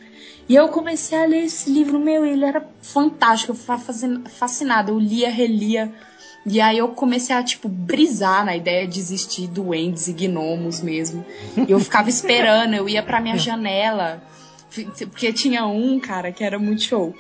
E 0.46 0.54
eu 0.54 0.68
comecei 0.68 1.16
a 1.16 1.24
ler 1.24 1.44
esse 1.44 1.70
livro, 1.70 1.98
meu, 1.98 2.26
ele 2.26 2.44
era 2.44 2.62
fantástico, 2.82 3.52
eu 3.52 3.56
ficava 3.56 3.80
fazendo- 3.80 4.28
fascinada. 4.28 4.90
Eu 4.90 4.98
lia, 4.98 5.30
relia. 5.30 5.90
E 6.46 6.60
aí 6.60 6.78
eu 6.78 6.88
comecei 6.88 7.34
a, 7.34 7.42
tipo, 7.42 7.68
brisar 7.68 8.44
na 8.44 8.54
ideia 8.54 8.86
de 8.86 8.98
existir 9.00 9.48
duendes 9.48 10.08
e 10.08 10.12
gnomos 10.12 10.80
mesmo. 10.82 11.24
Eu 11.66 11.80
ficava 11.80 12.08
esperando, 12.08 12.74
eu 12.74 12.88
ia 12.88 13.02
pra 13.02 13.20
minha 13.20 13.38
janela. 13.38 14.22
Porque 15.06 15.32
tinha 15.32 15.66
um, 15.66 15.98
cara, 15.98 16.32
que 16.32 16.44
era 16.44 16.58
muito 16.58 16.82
show. 16.82 17.14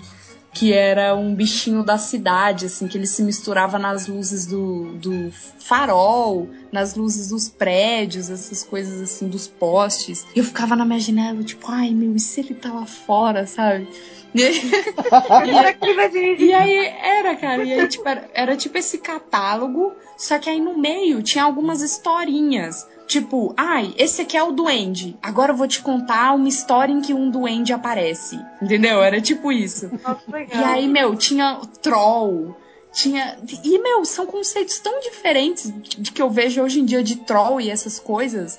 Que 0.52 0.72
era 0.72 1.16
um 1.16 1.34
bichinho 1.34 1.82
da 1.82 1.98
cidade, 1.98 2.66
assim, 2.66 2.86
que 2.86 2.96
ele 2.96 3.06
se 3.06 3.22
misturava 3.22 3.78
nas 3.78 4.06
luzes 4.06 4.46
do, 4.46 4.92
do 4.98 5.32
farol, 5.58 6.48
nas 6.70 6.94
luzes 6.94 7.30
dos 7.30 7.48
prédios, 7.48 8.30
essas 8.30 8.62
coisas 8.62 9.00
assim, 9.00 9.26
dos 9.26 9.48
postes. 9.48 10.24
Eu 10.36 10.44
ficava 10.44 10.76
na 10.76 10.84
minha 10.84 11.00
janela, 11.00 11.42
tipo, 11.42 11.66
ai 11.68 11.90
meu, 11.90 12.14
e 12.14 12.20
se 12.20 12.40
ele 12.40 12.54
tá 12.54 12.72
lá 12.72 12.86
fora, 12.86 13.46
sabe? 13.46 13.88
Dirigir? 14.34 14.84
E 16.38 16.52
aí 16.52 16.76
era, 16.86 17.36
cara, 17.36 17.62
e 17.62 17.72
aí 17.72 17.88
tipo, 17.88 18.06
era, 18.08 18.28
era 18.34 18.56
tipo 18.56 18.76
esse 18.76 18.98
catálogo, 18.98 19.92
só 20.16 20.38
que 20.38 20.50
aí 20.50 20.60
no 20.60 20.76
meio 20.76 21.22
tinha 21.22 21.44
algumas 21.44 21.80
historinhas. 21.80 22.86
Tipo, 23.06 23.52
ai, 23.56 23.94
esse 23.98 24.22
aqui 24.22 24.36
é 24.36 24.42
o 24.42 24.50
duende. 24.50 25.16
Agora 25.22 25.52
eu 25.52 25.56
vou 25.56 25.68
te 25.68 25.82
contar 25.82 26.34
uma 26.34 26.48
história 26.48 26.92
em 26.92 27.00
que 27.00 27.12
um 27.12 27.30
duende 27.30 27.72
aparece. 27.72 28.40
Entendeu? 28.62 29.02
Era 29.02 29.20
tipo 29.20 29.52
isso. 29.52 29.90
Nossa, 30.02 30.22
legal. 30.28 30.60
E 30.60 30.64
aí, 30.64 30.88
meu, 30.88 31.14
tinha 31.14 31.60
troll. 31.82 32.56
Tinha. 32.92 33.36
E, 33.62 33.78
meu, 33.78 34.04
são 34.04 34.24
conceitos 34.24 34.78
tão 34.78 35.00
diferentes 35.00 35.72
de 35.98 36.12
que 36.12 36.22
eu 36.22 36.30
vejo 36.30 36.62
hoje 36.62 36.80
em 36.80 36.84
dia 36.84 37.02
de 37.02 37.16
troll 37.16 37.60
e 37.60 37.70
essas 37.70 37.98
coisas. 37.98 38.58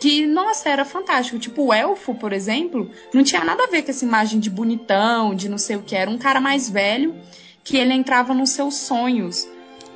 Que, 0.00 0.26
nossa, 0.26 0.70
era 0.70 0.84
fantástico. 0.84 1.38
Tipo, 1.38 1.66
o 1.66 1.74
elfo, 1.74 2.14
por 2.14 2.32
exemplo, 2.32 2.90
não 3.12 3.22
tinha 3.22 3.44
nada 3.44 3.64
a 3.64 3.66
ver 3.66 3.82
com 3.82 3.90
essa 3.90 4.04
imagem 4.04 4.40
de 4.40 4.48
bonitão, 4.48 5.34
de 5.34 5.48
não 5.48 5.58
sei 5.58 5.76
o 5.76 5.82
que. 5.82 5.94
Era 5.94 6.10
um 6.10 6.16
cara 6.18 6.40
mais 6.40 6.70
velho 6.70 7.14
que 7.62 7.76
ele 7.76 7.92
entrava 7.92 8.32
nos 8.32 8.50
seus 8.50 8.76
sonhos. 8.76 9.46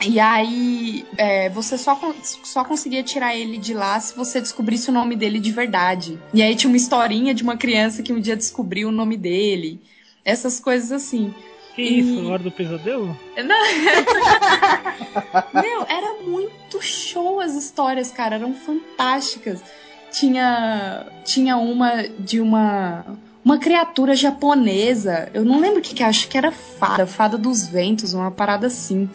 E 0.06 0.20
aí, 0.20 1.06
é, 1.16 1.48
você 1.48 1.78
só, 1.78 1.98
só 2.42 2.64
conseguia 2.64 3.02
tirar 3.02 3.34
ele 3.34 3.56
de 3.56 3.72
lá 3.72 3.98
se 3.98 4.14
você 4.14 4.40
descobrisse 4.40 4.90
o 4.90 4.92
nome 4.92 5.16
dele 5.16 5.40
de 5.40 5.50
verdade. 5.50 6.18
E 6.34 6.42
aí 6.42 6.54
tinha 6.54 6.68
uma 6.68 6.76
historinha 6.76 7.32
de 7.32 7.42
uma 7.42 7.56
criança 7.56 8.02
que 8.02 8.12
um 8.12 8.20
dia 8.20 8.36
descobriu 8.36 8.88
o 8.88 8.92
nome 8.92 9.16
dele. 9.16 9.80
Essas 10.22 10.60
coisas 10.60 10.92
assim. 10.92 11.34
Que 11.74 11.82
E- 11.82 12.00
isso, 12.00 12.28
Hora 12.30 12.42
do 12.42 12.50
Pesadelo? 12.50 13.18
Não. 13.42 13.64
Meu, 15.62 15.82
era 15.88 16.14
muito 16.22 16.80
show 16.82 17.40
as 17.40 17.54
histórias, 17.54 18.10
cara. 18.10 18.36
Eram 18.36 18.54
fantásticas. 18.54 19.62
Tinha, 20.14 21.06
tinha 21.24 21.56
uma 21.56 22.04
de 22.18 22.40
uma 22.40 23.04
uma 23.44 23.58
criatura 23.58 24.14
japonesa. 24.14 25.28
Eu 25.34 25.44
não 25.44 25.60
lembro 25.60 25.80
o 25.80 25.82
que 25.82 25.92
que 25.92 26.02
é, 26.02 26.06
acho 26.06 26.28
que 26.28 26.38
era 26.38 26.52
fada, 26.52 27.04
fada 27.06 27.36
dos 27.36 27.66
ventos, 27.66 28.14
uma 28.14 28.30
parada 28.30 28.68
assim. 28.68 29.10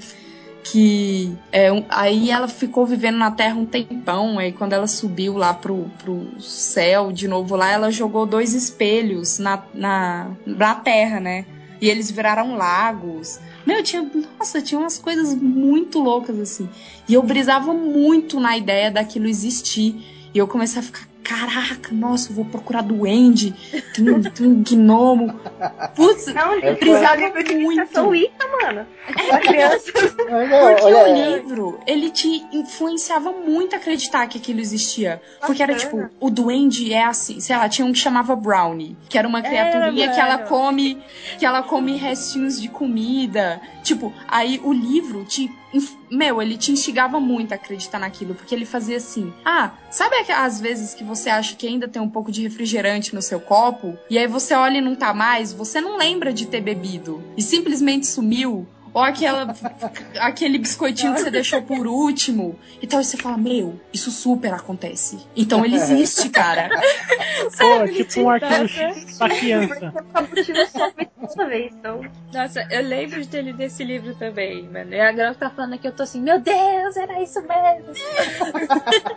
Que 0.61 1.33
é, 1.53 1.69
aí 1.89 2.29
ela 2.29 2.49
ficou 2.49 2.85
vivendo 2.85 3.17
na 3.17 3.31
Terra 3.31 3.55
um 3.55 3.65
tempão. 3.65 4.37
Aí 4.37 4.51
quando 4.51 4.73
ela 4.73 4.87
subiu 4.87 5.37
lá 5.37 5.53
pro, 5.53 5.89
pro 6.03 6.27
céu 6.39 7.13
de 7.13 7.27
novo 7.27 7.55
lá, 7.55 7.71
ela 7.71 7.89
jogou 7.89 8.25
dois 8.25 8.53
espelhos 8.53 9.39
na, 9.39 9.63
na, 9.73 10.31
na 10.45 10.75
Terra, 10.75 11.19
né? 11.19 11.45
E 11.81 11.89
eles 11.89 12.11
viraram 12.11 12.57
lagos. 12.57 13.39
Meu, 13.65 13.81
tinha. 13.81 14.05
Nossa, 14.37 14.61
tinha 14.61 14.79
umas 14.79 14.97
coisas 14.97 15.33
muito 15.33 15.97
loucas, 15.97 16.37
assim. 16.39 16.69
E 17.07 17.13
eu 17.13 17.23
brisava 17.23 17.73
muito 17.73 18.37
na 18.39 18.57
ideia 18.57 18.91
daquilo 18.91 19.27
existir. 19.27 20.18
E 20.33 20.37
eu 20.37 20.47
comecei 20.47 20.79
a 20.79 20.83
ficar, 20.83 21.07
caraca, 21.23 21.89
nossa, 21.91 22.31
eu 22.31 22.35
vou 22.35 22.45
procurar 22.45 22.81
duende, 22.83 23.53
tem, 23.93 24.09
um- 24.09 24.21
tem 24.21 24.47
um 24.47 24.63
gnomo. 24.63 25.39
Putz, 25.95 26.27
Não, 26.33 26.53
É, 26.53 26.57
eu 26.57 26.61
foi- 26.61 26.75
precisava 26.75 27.43
de 27.43 27.55
muito. 27.55 28.01
Wicca, 28.07 28.47
mano. 28.61 28.85
Pra 29.27 29.39
criança. 29.39 29.91
Olha, 30.29 30.75
Porque 30.75 30.83
o 30.93 30.97
olha, 30.97 31.35
livro, 31.37 31.79
ele 31.87 32.11
te 32.11 32.27
influenciava 32.53 33.31
muito 33.31 33.73
a 33.73 33.77
acreditar 33.79 34.27
que 34.27 34.37
aquilo 34.37 34.59
existia. 34.59 35.21
Porque 35.45 35.63
era 35.63 35.73
tipo, 35.75 36.09
o 36.19 36.29
duende 36.29 36.93
é 36.93 37.03
assim, 37.03 37.39
sei 37.39 37.55
lá, 37.55 37.67
tinha 37.67 37.85
um 37.87 37.91
que 37.91 37.97
chamava 37.99 38.35
Brownie, 38.35 38.95
que 39.09 39.17
era 39.17 39.27
uma 39.27 39.41
criaturinha 39.41 40.11
que 40.11 40.19
ela 40.19 40.37
come, 40.39 41.01
que 41.39 41.45
ela 41.45 41.63
come 41.63 41.95
restinhos 41.97 42.61
de 42.61 42.69
comida. 42.69 43.59
Tipo, 43.83 44.13
aí 44.27 44.59
o 44.63 44.71
livro 44.71 45.25
te 45.25 45.49
meu, 46.09 46.41
ele 46.41 46.57
te 46.57 46.71
instigava 46.71 47.19
muito 47.19 47.51
a 47.51 47.55
acreditar 47.55 47.99
naquilo, 47.99 48.33
porque 48.35 48.53
ele 48.53 48.65
fazia 48.65 48.97
assim: 48.97 49.33
"Ah, 49.45 49.71
sabe 49.91 50.15
às 50.31 50.59
vezes 50.59 50.93
que 50.93 51.03
você 51.03 51.29
acha 51.29 51.55
que 51.55 51.67
ainda 51.67 51.87
tem 51.87 52.01
um 52.01 52.09
pouco 52.09 52.31
de 52.31 52.41
refrigerante 52.41 53.13
no 53.13 53.21
seu 53.21 53.39
copo, 53.39 53.97
e 54.09 54.17
aí 54.17 54.27
você 54.27 54.53
olha 54.53 54.77
e 54.77 54.81
não 54.81 54.95
tá 54.95 55.13
mais, 55.13 55.53
você 55.53 55.79
não 55.79 55.97
lembra 55.97 56.33
de 56.33 56.47
ter 56.47 56.61
bebido 56.61 57.23
e 57.37 57.41
simplesmente 57.41 58.07
sumiu?" 58.07 58.67
Ou 58.93 59.01
aquela, 59.03 59.53
aquele 60.19 60.57
biscoitinho 60.57 61.13
que 61.13 61.21
você 61.21 61.31
deixou 61.31 61.61
por 61.61 61.85
último. 61.87 62.57
Então 62.81 63.01
você 63.03 63.17
fala, 63.17 63.37
meu, 63.37 63.79
isso 63.93 64.09
super 64.11 64.53
acontece. 64.53 65.19
Então 65.35 65.63
ele 65.63 65.75
existe, 65.75 66.29
cara. 66.29 66.69
Pô, 67.57 67.87
tipo 67.87 68.21
um 68.21 68.29
arquivo 68.29 68.67
X 68.67 69.17
pra 69.17 69.29
criança. 69.29 69.93
Então. 71.71 72.01
Nossa, 72.33 72.67
eu 72.71 72.81
lembro 72.83 73.21
de 73.21 73.27
ter 73.27 73.41
lido 73.41 73.61
esse 73.61 73.83
livro 73.83 74.15
também, 74.15 74.63
mano. 74.63 74.93
E 74.93 74.99
agora 74.99 75.33
que 75.33 75.39
tá 75.39 75.49
falando 75.49 75.73
aqui, 75.73 75.87
eu 75.87 75.91
tô 75.91 76.03
assim, 76.03 76.21
meu 76.21 76.39
Deus, 76.39 76.97
era 76.97 77.21
isso 77.21 77.41
mesmo. 77.41 77.93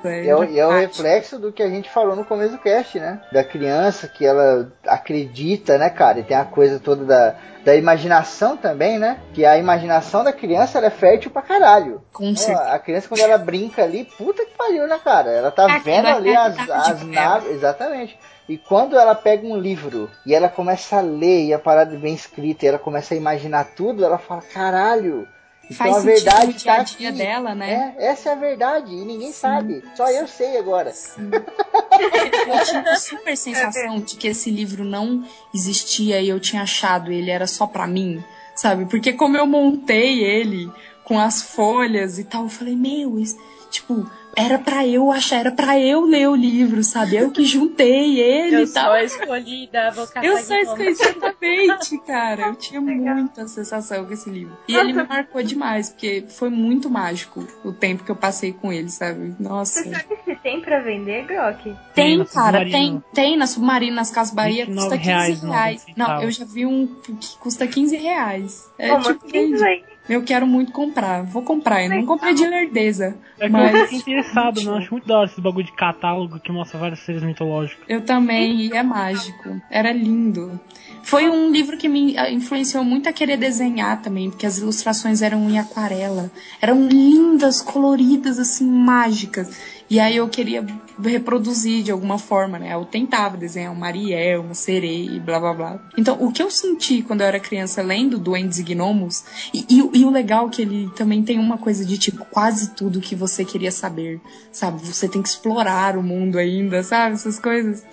E 0.04 0.28
é, 0.28 0.36
o- 0.36 0.44
e 0.44 0.58
é 0.58 0.66
o 0.66 0.70
reflexo 0.72 1.38
do 1.38 1.52
que 1.52 1.62
a 1.62 1.68
gente 1.68 1.88
falou 1.90 2.14
no 2.16 2.24
começo 2.24 2.52
do 2.52 2.58
cast, 2.58 2.98
né? 2.98 3.20
Da 3.32 3.42
criança 3.44 4.08
que 4.08 4.24
ela 4.24 4.70
acredita, 4.86 5.78
né, 5.78 5.90
cara? 5.90 6.20
E 6.20 6.22
tem 6.24 6.36
a 6.36 6.44
coisa 6.44 6.78
toda 6.78 7.04
da, 7.04 7.34
da 7.64 7.76
imaginação 7.76 8.56
também, 8.56 8.98
né? 8.98 9.18
Que 9.32 9.44
a 9.44 9.58
imaginação 9.62 10.22
da 10.22 10.32
criança 10.32 10.78
é 10.78 10.90
fértil 10.90 11.30
pra 11.30 11.42
caralho. 11.42 12.02
Com 12.12 12.34
certeza. 12.36 12.72
a 12.72 12.78
criança, 12.78 13.08
quando 13.08 13.20
ela 13.20 13.38
brinca 13.38 13.82
ali, 13.82 14.04
puta 14.04 14.44
que 14.44 14.56
pariu, 14.56 14.86
né, 14.86 14.98
cara? 15.02 15.30
Ela 15.30 15.50
tá 15.50 15.64
Aquilo 15.64 15.84
vendo 15.84 16.08
é 16.08 16.12
ali 16.12 16.36
as, 16.36 16.70
as 16.70 17.02
naves. 17.02 17.50
Exatamente. 17.50 18.18
E 18.48 18.58
quando 18.58 18.98
ela 18.98 19.14
pega 19.14 19.46
um 19.46 19.56
livro 19.56 20.10
e 20.26 20.34
ela 20.34 20.48
começa 20.48 20.96
a 20.96 21.00
ler 21.00 21.46
e 21.46 21.54
a 21.54 21.58
parada 21.58 21.94
é 21.94 21.98
bem 21.98 22.14
escrita 22.14 22.64
e 22.64 22.68
ela 22.68 22.78
começa 22.78 23.14
a 23.14 23.16
imaginar 23.16 23.64
tudo, 23.76 24.04
ela 24.04 24.18
fala, 24.18 24.42
caralho. 24.42 25.26
Então 25.64 25.76
Faz 25.76 25.96
a 25.96 26.00
verdade 26.00 26.46
no 26.48 26.52
dia 26.52 26.72
a 26.72 26.76
tá 26.78 26.82
dia 26.82 27.08
aqui. 27.08 27.18
dela, 27.18 27.54
né? 27.54 27.94
É, 27.96 28.06
essa 28.08 28.30
é 28.30 28.32
a 28.32 28.36
verdade 28.36 28.92
e 28.92 29.04
ninguém 29.04 29.32
sabe. 29.32 29.82
Só 29.94 30.10
eu 30.10 30.26
sei 30.26 30.58
agora. 30.58 30.90
Sim. 30.92 31.30
Eu 31.30 32.64
tinha 32.64 32.96
super 32.96 33.36
sensação 33.36 34.00
de 34.00 34.16
que 34.16 34.28
esse 34.28 34.50
livro 34.50 34.84
não 34.84 35.24
existia 35.54 36.20
e 36.20 36.28
eu 36.28 36.40
tinha 36.40 36.62
achado 36.62 37.12
ele 37.12 37.30
era 37.30 37.46
só 37.46 37.66
pra 37.66 37.86
mim, 37.86 38.22
sabe? 38.62 38.86
Porque 38.86 39.12
como 39.12 39.36
eu 39.36 39.44
montei 39.44 40.22
ele 40.22 40.70
com 41.02 41.18
as 41.18 41.42
folhas 41.42 42.16
e 42.20 42.22
tal, 42.24 42.44
eu 42.44 42.48
falei, 42.48 42.76
meu, 42.76 43.18
isso- 43.18 43.36
tipo, 43.72 44.08
era 44.36 44.58
pra 44.58 44.86
eu 44.86 45.10
achar, 45.10 45.36
era 45.40 45.50
pra 45.50 45.78
eu 45.78 46.04
ler 46.04 46.28
o 46.28 46.34
livro, 46.34 46.82
sabe? 46.82 47.16
Eu 47.16 47.30
que 47.30 47.44
juntei 47.44 48.18
ele 48.20 48.56
Eu 48.56 48.60
e 48.64 48.66
tal. 48.68 48.84
sou 48.84 48.92
a 48.92 49.04
escolhida, 49.04 49.90
vou 49.90 50.06
caçar 50.06 50.24
Eu 50.24 50.36
só 50.38 50.54
gnomo. 50.54 50.62
escolhi 50.62 50.88
exatamente, 50.88 51.98
cara. 52.06 52.42
Eu 52.48 52.54
tinha 52.54 52.80
muita 52.80 53.46
sensação 53.48 54.04
com 54.04 54.12
esse 54.12 54.28
livro. 54.30 54.56
E 54.68 54.74
ele 54.74 54.92
me 54.92 55.02
marcou 55.04 55.42
demais, 55.42 55.90
porque 55.90 56.24
foi 56.28 56.50
muito 56.50 56.88
mágico 56.90 57.46
o 57.64 57.72
tempo 57.72 58.04
que 58.04 58.10
eu 58.10 58.16
passei 58.16 58.52
com 58.52 58.72
ele, 58.72 58.88
sabe? 58.90 59.34
Nossa. 59.38 59.82
Você 59.82 59.90
sabe 59.90 60.16
se 60.24 60.36
tem 60.36 60.60
pra 60.60 60.80
vender, 60.80 61.24
Grok? 61.26 61.74
Tem, 61.94 62.16
na 62.18 62.24
cara, 62.24 62.58
Submarino. 62.60 62.70
tem, 62.72 63.04
tem 63.14 63.36
na 63.36 63.46
Submarino, 63.46 63.96
nas 63.96 64.10
Casas 64.10 64.34
Bahia, 64.34 64.64
29 64.66 64.88
custa 64.88 64.98
15 64.98 65.06
reais, 65.10 65.42
reais. 65.42 65.84
90 65.86 65.98
Não, 66.14 66.22
eu 66.22 66.30
já 66.30 66.44
vi 66.44 66.66
um 66.66 66.86
que 66.86 67.36
custa 67.38 67.66
15 67.66 67.96
reais. 67.96 68.70
É 68.78 68.88
Pô, 68.88 68.94
mas 68.96 69.06
tipo, 69.08 69.26
tem 69.30 69.52
isso 69.52 69.64
aí. 69.64 69.84
Eu 70.08 70.22
quero 70.22 70.46
muito 70.46 70.72
comprar. 70.72 71.22
Vou 71.22 71.42
comprar. 71.42 71.82
Eu 71.84 71.90
não 71.90 72.06
comprei 72.06 72.34
de 72.34 72.46
lerdeza. 72.46 73.16
É 73.38 73.46
que 73.46 73.52
Mas- 73.52 73.74
eu 73.74 73.80
fiquei 73.86 73.98
interessado, 73.98 74.60
né? 74.62 74.70
Eu 74.70 74.74
acho 74.76 74.90
muito 74.90 75.06
da 75.06 75.18
hora 75.18 75.26
esse 75.30 75.40
bagulho 75.40 75.66
de 75.66 75.72
catálogo 75.72 76.40
que 76.40 76.50
mostra 76.52 76.78
vários 76.78 77.00
seres 77.00 77.22
mitológicos. 77.22 77.84
Eu 77.88 78.00
também, 78.00 78.62
e 78.62 78.72
é 78.72 78.82
mágico. 78.82 79.60
Era 79.70 79.92
lindo. 79.92 80.60
Foi 81.02 81.28
um 81.28 81.50
livro 81.50 81.76
que 81.76 81.88
me 81.88 82.16
ah, 82.16 82.30
influenciou 82.30 82.84
muito 82.84 83.08
a 83.08 83.12
querer 83.12 83.36
desenhar 83.36 84.00
também, 84.02 84.30
porque 84.30 84.46
as 84.46 84.58
ilustrações 84.58 85.20
eram 85.22 85.50
em 85.50 85.58
aquarela. 85.58 86.30
Eram 86.60 86.86
lindas, 86.86 87.60
coloridas, 87.60 88.38
assim, 88.38 88.64
mágicas. 88.64 89.81
E 89.90 90.00
aí 90.00 90.16
eu 90.16 90.28
queria 90.28 90.64
reproduzir 91.02 91.82
de 91.82 91.90
alguma 91.90 92.18
forma, 92.18 92.58
né? 92.58 92.72
Eu 92.74 92.84
tentava 92.84 93.36
desenhar 93.36 93.72
uma 93.72 93.86
Ariel, 93.86 94.42
uma 94.42 94.54
sereia 94.54 95.10
e 95.16 95.20
blá 95.20 95.38
blá 95.38 95.52
blá. 95.54 95.80
Então, 95.98 96.16
o 96.22 96.32
que 96.32 96.42
eu 96.42 96.50
senti 96.50 97.02
quando 97.02 97.20
eu 97.20 97.26
era 97.26 97.38
criança 97.38 97.82
lendo 97.82 98.18
Duendes 98.18 98.58
e 98.58 98.62
Gnomos, 98.62 99.24
e, 99.52 99.66
e 99.68 99.82
o- 99.82 99.90
e 99.94 100.04
o 100.04 100.10
legal 100.10 100.46
é 100.46 100.50
que 100.50 100.62
ele 100.62 100.90
também 100.96 101.22
tem 101.22 101.38
uma 101.38 101.58
coisa 101.58 101.84
de 101.84 101.98
tipo, 101.98 102.24
quase 102.24 102.70
tudo 102.74 103.00
que 103.00 103.14
você 103.14 103.44
queria 103.44 103.70
saber, 103.70 104.20
sabe? 104.50 104.84
Você 104.86 105.08
tem 105.08 105.20
que 105.22 105.28
explorar 105.28 105.96
o 105.96 106.02
mundo 106.02 106.38
ainda, 106.38 106.82
sabe? 106.82 107.14
Essas 107.14 107.38
coisas. 107.38 107.84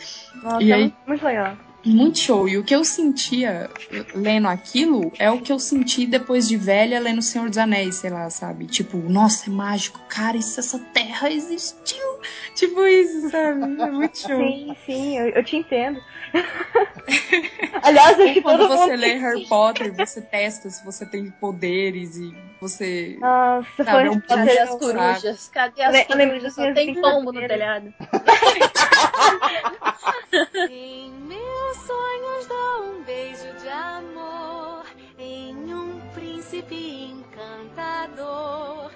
Nossa, 0.41 0.63
E 0.63 0.71
é 0.71 0.75
aí- 0.75 0.93
muito 1.07 1.23
legal. 1.25 1.57
Muito 1.85 2.19
show. 2.19 2.47
E 2.47 2.57
o 2.57 2.63
que 2.63 2.75
eu 2.75 2.83
sentia 2.83 3.69
lendo 4.13 4.47
aquilo 4.47 5.11
é 5.17 5.31
o 5.31 5.39
que 5.39 5.51
eu 5.51 5.59
senti 5.59 6.05
depois 6.05 6.47
de 6.47 6.57
velha 6.57 6.99
lendo 6.99 7.21
Senhor 7.21 7.47
dos 7.47 7.57
Anéis, 7.57 7.95
sei 7.95 8.09
lá, 8.09 8.29
sabe? 8.29 8.65
Tipo, 8.65 8.97
nossa, 8.97 9.49
é 9.49 9.53
mágico. 9.53 9.99
Cara, 10.09 10.37
e 10.37 10.41
se 10.41 10.59
essa 10.59 10.79
terra 10.93 11.31
existiu? 11.31 12.19
Tipo 12.53 12.85
isso, 12.85 13.29
sabe? 13.29 13.81
É 13.81 13.91
muito 13.91 14.17
show. 14.17 14.37
Sim, 14.37 14.75
sim, 14.85 15.17
eu, 15.17 15.29
eu 15.29 15.43
te 15.43 15.55
entendo. 15.55 16.01
Aliás, 17.81 18.19
acho 18.19 18.33
que 18.33 18.41
quando 18.41 18.67
todo 18.67 18.77
você 18.77 18.91
mundo. 18.91 18.99
lê 18.99 19.13
Harry 19.15 19.45
Potter, 19.47 19.93
você 19.93 20.21
testa 20.21 20.69
se 20.69 20.83
você 20.83 21.05
tem 21.05 21.31
poderes 21.31 22.17
e 22.17 22.35
você. 22.59 23.17
Nossa, 23.19 23.67
Sabe, 23.77 23.91
foi 23.91 24.05
é 24.05 24.11
um 24.11 24.19
Cadê 24.19 24.59
as 24.59 24.69
corujas? 24.71 25.49
Cadê 25.49 25.81
as 25.83 26.09
Eu 26.09 26.17
lembro 26.17 26.35
corujas? 26.35 26.53
Só 26.53 26.73
tem 26.73 26.93
pombo 27.01 27.31
no 27.31 27.47
telhado. 27.47 27.93
Em 30.69 31.11
meus 31.11 31.77
sonhos 31.85 32.47
dou 32.47 32.83
um 32.93 33.03
beijo 33.03 33.47
de 33.61 33.67
amor 33.69 34.83
em 35.17 35.55
um 35.73 35.99
príncipe 36.13 37.11
encantador. 37.13 38.91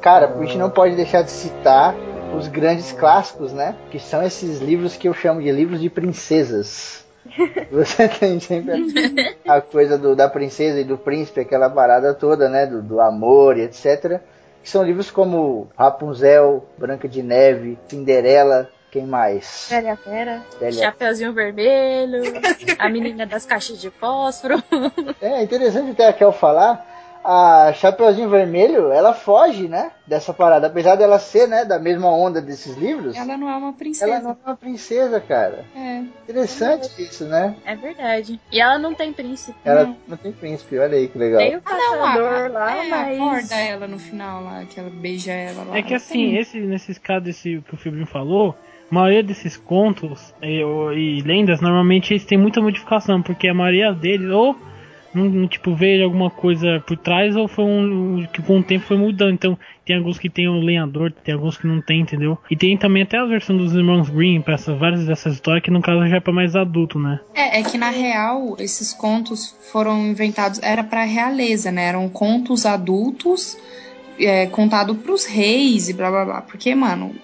Cara, 0.00 0.32
a 0.34 0.44
gente 0.44 0.56
não 0.56 0.70
pode 0.70 0.94
deixar 0.96 1.22
de 1.22 1.30
citar 1.30 1.94
os 2.36 2.46
grandes 2.48 2.92
clássicos, 2.92 3.52
né? 3.52 3.74
Que 3.90 3.98
são 3.98 4.22
esses 4.22 4.60
livros 4.60 4.96
que 4.96 5.08
eu 5.08 5.14
chamo 5.14 5.42
de 5.42 5.50
livros 5.50 5.80
de 5.80 5.90
princesas. 5.90 7.04
Você 7.70 8.08
tem 8.08 8.38
sempre 8.40 8.86
a 9.46 9.60
coisa 9.60 9.98
do- 9.98 10.14
da 10.16 10.28
princesa 10.28 10.80
e 10.80 10.84
do 10.84 10.96
príncipe, 10.96 11.40
aquela 11.40 11.68
parada 11.68 12.14
toda, 12.14 12.48
né? 12.48 12.66
Do, 12.66 12.80
do 12.82 13.00
amor 13.00 13.58
e 13.58 13.62
etc. 13.62 14.20
Que 14.62 14.68
são 14.70 14.82
livros 14.82 15.10
como 15.10 15.68
Rapunzel, 15.76 16.64
Branca 16.76 17.08
de 17.08 17.22
Neve, 17.22 17.78
Cinderela, 17.88 18.68
quem 18.90 19.06
mais? 19.06 19.66
Velha 19.70 19.98
Vera. 20.04 20.42
Bela- 20.58 20.72
Chapeuzinho 20.72 21.32
vermelho, 21.32 22.22
a 22.78 22.88
menina 22.88 23.26
das 23.26 23.44
caixas 23.46 23.80
de 23.80 23.90
fósforo. 23.90 24.62
É 25.20 25.42
interessante 25.42 25.92
até 25.92 26.08
a 26.08 26.12
Kel 26.12 26.32
falar. 26.32 26.86
A 27.24 27.72
Chapeuzinho 27.74 28.28
Vermelho, 28.30 28.90
ela 28.90 29.12
foge, 29.12 29.68
né? 29.68 29.90
Dessa 30.06 30.32
parada. 30.32 30.66
Apesar 30.68 30.94
dela 30.96 31.18
ser, 31.18 31.46
né? 31.46 31.64
Da 31.64 31.78
mesma 31.78 32.10
onda 32.10 32.40
desses 32.40 32.76
livros. 32.76 33.16
Ela 33.16 33.36
não 33.36 33.48
é 33.50 33.56
uma 33.56 33.72
princesa. 33.72 34.10
Ela 34.10 34.20
não 34.22 34.30
é 34.30 34.36
uma 34.46 34.56
princesa, 34.56 35.20
cara. 35.20 35.64
É. 35.76 36.02
Interessante 36.28 37.02
isso, 37.02 37.24
né? 37.24 37.54
É 37.66 37.74
verdade. 37.76 38.40
E 38.50 38.60
ela 38.60 38.78
não 38.78 38.94
tem 38.94 39.12
príncipe. 39.12 39.56
Ela 39.64 39.84
Não. 39.84 39.96
não 40.08 40.16
tem 40.16 40.32
príncipe, 40.32 40.78
olha 40.78 40.96
aí 40.96 41.08
que 41.08 41.18
legal. 41.18 41.38
Tem 41.40 41.56
o 41.56 41.60
caçador 41.60 42.50
lá, 42.52 42.76
é, 42.84 42.88
mas. 42.88 43.18
acorda 43.18 43.54
ela 43.56 43.86
no 43.86 43.98
final 43.98 44.42
lá, 44.42 44.64
que 44.64 44.80
ela 44.80 44.90
beija 44.90 45.32
ela 45.32 45.64
lá. 45.64 45.76
É 45.76 45.82
que 45.82 45.94
assim, 45.94 46.36
esse, 46.36 46.58
nesses 46.60 46.96
casos 46.98 47.24
desse, 47.24 47.62
que 47.68 47.74
o 47.74 47.76
Fibrinho 47.76 48.06
falou, 48.06 48.54
a 48.90 48.94
maioria 48.94 49.22
desses 49.22 49.56
contos 49.56 50.32
e, 50.42 50.62
o- 50.64 50.92
e 50.92 51.20
lendas, 51.22 51.60
normalmente 51.60 52.12
eles 52.14 52.24
têm 52.24 52.38
muita 52.38 52.60
modificação, 52.60 53.20
porque 53.22 53.48
a 53.48 53.54
maioria 53.54 53.92
deles, 53.92 54.30
ou 54.30 54.56
não, 55.24 55.48
tipo, 55.48 55.74
veio 55.74 56.04
alguma 56.04 56.30
coisa 56.30 56.82
por 56.86 56.96
trás 56.96 57.36
ou 57.36 57.48
foi 57.48 57.64
um 57.64 58.26
que 58.32 58.42
com 58.42 58.58
o 58.58 58.62
tempo 58.62 58.84
foi 58.84 58.96
mudando. 58.96 59.32
Então, 59.32 59.58
tem 59.84 59.96
alguns 59.96 60.18
que 60.18 60.28
tem 60.28 60.48
o 60.48 60.60
lenhador, 60.60 61.12
tem 61.12 61.34
alguns 61.34 61.56
que 61.56 61.66
não 61.66 61.80
tem, 61.80 62.00
entendeu? 62.00 62.38
E 62.50 62.56
tem 62.56 62.76
também 62.76 63.02
até 63.02 63.16
a 63.16 63.24
versão 63.24 63.56
dos 63.56 63.72
irmãos 63.74 64.10
Green 64.10 64.40
para 64.40 64.54
essas 64.54 64.78
várias 64.78 65.06
dessas 65.06 65.34
histórias 65.34 65.64
que 65.64 65.70
no 65.70 65.80
caso 65.80 66.06
já 66.06 66.16
é 66.16 66.20
para 66.20 66.32
mais 66.32 66.54
adulto, 66.54 66.98
né? 66.98 67.20
É, 67.34 67.60
é 67.60 67.62
que 67.62 67.78
na 67.78 67.90
real 67.90 68.56
esses 68.58 68.92
contos 68.92 69.56
foram 69.72 70.06
inventados 70.06 70.60
era 70.62 70.84
para 70.84 71.04
realeza, 71.04 71.72
né? 71.72 71.86
Eram 71.86 72.08
contos 72.08 72.66
adultos 72.66 73.56
é, 74.18 74.46
contado 74.46 74.94
pros 74.94 75.24
reis 75.24 75.88
e 75.88 75.92
blá 75.92 76.10
blá 76.10 76.24
blá. 76.24 76.42
Porque, 76.42 76.74
mano, 76.74 77.14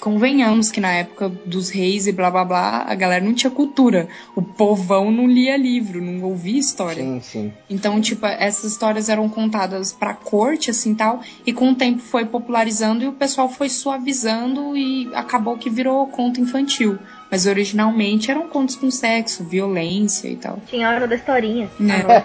convenhamos 0.00 0.70
que 0.70 0.80
na 0.80 0.90
época 0.92 1.28
dos 1.28 1.68
reis 1.68 2.06
e 2.06 2.12
blá 2.12 2.30
blá 2.30 2.44
blá, 2.44 2.84
a 2.88 2.94
galera 2.94 3.24
não 3.24 3.34
tinha 3.34 3.50
cultura. 3.50 4.08
O 4.34 4.42
povão 4.42 5.12
não 5.12 5.26
lia 5.26 5.56
livro, 5.56 6.00
não 6.00 6.26
ouvia 6.26 6.58
história. 6.58 7.02
Sim, 7.02 7.20
sim. 7.20 7.52
Então, 7.68 8.00
tipo, 8.00 8.26
essas 8.26 8.72
histórias 8.72 9.08
eram 9.08 9.28
contadas 9.28 9.92
pra 9.92 10.14
corte, 10.14 10.70
assim 10.70 10.94
tal, 10.94 11.20
e 11.46 11.52
com 11.52 11.70
o 11.70 11.74
tempo 11.74 12.00
foi 12.00 12.24
popularizando 12.24 13.04
e 13.04 13.08
o 13.08 13.12
pessoal 13.12 13.48
foi 13.48 13.68
suavizando 13.68 14.76
e 14.76 15.10
acabou 15.14 15.58
que 15.58 15.68
virou 15.68 16.06
conto 16.06 16.40
infantil. 16.40 16.98
Mas 17.30 17.46
originalmente 17.46 18.28
eram 18.30 18.48
contos 18.48 18.74
com 18.74 18.90
sexo, 18.90 19.44
violência 19.44 20.26
e 20.26 20.34
tal. 20.34 20.58
Tinha 20.66 20.88
a 20.88 20.94
hora 20.94 21.06
da 21.06 21.14
historinha. 21.14 21.70
Né? 21.78 21.94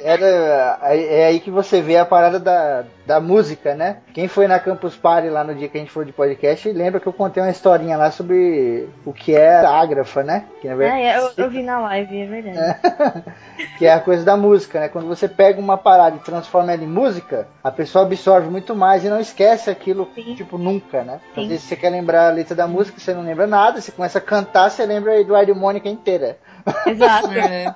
Era, 0.00 0.78
é 0.82 1.26
aí 1.26 1.40
que 1.40 1.50
você 1.50 1.82
vê 1.82 1.98
a 1.98 2.06
parada 2.06 2.40
da, 2.40 2.86
da 3.08 3.20
música, 3.20 3.74
né? 3.74 3.96
Quem 4.12 4.28
foi 4.28 4.46
na 4.46 4.58
Campus 4.58 4.94
Party 4.94 5.30
lá 5.30 5.42
no 5.42 5.54
dia 5.54 5.66
que 5.66 5.78
a 5.78 5.80
gente 5.80 5.90
falou 5.90 6.04
de 6.04 6.12
podcast, 6.12 6.70
lembra 6.70 7.00
que 7.00 7.06
eu 7.06 7.12
contei 7.12 7.42
uma 7.42 7.50
historinha 7.50 7.96
lá 7.96 8.10
sobre 8.10 8.86
o 9.02 9.14
que 9.14 9.34
é 9.34 9.64
ágrafa, 9.64 10.22
né? 10.22 10.44
Que, 10.60 10.68
na 10.68 10.74
verdade, 10.74 11.00
é, 11.00 11.18
eu, 11.18 11.30
eu 11.38 11.50
vi 11.50 11.62
na 11.62 11.80
live, 11.80 12.20
é 12.20 12.26
verdade. 12.26 12.80
que 13.78 13.86
é 13.86 13.94
a 13.94 13.98
coisa 13.98 14.26
da 14.26 14.36
música, 14.36 14.78
né? 14.78 14.88
Quando 14.90 15.08
você 15.08 15.26
pega 15.26 15.58
uma 15.58 15.78
parada 15.78 16.16
e 16.16 16.18
transforma 16.18 16.70
ela 16.70 16.84
em 16.84 16.86
música, 16.86 17.48
a 17.64 17.70
pessoa 17.70 18.04
absorve 18.04 18.50
muito 18.50 18.76
mais 18.76 19.02
e 19.02 19.08
não 19.08 19.18
esquece 19.18 19.70
aquilo, 19.70 20.06
Sim. 20.14 20.34
tipo, 20.34 20.58
nunca, 20.58 21.02
né? 21.02 21.18
Às 21.34 21.46
vezes 21.46 21.62
você 21.62 21.76
quer 21.76 21.88
lembrar 21.88 22.28
a 22.28 22.32
letra 22.32 22.54
da 22.54 22.66
música, 22.66 23.00
você 23.00 23.14
não 23.14 23.22
lembra 23.22 23.46
nada, 23.46 23.80
você 23.80 23.90
começa 23.90 24.18
a 24.18 24.20
cantar, 24.20 24.70
você 24.70 24.84
lembra 24.84 25.18
Eduardo 25.18 25.50
e 25.50 25.54
Mônica 25.54 25.88
inteira. 25.88 26.36
Exato. 26.86 27.32
É. 27.32 27.74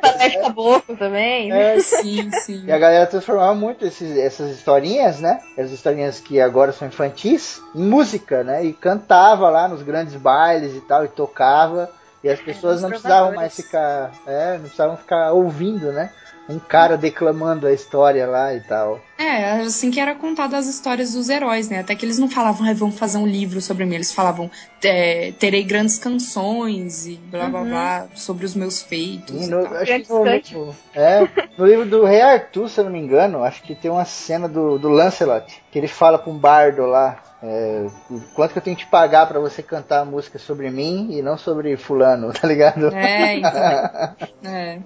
Parece 0.00 0.40
caboclo 0.40 0.96
também. 0.96 1.52
É, 1.52 1.78
sim, 1.80 2.30
sim. 2.32 2.64
E 2.66 2.72
a 2.72 2.78
galera 2.78 3.06
transformava 3.06 3.54
muito 3.54 3.84
esses, 3.84 4.16
essas 4.16 4.50
historinhas, 4.50 5.20
né? 5.20 5.40
As 5.58 5.70
historinhas 5.70 6.20
que 6.20 6.40
agora 6.40 6.72
são 6.72 6.88
infantis, 6.88 7.60
em 7.74 7.82
música, 7.82 8.42
né? 8.44 8.64
E 8.64 8.72
cantava 8.72 9.48
lá 9.50 9.68
nos 9.68 9.82
grandes 9.82 10.14
bailes 10.14 10.74
e 10.74 10.80
tal, 10.80 11.04
e 11.04 11.08
tocava. 11.08 11.90
E 12.22 12.28
as 12.28 12.40
pessoas 12.40 12.80
não 12.80 12.88
precisavam 12.88 13.34
mais 13.34 13.54
ficar. 13.54 14.10
É, 14.26 14.54
não 14.54 14.60
precisavam 14.60 14.96
ficar 14.96 15.32
ouvindo, 15.32 15.92
né? 15.92 16.10
Um 16.48 16.58
cara 16.58 16.96
declamando 16.96 17.66
a 17.66 17.72
história 17.72 18.26
lá 18.26 18.54
e 18.54 18.60
tal. 18.60 19.00
É, 19.16 19.60
assim 19.60 19.90
que 19.90 20.00
era 20.00 20.14
contada 20.14 20.56
as 20.56 20.66
histórias 20.66 21.14
dos 21.14 21.28
heróis, 21.28 21.68
né? 21.68 21.80
Até 21.80 21.94
que 21.94 22.04
eles 22.04 22.18
não 22.18 22.28
falavam, 22.28 22.68
ah, 22.68 22.74
vamos 22.74 22.98
fazer 22.98 23.18
um 23.18 23.26
livro 23.26 23.60
sobre 23.60 23.84
mim. 23.84 23.94
Eles 23.94 24.12
falavam, 24.12 24.50
é, 24.82 25.32
terei 25.38 25.62
grandes 25.62 25.98
canções 25.98 27.06
e 27.06 27.16
blá 27.16 27.48
blá 27.48 27.60
uhum. 27.60 27.68
blá 27.68 28.06
sobre 28.14 28.44
os 28.44 28.54
meus 28.54 28.82
feitos. 28.82 29.46
E 29.46 29.48
no, 29.48 29.66
acho 29.66 30.00
que 30.00 30.12
no, 30.12 30.24
livro, 30.24 30.76
é, 30.94 31.28
no 31.56 31.66
livro 31.66 31.86
do 31.86 32.04
Rei 32.04 32.20
Arthur, 32.20 32.68
se 32.68 32.80
eu 32.80 32.84
não 32.84 32.92
me 32.92 32.98
engano, 32.98 33.42
acho 33.42 33.62
que 33.62 33.74
tem 33.74 33.90
uma 33.90 34.04
cena 34.04 34.48
do, 34.48 34.78
do 34.78 34.88
Lancelot, 34.88 35.62
que 35.70 35.78
ele 35.78 35.88
fala 35.88 36.18
pra 36.18 36.30
um 36.30 36.36
bardo 36.36 36.84
lá. 36.84 37.22
É, 37.46 37.86
quanto 38.34 38.52
que 38.52 38.58
eu 38.58 38.62
tenho 38.62 38.76
que 38.76 38.84
te 38.84 38.90
pagar 38.90 39.26
para 39.26 39.38
você 39.38 39.62
cantar 39.62 40.00
a 40.00 40.04
música 40.04 40.38
sobre 40.38 40.70
mim 40.70 41.08
e 41.10 41.20
não 41.20 41.36
sobre 41.36 41.76
fulano, 41.76 42.32
tá 42.34 42.48
ligado? 42.48 42.94
É, 42.94 43.36
então. 43.36 44.16
é. 44.50 44.80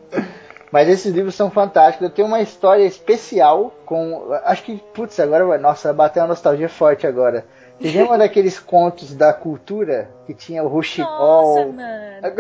Mas 0.71 0.89
esses 0.89 1.13
livros 1.13 1.35
são 1.35 1.51
fantásticos. 1.51 2.09
Eu 2.09 2.15
tenho 2.15 2.29
uma 2.29 2.41
história 2.41 2.85
especial 2.85 3.75
com. 3.87 4.33
Acho 4.45 4.63
que, 4.63 4.77
putz, 4.93 5.19
agora 5.19 5.45
vai. 5.45 5.59
Nossa, 5.59 5.93
bateu 5.93 6.23
uma 6.23 6.29
nostalgia 6.29 6.69
forte 6.69 7.07
agora. 7.07 7.47
Você 7.81 7.91
lembra 7.91 8.19
daqueles 8.19 8.59
contos 8.59 9.15
da 9.15 9.33
cultura 9.33 10.11
que 10.27 10.35
tinha 10.35 10.63
o 10.63 10.69
Rushimol? 10.69 11.09
Nossa, 11.09 11.67
mano. 11.67 12.35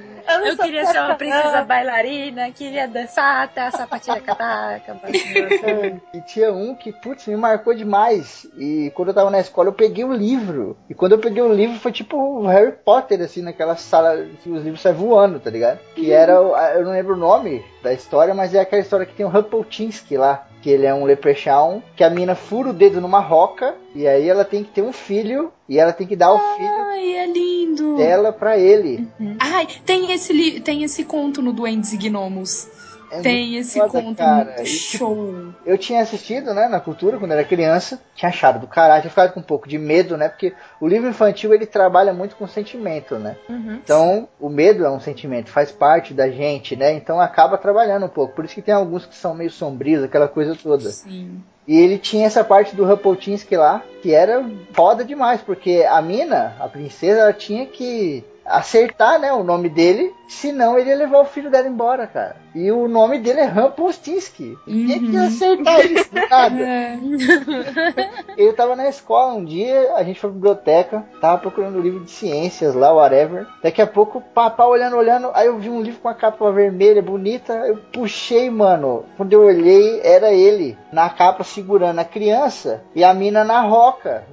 Eu, 0.30 0.46
eu 0.46 0.56
queria 0.56 0.86
ser 0.86 1.00
uma 1.00 1.14
princesa 1.14 1.64
bailarina, 1.64 2.50
queria 2.50 2.86
dançar 2.86 3.44
até 3.44 3.62
a 3.62 3.70
sapatilha 3.70 4.20
catar. 4.20 4.80
e 6.14 6.20
tinha 6.22 6.52
um 6.52 6.74
que, 6.74 6.92
putz, 6.92 7.26
me 7.26 7.36
marcou 7.36 7.74
demais. 7.74 8.46
E 8.56 8.92
quando 8.94 9.08
eu 9.08 9.14
tava 9.14 9.30
na 9.30 9.40
escola, 9.40 9.68
eu 9.68 9.72
peguei 9.72 10.04
o 10.04 10.12
livro. 10.12 10.76
E 10.88 10.94
quando 10.94 11.12
eu 11.12 11.18
peguei 11.18 11.42
o 11.42 11.52
livro, 11.52 11.78
foi 11.78 11.92
tipo 11.92 12.16
o 12.16 12.46
Harry 12.46 12.72
Potter, 12.72 13.20
assim, 13.20 13.42
naquela 13.42 13.76
sala 13.76 14.26
que 14.42 14.50
os 14.50 14.62
livros 14.62 14.80
saem 14.80 14.94
voando, 14.94 15.40
tá 15.40 15.50
ligado? 15.50 15.78
Que 15.94 16.12
era, 16.12 16.32
eu 16.32 16.84
não 16.84 16.92
lembro 16.92 17.14
o 17.14 17.18
nome 17.18 17.64
da 17.82 17.92
história, 17.92 18.34
mas 18.34 18.54
é 18.54 18.60
aquela 18.60 18.82
história 18.82 19.06
que 19.06 19.14
tem 19.14 19.26
o 19.26 19.28
Rumpelstiltskin 19.28 20.16
lá 20.16 20.46
que 20.62 20.70
ele 20.70 20.86
é 20.86 20.94
um 20.94 21.04
leprechaun, 21.04 21.80
que 21.96 22.04
a 22.04 22.10
mina 22.10 22.34
fura 22.34 22.70
o 22.70 22.72
dedo 22.72 23.00
numa 23.00 23.20
roca 23.20 23.74
e 23.94 24.06
aí 24.06 24.28
ela 24.28 24.44
tem 24.44 24.62
que 24.62 24.70
ter 24.70 24.82
um 24.82 24.92
filho 24.92 25.52
e 25.68 25.78
ela 25.78 25.92
tem 25.92 26.06
que 26.06 26.16
dar 26.16 26.32
o 26.32 26.38
filho 26.38 26.82
Ai, 26.82 27.16
é 27.16 27.26
lindo. 27.26 27.96
dela 27.96 28.32
para 28.32 28.58
ele. 28.58 29.08
Uhum. 29.18 29.36
Ai, 29.38 29.66
tem 29.84 30.12
esse 30.12 30.60
tem 30.60 30.82
esse 30.82 31.04
conto 31.04 31.40
no 31.40 31.52
Duendes 31.52 31.92
e 31.92 31.96
Gnomos. 31.96 32.68
É 33.10 33.20
tem 33.20 33.56
esse 33.56 33.78
foda, 33.78 34.02
conto 34.02 34.16
cara. 34.16 34.54
muito 34.56 34.66
show. 34.66 35.52
Eu 35.66 35.76
tinha 35.76 36.02
assistido, 36.02 36.54
né, 36.54 36.68
na 36.68 36.80
cultura 36.80 37.18
quando 37.18 37.32
era 37.32 37.44
criança, 37.44 38.00
tinha 38.14 38.28
achado 38.28 38.60
do 38.60 38.66
caralho, 38.66 39.02
tinha 39.02 39.10
ficado 39.10 39.32
com 39.32 39.40
um 39.40 39.44
pouco 39.44 39.68
de 39.68 39.78
medo, 39.78 40.16
né, 40.16 40.28
porque 40.28 40.52
o 40.80 40.86
livro 40.86 41.08
infantil 41.08 41.52
ele 41.52 41.66
trabalha 41.66 42.12
muito 42.12 42.36
com 42.36 42.46
sentimento, 42.46 43.18
né. 43.18 43.36
Uhum. 43.48 43.80
Então, 43.82 44.28
o 44.38 44.48
medo 44.48 44.84
é 44.84 44.90
um 44.90 45.00
sentimento, 45.00 45.50
faz 45.50 45.72
parte 45.72 46.14
da 46.14 46.30
gente, 46.30 46.76
né, 46.76 46.92
então 46.92 47.20
acaba 47.20 47.58
trabalhando 47.58 48.06
um 48.06 48.10
pouco. 48.10 48.34
Por 48.34 48.44
isso 48.44 48.54
que 48.54 48.62
tem 48.62 48.74
alguns 48.74 49.04
que 49.04 49.16
são 49.16 49.34
meio 49.34 49.50
sombrios, 49.50 50.04
aquela 50.04 50.28
coisa 50.28 50.54
toda. 50.54 50.90
Sim. 50.90 51.42
E 51.66 51.76
ele 51.76 51.98
tinha 51.98 52.26
essa 52.26 52.42
parte 52.42 52.74
do 52.74 52.84
Rapoltinsky 52.84 53.56
lá, 53.56 53.82
que 54.02 54.12
era 54.12 54.44
foda 54.72 55.04
demais, 55.04 55.40
porque 55.40 55.86
a 55.88 56.00
mina, 56.02 56.56
a 56.58 56.66
princesa, 56.66 57.20
ela 57.20 57.32
tinha 57.32 57.66
que 57.66 58.24
acertar, 58.50 59.18
né, 59.18 59.32
o 59.32 59.44
nome 59.44 59.68
dele, 59.68 60.14
senão 60.28 60.78
ele 60.78 60.90
ia 60.90 60.96
levar 60.96 61.20
o 61.20 61.24
filho 61.24 61.50
dela 61.50 61.68
embora, 61.68 62.06
cara. 62.06 62.36
E 62.54 62.70
o 62.70 62.88
nome 62.88 63.18
dele 63.18 63.40
é 63.40 63.44
Rampostinski. 63.44 64.56
Uhum. 64.66 64.86
Quem 64.86 64.98
que 64.98 65.12
ia 65.12 65.22
acertar 65.24 65.80
isso? 65.86 66.10
Nada. 66.30 66.60
É. 66.60 66.98
Eu 68.36 68.54
tava 68.54 68.74
na 68.74 68.88
escola 68.88 69.34
um 69.34 69.44
dia, 69.44 69.94
a 69.94 70.02
gente 70.02 70.20
foi 70.20 70.30
pra 70.30 70.36
biblioteca, 70.36 71.04
tava 71.20 71.38
procurando 71.38 71.78
um 71.78 71.82
livro 71.82 72.00
de 72.00 72.10
ciências 72.10 72.74
lá, 72.74 72.92
whatever. 72.92 73.46
Daqui 73.62 73.80
a 73.80 73.86
pouco, 73.86 74.20
papá 74.20 74.66
olhando, 74.66 74.96
olhando, 74.96 75.30
aí 75.34 75.46
eu 75.46 75.58
vi 75.58 75.70
um 75.70 75.82
livro 75.82 76.00
com 76.00 76.08
a 76.08 76.14
capa 76.14 76.50
vermelha, 76.50 77.02
bonita, 77.02 77.52
eu 77.66 77.76
puxei, 77.92 78.50
mano. 78.50 79.04
Quando 79.16 79.32
eu 79.32 79.42
olhei, 79.42 80.00
era 80.02 80.32
ele, 80.32 80.76
na 80.92 81.08
capa 81.08 81.44
segurando 81.44 81.98
a 81.98 82.04
criança 82.04 82.82
e 82.94 83.04
a 83.04 83.14
mina 83.14 83.44
na 83.44 83.60
roca 83.60 84.24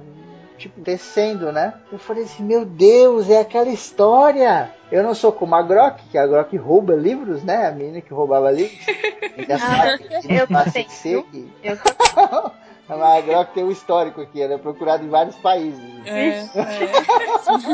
tipo, 0.58 0.80
descendo, 0.80 1.52
né? 1.52 1.74
Eu 1.90 1.98
falei 1.98 2.24
assim, 2.24 2.42
meu 2.42 2.64
Deus, 2.64 3.30
é 3.30 3.40
aquela 3.40 3.70
história. 3.70 4.70
Eu 4.90 5.02
não 5.02 5.14
sou 5.14 5.32
como 5.32 5.54
a 5.54 5.62
Grok, 5.62 6.02
que 6.10 6.18
a 6.18 6.26
Grok 6.26 6.56
rouba 6.56 6.94
livros, 6.94 7.42
né? 7.42 7.68
A 7.68 7.72
menina 7.72 8.00
que 8.00 8.12
roubava 8.12 8.50
livros. 8.50 8.78
ah, 9.62 9.98
eu 10.28 10.90
sei. 10.90 11.24
Eu 11.62 11.78
A 12.88 13.20
Grok 13.20 13.52
tem 13.52 13.64
um 13.64 13.70
histórico 13.70 14.22
aqui, 14.22 14.40
ela 14.40 14.54
é 14.54 14.58
procurada 14.58 15.04
em 15.04 15.10
vários 15.10 15.36
países. 15.36 15.78
É, 16.06 16.38
é. 16.38 16.46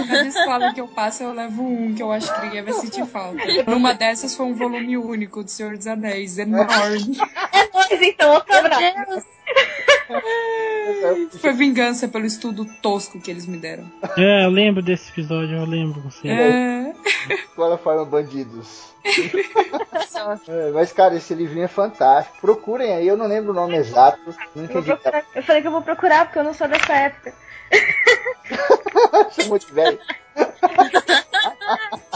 Cada 0.09 0.27
escola 0.27 0.75
que 0.75 0.81
eu 0.81 0.89
passo, 0.89 1.23
eu 1.23 1.33
levo 1.33 1.63
um 1.63 1.95
que 1.95 2.03
eu 2.03 2.11
acho 2.11 2.35
que 2.35 2.41
ninguém 2.41 2.65
vai 2.65 2.73
sentir 2.73 3.07
falta. 3.07 3.39
Numa 3.69 3.95
dessas 3.95 4.35
foi 4.35 4.47
um 4.47 4.55
volume 4.55 4.99
único 4.99 5.45
do 5.45 5.51
Senhor 5.51 5.77
dos 5.77 5.87
Anéis, 5.87 6.37
enorme. 6.37 7.17
É 7.53 7.71
nóis, 7.73 8.03
então, 8.03 8.35
outro 8.35 8.57
abraço. 8.57 9.35
Foi 11.41 11.53
vingança 11.53 12.07
pelo 12.09 12.27
estudo 12.27 12.67
tosco 12.83 13.21
que 13.21 13.31
eles 13.31 13.47
me 13.47 13.57
deram. 13.57 13.91
É, 14.17 14.45
eu 14.45 14.51
lembro 14.51 14.83
desse 14.83 15.11
episódio, 15.11 15.57
eu 15.57 15.65
lembro. 15.65 16.01
Você. 16.03 16.29
É. 16.29 16.93
Escola 17.31 17.79
Forma 17.79 18.05
Bandidos. 18.05 18.93
é, 20.49 20.71
mas, 20.73 20.93
cara, 20.93 21.15
esse 21.15 21.35
livrinho 21.35 21.65
é 21.65 21.69
fantástico. 21.69 22.39
Procurem 22.41 22.93
aí, 22.93 23.09
eu 23.09 23.17
não 23.17 23.27
lembro 23.27 23.53
o 23.53 23.55
nome 23.55 23.77
exato. 23.77 24.35
Não 24.55 24.65
entendi. 24.65 24.91
Eu, 24.91 24.99
eu 25.35 25.43
falei 25.43 25.63
que 25.63 25.69
eu 25.69 25.73
vou 25.73 25.83
procurar 25.83 26.27
porque 26.27 26.39
eu 26.39 26.45
não 26.45 26.55
sou 26.55 26.69
dessa 26.69 26.93
época. 26.93 27.33
Chamou 29.33 29.59
de 29.59 29.67
velho. 29.67 29.99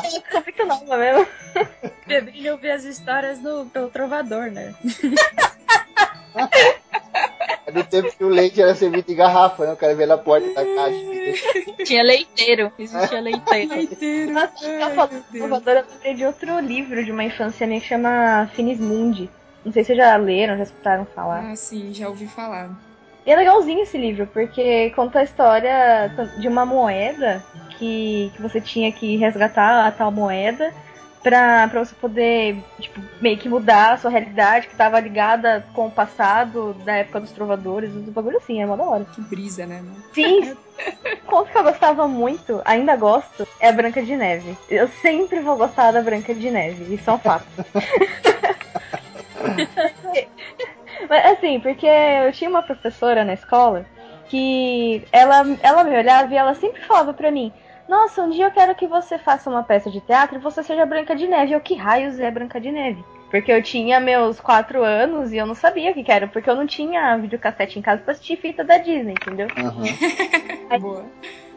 Eu 0.04 0.20
sou 0.30 0.42
muito 0.42 0.66
nova 0.66 0.96
mesmo. 0.96 1.26
Bebrinho 2.06 2.52
ouvir 2.52 2.70
as 2.70 2.84
histórias 2.84 3.40
no, 3.40 3.66
pelo 3.66 3.88
trovador, 3.88 4.50
né? 4.50 4.74
É 7.66 7.70
do 7.70 7.84
tempo 7.84 8.10
que 8.16 8.24
o 8.24 8.28
leite 8.28 8.62
era 8.62 8.74
servido 8.74 9.12
em 9.12 9.14
garrafa, 9.14 9.66
né? 9.66 9.72
O 9.74 9.76
cara 9.76 9.94
veio 9.94 10.08
na 10.08 10.16
porta 10.16 10.48
da 10.54 10.64
caixa. 10.64 11.84
Tinha 11.84 12.02
leiteiro, 12.02 12.72
existia 12.78 13.20
leiteiro. 13.20 13.74
leiteiro. 13.74 14.32
Nossa, 14.32 14.66
eu 14.66 14.80
Salvador, 15.38 15.84
eu 16.02 16.14
de 16.14 16.24
outro 16.24 16.58
livro 16.60 17.04
de 17.04 17.12
uma 17.12 17.24
infância 17.24 17.66
minha 17.66 17.78
que 17.78 17.86
chama 17.86 18.48
Finismundi. 18.54 19.28
Não 19.64 19.70
sei 19.70 19.84
se 19.84 19.88
vocês 19.88 19.98
já 19.98 20.16
leram, 20.16 20.56
já 20.56 20.62
escutaram 20.62 21.04
falar. 21.14 21.50
Ah, 21.50 21.56
sim, 21.56 21.92
já 21.92 22.08
ouvi 22.08 22.26
falar. 22.26 22.70
E 23.26 23.30
é 23.30 23.36
legalzinho 23.36 23.82
esse 23.82 23.98
livro, 23.98 24.26
porque 24.28 24.88
conta 24.96 25.18
a 25.18 25.24
história 25.24 26.10
de 26.38 26.48
uma 26.48 26.64
moeda 26.64 27.44
que, 27.76 28.32
que 28.34 28.40
você 28.40 28.58
tinha 28.58 28.90
que 28.90 29.16
resgatar 29.16 29.86
a 29.86 29.92
tal 29.92 30.10
moeda 30.10 30.72
pra, 31.22 31.68
pra 31.68 31.84
você 31.84 31.94
poder, 31.94 32.62
tipo, 32.80 33.00
meio 33.20 33.36
que 33.36 33.48
mudar 33.48 33.92
a 33.92 33.96
sua 33.96 34.10
realidade, 34.10 34.68
que 34.68 34.76
tava 34.76 35.00
ligada 35.00 35.66
com 35.74 35.86
o 35.86 35.90
passado, 35.90 36.74
da 36.84 36.94
época 36.94 37.20
dos 37.20 37.32
trovadores, 37.32 37.94
os 37.94 38.08
bagulho 38.08 38.38
assim, 38.38 38.62
é 38.62 38.66
mó 38.66 38.76
da 38.76 38.84
hora. 38.84 39.06
Que 39.12 39.20
brisa, 39.20 39.66
né? 39.66 39.82
Sim, 40.12 40.56
conto 41.26 41.50
que 41.50 41.58
eu 41.58 41.64
gostava 41.64 42.06
muito, 42.08 42.62
ainda 42.64 42.96
gosto, 42.96 43.46
é 43.60 43.68
a 43.68 43.72
Branca 43.72 44.02
de 44.02 44.16
Neve. 44.16 44.56
Eu 44.68 44.88
sempre 45.02 45.40
vou 45.40 45.56
gostar 45.56 45.92
da 45.92 46.02
Branca 46.02 46.34
de 46.34 46.50
Neve, 46.50 46.94
isso 46.94 47.08
é 47.08 47.12
um 47.12 47.18
fato. 47.18 47.46
Mas, 51.08 51.24
assim, 51.26 51.60
porque 51.60 51.86
eu 51.86 52.32
tinha 52.32 52.50
uma 52.50 52.62
professora 52.62 53.24
na 53.24 53.34
escola 53.34 53.86
que 54.28 55.04
ela, 55.10 55.44
ela 55.62 55.84
me 55.84 55.96
olhava 55.96 56.32
e 56.32 56.36
ela 56.36 56.54
sempre 56.54 56.82
falava 56.82 57.12
pra 57.14 57.30
mim: 57.30 57.52
Nossa, 57.88 58.22
um 58.22 58.30
dia 58.30 58.44
eu 58.46 58.50
quero 58.50 58.74
que 58.74 58.86
você 58.86 59.18
faça 59.18 59.48
uma 59.48 59.62
peça 59.62 59.90
de 59.90 60.00
teatro 60.00 60.36
e 60.36 60.40
você 60.40 60.62
seja 60.62 60.84
Branca 60.84 61.16
de 61.16 61.26
Neve. 61.26 61.52
Eu, 61.52 61.60
que 61.60 61.74
raios 61.74 62.20
é 62.20 62.30
Branca 62.30 62.60
de 62.60 62.70
Neve? 62.70 63.02
Porque 63.30 63.50
eu 63.52 63.62
tinha 63.62 63.98
meus 64.00 64.40
quatro 64.40 64.82
anos 64.82 65.32
e 65.32 65.36
eu 65.36 65.46
não 65.46 65.54
sabia 65.54 65.90
o 65.90 65.94
que, 65.94 66.02
que 66.04 66.12
era, 66.12 66.26
porque 66.26 66.48
eu 66.48 66.56
não 66.56 66.66
tinha 66.66 67.16
videocassete 67.18 67.78
em 67.78 67.82
casa 67.82 68.02
pra 68.02 68.12
assistir 68.12 68.36
fita 68.36 68.64
da 68.64 68.78
Disney, 68.78 69.12
entendeu? 69.12 69.48
Uhum. 69.56 70.78
Boa. 70.80 71.04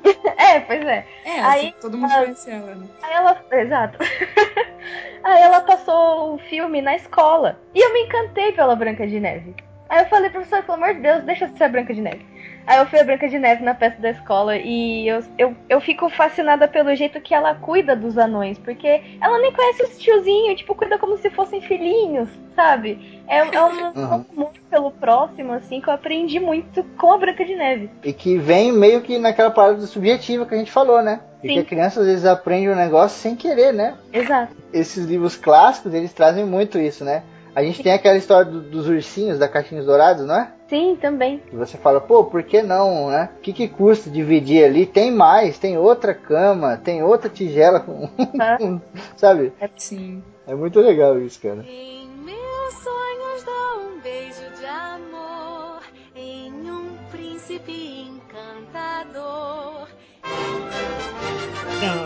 É, 0.36 0.60
pois 0.62 0.84
é. 0.84 1.06
É, 1.24 1.40
Aí, 1.42 1.76
todo 1.80 1.96
mundo 1.96 2.12
ela- 2.12 2.24
conhece 2.24 2.50
ela, 2.50 2.74
né? 2.74 2.88
Aí 3.04 3.14
ela. 3.14 3.46
Exato. 3.52 4.00
Aí 5.24 5.42
ela 5.44 5.62
passou 5.62 6.34
o 6.34 6.38
filme 6.40 6.82
na 6.82 6.96
escola. 6.96 7.60
E 7.76 7.80
eu 7.80 7.94
me 7.94 8.02
encantei 8.06 8.52
pela 8.54 8.76
Branca 8.76 9.06
de 9.06 9.20
Neve. 9.20 9.56
Aí 9.88 10.00
eu 10.00 10.06
falei, 10.10 10.32
professor, 10.32 10.64
pelo 10.64 10.78
amor 10.84 10.96
de 10.96 11.02
Deus, 11.02 11.24
deixa 11.24 11.46
eu 11.46 11.56
ser 11.56 11.66
a 11.66 11.70
Branca 11.70 11.94
de 11.94 12.02
Neve. 12.02 12.26
Aí 12.66 12.78
eu 12.80 12.86
fui 12.86 13.00
a 13.00 13.04
Branca 13.04 13.28
de 13.28 13.38
Neve 13.40 13.64
na 13.64 13.74
peça 13.74 14.02
da 14.02 14.10
escola 14.12 14.56
e 14.58 15.08
eu, 15.08 15.24
eu, 15.38 15.56
eu 15.68 15.82
fico 15.82 16.10
fascinada 16.10 16.68
pelo 16.68 16.94
jeito 16.96 17.20
que 17.20 17.34
ela 17.34 17.56
cuida 17.56 17.96
dos 17.96 18.18
anões, 18.18 18.58
porque 18.58 19.02
ela 19.22 19.40
nem 19.40 19.52
conhece 19.52 19.84
os 19.84 19.98
tiozinhos, 19.98 20.58
tipo, 20.60 20.76
cuida 20.76 20.98
como 20.98 21.18
se 21.18 21.30
fossem 21.30 21.62
filhinhos, 21.62 22.30
sabe? 22.56 23.22
É, 23.28 23.40
é 23.40 23.64
um 23.64 23.82
Uhum. 23.92 24.26
amor 24.34 24.52
pelo 24.70 24.92
próximo, 24.92 25.54
assim, 25.54 25.82
que 25.82 25.90
eu 25.90 25.94
aprendi 25.94 26.40
muito 26.40 26.84
com 26.98 27.12
a 27.14 27.18
Branca 27.18 27.44
de 27.44 27.56
Neve. 27.56 27.90
E 28.04 28.14
que 28.14 28.38
vem 28.38 28.72
meio 28.72 29.02
que 29.02 29.18
naquela 29.18 29.52
parada 29.52 29.82
subjetiva 29.82 30.46
que 30.46 30.56
a 30.56 30.58
gente 30.58 30.72
falou, 30.72 31.02
né? 31.02 31.20
Sim. 31.42 31.54
que 31.56 31.60
a 31.60 31.66
criança 31.66 32.02
às 32.02 32.06
vezes 32.06 32.24
aprende 32.26 32.70
um 32.70 32.76
negócio 32.76 33.18
sem 33.20 33.36
querer, 33.36 33.74
né? 33.74 33.96
Exato. 34.14 34.56
Esses 34.72 35.06
livros 35.06 35.36
clássicos, 35.36 35.92
eles 35.92 36.14
trazem 36.14 36.46
muito 36.46 36.78
isso, 36.78 37.04
né? 37.04 37.24
A 37.54 37.64
gente 37.64 37.84
tem 37.84 37.92
aquela 37.94 38.16
história 38.18 38.50
do- 38.50 38.62
dos 38.62 38.88
ursinhos, 38.88 39.38
da 39.38 39.48
caixinhos 39.48 39.86
dourados, 39.86 40.26
não 40.26 40.36
é? 40.36 40.52
Sim, 40.70 40.98
também. 41.02 41.42
E 41.52 41.56
você 41.56 41.78
fala, 41.78 42.00
pô, 42.00 42.24
por 42.24 42.44
que 42.44 42.62
não, 42.62 43.10
né? 43.10 43.30
O 43.38 43.42
que, 43.42 43.52
que 43.52 43.68
custa 43.68 44.10
dividir 44.10 44.64
ali? 44.64 44.86
Tem 44.86 45.12
mais, 45.12 45.58
tem 45.60 45.78
outra 45.78 46.14
cama, 46.14 46.78
tem 46.78 47.04
outra 47.04 47.30
tigela, 47.30 47.82
com... 47.82 48.08
Tá? 48.38 48.58
sabe? 49.18 49.52
Sim. 49.76 50.24
É 50.48 50.56
muito 50.56 50.80
legal 50.80 51.20
isso, 51.20 51.42
cara. 51.42 51.64
Em 51.68 52.08
meus 52.24 52.74
sonhos 52.76 53.44
dou 53.44 53.90
um 53.90 54.00
beijo 54.00 54.50
de 54.58 54.66
amor 54.66 55.82
em 56.16 56.52
um 56.72 56.96
príncipe 57.12 58.08
encantador. 58.10 59.88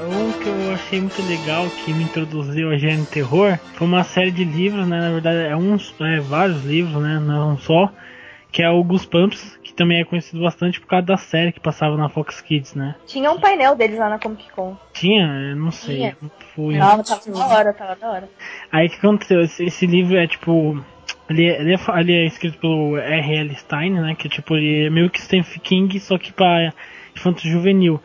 Um 0.08 0.32
que 0.32 0.48
eu 0.48 0.74
achei 0.74 1.02
muito 1.02 1.22
legal 1.24 1.66
que 1.84 1.94
me 1.94 2.04
introduziu 2.04 2.72
a 2.72 2.78
gênero 2.78 3.06
terror 3.06 3.58
foi 3.74 3.88
uma 3.88 4.04
série 4.04 4.32
de 4.32 4.44
livros, 4.44 4.88
né? 4.88 5.00
Na 5.00 5.12
verdade, 5.12 5.40
é 5.40 5.56
uns, 5.56 5.94
é 6.00 6.20
vários 6.20 6.64
livros, 6.64 7.02
né? 7.02 7.20
Não 7.20 7.58
só, 7.58 7.92
que 8.52 8.64
é 8.64 8.70
o 8.70 8.82
Goosebumps, 8.84 9.60
que 9.62 9.74
também 9.74 10.00
é 10.00 10.06
conhecido 10.06 10.42
bastante 10.42 10.80
por 10.80 10.88
causa 10.88 11.06
da 11.06 11.18
série 11.18 11.52
que 11.52 11.60
passava 11.60 11.98
na 11.98 12.08
Fox 12.08 12.40
Kids, 12.40 12.74
né? 12.74 12.96
Tinha 13.06 13.30
um 13.30 13.40
painel 13.40 13.76
deles 13.76 14.00
lá 14.00 14.10
na 14.10 14.18
Comic 14.18 14.50
Con. 14.52 14.78
Tinha, 14.94 15.26
eu 15.52 15.56
não 15.58 15.72
sei, 15.72 15.98
Tinha. 15.98 16.18
não 16.22 16.32
fui. 16.56 16.78
Tava, 16.78 17.04
tava 17.04 17.32
da 17.32 17.48
hora, 17.48 17.74
tava 17.74 17.96
da 17.96 18.10
hora. 18.10 18.30
Aí 18.72 18.88
o 18.88 18.90
que 18.90 18.96
aconteceu? 18.96 19.42
Esse, 19.42 19.66
esse 19.66 19.86
livro 19.86 20.16
é 20.16 20.26
tipo. 20.26 20.82
Ele 21.30 21.46
é, 21.46 21.60
ele, 21.60 21.74
é, 21.74 22.00
ele 22.00 22.14
é 22.14 22.26
escrito 22.26 22.58
pelo 22.60 22.96
R.L. 22.98 23.54
Stein, 23.56 23.92
né? 24.00 24.16
Que 24.16 24.28
é 24.28 24.30
tipo, 24.30 24.56
ele 24.56 24.86
é 24.86 24.90
meio 24.90 25.10
que 25.10 25.22
Stephen 25.22 25.60
King, 25.62 26.00
só 26.00 26.18
que 26.18 26.32
pra 26.32 26.72
infanto 27.16 27.48
juvenil. 27.48 28.00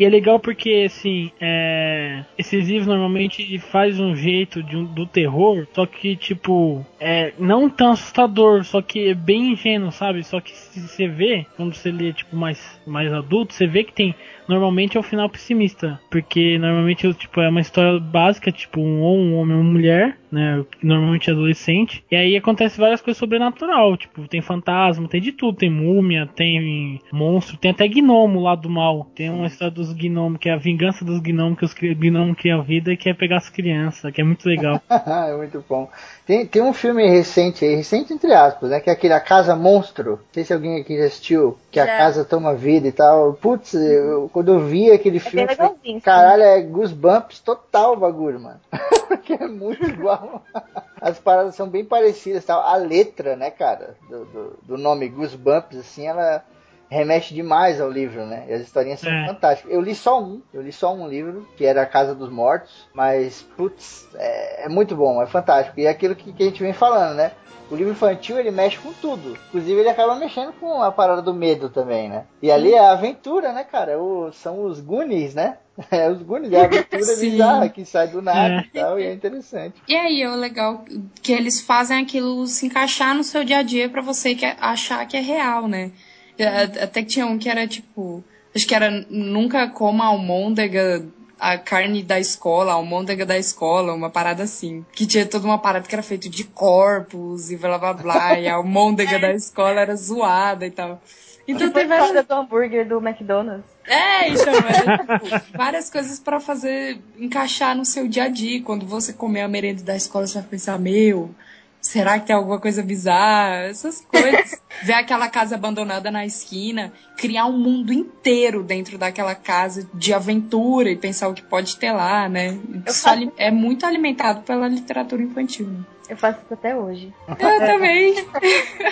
E 0.00 0.04
é 0.06 0.08
legal 0.08 0.40
porque, 0.40 0.84
assim, 0.86 1.30
é, 1.38 2.24
esses 2.38 2.66
livros 2.66 2.86
normalmente 2.86 3.58
faz 3.58 4.00
um 4.00 4.16
jeito 4.16 4.62
de 4.62 4.82
do 4.82 5.04
terror, 5.04 5.66
só 5.74 5.84
que, 5.84 6.16
tipo, 6.16 6.82
é 6.98 7.34
não 7.38 7.68
tão 7.68 7.92
assustador, 7.92 8.64
só 8.64 8.80
que 8.80 9.08
é 9.08 9.14
bem 9.14 9.52
ingênuo, 9.52 9.92
sabe? 9.92 10.24
Só 10.24 10.40
que 10.40 10.52
se 10.52 10.80
você 10.80 11.06
vê, 11.06 11.44
quando 11.54 11.74
você 11.74 11.90
lê, 11.90 12.14
tipo, 12.14 12.34
mais, 12.34 12.80
mais 12.86 13.12
adulto, 13.12 13.52
você 13.52 13.66
vê 13.66 13.84
que 13.84 13.92
tem, 13.92 14.14
normalmente 14.48 14.96
é 14.96 15.00
o 15.00 15.02
final 15.02 15.28
pessimista, 15.28 16.00
porque 16.10 16.56
normalmente, 16.56 17.12
tipo, 17.12 17.38
é 17.42 17.50
uma 17.50 17.60
história 17.60 18.00
básica, 18.00 18.50
tipo, 18.50 18.80
um, 18.80 19.02
ou 19.02 19.18
um 19.18 19.34
homem 19.34 19.54
ou 19.54 19.62
uma 19.62 19.70
mulher, 19.70 20.16
né, 20.30 20.64
normalmente 20.82 21.28
é 21.28 21.32
adolescente, 21.32 22.04
e 22.10 22.16
aí 22.16 22.36
acontece 22.36 22.78
várias 22.78 23.00
coisas 23.00 23.18
sobrenatural, 23.18 23.96
tipo, 23.96 24.26
tem 24.28 24.40
fantasma, 24.40 25.08
tem 25.08 25.20
de 25.20 25.32
tudo, 25.32 25.58
tem 25.58 25.70
múmia, 25.70 26.26
tem 26.34 27.00
monstro, 27.12 27.56
tem 27.56 27.70
até 27.70 27.86
gnomo 27.88 28.40
lá 28.40 28.54
do 28.54 28.70
mal, 28.70 29.08
tem 29.14 29.28
uma 29.30 29.46
história 29.46 29.72
dos 29.74 29.92
gnomos, 29.92 30.38
que 30.38 30.48
é 30.48 30.52
a 30.52 30.56
vingança 30.56 31.04
dos 31.04 31.20
gnomos, 31.20 31.58
que 31.58 31.64
os 31.64 31.74
gnomos 31.74 32.36
criam 32.36 32.62
vida 32.62 32.92
e 32.92 32.96
quer 32.96 33.14
pegar 33.16 33.38
as 33.38 33.48
crianças, 33.48 34.12
que 34.12 34.20
é 34.20 34.24
muito 34.24 34.46
legal. 34.48 34.80
é 34.88 35.36
muito 35.36 35.64
bom. 35.68 35.88
Tem, 36.26 36.46
tem 36.46 36.62
um 36.62 36.72
filme 36.72 37.08
recente 37.08 37.64
aí, 37.64 37.74
recente 37.74 38.12
entre 38.12 38.32
aspas, 38.32 38.70
né? 38.70 38.78
Que 38.80 38.88
é 38.90 38.92
aquele 38.92 39.12
A 39.14 39.20
Casa 39.20 39.56
Monstro. 39.56 40.10
Não 40.12 40.18
sei 40.32 40.44
se 40.44 40.52
alguém 40.52 40.80
aqui 40.80 40.96
já 40.96 41.06
assistiu, 41.06 41.58
que 41.72 41.80
a 41.80 41.86
Já. 41.86 41.96
casa 41.96 42.24
toma 42.24 42.54
vida 42.54 42.86
e 42.86 42.92
tal. 42.92 43.32
Putz, 43.34 43.74
eu- 43.74 44.30
quando 44.32 44.52
eu 44.52 44.60
vi 44.60 44.92
aquele 44.92 45.16
É 45.16 45.20
filme, 45.20 45.54
falei, 45.56 46.00
caralho, 46.00 46.42
é 46.42 46.62
Goosebumps 46.62 47.40
total 47.40 47.94
o 47.94 47.96
bagulho, 47.96 48.38
mano. 48.38 48.60
Porque 49.08 49.32
é 49.32 49.48
muito 49.48 49.82
igual. 49.84 50.19
As 51.00 51.18
paradas 51.18 51.54
são 51.54 51.68
bem 51.68 51.84
parecidas, 51.84 52.44
tal. 52.44 52.60
A 52.60 52.76
letra, 52.76 53.34
né, 53.36 53.50
cara, 53.50 53.96
do, 54.08 54.24
do, 54.26 54.58
do 54.62 54.78
nome 54.78 55.08
Goosebumps, 55.08 55.78
assim, 55.78 56.06
ela 56.06 56.44
remete 56.90 57.32
demais 57.32 57.80
ao 57.80 57.88
livro, 57.88 58.26
né? 58.26 58.44
E 58.48 58.52
as 58.52 58.62
historinhas 58.62 59.00
são 59.00 59.10
É. 59.10 59.26
fantásticas. 59.28 59.72
Eu 59.72 59.80
li 59.80 59.94
só 59.94 60.20
um, 60.20 60.42
eu 60.52 60.60
li 60.60 60.72
só 60.72 60.92
um 60.92 61.08
livro, 61.08 61.46
que 61.56 61.64
era 61.64 61.82
A 61.82 61.86
Casa 61.86 62.14
dos 62.14 62.28
Mortos, 62.28 62.88
mas, 62.92 63.42
putz, 63.56 64.08
é, 64.14 64.64
é 64.66 64.68
muito 64.68 64.94
bom, 64.96 65.22
é 65.22 65.26
fantástico. 65.26 65.78
E 65.80 65.86
é 65.86 65.88
aquilo 65.90 66.14
que, 66.16 66.32
que 66.32 66.42
a 66.42 66.46
gente 66.46 66.62
vem 66.62 66.72
falando, 66.72 67.14
né? 67.16 67.32
O 67.70 67.76
livro 67.76 67.92
infantil 67.92 68.36
ele 68.40 68.50
mexe 68.50 68.76
com 68.78 68.92
tudo. 68.94 69.38
Inclusive 69.48 69.78
ele 69.78 69.88
acaba 69.88 70.16
mexendo 70.16 70.52
com 70.54 70.82
a 70.82 70.90
parada 70.90 71.22
do 71.22 71.32
medo 71.32 71.70
também, 71.70 72.08
né? 72.08 72.24
E 72.42 72.50
ali 72.50 72.74
é 72.74 72.80
a 72.80 72.90
aventura, 72.90 73.52
né, 73.52 73.62
cara? 73.62 73.96
O- 73.96 74.32
são 74.32 74.64
os 74.64 74.80
Goonies, 74.80 75.36
né? 75.36 75.58
É 75.90 76.10
os 76.10 76.22
Goonies, 76.22 76.52
é 76.52 76.60
a 76.60 76.64
aventura 76.64 77.16
bizarra 77.16 77.68
que 77.68 77.84
sai 77.84 78.08
do 78.08 78.20
nada 78.22 78.54
É. 78.54 78.60
e 78.60 78.80
tal, 78.80 78.98
e 79.00 79.04
é 79.04 79.12
interessante. 79.12 79.74
E 79.88 79.94
aí, 79.94 80.22
é 80.22 80.30
o 80.30 80.34
legal 80.36 80.84
que 81.22 81.32
eles 81.32 81.60
fazem 81.60 81.98
aquilo 81.98 82.46
se 82.46 82.66
encaixar 82.66 83.14
no 83.14 83.24
seu 83.24 83.44
dia 83.44 83.58
a 83.58 83.62
dia 83.62 83.88
pra 83.88 84.02
você 84.02 84.34
que 84.34 84.44
é- 84.44 84.56
achar 84.60 85.06
que 85.06 85.16
é 85.16 85.20
real, 85.20 85.66
né? 85.68 85.90
É, 86.38 86.62
Até 86.84 87.02
que 87.02 87.08
tinha 87.08 87.26
um 87.26 87.38
que 87.38 87.48
era 87.48 87.66
tipo, 87.66 88.24
acho 88.54 88.66
que 88.66 88.74
era 88.74 88.90
nunca 89.10 89.68
coma 89.68 90.06
almôndega, 90.06 91.04
a 91.38 91.56
carne 91.58 92.02
da 92.02 92.18
escola, 92.20 92.72
a 92.72 92.74
almôndega 92.74 93.24
da 93.24 93.36
escola, 93.38 93.94
uma 93.94 94.10
parada 94.10 94.42
assim. 94.42 94.84
Que 94.92 95.06
tinha 95.06 95.24
toda 95.26 95.46
uma 95.46 95.58
parada 95.58 95.86
que 95.88 95.94
era 95.94 96.02
feita 96.02 96.28
de 96.28 96.44
corpos 96.44 97.50
e 97.50 97.56
blá 97.56 97.78
blá 97.78 97.92
blá, 97.94 98.38
e 98.38 98.46
a 98.48 98.54
almôndega 98.56 99.18
da 99.20 99.32
escola 99.32 99.80
era 99.80 99.96
zoada 99.96 100.66
e 100.66 100.70
tal. 100.70 101.00
Então 101.48 101.66
Tipo 101.66 101.78
a 101.78 101.80
tem 101.80 101.88
várias 101.88 102.06
história 102.08 102.22
do 102.22 102.34
hambúrguer 102.34 102.86
do 102.88 102.98
McDonald's. 103.06 103.64
É, 103.90 104.28
então, 104.30 104.54
era, 104.54 104.98
tipo, 105.18 105.56
várias 105.58 105.90
coisas 105.90 106.18
pra 106.18 106.38
fazer 106.40 107.00
encaixar 107.18 107.76
no 107.76 107.84
seu 107.84 108.06
dia 108.08 108.24
a 108.24 108.28
dia. 108.28 108.62
Quando 108.62 108.86
você 108.86 109.12
comer 109.12 109.42
a 109.42 109.48
merenda 109.48 109.82
da 109.82 109.96
escola, 109.96 110.26
você 110.26 110.34
vai 110.40 110.48
pensar, 110.48 110.78
meu, 110.78 111.34
será 111.80 112.18
que 112.18 112.26
tem 112.26 112.36
alguma 112.36 112.60
coisa 112.60 112.82
bizarra? 112.82 113.64
Essas 113.64 114.00
coisas. 114.02 114.60
Ver 114.82 114.94
aquela 114.94 115.28
casa 115.28 115.56
abandonada 115.56 116.10
na 116.10 116.24
esquina, 116.24 116.90
criar 117.16 117.44
um 117.46 117.58
mundo 117.58 117.92
inteiro 117.92 118.62
dentro 118.62 118.96
daquela 118.96 119.34
casa 119.34 119.86
de 119.92 120.14
aventura 120.14 120.88
e 120.90 120.96
pensar 120.96 121.28
o 121.28 121.34
que 121.34 121.42
pode 121.42 121.76
ter 121.76 121.92
lá, 121.92 122.28
né? 122.28 122.58
Faço- 122.86 123.32
é 123.36 123.50
muito 123.50 123.84
alimentado 123.84 124.40
pela 124.42 124.66
literatura 124.68 125.22
infantil. 125.22 125.66
Né? 125.66 125.80
Eu 126.10 126.16
faço 126.16 126.40
isso 126.44 126.52
até 126.54 126.74
hoje. 126.76 127.12
Eu 127.28 127.36
também. 127.58 128.14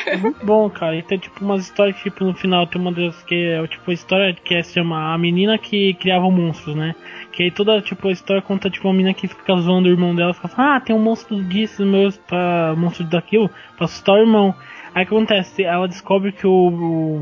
É 0.07 0.17
muito 0.17 0.47
bom, 0.47 0.71
cara. 0.71 0.95
E 0.97 1.03
tem 1.03 1.19
tipo 1.19 1.45
umas 1.45 1.63
histórias 1.65 1.97
que, 1.97 2.05
tipo, 2.05 2.25
no 2.25 2.33
final 2.35 2.67
tem 2.67 2.81
uma 2.81 2.93
das 2.93 3.21
que 3.25 3.35
é 3.35 3.67
tipo 3.67 3.91
a 3.91 3.95
história 3.95 4.33
que 4.33 4.55
é, 4.55 4.63
se 4.63 4.75
chama 4.75 5.13
A 5.13 5.19
Menina 5.19 5.59
que 5.59 5.95
Criava 5.95 6.31
Monstros, 6.31 6.77
né? 6.77 6.95
Que 7.33 7.43
aí 7.45 7.51
toda 7.51 7.81
tipo 7.81 8.07
a 8.09 8.13
história 8.13 8.41
conta 8.41 8.71
tipo 8.71 8.87
uma 8.87 8.95
menina 8.95 9.13
que 9.15 9.27
fica 9.27 9.57
zoando 9.57 9.89
o 9.89 9.91
irmão 9.91 10.15
dela, 10.15 10.33
fica 10.33 10.49
falando, 10.49 10.77
ah, 10.77 10.81
tem 10.81 10.95
um 10.95 11.01
monstro 11.01 11.43
disso, 11.45 11.85
meu, 11.85 12.11
pra 12.27 12.75
monstro 12.77 13.05
daquilo, 13.05 13.51
pra 13.77 13.87
assustar 13.87 14.15
o 14.15 14.19
irmão. 14.19 14.55
Aí 14.95 15.05
o 15.05 15.07
que 15.09 15.15
acontece? 15.15 15.65
Ela 15.65 15.87
descobre 15.89 16.33
que 16.33 16.47
o, 16.47 16.51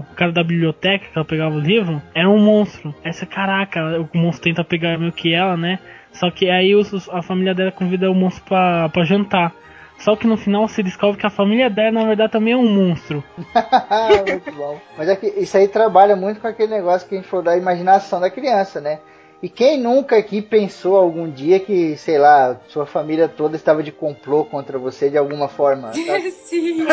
o 0.01 0.07
cara 0.15 0.31
da 0.31 0.43
biblioteca 0.45 1.07
que 1.07 1.17
ela 1.19 1.25
pegava 1.25 1.55
o 1.57 1.61
livro 1.61 2.01
era 2.15 2.29
um 2.29 2.39
monstro. 2.39 2.95
Essa 3.03 3.25
caraca, 3.27 4.07
o 4.13 4.19
monstro 4.19 4.45
tenta 4.45 4.63
pegar 4.63 4.99
meio 4.99 5.11
que 5.13 5.33
ela, 5.35 5.57
né? 5.57 5.79
Só 6.13 6.31
que 6.31 6.49
aí 6.49 6.75
os- 6.75 7.09
a 7.11 7.21
família 7.23 7.55
dela 7.55 7.73
convida 7.73 8.11
o 8.11 8.15
monstro 8.15 8.45
pra, 8.45 8.89
pra 8.91 9.05
jantar. 9.05 9.53
Só 9.99 10.15
que 10.15 10.27
no 10.27 10.37
final 10.37 10.69
se 10.69 10.83
descobre 10.83 11.19
que 11.19 11.27
a 11.27 11.31
família 11.31 11.71
dela, 11.71 11.93
na 11.93 12.07
verdade, 12.07 12.33
também 12.33 12.53
é 12.53 12.57
um 12.57 12.69
monstro. 12.69 13.25
muito 14.29 14.53
bom. 14.53 14.79
Mas 14.97 15.09
é 15.09 15.17
que 15.17 15.27
isso 15.27 15.57
aí 15.57 15.69
trabalha 15.69 16.15
muito 16.15 16.41
com 16.41 16.47
aquele 16.47 16.75
negócio 16.75 17.09
que 17.09 17.15
a 17.15 17.19
gente 17.19 17.29
falou 17.29 17.45
da 17.45 17.57
imaginação 17.57 18.21
da 18.21 18.31
criança, 18.31 18.81
né? 18.81 19.01
E 19.43 19.49
quem 19.49 19.79
nunca 19.79 20.17
aqui 20.17 20.41
pensou 20.41 20.97
algum 20.97 21.31
dia 21.31 21.61
que, 21.61 21.97
sei 21.97 22.19
lá, 22.19 22.59
sua 22.69 22.87
família 22.87 23.29
toda 23.29 23.55
estava 23.55 23.83
de 23.83 23.93
complô 23.93 24.45
contra 24.45 24.79
você 24.79 25.11
de 25.11 25.19
alguma 25.19 25.47
forma? 25.49 25.93
sabe? 25.93 26.31
Sim. 26.31 26.87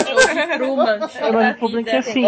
Truman. 0.57 0.99
É, 1.15 1.31
mas 1.31 1.55
o 1.55 1.59
problema 1.59 1.81
é 1.87 1.91
que 1.91 1.95
assim, 1.95 2.25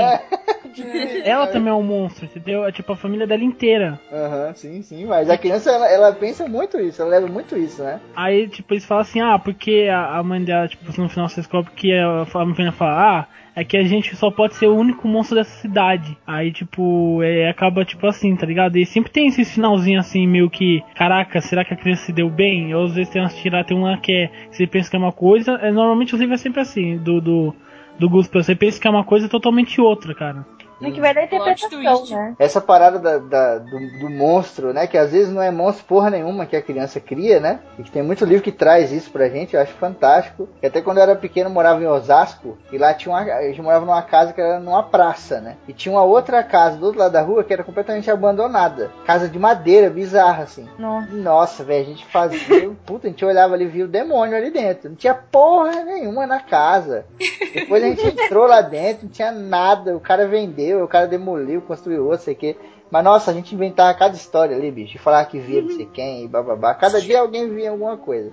ela 1.24 1.48
também 1.48 1.72
é 1.72 1.76
um 1.76 1.84
monstro, 1.84 2.26
entendeu? 2.26 2.66
É 2.66 2.72
tipo 2.72 2.94
a 2.94 2.96
família 2.96 3.28
dela 3.28 3.44
inteira. 3.44 4.00
Aham, 4.12 4.54
sim, 4.56 4.82
sim. 4.82 5.06
Mas 5.06 5.30
a 5.30 5.38
criança, 5.38 5.72
ela, 5.72 5.88
ela 5.90 6.14
pensa 6.14 6.48
muito 6.48 6.80
isso, 6.80 7.02
ela 7.02 7.12
leva 7.12 7.28
muito 7.28 7.58
isso, 7.58 7.84
né? 7.84 8.00
Aí, 8.16 8.48
tipo, 8.48 8.74
eles 8.74 8.86
falam 8.86 9.02
assim, 9.02 9.22
ah, 9.22 9.38
porque 9.38 9.88
a, 9.92 10.18
a 10.18 10.24
mãe 10.24 10.44
dela, 10.44 10.68
tipo, 10.68 10.86
no 10.86 11.10
final 11.10 11.28
você 11.28 11.42
descobre 11.42 11.72
que 11.76 11.94
a, 11.94 12.26
a 12.34 12.46
menina 12.46 12.72
fala, 12.72 13.20
ah, 13.20 13.28
é 13.56 13.64
que 13.64 13.78
a 13.78 13.84
gente 13.84 14.16
só 14.16 14.30
pode 14.30 14.56
ser 14.56 14.68
o 14.68 14.76
único 14.76 15.08
monstro 15.08 15.38
dessa 15.38 15.62
cidade. 15.62 16.18
Aí, 16.28 16.52
tipo, 16.52 17.24
é, 17.24 17.50
acaba, 17.50 17.86
tipo 17.86 18.06
assim, 18.06 18.36
tá 18.36 18.46
ligado? 18.46 18.78
E 18.78 18.86
sempre 18.86 19.12
tem 19.12 19.28
esse 19.28 19.46
finalzinho 19.46 20.00
assim, 20.00 20.28
meio 20.28 20.50
que, 20.50 20.84
caraca, 20.94 21.40
será 21.40 21.64
que 21.64 21.74
a 21.74 21.78
criança 21.78 22.06
se 22.06 22.14
deu 22.14 22.30
bem? 22.30 22.76
Ou 22.76 22.86
às 22.86 22.96
vezes 22.96 23.12
tem 23.12 23.22
umas 23.22 23.36
tiradas, 23.38 23.68
tem 23.68 23.78
uma 23.78 23.98
que 23.98 24.12
é, 24.12 24.32
você 24.52 24.68
pensa 24.68 24.90
que 24.90 24.96
é 24.96 25.00
uma 25.00 25.14
coisa, 25.14 25.54
é, 25.62 25.72
normalmente 25.72 26.14
os 26.14 26.20
livros 26.20 26.42
é 26.42 26.44
sempre 26.44 26.62
assim, 26.62 26.98
do, 26.98 27.22
do, 27.22 27.56
do 27.98 28.10
Gusper, 28.10 28.44
você 28.44 28.56
pensa 28.56 28.80
que 28.80 28.88
é 28.88 28.92
uma 28.92 29.06
coisa 29.06 29.30
totalmente 29.30 29.80
outra, 29.80 30.14
cara. 30.14 30.46
É 30.82 30.92
que 30.92 31.00
vai 31.02 31.14
dar 31.14 31.24
interpretação, 31.24 31.70
né? 32.18 32.36
Essa 32.38 32.60
parada 32.62 33.00
da, 33.00 33.18
da- 33.18 33.58
do, 33.60 33.80
do 34.00 34.10
monstro, 34.10 34.74
né? 34.74 34.88
Que 34.88 34.98
às 34.98 35.12
vezes 35.12 35.32
não 35.34 35.42
é 35.42 35.50
monstro 35.52 35.86
porra 35.86 36.10
nenhuma 36.10 36.46
que 36.46 36.56
a 36.56 36.62
criança 36.62 37.00
cria, 37.00 37.40
né? 37.40 37.60
E 37.80 37.84
que 37.84 37.92
tem 37.92 38.04
muito 38.04 38.26
livro 38.26 38.44
que 38.44 38.52
traz 38.52 38.92
isso 38.92 39.10
pra 39.12 39.30
gente, 39.30 39.56
eu 39.56 39.62
acho 39.62 39.74
fantástico. 39.74 40.50
E 40.62 40.68
até 40.68 40.82
quando 40.82 40.98
eu 40.98 41.04
era 41.04 41.16
pequeno, 41.16 41.50
eu 41.50 41.54
morava 41.54 41.82
em 41.82 41.88
Osasco, 41.88 42.58
e 42.72 42.78
lá 42.78 42.94
tinha 42.94 43.14
uma. 43.14 43.22
A 43.22 43.44
gente 43.44 43.62
morava 43.62 43.86
numa 43.86 44.02
casa 44.02 44.34
que 44.34 44.42
era 44.42 44.60
numa 44.60 44.84
praça, 44.84 45.40
né? 45.40 45.56
E 45.68 45.74
tinha 45.74 45.94
uma 45.94 46.04
outra 46.04 46.44
casa 46.44 46.78
do 46.78 46.86
outro 46.88 47.00
lado 47.00 47.12
da 47.14 47.22
rua 47.22 47.44
que 47.44 47.54
era 47.54 47.64
completamente 47.64 48.10
abandonada. 48.12 48.92
Casa 49.06 49.30
de 49.30 49.40
madeira, 49.40 49.90
bizarra, 49.90 50.44
assim. 50.44 50.68
Nossa. 50.78 51.08
Nossa, 51.12 51.64
velho, 51.64 51.84
a 51.84 51.88
gente 51.90 52.06
fazia. 52.08 52.72
Puta, 52.86 53.08
a 53.08 53.10
gente 53.10 53.24
olhava 53.24 53.54
ali 53.54 53.66
e 53.66 53.68
via 53.68 53.86
o 53.86 53.88
demônio 53.88 54.36
ali 54.36 54.52
dentro. 54.52 54.90
Não 54.90 54.96
tinha 54.96 55.14
porra 55.14 55.84
nenhuma 55.84 56.28
na 56.28 56.40
casa. 56.40 57.06
Depois 57.54 57.84
a 57.84 57.88
gente 57.88 58.06
entrou 58.08 58.46
lá 58.46 58.62
dentro, 58.62 59.06
não 59.06 59.12
tinha 59.12 59.32
nada. 59.32 59.96
O 59.96 60.00
cara 60.00 60.28
vendeu, 60.28 60.65
o 60.74 60.88
cara 60.88 61.08
demoliu, 61.08 61.62
construiu 61.62 62.06
outro, 62.06 62.26
sei 62.26 62.34
o 62.34 62.38
quê. 62.38 62.56
Mas 62.90 63.04
nossa, 63.04 63.32
a 63.32 63.34
gente 63.34 63.54
inventava 63.54 63.94
cada 63.98 64.16
história 64.16 64.56
ali, 64.56 64.72
bicho. 64.72 64.96
E 64.96 65.00
falava 65.00 65.28
que 65.28 65.38
via 65.38 65.62
não 65.62 65.70
sei 65.70 65.86
quem 65.86 66.24
e 66.24 66.28
bababá. 66.28 66.74
Cada 66.74 67.02
dia 67.02 67.20
alguém 67.20 67.54
via 67.54 67.72
alguma 67.72 67.98
coisa. 67.98 68.32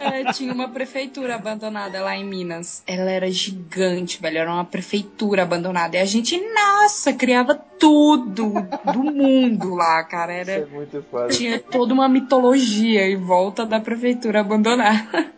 É, 0.00 0.32
tinha 0.32 0.52
uma 0.52 0.68
prefeitura 0.68 1.34
abandonada 1.34 2.00
lá 2.00 2.16
em 2.16 2.24
Minas. 2.24 2.82
Ela 2.86 3.10
era 3.10 3.30
gigante, 3.30 4.20
velho. 4.20 4.38
Era 4.38 4.52
uma 4.52 4.64
prefeitura 4.64 5.42
abandonada. 5.42 5.96
E 5.96 6.00
a 6.00 6.04
gente, 6.04 6.40
nossa, 6.54 7.12
criava 7.12 7.54
tudo 7.54 8.54
do 8.92 9.02
mundo 9.02 9.74
lá, 9.74 10.02
cara. 10.04 10.40
Isso 10.40 10.50
Era, 10.50 10.62
é 10.62 10.66
muito 10.66 11.04
foda. 11.10 11.28
tinha 11.28 11.58
toda 11.58 11.92
uma 11.92 12.08
mitologia 12.08 13.06
em 13.06 13.16
volta 13.16 13.66
da 13.66 13.80
prefeitura 13.80 14.40
abandonada. 14.40 15.32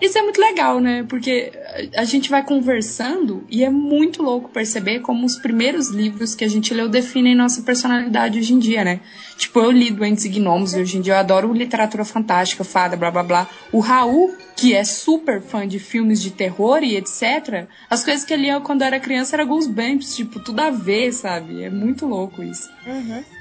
Isso 0.00 0.18
é 0.18 0.22
muito 0.22 0.40
legal, 0.40 0.80
né? 0.80 1.04
Porque 1.08 1.52
a 1.96 2.04
a 2.04 2.06
gente 2.06 2.28
vai 2.28 2.44
conversando 2.44 3.44
e 3.48 3.64
é 3.64 3.70
muito 3.70 4.22
louco 4.22 4.50
perceber 4.50 5.00
como 5.00 5.24
os 5.24 5.36
primeiros 5.36 5.88
livros 5.88 6.34
que 6.34 6.44
a 6.44 6.48
gente 6.48 6.73
leu 6.74 6.88
definem 6.88 7.34
nossa 7.34 7.62
personalidade 7.62 8.38
hoje 8.38 8.52
em 8.52 8.58
dia, 8.58 8.84
né? 8.84 9.00
Tipo, 9.36 9.60
eu 9.60 9.70
li 9.70 9.90
Doentes 9.90 10.24
e 10.24 10.28
Gnomos 10.28 10.74
e 10.74 10.80
hoje 10.80 10.98
em 10.98 11.00
dia 11.00 11.14
eu 11.14 11.18
adoro 11.18 11.52
literatura 11.52 12.04
fantástica, 12.04 12.62
fada, 12.62 12.96
blá 12.96 13.10
blá 13.10 13.22
blá. 13.22 13.48
O 13.72 13.80
Raul, 13.80 14.34
que 14.56 14.74
é 14.74 14.84
super 14.84 15.40
fã 15.40 15.66
de 15.66 15.78
filmes 15.78 16.20
de 16.20 16.30
terror 16.30 16.82
e 16.82 16.96
etc., 16.96 17.66
as 17.90 18.04
coisas 18.04 18.24
que 18.24 18.32
ele 18.32 18.42
lia 18.42 18.60
quando 18.60 18.82
era 18.82 19.00
criança 19.00 19.34
era 19.36 19.44
Goosebumps, 19.44 20.14
tipo, 20.14 20.38
tudo 20.40 20.60
a 20.60 20.70
ver, 20.70 21.12
sabe? 21.12 21.64
É 21.64 21.70
muito 21.70 22.06
louco 22.06 22.42
isso. 22.42 22.70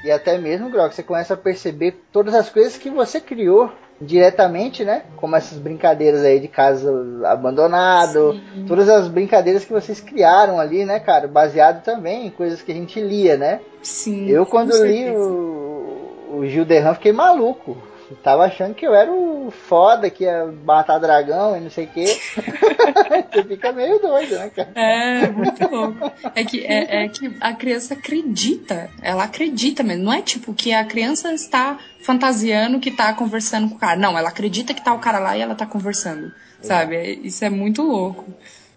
E 0.03 0.11
até 0.11 0.37
mesmo, 0.37 0.69
Grok, 0.69 0.95
você 0.95 1.03
começa 1.03 1.33
a 1.33 1.37
perceber 1.37 2.03
todas 2.11 2.33
as 2.33 2.49
coisas 2.49 2.77
que 2.77 2.89
você 2.89 3.19
criou 3.19 3.71
diretamente, 4.03 4.83
né? 4.83 5.03
Como 5.15 5.35
essas 5.35 5.57
brincadeiras 5.57 6.23
aí 6.23 6.39
de 6.39 6.47
casa 6.47 6.91
abandonado, 7.25 8.33
Sim. 8.33 8.65
todas 8.67 8.89
as 8.89 9.07
brincadeiras 9.07 9.65
que 9.65 9.71
vocês 9.71 9.99
criaram 9.99 10.59
ali, 10.59 10.85
né, 10.85 10.99
cara? 10.99 11.27
Baseado 11.27 11.83
também 11.83 12.27
em 12.27 12.29
coisas 12.29 12.61
que 12.61 12.71
a 12.71 12.75
gente 12.75 12.99
lia, 12.99 13.37
né? 13.37 13.61
Sim. 13.81 14.29
Eu 14.29 14.45
quando 14.45 14.71
li 14.83 15.09
o, 15.09 16.35
o 16.35 16.45
Gil 16.45 16.65
Derram 16.65 16.93
fiquei 16.93 17.11
maluco. 17.11 17.77
Eu 18.13 18.17
Tava 18.21 18.45
achando 18.45 18.75
que 18.75 18.85
eu 18.85 18.93
era 18.93 19.11
o 19.11 19.49
foda 19.67 20.07
que 20.09 20.23
ia 20.23 20.45
matar 20.63 20.99
dragão 20.99 21.57
e 21.57 21.59
não 21.59 21.69
sei 21.71 21.85
o 21.85 21.87
quê. 21.87 22.05
Você 23.33 23.43
fica 23.43 23.71
meio 23.71 23.99
doido, 23.99 24.35
né, 24.35 24.51
cara? 24.55 24.69
É, 24.75 25.27
muito 25.29 25.67
louco. 25.67 26.11
É 26.35 26.43
que, 26.43 26.63
é, 26.63 27.05
é 27.05 27.07
que 27.09 27.35
a 27.41 27.53
criança 27.53 27.95
acredita. 27.95 28.89
Ela 29.01 29.23
acredita 29.23 29.81
mesmo. 29.81 30.03
Não 30.03 30.13
é 30.13 30.21
tipo 30.21 30.53
que 30.53 30.71
a 30.73 30.83
criança 30.85 31.33
está 31.33 31.79
fantasiando 32.01 32.79
que 32.79 32.91
tá 32.91 33.13
conversando 33.13 33.69
com 33.69 33.75
o 33.75 33.79
cara. 33.79 33.99
Não, 33.99 34.15
ela 34.17 34.29
acredita 34.29 34.73
que 34.73 34.83
tá 34.83 34.93
o 34.93 34.99
cara 34.99 35.17
lá 35.19 35.35
e 35.37 35.41
ela 35.41 35.55
tá 35.55 35.65
conversando. 35.65 36.31
Sabe? 36.61 37.19
Isso 37.23 37.43
é 37.43 37.49
muito 37.49 37.81
louco. 37.81 38.31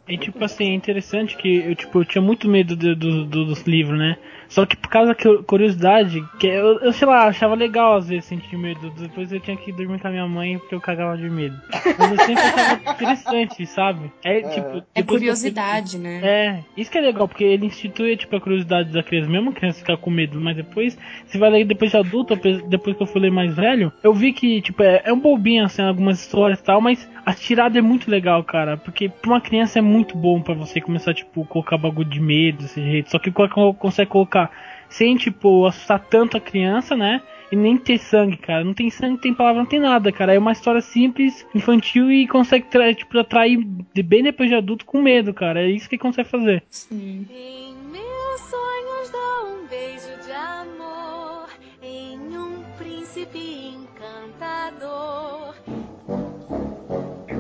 E 0.09 0.17
tipo 0.17 0.43
assim, 0.45 0.71
é 0.71 0.75
interessante 0.75 1.37
que 1.37 1.57
eu, 1.67 1.75
tipo, 1.75 2.01
eu 2.01 2.05
tinha 2.05 2.23
muito 2.23 2.49
medo 2.49 2.75
do, 2.75 2.97
do- 2.97 3.25
do- 3.27 3.45
dos 3.47 3.63
livros, 3.63 3.99
né? 3.99 4.17
Só 4.49 4.65
que 4.65 4.77
por 4.77 4.89
causa 4.89 5.09
da 5.09 5.15
cu- 5.15 5.43
curiosidade, 5.45 6.23
que 6.39 6.47
eu, 6.47 6.79
eu 6.81 6.93
sei 6.93 7.07
lá, 7.07 7.27
achava 7.27 7.55
legal 7.55 7.97
às 7.97 8.09
vezes 8.09 8.25
sentir 8.27 8.57
medo. 8.57 8.91
Depois 8.91 9.31
eu 9.33 9.41
tinha 9.41 9.57
que 9.57 9.73
dormir 9.73 9.99
com 10.01 10.09
a 10.09 10.11
minha 10.11 10.27
mãe 10.27 10.59
porque 10.59 10.75
eu 10.75 10.81
cagava 10.81 11.17
de 11.17 11.29
medo. 11.29 11.57
Mas 11.99 12.11
eu 12.13 12.19
sempre 12.19 12.43
achava 12.43 12.81
interessante, 12.93 13.67
sabe? 13.67 14.11
É 14.25 14.41
tipo. 14.43 14.69
É 14.95 15.01
eu 15.01 15.05
fui- 15.05 15.05
curiosidade, 15.05 15.99
né? 15.99 16.21
É, 16.23 16.65
isso 16.77 16.91
que 16.91 16.99
é 16.99 17.01
legal, 17.01 17.27
porque 17.29 17.45
ele 17.45 17.67
institui 17.67 18.17
tipo, 18.17 18.35
a 18.37 18.41
curiosidade 18.41 18.93
da 18.93 19.03
criança, 19.03 19.29
mesmo 19.31 19.51
a 19.51 19.53
criança 19.53 19.79
ficar 19.81 19.97
com 19.97 20.11
medo, 20.11 20.41
mas 20.41 20.57
depois, 20.57 20.97
você 21.27 21.39
vai 21.39 21.51
ler 21.51 21.65
depois 21.65 21.91
de 21.91 21.97
adulto, 21.97 22.37
depois 22.69 22.97
que 22.97 23.03
eu 23.03 23.07
fui 23.07 23.21
ler 23.21 23.31
mais 23.31 23.55
velho, 23.55 23.93
eu 24.03 24.13
vi 24.15 24.33
que, 24.33 24.61
tipo, 24.63 24.83
é, 24.83 25.03
é 25.05 25.13
um 25.13 25.19
bobinho 25.21 25.65
assim, 25.65 25.83
algumas 25.83 26.21
histórias 26.21 26.59
e 26.61 26.65
tal, 26.65 26.81
mas 26.81 27.09
a 27.27 27.35
tirada 27.35 27.77
é 27.79 27.83
muito 27.83 28.09
legal, 28.11 28.43
cara, 28.45 28.77
porque 28.77 29.09
pra 29.09 29.33
uma 29.33 29.41
criança 29.41 29.81
é 29.81 29.83
muito 29.83 30.17
bom 30.17 30.41
pra 30.41 30.55
você 30.55 30.81
começar, 30.81 31.13
tipo, 31.13 31.45
colocar 31.45 31.77
bagulho 31.77 32.09
de 32.09 32.21
medo 32.21 32.59
desse 32.59 32.81
jeito, 32.81 33.11
só 33.11 33.19
que 33.19 33.33
co- 33.33 33.75
consegue 33.75 34.09
colocar 34.11 34.49
sem, 34.89 35.17
tipo, 35.17 35.67
assustar 35.67 35.99
tanto 35.99 36.37
a 36.37 36.41
criança, 36.41 36.97
né? 36.97 37.21
E 37.51 37.57
nem 37.57 37.77
ter 37.77 37.99
sangue, 37.99 38.37
cara. 38.37 38.65
Não 38.65 38.73
tem 38.75 38.89
sangue, 38.91 39.13
não 39.13 39.19
tem 39.21 39.35
palavra, 39.35 39.61
não 39.61 39.69
tem 39.69 39.79
nada, 39.81 40.11
cara. 40.13 40.35
É 40.35 40.39
uma 40.39 40.53
história 40.53 40.81
simples, 40.81 41.45
infantil 41.55 42.11
e 42.11 42.27
consegue 42.29 42.67
tra- 42.67 42.95
tipo, 42.95 43.19
atrair 43.19 43.59
de 43.93 44.03
bem 44.03 44.23
depois 44.23 44.49
de 44.49 44.55
adulto 44.55 44.85
com 44.85 45.03
medo, 45.03 45.35
cara. 45.35 45.63
É 45.63 45.69
isso 45.71 45.89
que 45.89 45.99
consegue 45.99 46.29
fazer. 46.29 46.63
Sim. 46.71 47.27
Em 47.31 47.75
meus 47.91 48.41
sonhos 48.51 49.11
dou 49.11 49.59
um 49.59 49.67
beijo 49.69 50.25
de 50.25 50.33
amor 50.33 51.49
em 51.83 52.19
um 52.37 52.63
príncipe 52.79 53.75
encantador. 53.77 55.55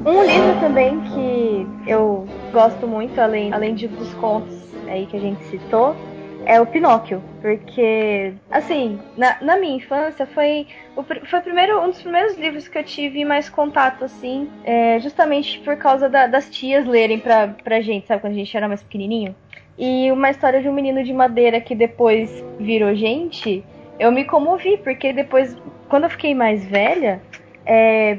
Um 0.06 0.22
livro 0.22 0.60
também 0.60 1.00
que 1.00 1.66
eu 1.86 2.28
gosto 2.52 2.86
muito, 2.86 3.20
além, 3.20 3.52
além 3.52 3.74
de, 3.74 3.88
dos 3.88 4.14
contos 4.14 4.54
aí 4.86 5.04
que 5.06 5.16
a 5.16 5.20
gente 5.20 5.42
citou, 5.46 5.96
é 6.44 6.60
o 6.60 6.66
Pinóquio. 6.66 7.20
Porque, 7.42 8.32
assim, 8.48 9.00
na, 9.16 9.36
na 9.42 9.56
minha 9.58 9.74
infância 9.76 10.24
foi, 10.26 10.68
o, 10.94 11.02
foi 11.02 11.40
primeiro, 11.40 11.80
um 11.82 11.88
dos 11.90 12.00
primeiros 12.00 12.38
livros 12.38 12.68
que 12.68 12.78
eu 12.78 12.84
tive 12.84 13.24
mais 13.24 13.48
contato, 13.48 14.04
assim, 14.04 14.48
é, 14.64 15.00
justamente 15.00 15.58
por 15.60 15.76
causa 15.76 16.08
da- 16.08 16.28
das 16.28 16.48
tias 16.50 16.86
lerem 16.86 17.18
pra, 17.18 17.48
pra 17.64 17.80
gente, 17.80 18.06
sabe, 18.06 18.20
quando 18.20 18.34
a 18.34 18.36
gente 18.36 18.56
era 18.56 18.68
mais 18.68 18.84
pequenininho. 18.84 19.34
E 19.76 20.10
uma 20.12 20.30
história 20.30 20.62
de 20.62 20.68
um 20.68 20.72
menino 20.72 21.02
de 21.02 21.12
madeira 21.12 21.60
que 21.60 21.74
depois 21.74 22.30
virou 22.60 22.94
gente, 22.94 23.64
eu 23.98 24.12
me 24.12 24.24
comovi, 24.24 24.76
porque 24.78 25.12
depois, 25.12 25.56
quando 25.88 26.04
eu 26.04 26.10
fiquei 26.10 26.32
mais 26.32 26.64
velha, 26.64 27.20
é, 27.66 28.18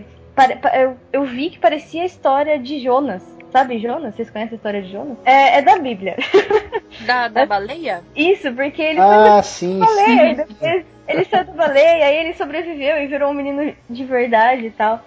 eu, 0.73 0.97
eu 1.11 1.23
vi 1.25 1.49
que 1.49 1.59
parecia 1.59 2.03
a 2.03 2.05
história 2.05 2.59
de 2.59 2.79
Jonas. 2.79 3.23
Sabe 3.51 3.79
Jonas? 3.79 4.13
Vocês 4.15 4.29
conhecem 4.29 4.55
a 4.55 4.57
história 4.57 4.81
de 4.81 4.91
Jonas? 4.91 5.17
É, 5.25 5.57
é 5.57 5.61
da 5.61 5.77
Bíblia. 5.77 6.15
Da, 7.05 7.27
da 7.27 7.45
baleia? 7.45 8.01
Isso, 8.15 8.51
porque 8.53 8.81
ele 8.81 8.99
Ah, 8.99 9.41
sim, 9.43 9.77
foi 9.77 9.87
sim. 9.87 9.95
baleia, 9.95 10.31
e 10.31 10.35
depois 10.35 10.85
ele 11.07 11.25
saiu 11.25 11.45
da 11.45 11.53
baleia, 11.53 12.05
aí 12.05 12.17
ele 12.17 12.33
sobreviveu 12.33 12.97
e 12.97 13.07
virou 13.07 13.29
um 13.29 13.33
menino 13.35 13.73
de 13.89 14.03
verdade 14.03 14.65
e 14.65 14.71
tal. 14.71 15.03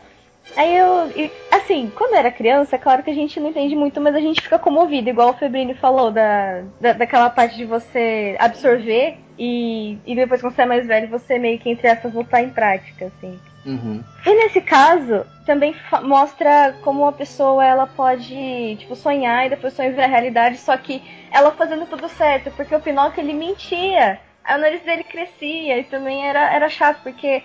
Aí 0.57 0.77
eu, 0.77 1.11
e, 1.17 1.31
assim, 1.51 1.91
quando 1.95 2.13
eu 2.13 2.19
era 2.19 2.31
criança, 2.31 2.77
é 2.77 2.79
claro 2.79 3.03
que 3.03 3.11
a 3.11 3.15
gente 3.15 3.39
não 3.41 3.51
entende 3.51 3.75
muito, 3.75 4.01
mas 4.01 4.15
a 4.15 4.21
gente 4.21 4.41
fica 4.41 4.59
comovido, 4.59 5.09
igual 5.09 5.31
o 5.31 5.35
Febrini 5.35 5.75
falou, 5.75 6.11
da, 6.11 6.63
da, 6.81 6.93
daquela 6.93 7.31
parte 7.31 7.57
de 7.57 7.65
você 7.65 8.37
absorver 8.39 9.19
e, 9.39 9.99
e 10.07 10.15
depois 10.15 10.41
quando 10.41 10.55
você 10.55 10.63
é 10.63 10.67
mais 10.67 10.87
velho, 10.87 11.09
você 11.09 11.39
meio 11.39 11.59
que, 11.59 11.71
entre 11.71 11.89
essas, 11.89 12.13
botar 12.13 12.43
em 12.43 12.51
prática, 12.51 13.07
assim. 13.07 13.39
Uhum. 13.65 14.03
E 14.25 14.35
nesse 14.35 14.61
caso, 14.61 15.27
também 15.45 15.75
mostra 16.03 16.77
como 16.83 17.03
uma 17.03 17.13
pessoa 17.13 17.65
ela 17.65 17.87
pode, 17.87 18.77
tipo, 18.79 18.95
sonhar 18.95 19.47
e 19.47 19.51
depois 19.51 19.73
sonhar 19.75 19.93
virar 19.93 20.07
realidade, 20.07 20.59
só 20.59 20.77
que 20.77 21.03
ela 21.33 21.51
fazendo 21.53 21.87
tudo 21.87 22.09
certo, 22.09 22.51
porque 22.53 22.75
o 22.75 22.81
Pinóquio 22.81 23.21
ele 23.23 23.33
mentia. 23.33 24.21
O 24.49 24.59
nariz 24.59 24.83
dele 24.83 25.05
crescia 25.05 25.79
e 25.79 25.85
também 25.85 26.27
era, 26.27 26.53
era 26.53 26.69
chato, 26.69 27.03
porque 27.03 27.43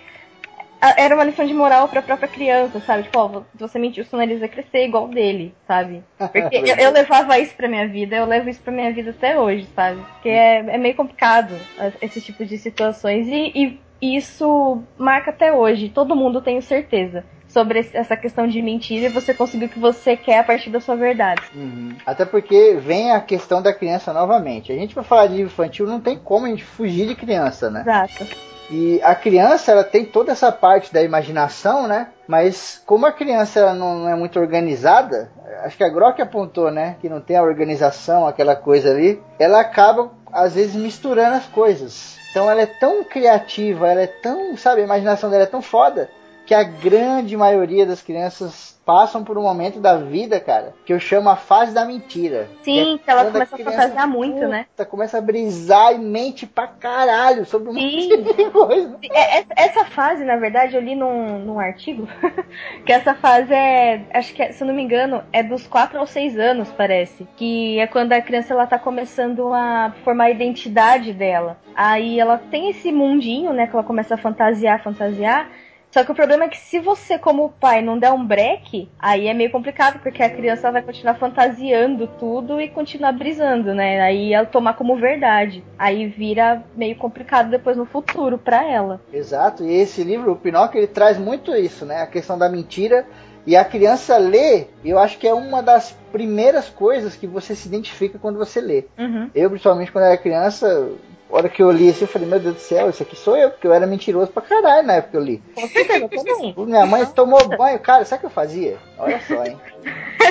a- 0.80 0.94
era 0.98 1.14
uma 1.14 1.24
lição 1.24 1.46
de 1.46 1.54
moral 1.54 1.88
pra 1.88 2.02
própria 2.02 2.28
criança, 2.28 2.80
sabe? 2.80 3.04
Tipo, 3.04 3.18
ó, 3.18 3.42
você 3.54 3.78
mentiu, 3.78 4.04
seu 4.04 4.18
nariz 4.18 4.40
vai 4.40 4.48
crescer 4.48 4.84
igual 4.84 5.04
o 5.06 5.08
dele, 5.08 5.54
sabe? 5.66 6.02
Porque 6.32 6.56
eu, 6.56 6.76
eu 6.76 6.90
levava 6.90 7.38
isso 7.38 7.54
pra 7.54 7.68
minha 7.68 7.88
vida, 7.88 8.16
eu 8.16 8.26
levo 8.26 8.48
isso 8.48 8.60
pra 8.60 8.72
minha 8.72 8.92
vida 8.92 9.10
até 9.10 9.38
hoje, 9.38 9.66
sabe? 9.74 10.02
Porque 10.14 10.28
é, 10.28 10.56
é 10.58 10.78
meio 10.78 10.94
complicado 10.94 11.58
esse 12.02 12.20
tipo 12.20 12.44
de 12.44 12.58
situações 12.58 13.26
e, 13.28 13.52
e 13.54 13.80
isso 14.00 14.82
marca 14.98 15.30
até 15.30 15.52
hoje. 15.52 15.88
Todo 15.88 16.16
mundo 16.16 16.40
tem 16.40 16.60
certeza 16.60 17.24
sobre 17.48 17.88
essa 17.92 18.16
questão 18.16 18.46
de 18.46 18.60
mentira 18.60 19.06
e 19.06 19.08
você 19.08 19.32
conseguir 19.32 19.66
o 19.66 19.68
que 19.68 19.78
você 19.78 20.16
quer 20.16 20.40
a 20.40 20.44
partir 20.44 20.68
da 20.70 20.80
sua 20.80 20.96
verdade. 20.96 21.42
Uhum. 21.54 21.96
Até 22.04 22.24
porque 22.24 22.76
vem 22.78 23.12
a 23.12 23.20
questão 23.20 23.62
da 23.62 23.72
criança 23.72 24.12
novamente. 24.12 24.72
A 24.72 24.74
gente 24.74 24.94
vai 24.94 25.04
falar 25.04 25.28
de 25.28 25.40
infantil, 25.40 25.86
não 25.86 26.00
tem 26.00 26.18
como 26.18 26.46
a 26.46 26.48
gente 26.48 26.64
fugir 26.64 27.06
de 27.06 27.14
criança, 27.14 27.70
né? 27.70 27.80
Exato. 27.80 28.26
E 28.68 29.00
a 29.02 29.14
criança, 29.14 29.70
ela 29.70 29.84
tem 29.84 30.04
toda 30.04 30.32
essa 30.32 30.50
parte 30.50 30.92
da 30.92 31.02
imaginação, 31.02 31.86
né? 31.86 32.08
Mas 32.26 32.82
como 32.84 33.06
a 33.06 33.12
criança 33.12 33.72
não 33.72 34.08
é 34.08 34.16
muito 34.16 34.40
organizada, 34.40 35.30
acho 35.62 35.76
que 35.76 35.84
a 35.84 35.88
Grok 35.88 36.20
apontou, 36.20 36.70
né? 36.70 36.96
Que 37.00 37.08
não 37.08 37.20
tem 37.20 37.36
a 37.36 37.42
organização, 37.42 38.26
aquela 38.26 38.56
coisa 38.56 38.90
ali, 38.90 39.22
ela 39.38 39.60
acaba, 39.60 40.10
às 40.32 40.54
vezes, 40.54 40.74
misturando 40.74 41.36
as 41.36 41.46
coisas. 41.46 42.18
Então 42.36 42.50
ela 42.50 42.60
é 42.60 42.66
tão 42.66 43.02
criativa, 43.02 43.88
ela 43.88 44.02
é 44.02 44.06
tão, 44.06 44.58
sabe, 44.58 44.82
a 44.82 44.84
imaginação 44.84 45.30
dela 45.30 45.44
é 45.44 45.46
tão 45.46 45.62
foda, 45.62 46.10
que 46.44 46.52
a 46.52 46.62
grande 46.62 47.34
maioria 47.34 47.86
das 47.86 48.02
crianças 48.02 48.75
passam 48.86 49.24
por 49.24 49.36
um 49.36 49.42
momento 49.42 49.80
da 49.80 49.96
vida, 49.98 50.38
cara, 50.38 50.72
que 50.84 50.92
eu 50.92 51.00
chamo 51.00 51.28
a 51.28 51.34
fase 51.34 51.74
da 51.74 51.84
mentira. 51.84 52.48
Sim, 52.62 52.94
é 52.94 52.98
que 52.98 53.10
ela 53.10 53.22
quando 53.24 53.32
começa 53.32 53.54
a 53.56 53.58
criança, 53.58 53.82
fantasiar 53.82 54.08
muito, 54.08 54.46
né? 54.46 54.66
puta, 54.70 54.84
Começa 54.88 55.18
a 55.18 55.20
brisar 55.20 55.92
e 55.92 55.98
mente 55.98 56.46
pra 56.46 56.68
caralho 56.68 57.44
sobre 57.44 57.68
um 57.70 57.74
Sim. 57.74 58.08
monte 58.22 58.34
de 58.36 58.44
coisa. 58.50 58.96
É, 59.12 59.38
essa- 59.38 59.46
Essa 59.56 59.84
fase, 59.86 60.24
na 60.24 60.36
verdade, 60.36 60.76
eu 60.76 60.80
li 60.80 60.94
num, 60.94 61.40
num 61.40 61.58
artigo 61.58 62.06
que 62.86 62.92
essa 62.92 63.14
fase 63.14 63.52
é, 63.52 64.02
acho 64.14 64.32
que, 64.32 64.40
é, 64.42 64.52
se 64.52 64.62
eu 64.62 64.68
não 64.68 64.74
me 64.74 64.82
engano, 64.82 65.22
é 65.32 65.42
dos 65.42 65.66
4 65.66 65.98
aos 65.98 66.10
6 66.10 66.38
anos, 66.38 66.70
parece. 66.70 67.26
Que 67.36 67.80
é 67.80 67.86
quando 67.88 68.12
a 68.12 68.22
criança 68.22 68.54
ela 68.54 68.66
tá 68.68 68.78
começando 68.78 69.52
a 69.52 69.92
formar 70.04 70.24
a 70.26 70.30
identidade 70.30 71.12
dela. 71.12 71.56
Aí 71.74 72.20
ela 72.20 72.38
tem 72.50 72.70
esse 72.70 72.92
mundinho, 72.92 73.52
né, 73.52 73.66
que 73.66 73.74
ela 73.74 73.82
começa 73.84 74.14
a 74.14 74.18
fantasiar, 74.18 74.80
fantasiar. 74.82 75.50
Só 75.96 76.04
que 76.04 76.12
o 76.12 76.14
problema 76.14 76.44
é 76.44 76.48
que 76.48 76.58
se 76.58 76.78
você, 76.78 77.18
como 77.18 77.54
pai, 77.58 77.80
não 77.80 77.98
der 77.98 78.12
um 78.12 78.22
break, 78.22 78.86
aí 78.98 79.28
é 79.28 79.32
meio 79.32 79.50
complicado, 79.50 79.98
porque 80.00 80.22
a 80.22 80.28
criança 80.28 80.70
vai 80.70 80.82
continuar 80.82 81.14
fantasiando 81.14 82.06
tudo 82.06 82.60
e 82.60 82.68
continuar 82.68 83.12
brisando, 83.12 83.72
né? 83.72 84.02
Aí 84.02 84.34
ela 84.34 84.44
tomar 84.44 84.74
como 84.74 84.94
verdade. 84.98 85.64
Aí 85.78 86.06
vira 86.06 86.62
meio 86.76 86.96
complicado 86.96 87.48
depois 87.48 87.78
no 87.78 87.86
futuro 87.86 88.36
pra 88.36 88.62
ela. 88.62 89.00
Exato, 89.10 89.64
e 89.64 89.72
esse 89.72 90.04
livro, 90.04 90.32
o 90.32 90.36
Pinóquio, 90.36 90.80
ele 90.80 90.86
traz 90.86 91.16
muito 91.16 91.56
isso, 91.56 91.86
né? 91.86 92.02
A 92.02 92.06
questão 92.06 92.36
da 92.36 92.46
mentira. 92.46 93.06
E 93.46 93.56
a 93.56 93.64
criança 93.64 94.18
lê, 94.18 94.66
eu 94.84 94.98
acho 94.98 95.16
que 95.16 95.26
é 95.26 95.32
uma 95.32 95.62
das 95.62 95.96
primeiras 96.12 96.68
coisas 96.68 97.16
que 97.16 97.26
você 97.26 97.54
se 97.54 97.68
identifica 97.68 98.18
quando 98.18 98.36
você 98.36 98.60
lê. 98.60 98.84
Uhum. 98.98 99.30
Eu, 99.34 99.48
principalmente 99.48 99.90
quando 99.90 100.04
era 100.04 100.18
criança, 100.18 100.90
hora 101.36 101.48
que 101.48 101.62
eu 101.62 101.70
li 101.70 101.88
assim, 101.88 102.02
eu 102.02 102.08
falei, 102.08 102.28
meu 102.28 102.40
Deus 102.40 102.54
do 102.54 102.60
céu, 102.60 102.88
isso 102.88 103.02
aqui 103.02 103.16
sou 103.16 103.36
eu, 103.36 103.50
porque 103.50 103.66
eu 103.66 103.72
era 103.72 103.86
mentiroso 103.86 104.30
pra 104.30 104.42
caralho 104.42 104.86
na 104.86 104.94
época 104.94 105.12
que 105.12 105.16
eu 105.16 105.24
li. 105.24 105.42
Com 105.54 105.68
certeza, 105.68 106.08
eu. 106.56 106.64
Minha 106.66 106.86
mãe 106.86 107.04
tomou 107.06 107.46
banho, 107.48 107.78
cara, 107.78 108.04
sabe 108.04 108.18
o 108.18 108.20
que 108.20 108.26
eu 108.26 108.30
fazia? 108.30 108.78
Olha 108.98 109.20
só, 109.20 109.44
hein? 109.44 109.56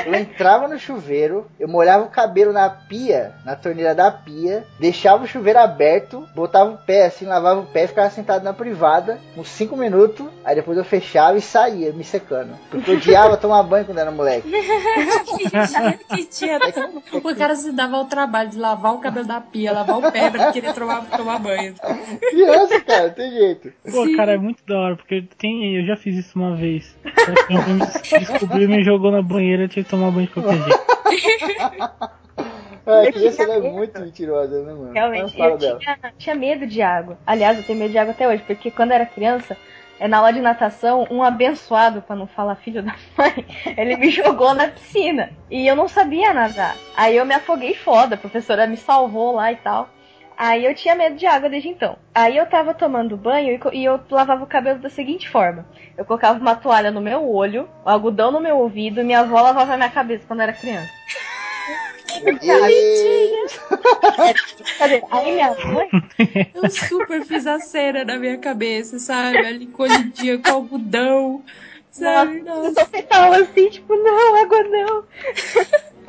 Eu 0.06 0.14
entrava 0.14 0.68
no 0.68 0.78
chuveiro, 0.78 1.48
eu 1.60 1.68
molhava 1.68 2.04
o 2.04 2.10
cabelo 2.10 2.52
na 2.52 2.70
pia, 2.70 3.34
na 3.46 3.56
torneira 3.56 3.96
da 3.96 4.12
pia, 4.12 4.66
deixava 4.80 5.24
o 5.24 5.28
chuveiro 5.28 5.60
aberto, 5.60 6.28
botava 6.36 6.72
o 6.72 6.78
pé 6.78 7.06
assim, 7.06 7.26
lavava 7.26 7.62
o 7.62 7.66
pé, 7.66 7.88
ficava 7.88 8.10
sentado 8.10 8.44
na 8.44 8.54
privada, 8.54 9.20
uns 9.38 9.48
5 9.50 9.76
minutos, 9.78 10.28
aí 10.44 10.56
depois 10.56 10.78
eu 10.78 10.84
fechava 10.84 11.38
e 11.38 11.42
saía, 11.42 11.94
me 11.94 12.04
secando. 12.04 12.58
Porque 12.70 12.92
eu 12.92 12.96
odiava 12.96 13.38
tomar 13.38 13.64
banho 13.64 13.86
quando 13.86 14.00
era 14.00 14.12
moleque. 14.12 14.50
que 14.52 15.50
dia, 15.50 16.00
que 16.10 16.28
dia 16.28 16.60
O 17.24 17.36
cara 17.36 17.56
se 17.56 17.72
dava 17.72 17.98
ao 17.98 18.06
trabalho 18.06 18.50
de 18.50 18.58
lavar 18.58 18.94
o 18.94 19.00
cabelo 19.00 19.28
da 19.28 19.40
pia, 19.40 19.72
lavar 19.72 19.98
o 19.98 20.12
pé 20.12 20.30
pra 20.30 20.52
querer 20.52 20.74
tomar, 20.74 20.95
tomar 21.02 21.40
banho. 21.40 21.74
Criança, 22.30 22.82
cara, 22.82 23.10
tem 23.10 23.32
jeito. 23.32 23.74
Pô, 23.92 24.06
cara, 24.16 24.34
é 24.34 24.38
muito 24.38 24.64
da 24.66 24.78
hora, 24.80 24.96
porque 24.96 25.24
tem, 25.38 25.76
eu 25.76 25.86
já 25.86 25.96
fiz 25.96 26.16
isso 26.16 26.38
uma 26.38 26.56
vez. 26.56 26.98
Me 27.50 28.20
descobriu 28.20 28.64
e 28.64 28.68
me 28.68 28.84
jogou 28.84 29.12
na 29.12 29.22
banheira, 29.22 29.64
eu 29.64 29.70
tive 29.70 29.84
que 29.84 29.90
tomar 29.90 30.12
banho 30.12 30.28
de 30.28 30.34
qualquer 30.34 30.58
jeito. 30.58 30.86
Ah, 32.88 33.02
a 33.02 33.12
criança 33.12 33.44
tinha 33.44 33.56
ela 33.56 33.66
é 33.66 33.72
muito 33.72 34.00
mentirosa, 34.00 34.62
né, 34.62 34.74
mano? 34.74 34.94
Realmente, 34.94 35.40
eu 35.40 35.58
tinha, 35.58 35.98
tinha 36.18 36.36
medo 36.36 36.68
de 36.68 36.82
água. 36.84 37.18
Aliás, 37.26 37.58
eu 37.58 37.64
tenho 37.64 37.80
medo 37.80 37.92
de 37.92 37.98
água 37.98 38.14
até 38.14 38.28
hoje, 38.28 38.44
porque 38.46 38.70
quando 38.70 38.92
era 38.92 39.06
criança, 39.08 39.58
é, 40.00 40.08
na 40.08 40.18
aula 40.18 40.32
de 40.32 40.42
natação, 40.42 41.08
um 41.10 41.24
abençoado, 41.24 42.02
pra 42.02 42.16
não 42.16 42.28
falar 42.28 42.56
filho 42.56 42.84
da 42.84 42.96
mãe, 43.18 43.46
ele 43.78 43.98
me 43.98 44.10
jogou 44.10 44.54
na 44.54 44.68
piscina. 44.68 45.32
E 45.50 45.66
eu 45.68 45.76
não 45.76 45.88
sabia 45.88 46.34
nadar. 46.34 46.76
Aí 46.96 47.16
eu 47.16 47.26
me 47.26 47.34
afoguei 47.34 47.74
foda, 47.74 48.16
a 48.16 48.18
professora 48.18 48.68
me 48.68 48.78
salvou 48.78 49.34
lá 49.34 49.52
e 49.52 49.56
tal. 49.56 49.90
Aí 50.38 50.66
eu 50.66 50.76
tinha 50.76 50.96
medo 50.96 51.16
de 51.16 51.26
água 51.26 51.50
desde 51.50 51.70
então. 51.70 51.98
Aí 52.14 52.38
eu 52.38 52.46
tava 52.46 52.74
tomando 52.74 53.16
banho 53.18 53.60
e 53.74 53.78
e 53.78 53.86
eu 53.86 54.00
lavava 54.10 54.44
o 54.44 54.48
cabelo 54.48 54.80
da 54.80 54.90
seguinte 54.90 55.30
forma: 55.30 55.66
eu 55.98 56.06
colocava 56.06 56.40
uma 56.40 56.56
toalha 56.56 56.92
no 56.92 57.02
meu 57.02 57.30
olho, 57.30 57.70
um 57.86 57.90
algodão 57.90 58.32
no 58.32 58.40
meu 58.40 58.58
ouvido, 58.58 59.02
e 59.02 59.04
minha 59.04 59.22
avó 59.22 59.42
lavava 59.42 59.78
minha 59.78 59.90
cabeça 59.90 60.26
quando 60.28 60.40
eu 60.40 60.44
era 60.44 60.54
criança. 60.54 60.92
E... 62.70 63.46
Cadê? 64.78 65.04
Aí 65.12 65.32
minha 65.34 65.54
mãe 65.66 65.90
Eu 66.54 66.70
super 66.70 67.24
fiz 67.26 67.46
a 67.46 67.60
cena 67.60 68.06
na 68.06 68.18
minha 68.18 68.38
cabeça, 68.38 69.00
sabe? 69.00 69.38
Ali 69.40 69.68
colidinha 69.68 70.38
com 70.38 70.52
algodão, 70.52 71.44
sabe? 71.92 72.44
Eu 72.46 72.74
só 72.74 72.86
pensava 72.86 73.38
assim, 73.38 73.70
tipo, 73.70 73.96
não, 73.96 74.36
água 74.36 74.64
não. 74.64 75.04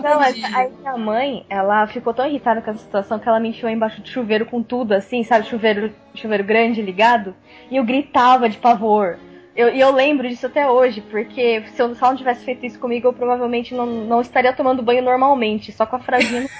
Não, 0.02 0.18
mas 0.18 0.42
aí 0.54 0.70
minha 0.78 0.96
mãe, 0.96 1.44
ela 1.48 1.86
ficou 1.86 2.12
tão 2.14 2.26
irritada 2.26 2.60
com 2.60 2.70
essa 2.70 2.80
situação 2.80 3.18
que 3.18 3.28
ela 3.28 3.40
me 3.40 3.50
enfiou 3.50 3.70
embaixo 3.70 4.00
do 4.00 4.08
chuveiro 4.08 4.46
com 4.46 4.62
tudo, 4.62 4.92
assim, 4.92 5.22
sabe? 5.24 5.46
Chuveiro, 5.46 5.92
chuveiro 6.14 6.44
grande 6.44 6.82
ligado. 6.82 7.34
E 7.70 7.76
eu 7.76 7.84
gritava 7.84 8.48
de 8.48 8.58
pavor. 8.58 9.18
Eu- 9.54 9.70
E 9.74 9.80
eu, 9.80 9.90
lembro 9.92 10.28
disso 10.28 10.46
até 10.46 10.68
hoje, 10.68 11.00
porque 11.00 11.62
se, 11.74 11.80
eu, 11.82 11.94
se 11.94 12.02
ela 12.02 12.12
não 12.12 12.18
tivesse 12.18 12.44
feito 12.44 12.64
isso 12.66 12.78
comigo, 12.78 13.08
eu 13.08 13.12
provavelmente 13.12 13.74
não, 13.74 13.86
não 13.86 14.20
estaria 14.20 14.52
tomando 14.52 14.82
banho 14.82 15.02
normalmente, 15.02 15.72
só 15.72 15.86
com 15.86 15.96
a 15.96 16.00
fraldinha. 16.00 16.42
no- 16.42 16.48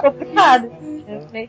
Complicado. 0.00 0.70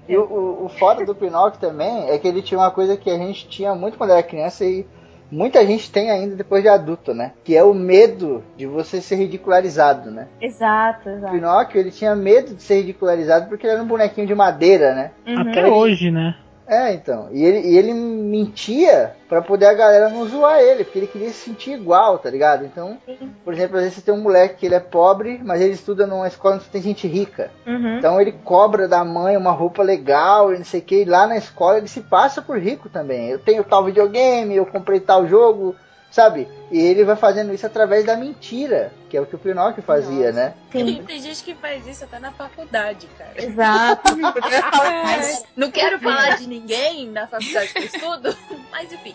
E 0.08 0.18
o, 0.18 0.24
o, 0.24 0.66
o 0.66 0.70
foda 0.70 1.06
do 1.06 1.16
Pinóquio 1.16 1.60
também 1.60 2.10
é 2.10 2.18
que 2.18 2.28
ele 2.28 2.42
tinha 2.42 2.60
uma 2.60 2.72
coisa 2.72 2.98
que 2.98 3.10
a 3.10 3.18
gente 3.18 3.48
tinha 3.48 3.74
muito 3.74 3.98
quando 3.98 4.12
era 4.12 4.24
criança 4.24 4.66
e 4.66 4.86
muita 5.32 5.66
gente 5.66 5.92
tem 5.92 6.10
ainda 6.12 6.36
depois 6.36 6.64
de 6.64 6.70
adulto, 6.70 7.14
né? 7.14 7.32
Que 7.44 7.56
é 7.56 7.64
o 7.64 7.74
medo 7.74 8.44
de 8.58 8.66
você 8.66 9.02
ser 9.02 9.16
ridicularizado, 9.18 10.12
né? 10.12 10.28
Exato, 10.42 11.10
O 11.10 11.12
exato. 11.14 11.34
Pinóquio, 11.34 11.80
ele 11.80 11.92
tinha 11.92 12.16
medo 12.16 12.56
de 12.56 12.62
ser 12.62 12.82
ridicularizado 12.82 13.48
porque 13.48 13.66
ele 13.66 13.74
era 13.74 13.84
um 13.84 13.88
bonequinho 13.88 14.28
de 14.28 14.36
madeira, 14.36 14.94
né? 14.94 15.12
Uhum. 15.28 15.42
Até 15.42 15.68
hoje, 15.68 16.12
né? 16.12 16.36
É, 16.68 16.94
então. 16.94 17.30
E 17.32 17.44
ele, 17.44 17.60
e 17.68 17.78
ele 17.78 17.94
mentia 17.94 19.16
pra 19.30 19.42
poder 19.42 19.68
a 19.68 19.74
galera 19.74 20.10
não 20.10 20.28
zoar 20.28 20.60
ele, 20.60 20.84
porque 20.84 21.00
ele 21.00 21.08
queria 21.08 21.30
se 21.30 21.46
sentir 21.46 21.72
igual, 21.72 22.18
tá 22.18 22.30
ligado? 22.30 22.66
Então, 22.66 22.98
por 23.44 23.54
exemplo, 23.54 23.78
às 23.78 23.84
vezes 23.84 23.98
você 23.98 24.02
tem 24.02 24.14
um 24.14 24.22
moleque 24.22 24.56
que 24.56 24.66
ele 24.66 24.76
é 24.76 24.80
pobre, 24.80 25.40
mas 25.44 25.62
ele 25.62 25.74
estuda 25.74 26.08
numa 26.08 26.28
escola 26.28 26.56
onde 26.56 26.66
tem 26.66 26.82
gente 26.82 27.08
rica. 27.08 27.52
Uhum. 27.66 27.98
Então 27.98 28.20
ele 28.20 28.32
cobra 28.32 28.88
da 28.88 29.04
mãe 29.04 29.38
uma 29.38 29.52
roupa 29.52 29.84
legal 29.84 30.54
e 30.54 30.58
não 30.58 30.66
sei 30.66 30.80
o 30.80 30.84
que. 30.84 31.02
E 31.02 31.06
lá 31.06 31.28
na 31.28 31.38
escola 31.38 31.78
ele 31.78 31.88
se 31.88 32.02
passa 32.02 32.42
por 32.42 32.58
rico 32.58 32.90
também. 32.90 33.30
Eu 33.30 33.40
tenho 33.40 33.64
tal 33.64 33.84
videogame, 33.84 34.56
eu 34.56 34.66
comprei 34.66 35.00
tal 35.00 35.28
jogo, 35.28 35.76
sabe? 36.16 36.48
E 36.72 36.80
ele 36.80 37.04
vai 37.04 37.18
fazendo 37.18 37.54
isso 37.54 37.66
através 37.66 38.06
da 38.06 38.16
mentira, 38.16 38.94
que 39.10 39.18
é 39.18 39.22
o 39.22 39.26
que 39.26 39.36
o 39.36 39.38
Pinóquio 39.38 39.84
fazia, 39.84 40.32
né? 40.32 40.54
Sim. 40.72 41.04
Tem 41.06 41.22
gente 41.22 41.44
que 41.44 41.54
faz 41.56 41.86
isso 41.86 42.06
até 42.06 42.20
na 42.20 42.32
faculdade, 42.32 43.06
cara. 43.18 43.34
Exato. 43.36 44.16
Mas, 45.04 45.44
Não 45.58 45.70
quero 45.70 46.00
falar 46.00 46.38
de 46.38 46.48
ninguém 46.48 47.10
na 47.10 47.28
faculdade 47.28 47.74
que 47.74 47.80
eu 47.80 47.84
estudo, 47.84 48.38
mas 48.72 48.94
enfim. 48.94 49.14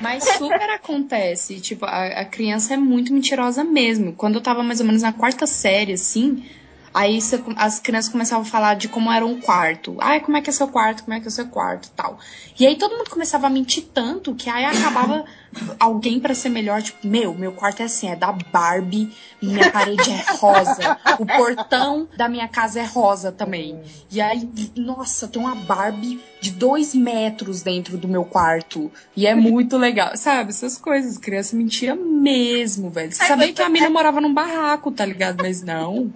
mas 0.00 0.24
super 0.24 0.70
acontece. 0.70 1.60
Tipo, 1.60 1.84
a, 1.84 2.06
a 2.06 2.24
criança 2.24 2.72
é 2.72 2.76
muito 2.78 3.12
mentirosa 3.12 3.62
mesmo. 3.62 4.14
Quando 4.14 4.36
eu 4.36 4.40
tava 4.40 4.62
mais 4.62 4.80
ou 4.80 4.86
menos 4.86 5.02
na 5.02 5.12
quarta 5.12 5.46
série, 5.46 5.92
assim, 5.92 6.42
aí 6.92 7.18
as 7.56 7.78
crianças 7.78 8.10
começavam 8.10 8.42
a 8.42 8.48
falar 8.48 8.74
de 8.74 8.88
como 8.88 9.10
era 9.10 9.24
um 9.24 9.40
quarto. 9.40 9.96
Ai, 10.00 10.20
como 10.20 10.36
é 10.36 10.40
que 10.40 10.50
é 10.50 10.52
seu 10.52 10.68
quarto, 10.68 11.04
como 11.04 11.14
é 11.14 11.20
que 11.20 11.26
é 11.26 11.28
o 11.28 11.32
seu 11.32 11.46
quarto 11.46 11.86
e 11.86 11.90
tal. 11.90 12.18
E 12.58 12.66
aí 12.66 12.76
todo 12.76 12.96
mundo 12.96 13.10
começava 13.10 13.46
a 13.46 13.50
mentir 13.50 13.84
tanto 13.92 14.34
que 14.34 14.50
aí 14.50 14.64
acabava 14.64 15.24
alguém 15.78 16.20
pra 16.20 16.34
ser 16.34 16.48
melhor, 16.48 16.82
tipo, 16.82 17.06
meu, 17.06 17.34
meu 17.34 17.52
quarto 17.52 17.80
é 17.80 17.84
assim, 17.84 18.08
é 18.08 18.16
da 18.16 18.32
Barbie, 18.32 19.12
minha 19.42 19.70
parede 19.70 20.10
é 20.10 20.32
rosa, 20.36 20.98
o 21.18 21.26
portão 21.26 22.08
da 22.16 22.28
minha 22.28 22.46
casa 22.48 22.80
é 22.80 22.84
rosa 22.84 23.32
também. 23.32 23.80
E 24.10 24.20
aí, 24.20 24.48
nossa, 24.76 25.26
tem 25.28 25.40
uma 25.40 25.54
Barbie 25.54 26.20
de 26.40 26.50
dois 26.52 26.94
metros 26.94 27.62
dentro 27.62 27.98
do 27.98 28.08
meu 28.08 28.24
quarto. 28.24 28.90
E 29.16 29.26
é 29.26 29.34
muito 29.34 29.76
legal, 29.76 30.16
sabe? 30.16 30.50
Essas 30.50 30.78
coisas, 30.78 31.18
criança 31.18 31.54
mentia 31.54 31.94
mesmo, 31.94 32.88
velho. 32.90 33.12
Você 33.12 33.24
sabia 33.26 33.52
que 33.52 33.62
a 33.62 33.68
mina 33.68 33.90
morava 33.90 34.20
num 34.20 34.32
barraco, 34.32 34.90
tá 34.90 35.04
ligado? 35.04 35.42
Mas 35.42 35.62
não. 35.62 36.10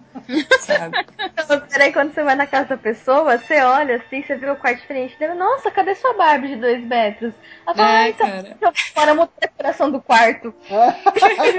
sabe? 0.60 1.04
Então, 1.32 1.60
peraí, 1.68 1.92
quando 1.92 2.14
você 2.14 2.22
vai 2.22 2.34
na 2.34 2.46
casa 2.46 2.70
da 2.70 2.76
pessoa, 2.76 3.36
você 3.38 3.60
olha 3.60 3.96
assim, 3.96 4.22
você 4.22 4.36
vê 4.36 4.50
o 4.50 4.56
quarto 4.56 4.80
diferente 4.80 5.18
dela. 5.18 5.34
Nossa, 5.34 5.70
cadê 5.70 5.94
sua 5.94 6.14
Barbie 6.14 6.48
de 6.48 6.56
dois 6.56 6.82
metros? 6.84 7.34
Ela 7.66 7.76
fala, 7.76 8.06
É, 8.06 8.12
cara. 8.12 8.56
fora 8.94 9.14
a 9.24 9.46
decoração 9.46 9.90
do 9.90 10.00
quarto. 10.00 10.54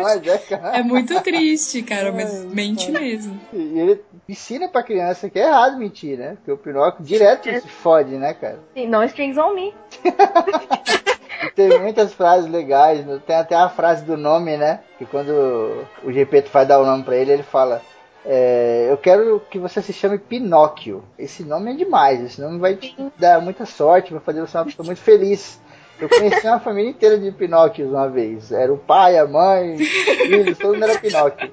Mas 0.01 0.27
é. 0.27 0.79
É 0.79 0.83
muito 0.83 1.21
triste, 1.21 1.81
cara, 1.83 2.11
mas 2.11 2.45
mente 2.45 2.91
mesmo. 2.91 3.39
E 3.53 3.79
ele 3.79 4.03
ensina 4.27 4.67
pra 4.67 4.83
criança 4.83 5.29
que 5.29 5.39
é 5.39 5.47
errado 5.47 5.77
mentir, 5.77 6.17
né? 6.17 6.35
Porque 6.35 6.51
o 6.51 6.57
Pinóquio 6.57 7.03
direto 7.03 7.49
se 7.49 7.67
fode, 7.67 8.15
né, 8.15 8.33
cara? 8.33 8.59
Sim, 8.73 8.87
não 8.87 9.03
strings 9.03 9.37
on 9.37 9.53
me. 9.53 9.73
Tem 11.55 11.79
muitas 11.79 12.13
frases 12.13 12.49
legais, 12.49 13.05
tem 13.25 13.35
até 13.35 13.55
a 13.55 13.69
frase 13.69 14.03
do 14.03 14.17
nome, 14.17 14.57
né? 14.57 14.81
Que 14.97 15.05
quando 15.05 15.85
o 16.03 16.11
Gepeto 16.11 16.49
vai 16.51 16.65
dar 16.65 16.79
o 16.79 16.85
nome 16.85 17.03
pra 17.03 17.15
ele, 17.15 17.31
ele 17.31 17.43
fala: 17.43 17.81
é, 18.25 18.87
Eu 18.89 18.97
quero 18.97 19.41
que 19.49 19.59
você 19.59 19.81
se 19.81 19.93
chame 19.93 20.17
Pinóquio. 20.17 21.03
Esse 21.17 21.43
nome 21.43 21.71
é 21.71 21.75
demais, 21.75 22.21
esse 22.21 22.41
nome 22.41 22.57
vai 22.57 22.75
te 22.75 22.95
dar 23.17 23.41
muita 23.41 23.65
sorte, 23.65 24.13
vai 24.13 24.21
fazer 24.21 24.41
você 24.41 24.57
uma 24.57 24.65
pessoa 24.65 24.85
muito 24.85 25.01
feliz. 25.01 25.59
Eu 25.99 26.09
conheci 26.09 26.45
uma 26.45 26.59
família 26.59 26.89
inteira 26.89 27.17
de 27.17 27.31
Pinóquios 27.31 27.89
uma 27.89 28.09
vez. 28.09 28.51
Era 28.51 28.73
o 28.73 28.77
pai, 28.77 29.17
a 29.17 29.25
mãe, 29.25 29.75
os 29.75 29.87
filhos, 29.87 30.57
todo 30.57 30.73
mundo 30.73 30.83
era 30.83 30.99
Pinóquio. 30.99 31.51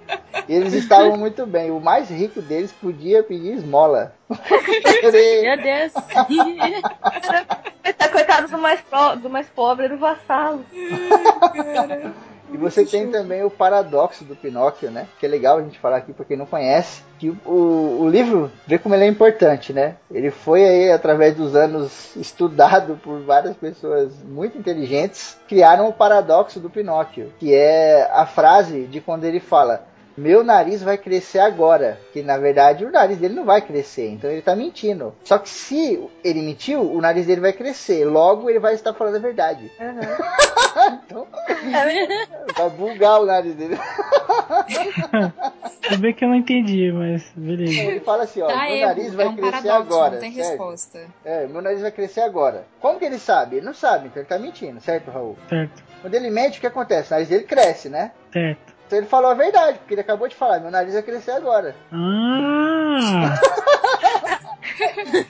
E 0.48 0.54
eles 0.54 0.72
estavam 0.74 1.16
muito 1.16 1.46
bem. 1.46 1.70
O 1.70 1.78
mais 1.80 2.10
rico 2.10 2.42
deles 2.42 2.72
podia 2.72 3.22
pedir 3.22 3.52
esmola. 3.54 4.12
Meu 4.28 5.56
Deus. 5.62 5.92
Tá 7.96 8.08
coitado 8.08 8.48
do 8.48 8.58
mais, 8.58 8.80
pro- 8.80 9.16
do 9.16 9.30
mais 9.30 9.46
pobre, 9.48 9.88
do 9.88 9.96
vassalo. 9.98 10.64
E 12.52 12.56
você 12.56 12.84
tem 12.84 13.10
também 13.10 13.42
o 13.42 13.50
paradoxo 13.50 14.24
do 14.24 14.36
Pinóquio, 14.36 14.90
né? 14.90 15.06
Que 15.18 15.26
é 15.26 15.28
legal 15.28 15.58
a 15.58 15.62
gente 15.62 15.78
falar 15.78 15.96
aqui 15.96 16.12
pra 16.12 16.24
quem 16.24 16.36
não 16.36 16.46
conhece. 16.46 17.02
Que 17.18 17.30
o, 17.30 17.38
o, 17.46 18.02
o 18.02 18.08
livro, 18.08 18.50
vê 18.66 18.78
como 18.78 18.94
ele 18.94 19.04
é 19.04 19.08
importante, 19.08 19.72
né? 19.72 19.96
Ele 20.10 20.30
foi 20.30 20.64
aí, 20.64 20.92
através 20.92 21.34
dos 21.34 21.56
anos, 21.56 22.14
estudado 22.16 22.98
por 23.02 23.20
várias 23.20 23.56
pessoas 23.56 24.12
muito 24.24 24.58
inteligentes, 24.58 25.38
criaram 25.48 25.88
o 25.88 25.92
paradoxo 25.92 26.60
do 26.60 26.68
Pinóquio, 26.68 27.32
que 27.38 27.54
é 27.54 28.08
a 28.12 28.26
frase 28.26 28.84
de 28.84 29.00
quando 29.00 29.24
ele 29.24 29.40
fala. 29.40 29.86
Meu 30.16 30.42
nariz 30.44 30.82
vai 30.82 30.98
crescer 30.98 31.38
agora. 31.38 31.98
Que 32.12 32.22
na 32.22 32.36
verdade 32.38 32.84
o 32.84 32.90
nariz 32.90 33.18
dele 33.18 33.34
não 33.34 33.44
vai 33.44 33.60
crescer, 33.62 34.08
então 34.10 34.30
ele 34.30 34.42
tá 34.42 34.54
mentindo. 34.54 35.14
Só 35.24 35.38
que 35.38 35.48
se 35.48 36.02
ele 36.22 36.42
mentiu, 36.42 36.80
o 36.82 37.00
nariz 37.00 37.26
dele 37.26 37.40
vai 37.40 37.52
crescer. 37.52 38.04
Logo 38.04 38.48
ele 38.50 38.58
vai 38.60 38.74
estar 38.74 38.92
falando 38.94 39.16
a 39.16 39.20
verdade. 39.20 39.70
então, 41.04 41.26
vai 42.56 42.70
bugar 42.70 43.20
o 43.20 43.26
nariz 43.26 43.54
dele. 43.54 43.78
Tudo 45.82 45.98
bem 46.00 46.14
que 46.14 46.24
eu 46.24 46.28
não 46.28 46.36
entendi, 46.36 46.92
mas 46.92 47.30
beleza. 47.34 47.80
Ele 47.80 48.00
fala 48.00 48.24
assim, 48.24 48.40
ó, 48.42 48.46
Tá 48.46 48.64
meu 48.64 48.76
erro, 48.76 48.86
nariz 48.86 49.14
vai 49.14 49.26
é 49.26 49.28
um 49.28 49.36
crescer 49.36 49.50
paradoxo, 49.62 49.94
agora. 49.94 50.12
não 50.12 50.20
tem 50.20 50.32
certo? 50.32 50.48
resposta. 50.48 51.00
É, 51.24 51.46
meu 51.46 51.60
nariz 51.62 51.80
vai 51.80 51.90
crescer 51.90 52.20
agora. 52.20 52.64
Como 52.80 52.98
que 52.98 53.04
ele 53.04 53.18
sabe? 53.18 53.56
Ele 53.56 53.66
não 53.66 53.74
sabe, 53.74 54.06
então 54.06 54.20
ele 54.22 54.28
tá 54.28 54.38
mentindo, 54.38 54.80
certo, 54.80 55.10
Raul? 55.10 55.36
Certo, 55.48 55.82
Quando 56.00 56.14
ele 56.14 56.30
mente, 56.30 56.58
o 56.58 56.60
que 56.60 56.66
acontece? 56.66 57.10
O 57.10 57.14
nariz 57.14 57.28
dele 57.28 57.44
cresce, 57.44 57.88
né? 57.88 58.12
certo. 58.32 58.71
Então 58.92 58.98
ele 59.00 59.08
falou 59.08 59.30
a 59.30 59.34
verdade, 59.34 59.78
porque 59.78 59.94
ele 59.94 60.02
acabou 60.02 60.28
de 60.28 60.34
falar, 60.36 60.60
meu 60.60 60.70
nariz 60.70 60.92
vai 60.92 61.02
crescer 61.02 61.30
agora. 61.30 61.74
Ah! 61.90 63.40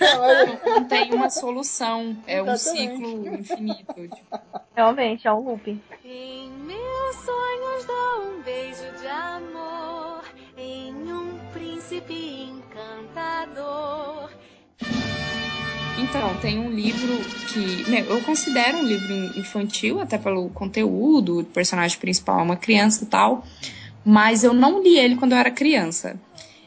Não, 0.66 0.84
tem 0.88 1.14
uma 1.14 1.30
solução, 1.30 2.16
é 2.26 2.42
um 2.42 2.56
ciclo 2.56 3.24
infinito. 3.28 3.94
tipo. 3.94 4.40
Realmente, 4.74 5.28
é 5.28 5.32
um 5.32 5.38
looping. 5.38 5.80
Em 6.04 6.50
meus 6.50 7.16
sonhos 7.24 7.84
dou 7.86 8.32
um 8.32 8.42
beijo 8.42 8.90
de 9.00 9.06
amor 9.06 10.24
em 10.58 11.12
um 11.12 11.38
príncipe 11.52 12.50
encantador. 12.50 14.28
Então, 15.96 16.34
tem 16.36 16.58
um 16.58 16.70
livro 16.70 17.18
que 17.46 17.84
meu, 17.88 18.04
eu 18.06 18.20
considero 18.22 18.78
um 18.78 18.84
livro 18.84 19.12
infantil, 19.36 20.00
até 20.00 20.16
pelo 20.16 20.48
conteúdo, 20.50 21.40
o 21.40 21.44
personagem 21.44 21.98
principal 21.98 22.40
é 22.40 22.42
uma 22.42 22.56
criança 22.56 23.04
e 23.04 23.06
tal, 23.06 23.44
mas 24.04 24.42
eu 24.42 24.54
não 24.54 24.82
li 24.82 24.98
ele 24.98 25.16
quando 25.16 25.32
eu 25.32 25.38
era 25.38 25.50
criança. 25.50 26.18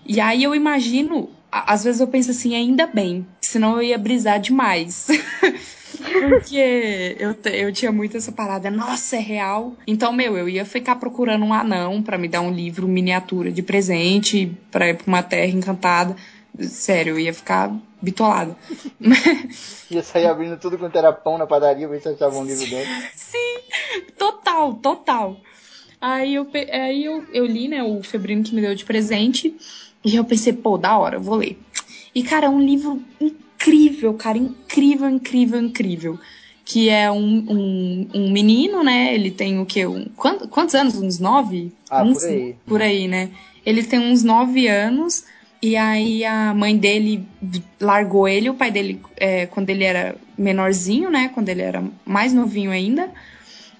E 0.05 0.19
aí 0.19 0.43
eu 0.43 0.53
imagino, 0.53 1.29
às 1.51 1.83
vezes 1.83 1.99
eu 1.99 2.07
penso 2.07 2.31
assim, 2.31 2.55
ainda 2.55 2.85
bem, 2.85 3.25
senão 3.41 3.77
eu 3.77 3.81
ia 3.81 3.97
brisar 3.97 4.39
demais. 4.39 5.07
Porque 5.95 7.15
eu, 7.19 7.35
eu 7.51 7.73
tinha 7.73 7.91
muito 7.91 8.17
essa 8.17 8.31
parada, 8.31 8.69
nossa, 8.69 9.15
é 9.15 9.19
real. 9.19 9.75
Então, 9.87 10.13
meu, 10.13 10.37
eu 10.37 10.47
ia 10.47 10.65
ficar 10.65 10.97
procurando 10.97 11.43
um 11.43 11.53
anão 11.53 12.01
pra 12.01 12.17
me 12.17 12.27
dar 12.27 12.41
um 12.41 12.51
livro 12.51 12.87
miniatura 12.87 13.51
de 13.51 13.63
presente, 13.63 14.55
pra 14.69 14.89
ir 14.89 14.95
pra 14.95 15.07
uma 15.07 15.23
terra 15.23 15.51
encantada. 15.51 16.15
Sério, 16.59 17.13
eu 17.13 17.19
ia 17.19 17.33
ficar 17.33 17.73
bitolada. 18.05 18.55
Ia 19.91 20.01
sair 20.03 20.27
abrindo 20.27 20.57
tudo 20.57 20.77
quanto 20.77 20.95
era 20.97 21.11
pão 21.11 21.37
na 21.37 21.45
padaria, 21.45 21.87
ver 21.87 22.01
se 22.01 22.09
achava 22.09 22.37
um 22.37 22.45
livro 22.45 22.65
dentro. 22.67 22.89
Total, 24.17 24.73
total. 24.75 25.39
Aí 25.99 26.35
eu, 26.35 26.47
aí 26.71 27.03
eu, 27.05 27.25
eu 27.33 27.45
li, 27.45 27.67
né, 27.67 27.83
o 27.83 28.01
Febrino 28.03 28.43
que 28.43 28.53
me 28.55 28.61
deu 28.61 28.75
de 28.75 28.85
presente. 28.85 29.55
E 30.03 30.15
eu 30.15 30.23
pensei, 30.23 30.53
pô, 30.53 30.77
da 30.77 30.97
hora, 30.97 31.17
vou 31.17 31.35
ler. 31.35 31.57
E, 32.13 32.21
cara, 32.23 32.45
é 32.45 32.49
um 32.49 32.61
livro 32.61 33.01
incrível, 33.19 34.13
cara, 34.13 34.37
incrível, 34.37 35.09
incrível, 35.09 35.59
incrível. 35.59 36.19
Que 36.63 36.89
é 36.89 37.11
um, 37.11 37.45
um, 37.49 38.09
um 38.13 38.31
menino, 38.31 38.83
né? 38.83 39.13
Ele 39.13 39.29
tem 39.31 39.59
o 39.59 39.65
quê? 39.65 39.85
Um, 39.85 40.05
quantos, 40.15 40.47
quantos 40.49 40.73
anos? 40.75 40.95
Uns 40.95 41.19
nove? 41.19 41.71
Ah, 41.89 42.03
Uns- 42.03 42.19
por 42.19 42.27
aí. 42.27 42.55
Por 42.65 42.81
aí, 42.81 43.07
né? 43.07 43.31
Ele 43.65 43.83
tem 43.83 43.99
uns 43.99 44.23
nove 44.23 44.67
anos. 44.67 45.25
E 45.61 45.75
aí 45.75 46.23
a 46.25 46.53
mãe 46.53 46.77
dele 46.77 47.25
largou 47.79 48.27
ele, 48.27 48.49
o 48.49 48.53
pai 48.53 48.71
dele, 48.71 49.01
é, 49.17 49.45
quando 49.47 49.69
ele 49.69 49.83
era 49.83 50.15
menorzinho, 50.37 51.09
né? 51.09 51.29
Quando 51.33 51.49
ele 51.49 51.61
era 51.61 51.83
mais 52.05 52.33
novinho 52.33 52.71
ainda. 52.71 53.09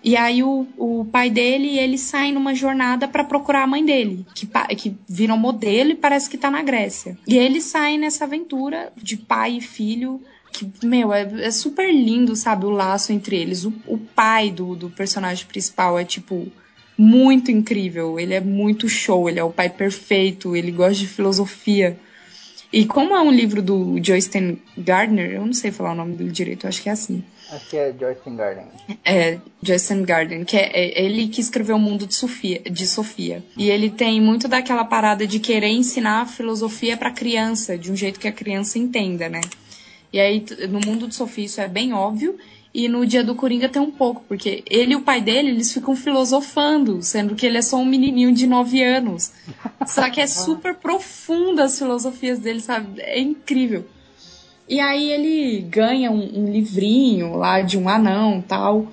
E 0.03 0.15
aí 0.15 0.43
o, 0.43 0.67
o 0.77 1.05
pai 1.11 1.31
dele 1.31 1.79
ele 1.79 1.97
saem 1.97 2.31
numa 2.31 2.53
jornada 2.53 3.07
pra 3.07 3.23
procurar 3.23 3.63
a 3.63 3.67
mãe 3.67 3.83
dele, 3.83 4.23
que, 4.35 4.47
que 4.75 4.95
viram 5.09 5.35
modelo 5.35 5.89
e 5.91 5.95
parece 5.95 6.29
que 6.29 6.37
tá 6.37 6.51
na 6.51 6.61
Grécia. 6.61 7.17
E 7.27 7.35
eles 7.35 7.63
saem 7.63 7.97
nessa 7.97 8.25
aventura 8.25 8.93
de 8.95 9.17
pai 9.17 9.57
e 9.57 9.61
filho, 9.61 10.21
que, 10.51 10.69
meu, 10.85 11.11
é, 11.11 11.23
é 11.41 11.49
super 11.49 11.91
lindo, 11.91 12.35
sabe, 12.35 12.67
o 12.67 12.69
laço 12.69 13.11
entre 13.11 13.35
eles. 13.35 13.65
O, 13.65 13.73
o 13.87 13.97
pai 13.97 14.51
do, 14.51 14.75
do 14.75 14.91
personagem 14.91 15.47
principal 15.47 15.97
é, 15.97 16.05
tipo, 16.05 16.51
muito 16.97 17.51
incrível. 17.51 18.19
Ele 18.19 18.33
é 18.33 18.41
muito 18.41 18.87
show, 18.89 19.29
ele 19.29 19.39
é 19.39 19.43
o 19.43 19.51
pai 19.51 19.69
perfeito, 19.69 20.55
ele 20.55 20.71
gosta 20.71 20.95
de 20.95 21.07
filosofia. 21.07 21.97
E 22.71 22.85
como 22.85 23.15
é 23.15 23.21
um 23.21 23.31
livro 23.31 23.61
do 23.61 23.97
Joyce 24.03 24.59
Gardner, 24.77 25.31
eu 25.31 25.45
não 25.45 25.53
sei 25.53 25.71
falar 25.71 25.91
o 25.93 25.95
nome 25.95 26.15
dele 26.15 26.31
direito, 26.31 26.65
eu 26.65 26.69
acho 26.69 26.81
que 26.81 26.89
é 26.89 26.91
assim. 26.91 27.23
Acho 27.51 27.69
que 27.69 27.77
é 27.77 27.93
Joyce 27.97 28.29
Garden. 28.29 28.65
É, 29.03 29.37
Justin 29.61 30.03
Garden, 30.03 30.43
que 30.43 30.57
é, 30.57 30.71
é 30.73 31.05
ele 31.05 31.27
que 31.27 31.39
escreveu 31.39 31.75
o 31.75 31.79
mundo 31.79 32.07
de 32.07 32.15
Sofia, 32.15 32.59
de 32.59 32.87
Sofia. 32.87 33.43
E 33.55 33.69
ele 33.69 33.89
tem 33.89 34.19
muito 34.19 34.47
daquela 34.47 34.83
parada 34.83 35.27
de 35.27 35.39
querer 35.39 35.69
ensinar 35.69 36.21
a 36.21 36.25
filosofia 36.25 36.97
pra 36.97 37.11
criança, 37.11 37.77
de 37.77 37.91
um 37.91 37.95
jeito 37.95 38.19
que 38.19 38.27
a 38.27 38.31
criança 38.31 38.79
entenda, 38.79 39.29
né? 39.29 39.41
E 40.11 40.19
aí, 40.19 40.43
no 40.69 40.79
mundo 40.79 41.07
de 41.07 41.15
Sofia 41.15 41.45
isso 41.45 41.61
é 41.61 41.67
bem 41.67 41.93
óbvio, 41.93 42.37
e 42.75 42.89
no 42.89 43.05
dia 43.05 43.23
do 43.23 43.33
Coringa 43.33 43.69
tem 43.69 43.81
um 43.81 43.89
pouco, 43.89 44.21
porque 44.27 44.61
ele 44.69 44.91
e 44.91 44.95
o 44.97 45.01
pai 45.01 45.21
dele, 45.21 45.49
eles 45.49 45.71
ficam 45.71 45.95
filosofando, 45.95 47.01
sendo 47.01 47.33
que 47.33 47.45
ele 47.45 47.57
é 47.57 47.61
só 47.61 47.77
um 47.77 47.85
menininho 47.85 48.33
de 48.33 48.45
9 48.45 48.83
anos. 48.83 49.31
Só 49.87 50.09
que 50.09 50.19
é 50.19 50.27
super 50.27 50.75
profunda 50.75 51.63
as 51.63 51.79
filosofias 51.79 52.37
dele, 52.37 52.59
sabe? 52.59 52.99
É 52.99 53.17
incrível. 53.17 53.85
E 54.67 54.81
aí 54.81 55.09
ele 55.09 55.61
ganha 55.61 56.11
um, 56.11 56.41
um 56.41 56.51
livrinho 56.51 57.37
lá 57.37 57.61
de 57.61 57.77
um 57.77 57.87
anão 57.87 58.43
tal. 58.45 58.87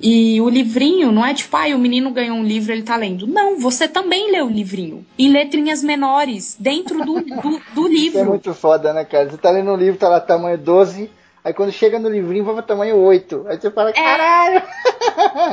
E 0.00 0.40
o 0.40 0.48
livrinho 0.48 1.12
não 1.12 1.26
é 1.26 1.34
tipo, 1.34 1.54
ah, 1.54 1.66
o 1.74 1.78
menino 1.78 2.10
ganhou 2.10 2.38
um 2.38 2.44
livro, 2.44 2.72
ele 2.72 2.82
tá 2.82 2.96
lendo. 2.96 3.26
Não, 3.26 3.58
você 3.60 3.86
também 3.86 4.32
lê 4.32 4.40
o 4.40 4.48
livrinho. 4.48 5.04
Em 5.18 5.30
letrinhas 5.30 5.82
menores, 5.82 6.56
dentro 6.58 7.04
do, 7.04 7.20
do, 7.20 7.60
do 7.74 7.88
Isso 7.88 8.16
é 8.16 8.20
livro. 8.22 8.24
muito 8.30 8.54
foda, 8.54 8.94
né, 8.94 9.04
cara? 9.04 9.28
Você 9.28 9.36
tá 9.36 9.50
lendo 9.50 9.70
um 9.70 9.76
livro, 9.76 9.98
tá 9.98 10.08
lá 10.08 10.18
tamanho 10.18 10.56
12, 10.56 11.10
aí 11.44 11.52
quando 11.54 11.72
chega 11.72 11.98
no 11.98 12.08
livrinho 12.08 12.44
vai 12.44 12.62
tamanho 12.62 12.96
8. 12.96 13.46
Aí 13.48 13.60
você 13.60 13.70
fala, 13.70 13.92
caralho! 13.92 14.62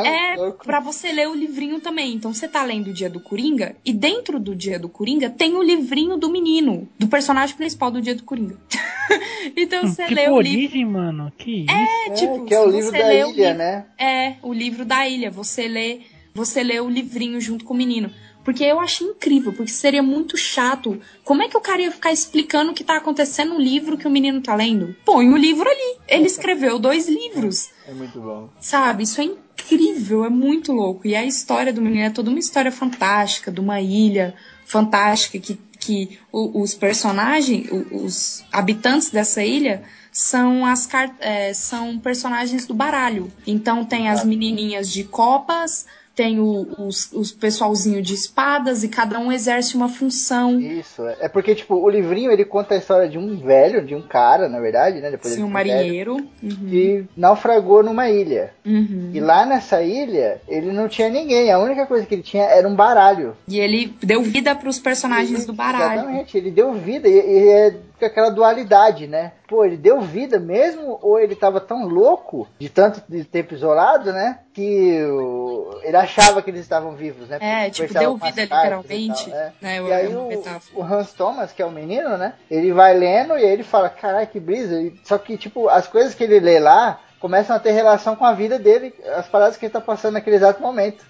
É 0.06 0.52
pra 0.66 0.80
você 0.80 1.12
ler 1.12 1.28
o 1.30 1.34
livrinho 1.36 1.80
também. 1.80 2.14
Então 2.14 2.34
você 2.34 2.48
tá 2.48 2.64
lendo 2.64 2.88
o 2.90 2.94
Dia 2.94 3.10
do 3.10 3.20
Coringa, 3.20 3.76
e 3.86 3.94
dentro 3.94 4.40
do 4.40 4.56
Dia 4.56 4.78
do 4.80 4.90
Coringa 4.90 5.30
tem 5.30 5.56
o 5.56 5.62
livrinho 5.64 6.18
do 6.18 6.30
menino, 6.30 6.88
do 7.00 7.08
personagem 7.08 7.56
principal 7.56 7.90
do 7.92 8.02
Dia 8.02 8.16
do 8.16 8.24
Coringa. 8.24 8.58
então 9.56 9.88
você 9.88 10.04
Hum, 10.04 10.08
que 10.08 10.16
lê 10.16 10.30
o 10.30 10.40
livro. 10.42 10.58
origem, 10.60 10.86
mano. 10.86 11.32
Que 11.38 11.62
isso? 11.66 11.72
É, 11.72 12.08
É, 12.08 12.10
tipo, 12.12 12.46
que 12.46 12.54
é 12.54 12.60
o 12.60 12.70
livro 12.70 12.92
você 12.92 12.98
da 12.98 13.08
o 13.08 13.12
ilha, 13.12 13.30
livro- 13.30 13.58
né? 13.58 13.86
É, 13.98 14.34
o 14.42 14.54
livro 14.54 14.86
da 14.86 15.08
ilha. 15.08 15.32
Você 15.32 15.68
lê, 15.68 16.02
você 16.34 16.64
lê 16.64 16.80
o 16.80 16.90
livrinho 16.90 17.40
junto 17.40 17.64
com 17.66 17.74
o 17.74 17.78
menino. 17.78 18.12
Porque 18.46 18.64
eu 18.64 18.80
achei 18.80 19.08
incrível, 19.08 19.52
porque 19.52 19.72
seria 19.72 20.04
muito 20.04 20.38
chato. 20.38 21.02
Como 21.24 21.42
é 21.42 21.50
que 21.50 21.58
o 21.58 21.62
cara 21.62 21.82
ia 21.82 21.92
ficar 21.92 22.14
explicando 22.14 22.72
o 22.72 22.74
que 22.76 22.84
tá 22.84 22.96
acontecendo 22.96 23.56
no 23.56 23.60
livro 23.60 23.98
que 23.98 24.08
o 24.08 24.12
menino 24.12 24.40
tá 24.40 24.54
lendo? 24.54 24.96
Põe 25.04 25.28
o 25.30 25.36
livro 25.36 25.68
ali. 25.68 25.98
Ele 26.08 26.28
escreveu 26.28 26.78
dois 26.78 27.10
livros. 27.10 27.70
É 27.88 27.92
muito 27.92 28.22
bom. 28.22 28.48
Sabe? 28.62 29.02
Isso 29.02 29.20
é 29.20 29.24
incrível, 29.24 30.24
é 30.24 30.30
muito 30.30 30.72
louco. 30.72 31.08
E 31.08 31.16
a 31.16 31.26
história 31.26 31.74
do 31.74 31.82
menino 31.82 32.04
é 32.04 32.10
toda 32.12 32.30
uma 32.30 32.38
história 32.38 32.72
fantástica, 32.72 33.52
de 33.52 33.60
uma 33.60 33.82
ilha 33.82 34.36
fantástica 34.64 35.40
que, 35.40 35.60
que 35.80 36.20
os 36.32 36.76
personagens, 36.76 37.68
os 37.92 38.46
habitantes 38.52 39.10
dessa 39.10 39.44
ilha 39.44 39.82
são 40.12 40.66
as 40.68 40.88
é, 41.20 41.52
são 41.52 41.98
personagens 41.98 42.68
do 42.68 42.76
baralho. 42.76 43.32
Então 43.48 43.84
tem 43.84 44.08
as 44.08 44.24
menininhas 44.24 44.92
de 44.92 45.04
copas, 45.04 45.88
tem 46.16 46.40
o, 46.40 46.68
os, 46.80 47.12
os 47.12 47.32
pessoalzinho 47.32 48.02
de 48.02 48.14
espadas 48.14 48.84
e 48.84 48.88
cada 48.88 49.20
um 49.20 49.32
exerce 49.32 49.76
uma 49.76 49.90
função. 49.90 50.60
Isso, 50.60 51.06
é 51.06 51.16
é 51.26 51.28
porque, 51.28 51.54
tipo, 51.56 51.76
o 51.76 51.90
livrinho 51.90 52.32
ele 52.32 52.46
conta 52.46 52.76
a 52.76 52.78
história 52.78 53.10
de 53.10 53.18
um 53.18 53.36
velho, 53.36 53.84
de 53.86 53.94
um 53.96 54.02
cara, 54.02 54.48
na 54.48 54.60
verdade, 54.60 55.02
né? 55.02 55.12
Depois 55.12 55.34
Sim, 55.34 55.44
um 55.44 55.50
marinheiro. 55.50 56.16
Uhum, 56.16 56.50
que 56.70 57.06
naufragou 57.18 57.84
numa 57.84 58.10
ilha. 58.10 58.52
uhum. 58.66 59.10
E 59.14 59.20
lá 59.20 59.46
nessa 59.46 59.82
ilha, 59.82 60.40
ele 60.48 60.72
não 60.72 60.88
tinha 60.88 61.10
ninguém. 61.10 61.52
A 61.52 61.60
única 61.60 61.86
coisa 61.86 62.06
que 62.06 62.16
ele 62.16 62.22
tinha 62.24 62.44
era 62.44 62.68
um 62.68 62.76
baralho. 62.76 63.36
E 63.48 63.60
ele 63.60 63.94
deu 64.02 64.22
vida 64.22 64.56
para 64.56 64.70
os 64.70 64.80
personagens 64.80 65.40
Ele- 65.40 65.48
do 65.48 65.54
baralho. 65.54 66.02
Exatamente, 66.02 66.38
ele 66.38 66.52
deu 66.52 66.74
vida. 66.74 67.08
E, 67.08 67.12
e 67.14 67.50
é 67.50 67.76
com 68.00 68.06
aquela 68.06 68.30
dualidade, 68.30 69.08
né? 69.08 69.34
Pô, 69.48 69.64
ele 69.64 69.78
deu 69.78 70.02
vida 70.02 70.40
mesmo? 70.40 70.98
Ou 71.02 71.20
ele 71.20 71.36
tava 71.36 71.60
tão 71.62 71.88
louco 71.88 72.48
de 72.60 72.68
tanto 72.70 73.02
de 73.08 73.24
tempo 73.24 73.54
isolado, 73.54 74.12
né? 74.12 74.40
Que 74.54 75.04
o- 75.04 75.80
ele 75.84 75.96
achava 75.98 76.42
que 76.42 76.50
eles 76.50 76.62
estavam 76.62 76.96
vivos, 76.96 77.30
né? 77.30 77.38
É, 77.40 77.66
Porque 77.66 77.72
tipo, 77.72 77.88
conversava 77.88 78.06
deu 78.06 78.18
vida 78.18 78.42
literalmente. 78.44 79.30
e 79.30 79.32
tal, 79.32 79.40
é. 79.42 79.54
Né, 79.62 79.82
E 79.82 79.94
aí 79.94 80.06
é 80.12 80.16
o, 80.18 80.30
o 80.74 80.84
Hans 80.84 81.14
Thomas, 81.14 81.52
que 81.52 81.62
é 81.62 81.66
o 81.66 81.72
menino, 81.72 82.18
né? 82.18 82.34
Ele 82.50 82.72
vai 82.74 82.94
lendo 82.98 83.34
e 83.38 83.44
aí 83.44 83.52
ele 83.52 83.64
fala, 83.64 83.90
caralho, 83.90 84.28
que 84.28 84.40
brisa. 84.40 84.76
Só 85.04 85.18
que, 85.18 85.38
tipo, 85.38 85.70
as 85.70 85.88
coisas 85.88 86.16
que 86.16 86.24
ele 86.24 86.40
lê 86.40 86.60
lá 86.60 87.00
começam 87.20 87.56
a 87.56 87.60
ter 87.60 87.72
relação 87.72 88.16
com 88.16 88.26
a 88.26 88.34
vida 88.34 88.60
dele, 88.60 88.94
as 89.16 89.28
paradas 89.28 89.58
que 89.58 89.66
ele 89.66 89.74
tá 89.74 89.82
passando 89.82 90.14
naquele 90.14 90.36
exato 90.36 90.62
momento. 90.62 91.04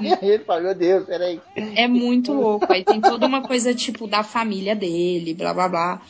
e 0.00 0.12
aí 0.12 0.18
ele 0.34 0.44
fala, 0.44 0.60
meu 0.60 0.74
Deus, 0.74 1.06
peraí. 1.06 1.40
É 1.54 1.86
muito 1.86 2.32
louco. 2.32 2.72
Aí 2.72 2.84
tem 2.84 3.00
toda 3.00 3.26
uma 3.26 3.42
coisa, 3.42 3.74
tipo, 3.74 4.06
da 4.06 4.22
família 4.22 4.74
dele, 4.74 5.34
blá 5.34 5.52
blá 5.52 5.68
blá. 5.68 6.02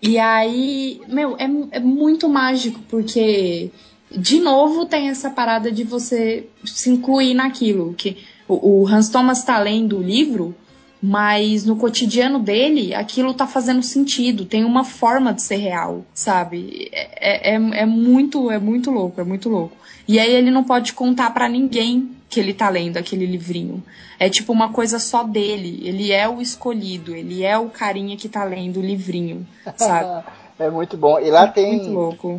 E 0.00 0.18
aí, 0.18 1.00
meu, 1.08 1.36
é, 1.36 1.44
é 1.72 1.80
muito 1.80 2.28
mágico, 2.28 2.80
porque, 2.88 3.70
de 4.10 4.40
novo, 4.40 4.86
tem 4.86 5.08
essa 5.08 5.30
parada 5.30 5.72
de 5.72 5.82
você 5.82 6.48
se 6.64 6.88
incluir 6.88 7.34
naquilo. 7.34 7.94
Que 7.94 8.16
o, 8.46 8.82
o 8.82 8.88
Hans 8.88 9.08
Thomas 9.08 9.42
tá 9.42 9.58
lendo 9.58 9.98
o 9.98 10.02
livro, 10.02 10.54
mas 11.02 11.64
no 11.64 11.76
cotidiano 11.76 12.38
dele, 12.38 12.94
aquilo 12.94 13.34
tá 13.34 13.46
fazendo 13.46 13.82
sentido, 13.82 14.44
tem 14.44 14.64
uma 14.64 14.84
forma 14.84 15.32
de 15.32 15.42
ser 15.42 15.56
real, 15.56 16.04
sabe? 16.12 16.88
É, 16.92 17.52
é, 17.52 17.54
é 17.54 17.86
muito, 17.86 18.50
é 18.50 18.58
muito 18.58 18.90
louco, 18.90 19.20
é 19.20 19.24
muito 19.24 19.48
louco. 19.48 19.76
E 20.06 20.18
aí 20.18 20.34
ele 20.34 20.50
não 20.50 20.64
pode 20.64 20.92
contar 20.92 21.30
pra 21.30 21.48
ninguém 21.48 22.10
que 22.28 22.40
ele 22.40 22.52
tá 22.52 22.68
lendo 22.68 22.96
aquele 22.96 23.26
livrinho. 23.26 23.82
É 24.18 24.28
tipo 24.28 24.52
uma 24.52 24.70
coisa 24.70 24.98
só 24.98 25.22
dele. 25.22 25.80
Ele 25.82 26.12
é 26.12 26.28
o 26.28 26.40
escolhido, 26.40 27.14
ele 27.14 27.42
é 27.42 27.56
o 27.56 27.70
carinha 27.70 28.16
que 28.16 28.28
tá 28.28 28.44
lendo 28.44 28.80
o 28.80 28.82
livrinho, 28.82 29.46
sabe? 29.76 30.24
É 30.58 30.68
muito 30.68 30.96
bom. 30.96 31.20
E 31.20 31.30
lá 31.30 31.46
tem 31.46 31.80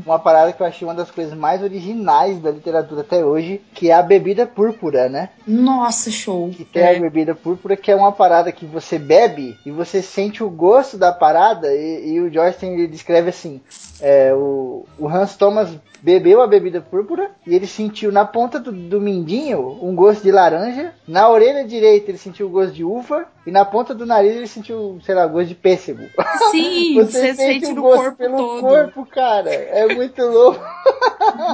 uma 0.06 0.20
parada 0.20 0.52
que 0.52 0.62
eu 0.62 0.68
achei 0.68 0.86
uma 0.88 0.94
das 0.94 1.10
coisas 1.10 1.34
mais 1.34 1.64
originais 1.64 2.38
da 2.40 2.52
literatura 2.52 3.02
até 3.02 3.24
hoje, 3.24 3.62
que 3.74 3.90
é 3.90 3.94
a 3.94 4.02
bebida 4.02 4.46
púrpura, 4.46 5.08
né? 5.08 5.30
Nossa, 5.48 6.12
show. 6.12 6.50
Que 6.50 6.66
tem 6.66 6.84
a 6.84 6.94
É. 6.94 7.00
bebida 7.00 7.34
púrpura, 7.34 7.78
que 7.78 7.90
é 7.90 7.96
uma 7.96 8.12
parada 8.12 8.52
que 8.52 8.66
você 8.66 9.00
bebe 9.00 9.58
e 9.66 9.72
você 9.72 10.02
sente 10.02 10.44
o 10.44 10.50
gosto 10.50 10.98
da 10.98 11.12
parada. 11.14 11.74
E, 11.74 12.10
e 12.14 12.20
o 12.20 12.32
Joyce 12.32 12.66
ele 12.66 12.88
descreve 12.88 13.30
assim: 13.30 13.62
é, 14.02 14.34
o, 14.34 14.86
o 14.98 15.08
Hans 15.08 15.38
Thomas 15.38 15.70
bebeu 16.02 16.42
a 16.42 16.48
bebida 16.48 16.82
púrpura 16.82 17.32
e 17.46 17.56
ele 17.56 17.68
sentiu 17.68 18.12
na 18.12 18.26
ponta 18.26 18.60
do, 18.60 18.72
do 18.72 19.02
mindinho 19.02 19.80
um 19.82 19.96
gosto 19.96 20.24
de 20.24 20.32
laranja, 20.32 20.94
na 21.08 21.30
orelha 21.30 21.66
direita 21.66 22.12
ele 22.12 22.18
sentiu 22.18 22.48
o 22.48 22.50
gosto 22.50 22.74
de 22.74 22.84
uva 22.84 23.26
e 23.46 23.52
na 23.52 23.66
ponta 23.66 23.96
do 23.96 24.06
nariz 24.06 24.36
ele 24.36 24.48
sentiu, 24.48 25.00
sei 25.04 25.16
lá, 25.16 25.26
o 25.26 25.30
gosto 25.30 25.48
de 25.48 25.56
pêssego. 25.56 26.04
Sim, 26.52 26.96
você, 27.02 27.34
sente 27.34 27.68
o 27.68 27.76
no 27.76 27.82
gosto 27.82 28.02
corpo 28.02 28.18
pelo 28.18 28.38
todo. 28.38 28.62
corpo, 28.62 29.06
cara. 29.06 29.50
É 29.52 29.94
muito 29.94 30.22
louco. 30.22 30.64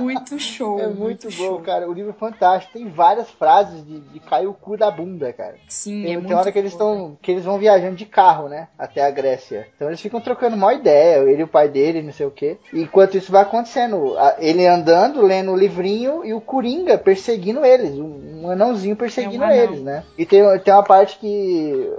Muito 0.02 0.40
show. 0.40 0.80
É 0.80 0.88
muito, 0.88 1.28
bom, 1.28 1.32
show. 1.32 1.60
cara. 1.60 1.88
O 1.90 1.94
livro 1.94 2.12
é 2.12 2.14
fantástico. 2.14 2.74
Tem 2.74 2.88
várias 2.90 3.30
frases 3.32 3.86
de, 3.86 4.00
de 4.00 4.20
cair 4.20 4.48
o 4.48 4.54
cu 4.54 4.78
da 4.78 4.90
bunda, 4.90 5.32
cara. 5.34 5.56
Sim, 5.68 6.02
Tem, 6.02 6.04
é 6.04 6.08
tem 6.08 6.18
muito 6.18 6.36
hora 6.36 6.52
que 6.52 6.60
eles 6.60 6.72
estão. 6.72 7.18
que 7.22 7.32
eles 7.32 7.46
vão 7.46 7.58
viajando 7.58 7.96
de 7.96 8.06
carro, 8.06 8.48
né? 8.50 8.68
Até 8.78 9.06
a 9.06 9.12
Grécia. 9.12 9.68
Então 9.76 9.88
eles 9.88 10.02
ficam 10.02 10.20
trocando 10.20 10.56
uma 10.56 10.74
ideia, 10.74 11.20
ele 11.30 11.42
e 11.42 11.44
o 11.44 11.48
pai 11.48 11.70
dele, 11.70 12.02
não 12.02 12.12
sei 12.12 12.26
o 12.26 12.32
quê. 12.32 12.58
Enquanto 12.74 13.18
isso 13.18 13.32
vai 13.32 13.42
acontecendo, 13.44 14.16
ele 14.40 14.66
andando, 14.66 15.22
lendo 15.22 15.52
o 15.52 15.58
livrinho 15.58 16.26
e 16.26 16.34
o 16.34 16.42
Coringa 16.42 16.98
perseguindo 16.98 17.64
eles. 17.66 17.92
Um, 17.98 18.42
um 18.46 18.50
anãozinho 18.50 18.96
perseguindo 18.96 19.44
É 19.44 19.48
um 19.48 19.50
anão. 19.52 19.64
eles, 19.64 19.82
né? 19.82 20.04
E 20.18 20.26
tem, 20.26 20.42
tem 20.60 20.74
uma 20.74 20.84
parte 20.84 21.18
que 21.20 21.92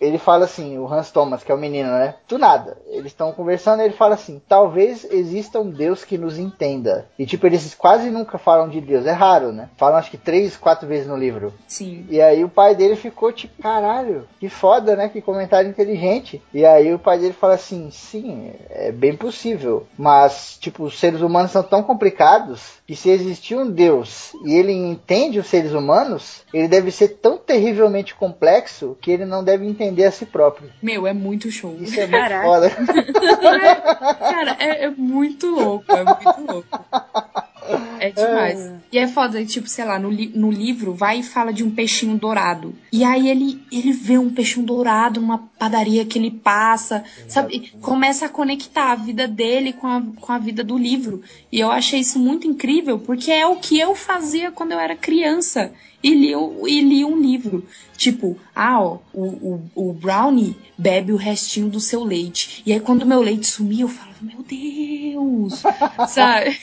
ele 0.00 0.18
fala 0.18 0.46
assim, 0.46 0.78
o 0.78 0.90
Hans 0.90 1.10
Thomas, 1.10 1.44
que 1.44 1.52
é 1.52 1.54
o 1.54 1.58
menino, 1.58 1.90
né? 1.90 2.14
Do 2.26 2.38
nada. 2.38 2.78
Eles 2.88 3.12
estão 3.12 3.32
conversando 3.32 3.80
e 3.80 3.84
ele 3.84 3.94
fala 3.94 4.14
assim: 4.14 4.40
talvez 4.48 5.04
exista 5.10 5.60
um 5.60 5.70
Deus 5.70 6.04
que 6.04 6.16
nos 6.16 6.38
entenda. 6.38 7.06
E 7.18 7.26
tipo, 7.26 7.46
eles 7.46 7.74
quase 7.74 8.10
nunca 8.10 8.38
falam 8.38 8.68
de 8.68 8.80
Deus. 8.80 9.06
É 9.06 9.12
raro, 9.12 9.52
né? 9.52 9.68
Falam 9.76 9.98
acho 9.98 10.10
que 10.10 10.16
três, 10.16 10.56
quatro 10.56 10.88
vezes 10.88 11.06
no 11.06 11.16
livro. 11.16 11.52
Sim. 11.66 12.06
E 12.08 12.20
aí 12.20 12.42
o 12.42 12.48
pai 12.48 12.74
dele 12.74 12.96
ficou 12.96 13.32
tipo, 13.32 13.62
caralho, 13.62 14.26
que 14.38 14.48
foda, 14.48 14.96
né? 14.96 15.08
Que 15.08 15.20
comentário 15.20 15.68
inteligente. 15.68 16.42
E 16.52 16.64
aí 16.64 16.92
o 16.94 16.98
pai 16.98 17.18
dele 17.18 17.34
fala 17.34 17.54
assim, 17.54 17.90
sim, 17.90 18.52
é 18.70 18.90
bem 18.90 19.14
possível. 19.14 19.86
Mas, 19.98 20.56
tipo, 20.58 20.84
os 20.84 20.98
seres 20.98 21.20
humanos 21.20 21.50
são 21.50 21.62
tão 21.62 21.82
complicados 21.82 22.80
que 22.86 22.96
se 22.96 23.10
existir 23.10 23.56
um 23.56 23.70
Deus 23.70 24.32
e 24.44 24.54
ele 24.54 24.72
entende 24.72 25.38
os 25.38 25.46
seres 25.46 25.72
humanos, 25.72 26.42
ele 26.52 26.68
deve 26.68 26.90
ser 26.90 27.08
tão 27.08 27.38
terrivelmente 27.38 28.14
complexo 28.14 28.96
que 29.00 29.10
ele 29.10 29.24
não 29.24 29.44
deve 29.44 29.66
entender 29.66 29.89
a 30.04 30.10
si 30.10 30.26
próprio. 30.26 30.70
Meu, 30.82 31.06
é 31.06 31.12
muito 31.12 31.50
show. 31.50 31.76
Isso 31.80 31.98
é 31.98 32.06
muito 32.06 32.12
Caraca. 32.12 32.44
foda. 32.46 32.70
Cara, 34.18 34.56
é, 34.58 34.84
é 34.84 34.90
muito 34.90 35.46
louco, 35.46 35.92
é 35.92 36.04
muito 36.04 36.52
louco. 36.52 36.84
É 38.00 38.10
demais. 38.10 38.72
E 38.90 38.98
é 38.98 39.06
foda, 39.06 39.44
tipo, 39.44 39.68
sei 39.68 39.84
lá, 39.84 39.98
no, 39.98 40.10
li- 40.10 40.32
no 40.34 40.50
livro 40.50 40.92
vai 40.94 41.20
e 41.20 41.22
fala 41.22 41.52
de 41.52 41.62
um 41.62 41.70
peixinho 41.70 42.16
dourado. 42.18 42.74
E 42.92 43.04
aí 43.04 43.28
ele, 43.28 43.62
ele 43.70 43.92
vê 43.92 44.18
um 44.18 44.30
peixinho 44.30 44.66
dourado 44.66 45.20
numa 45.20 45.38
padaria 45.58 46.04
que 46.04 46.18
ele 46.18 46.30
passa, 46.30 47.04
sabe? 47.28 47.56
E 47.56 47.60
começa 47.80 48.26
a 48.26 48.28
conectar 48.28 48.90
a 48.92 48.96
vida 48.96 49.28
dele 49.28 49.72
com 49.72 49.86
a, 49.86 50.02
com 50.20 50.32
a 50.32 50.38
vida 50.38 50.64
do 50.64 50.76
livro. 50.76 51.22
E 51.52 51.60
eu 51.60 51.70
achei 51.70 52.00
isso 52.00 52.18
muito 52.18 52.46
incrível, 52.46 52.98
porque 52.98 53.30
é 53.30 53.46
o 53.46 53.56
que 53.56 53.78
eu 53.78 53.94
fazia 53.94 54.50
quando 54.50 54.72
eu 54.72 54.80
era 54.80 54.96
criança. 54.96 55.72
E 56.02 56.14
li, 56.14 56.32
e 56.66 56.80
li 56.80 57.04
um 57.04 57.20
livro. 57.20 57.66
Tipo, 57.96 58.36
ah, 58.54 58.80
ó, 58.82 58.98
o, 59.12 59.22
o, 59.74 59.88
o 59.90 59.92
Brownie 59.92 60.56
bebe 60.78 61.12
o 61.12 61.16
restinho 61.16 61.68
do 61.68 61.78
seu 61.78 62.02
leite. 62.02 62.62
E 62.64 62.72
aí, 62.72 62.80
quando 62.80 63.02
o 63.02 63.06
meu 63.06 63.20
leite 63.20 63.46
sumia, 63.46 63.82
eu 63.84 63.88
falava, 63.88 64.16
meu 64.22 64.42
Deus! 64.42 65.62
Sabe? 66.08 66.58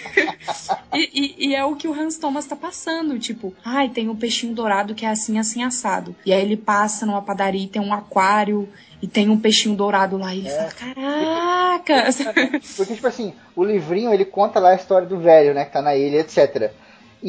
E, 0.94 1.10
e- 1.14 1.50
e 1.50 1.56
é 1.56 1.64
o 1.64 1.76
que 1.76 1.88
o 1.88 1.94
Hans 1.94 2.18
Thomas 2.18 2.46
tá 2.48 2.56
passando. 2.56 3.20
Tipo, 3.20 3.54
ai, 3.64 3.90
tem 3.90 4.10
um 4.10 4.16
peixinho 4.16 4.56
dourado 4.56 4.96
que 4.96 5.06
é 5.06 5.10
assim, 5.10 5.38
assim, 5.38 5.64
assado. 5.64 6.16
E 6.26 6.34
aí 6.34 6.42
ele 6.42 6.58
passa 6.58 7.06
numa 7.06 7.22
padaria 7.22 7.64
e 7.64 7.68
tem 7.68 7.82
um 7.82 7.94
aquário. 7.94 8.68
E 9.00 9.06
tem 9.08 9.30
um 9.30 9.38
peixinho 9.40 9.76
dourado 9.76 10.18
lá. 10.18 10.34
E 10.34 10.40
ele 10.40 10.50
fala, 10.50 10.72
caraca! 10.72 12.10
Porque, 12.76 12.96
tipo 12.96 13.08
assim, 13.08 13.34
o 13.56 13.64
livrinho 13.64 14.12
ele 14.12 14.26
conta 14.26 14.60
lá 14.60 14.70
a 14.72 14.76
história 14.76 15.08
do 15.08 15.20
velho, 15.20 15.54
né? 15.54 15.66
Que 15.66 15.74
tá 15.74 15.82
na 15.84 15.96
ilha, 15.96 16.22
etc. 16.22 16.72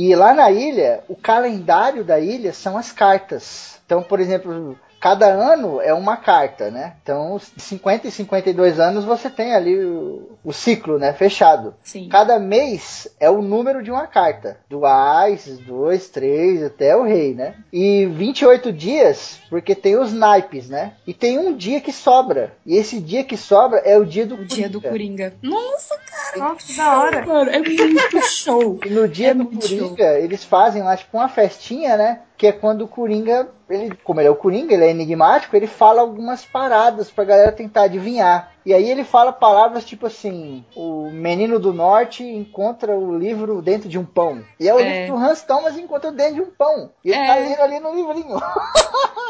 E 0.01 0.15
lá 0.15 0.33
na 0.33 0.49
ilha, 0.49 1.03
o 1.09 1.17
calendário 1.17 2.05
da 2.05 2.21
ilha 2.21 2.53
são 2.53 2.79
as 2.79 2.93
cartas. 2.93 3.81
Então, 3.85 4.01
por 4.01 4.21
exemplo, 4.21 4.79
cada 5.01 5.27
ano 5.27 5.81
é 5.81 5.93
uma 5.95 6.17
carta, 6.17 6.71
né? 6.71 6.95
Então, 7.03 7.39
de 7.57 7.63
50 7.63 8.09
e 8.09 8.11
52 8.11 8.81
anos 8.81 9.05
você 9.05 9.31
tem 9.31 9.55
ali 9.55 9.79
o, 9.79 10.39
o 10.45 10.53
ciclo, 10.53 10.99
né? 10.99 11.13
Fechado. 11.13 11.75
Sim. 11.83 12.09
Cada 12.09 12.39
mês 12.39 13.09
é 13.19 13.31
o 13.31 13.43
número 13.43 13.83
de 13.83 13.91
uma 13.91 14.07
carta. 14.07 14.59
Do 14.69 14.85
Ás, 14.85 15.47
dois, 15.59 16.09
três, 16.09 16.63
até 16.63 16.97
o 16.97 17.05
rei, 17.05 17.35
né? 17.35 17.55
E 17.73 18.07
28 18.07 18.73
dias, 18.73 19.41
porque 19.49 19.75
tem 19.75 19.97
os 19.97 20.13
naipes, 20.13 20.69
né? 20.69 20.95
E 21.07 21.15
tem 21.15 21.39
um 21.39 21.57
dia 21.57 21.81
que 21.81 21.93
sobra. 21.93 22.53
E 22.65 22.77
esse 22.77 23.01
dia 23.01 23.25
que 23.25 23.37
sobra 23.37 23.79
é 23.81 23.99
o 23.99 24.05
dia 24.05 24.27
do 24.27 24.35
O 24.37 24.45
dia 24.45 24.69
do 24.69 24.81
Coringa. 24.81 24.99
Coringa. 24.99 25.35
Nossa, 25.43 25.97
cara! 25.99 26.39
Nossa, 26.39 26.67
que 26.67 26.77
da 26.77 26.99
hora. 26.99 27.27
Mano, 27.27 27.51
é 27.51 27.59
muito 27.59 28.23
show. 28.23 28.79
E 28.85 28.91
no 28.91 29.09
dia 29.09 29.31
É 29.31 29.35
do 29.35 29.47
Coringa, 29.47 30.19
eles 30.19 30.45
fazem 30.45 30.83
lá, 30.83 30.97
tipo, 30.97 31.17
uma 31.17 31.29
festinha, 31.29 31.97
né? 31.97 32.21
Que 32.37 32.49
é 32.49 32.53
quando 32.53 32.83
o 32.83 32.89
Coringa, 32.89 33.49
ele, 33.69 33.95
como 34.05 34.21
ele 34.21 34.29
é 34.29 34.31
o 34.31 34.37
Coringa, 34.37 34.75
ele 34.75 34.85
é 34.85 34.91
enigmático, 34.91 35.55
ele 35.57 35.67
fala 35.67 36.01
algumas 36.01 36.45
paradas 36.45 37.11
pra 37.11 37.25
galera 37.25 37.53
tentar 37.53 37.83
adivinhar. 37.83 38.53
E 38.65 38.75
aí 38.75 38.91
ele 38.91 39.05
fala 39.05 39.33
palavras 39.33 39.85
tipo 39.85 40.07
assim: 40.07 40.65
o 40.77 41.11
menino 41.11 41.59
do 41.59 41.73
norte 41.73 42.23
encontra 42.23 42.95
o 42.97 43.17
livro 43.17 43.63
dentro 43.63 43.89
de 43.89 43.99
um 43.99 44.05
pão. 44.05 44.45
E 44.61 44.69
é 44.69 44.75
o 44.75 44.79
É. 44.79 45.03
livro 45.07 45.17
do 45.17 45.23
Hans 45.25 45.43
Thomas 45.43 45.79
encontra 45.79 46.11
dentro 46.13 46.35
de 46.35 46.41
um 46.43 46.51
pão. 46.51 46.91
E 47.05 47.11
ele 47.11 47.19
É. 47.19 47.27
tá 47.27 47.35
lendo 47.37 47.61
ali 47.63 47.81
no 47.81 47.95
livrinho. 47.95 48.37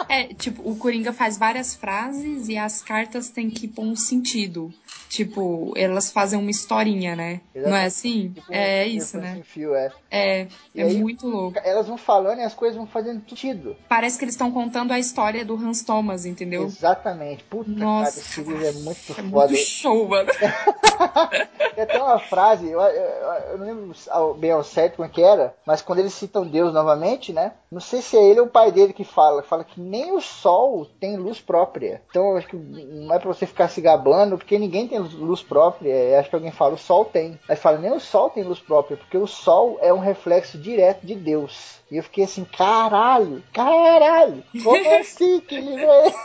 É, 0.09 0.25
tipo, 0.35 0.69
o 0.69 0.77
Coringa 0.77 1.13
faz 1.13 1.37
várias 1.37 1.75
frases 1.75 2.49
e 2.49 2.57
as 2.57 2.81
cartas 2.83 3.29
têm 3.29 3.51
que 3.51 3.69
pôr 3.69 3.83
um 3.85 3.95
sentido. 3.97 4.73
Tipo, 5.09 5.73
elas 5.77 6.11
fazem 6.13 6.39
uma 6.39 6.51
historinha, 6.51 7.17
né? 7.17 7.41
Não 7.55 7.75
é 7.75 7.87
assim? 7.87 8.31
Tipo, 8.35 8.53
É 8.53 8.85
um- 8.85 8.89
isso, 8.89 9.07
tipo 9.13 9.19
né? 9.23 9.33
assim, 9.33 9.43
fio, 9.43 9.75
é. 9.75 9.91
É, 10.11 10.41
é 10.77 10.83
aí- 10.83 10.97
muito 11.01 11.27
louco. 11.27 11.59
Elas 11.65 11.87
vão 11.89 11.97
falando 11.97 12.39
e 12.41 12.43
as 12.43 12.55
coisas 12.55 12.77
vão 12.77 12.87
fazendo 12.87 13.23
sentido. 13.29 13.77
Parece 13.89 14.19
que 14.19 14.25
eles 14.25 14.35
estão 14.35 14.51
contando 14.51 14.93
a 14.93 14.99
história 14.99 15.45
do 15.45 15.55
Hans 15.55 15.83
Thomas, 15.83 16.27
entendeu? 16.27 16.65
Exatamente. 16.65 17.43
Puta, 17.45 17.71
Nossa, 17.71 18.11
cara, 18.13 18.27
esse 18.27 18.41
livro 18.43 18.67
é 18.67 18.73
muito 18.73 19.13
É 19.13 19.15
foda. 19.15 19.49
muito 19.53 19.57
show, 19.57 20.09
mano. 20.09 20.29
Tem 21.75 21.85
até 21.85 22.03
uma 22.03 22.19
frase, 22.19 22.69
eu, 22.69 22.81
eu- 22.81 23.33
eu 23.53 23.59
não 23.59 23.67
lembro 23.67 24.35
bem 24.39 24.51
ao 24.51 24.65
certo 24.65 24.97
como 24.97 25.07
é 25.07 25.11
que 25.11 25.23
era, 25.23 25.55
mas 25.67 25.81
quando 25.83 26.01
eles 26.01 26.13
citam 26.15 26.47
Deus 26.47 26.73
novamente, 26.73 27.33
né? 27.33 27.53
Não 27.71 27.81
sei 27.81 28.03
se 28.03 28.17
é 28.17 28.25
ele 28.25 28.41
ou 28.41 28.47
o 28.47 28.51
pai 28.51 28.73
dele 28.73 28.93
que 28.93 29.05
fala. 29.05 29.43
Fala 29.43 29.63
que 29.65 29.81
nem 29.81 30.13
o 30.13 30.21
sol 30.21 30.87
tem 30.99 31.17
luz 31.17 31.41
própria. 31.41 32.03
Então 32.11 32.37
acho 32.37 32.49
que 32.49 32.57
não 32.57 33.15
é 33.15 33.19
pra 33.19 33.29
você 33.29 33.47
ficar 33.47 33.69
se 33.69 33.81
gabando, 33.81 34.37
porque 34.39 34.59
ninguém 34.59 34.89
tem 34.89 34.98
luz 34.99 35.43
própria. 35.43 35.91
Eu 35.93 36.19
acho 36.19 36.29
que 36.29 36.35
alguém 36.37 36.51
fala, 36.51 36.75
o 36.75 36.79
sol 36.79 37.05
tem. 37.05 37.39
Aí 37.49 37.57
fala, 37.57 37.79
nem 37.79 37.93
o 37.93 38.01
sol 38.01 38.31
tem 38.31 38.43
luz 38.43 38.59
própria, 38.59 38.97
porque 38.97 39.17
o 39.17 39.27
sol 39.27 39.79
é 39.81 39.93
um 39.93 39.99
reflexo 39.99 40.59
direto 40.59 41.07
de 41.07 41.15
Deus. 41.15 41.79
E 41.91 41.97
eu 41.97 42.03
fiquei 42.03 42.25
assim, 42.25 42.45
caralho, 42.45 43.43
caralho, 43.53 44.45
como 44.63 44.91
assim 45.01 45.41
que 45.41 45.59
livro 45.59 45.87
é 45.87 46.07
esse? 46.09 46.19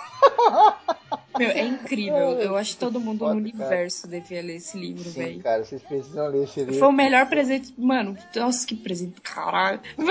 Meu, 1.38 1.50
é 1.50 1.62
incrível. 1.62 2.40
Eu 2.40 2.56
acho 2.56 2.74
que 2.74 2.80
todo 2.80 3.00
mundo 3.00 3.20
Foda, 3.20 3.34
no 3.36 3.42
cara. 3.42 3.56
universo 3.56 4.08
devia 4.08 4.42
ler 4.42 4.58
esse 4.58 4.78
livro, 4.78 5.10
velho. 5.10 5.42
cara, 5.42 5.64
vocês 5.64 5.82
precisam 5.82 6.28
ler 6.28 6.44
esse 6.44 6.60
livro. 6.60 6.76
Foi 6.76 6.88
o 6.88 6.92
melhor 6.92 7.26
presente. 7.28 7.74
Mano, 7.78 8.16
nossa, 8.36 8.68
que 8.68 8.76
presente 8.76 9.16
do 9.16 9.22
caralho. 9.22 9.80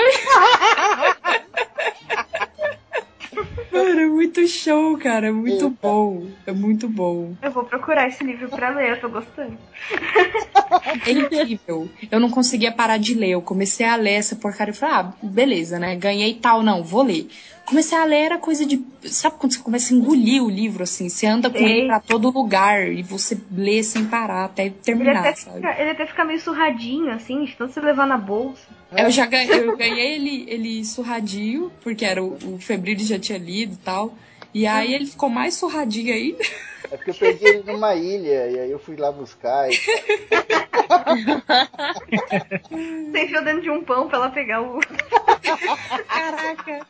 Mano, 3.73 4.01
é 4.01 4.07
muito 4.23 4.47
show, 4.47 4.97
cara. 4.97 5.29
É 5.29 5.33
muito 5.33 5.65
Eita. 5.65 5.77
bom. 5.83 6.27
É 6.47 6.53
muito 6.53 6.89
bom. 6.89 7.35
Eu 7.43 7.51
vou 7.51 7.65
procurar 7.65 8.07
esse 8.07 8.23
livro 8.23 8.49
pra 8.49 8.71
ler, 8.71 8.91
eu 8.91 9.01
tô 9.01 9.09
gostando. 9.09 9.59
É 11.07 11.11
incrível. 11.11 11.89
Eu 12.11 12.21
não 12.21 12.31
conseguia 12.31 12.71
parar 12.71 12.99
de 12.99 13.15
ler. 13.15 13.31
Eu 13.31 13.43
comecei 13.43 13.85
a 13.85 13.97
ler 13.97 14.13
essa 14.13 14.37
porcaria 14.37 14.73
e 14.73 14.77
falei, 14.77 14.95
ah, 14.95 15.13
beleza, 15.23 15.79
né? 15.79 15.97
Ganhei 15.97 16.35
tal, 16.35 16.63
não, 16.63 16.85
vou 16.85 17.03
ler. 17.03 17.29
Comecei 17.67 17.97
a 17.97 18.05
ler, 18.05 18.25
era 18.25 18.39
coisa 18.39 18.67
de. 18.67 18.85
Sabe 19.05 19.37
quando 19.39 19.53
você 19.53 19.61
começa 19.61 19.95
a 19.95 19.97
engolir 19.97 20.43
o 20.43 20.51
livro, 20.51 20.83
assim? 20.83 21.09
Você 21.09 21.27
anda 21.27 21.49
com 21.49 21.59
Sei. 21.59 21.79
ele 21.81 21.87
pra 21.87 22.01
todo 22.01 22.31
lugar 22.31 22.93
e 22.93 23.03
você 23.03 23.39
lê 23.51 23.83
sem 23.83 24.05
parar 24.05 24.45
até 24.47 24.65
Ele 24.67 24.75
terminar, 24.83 25.21
até, 25.21 25.35
sabe? 25.37 25.57
fica, 25.57 25.81
ele 25.81 25.91
até 25.91 26.07
fica 26.07 26.25
meio 26.25 26.41
surradinho, 26.41 27.11
assim, 27.11 27.45
de 27.45 27.55
tanto 27.55 27.73
você 27.73 27.81
levar 27.81 28.07
na 28.07 28.19
bolsa. 28.19 28.63
Eu 28.97 29.11
já 29.11 29.27
ganhei, 29.27 29.61
eu 29.61 29.77
ganhei 29.77 30.17
ele, 30.17 30.45
ele 30.49 30.85
surradinho, 30.85 31.73
porque 31.83 32.05
era 32.05 32.23
o, 32.23 32.37
o 32.45 32.59
Febril 32.61 32.99
já 32.99 33.19
tinha 33.19 33.39
lido 33.39 33.75
e 33.75 33.79
tal. 33.79 34.15
E 34.55 34.67
aí 34.67 34.95
ele 34.95 35.07
ficou 35.07 35.29
mais 35.29 35.55
surradinho 35.55 36.13
ainda. 36.13 36.45
É 36.91 36.97
porque 36.97 37.11
eu 37.11 37.15
perdi 37.15 37.45
ele 37.47 37.63
numa 37.73 37.95
ilha, 37.95 38.51
e 38.51 38.59
aí 38.59 38.71
eu 38.71 38.79
fui 38.79 38.97
lá 38.97 39.11
buscar. 39.11 39.71
E... 39.71 39.77
Você 43.11 43.25
enfiou 43.25 43.45
dentro 43.45 43.63
de 43.63 43.71
um 43.71 43.83
pão 43.83 44.09
pra 44.09 44.19
ela 44.19 44.31
pegar 44.31 44.61
o. 44.61 44.79
Caraca! 46.07 46.87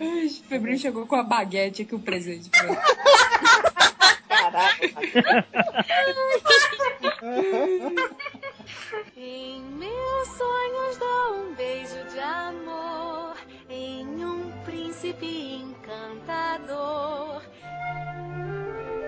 Ai, 0.00 0.26
O 0.26 0.48
Febril 0.48 0.78
chegou 0.78 1.06
com 1.06 1.14
a 1.14 1.22
baguete 1.22 1.82
aqui, 1.82 1.94
o 1.94 2.00
presente. 2.00 2.50
pra 2.50 2.68
ele. 2.68 2.82
Em 9.16 9.62
meus 9.62 10.28
sonhos 10.36 10.96
dou 10.98 11.36
um 11.36 11.54
beijo 11.54 12.04
de 12.12 12.18
amor 12.18 13.36
em 13.68 14.24
um 14.24 14.51
príncipe 14.72 15.60
encantador. 15.62 17.42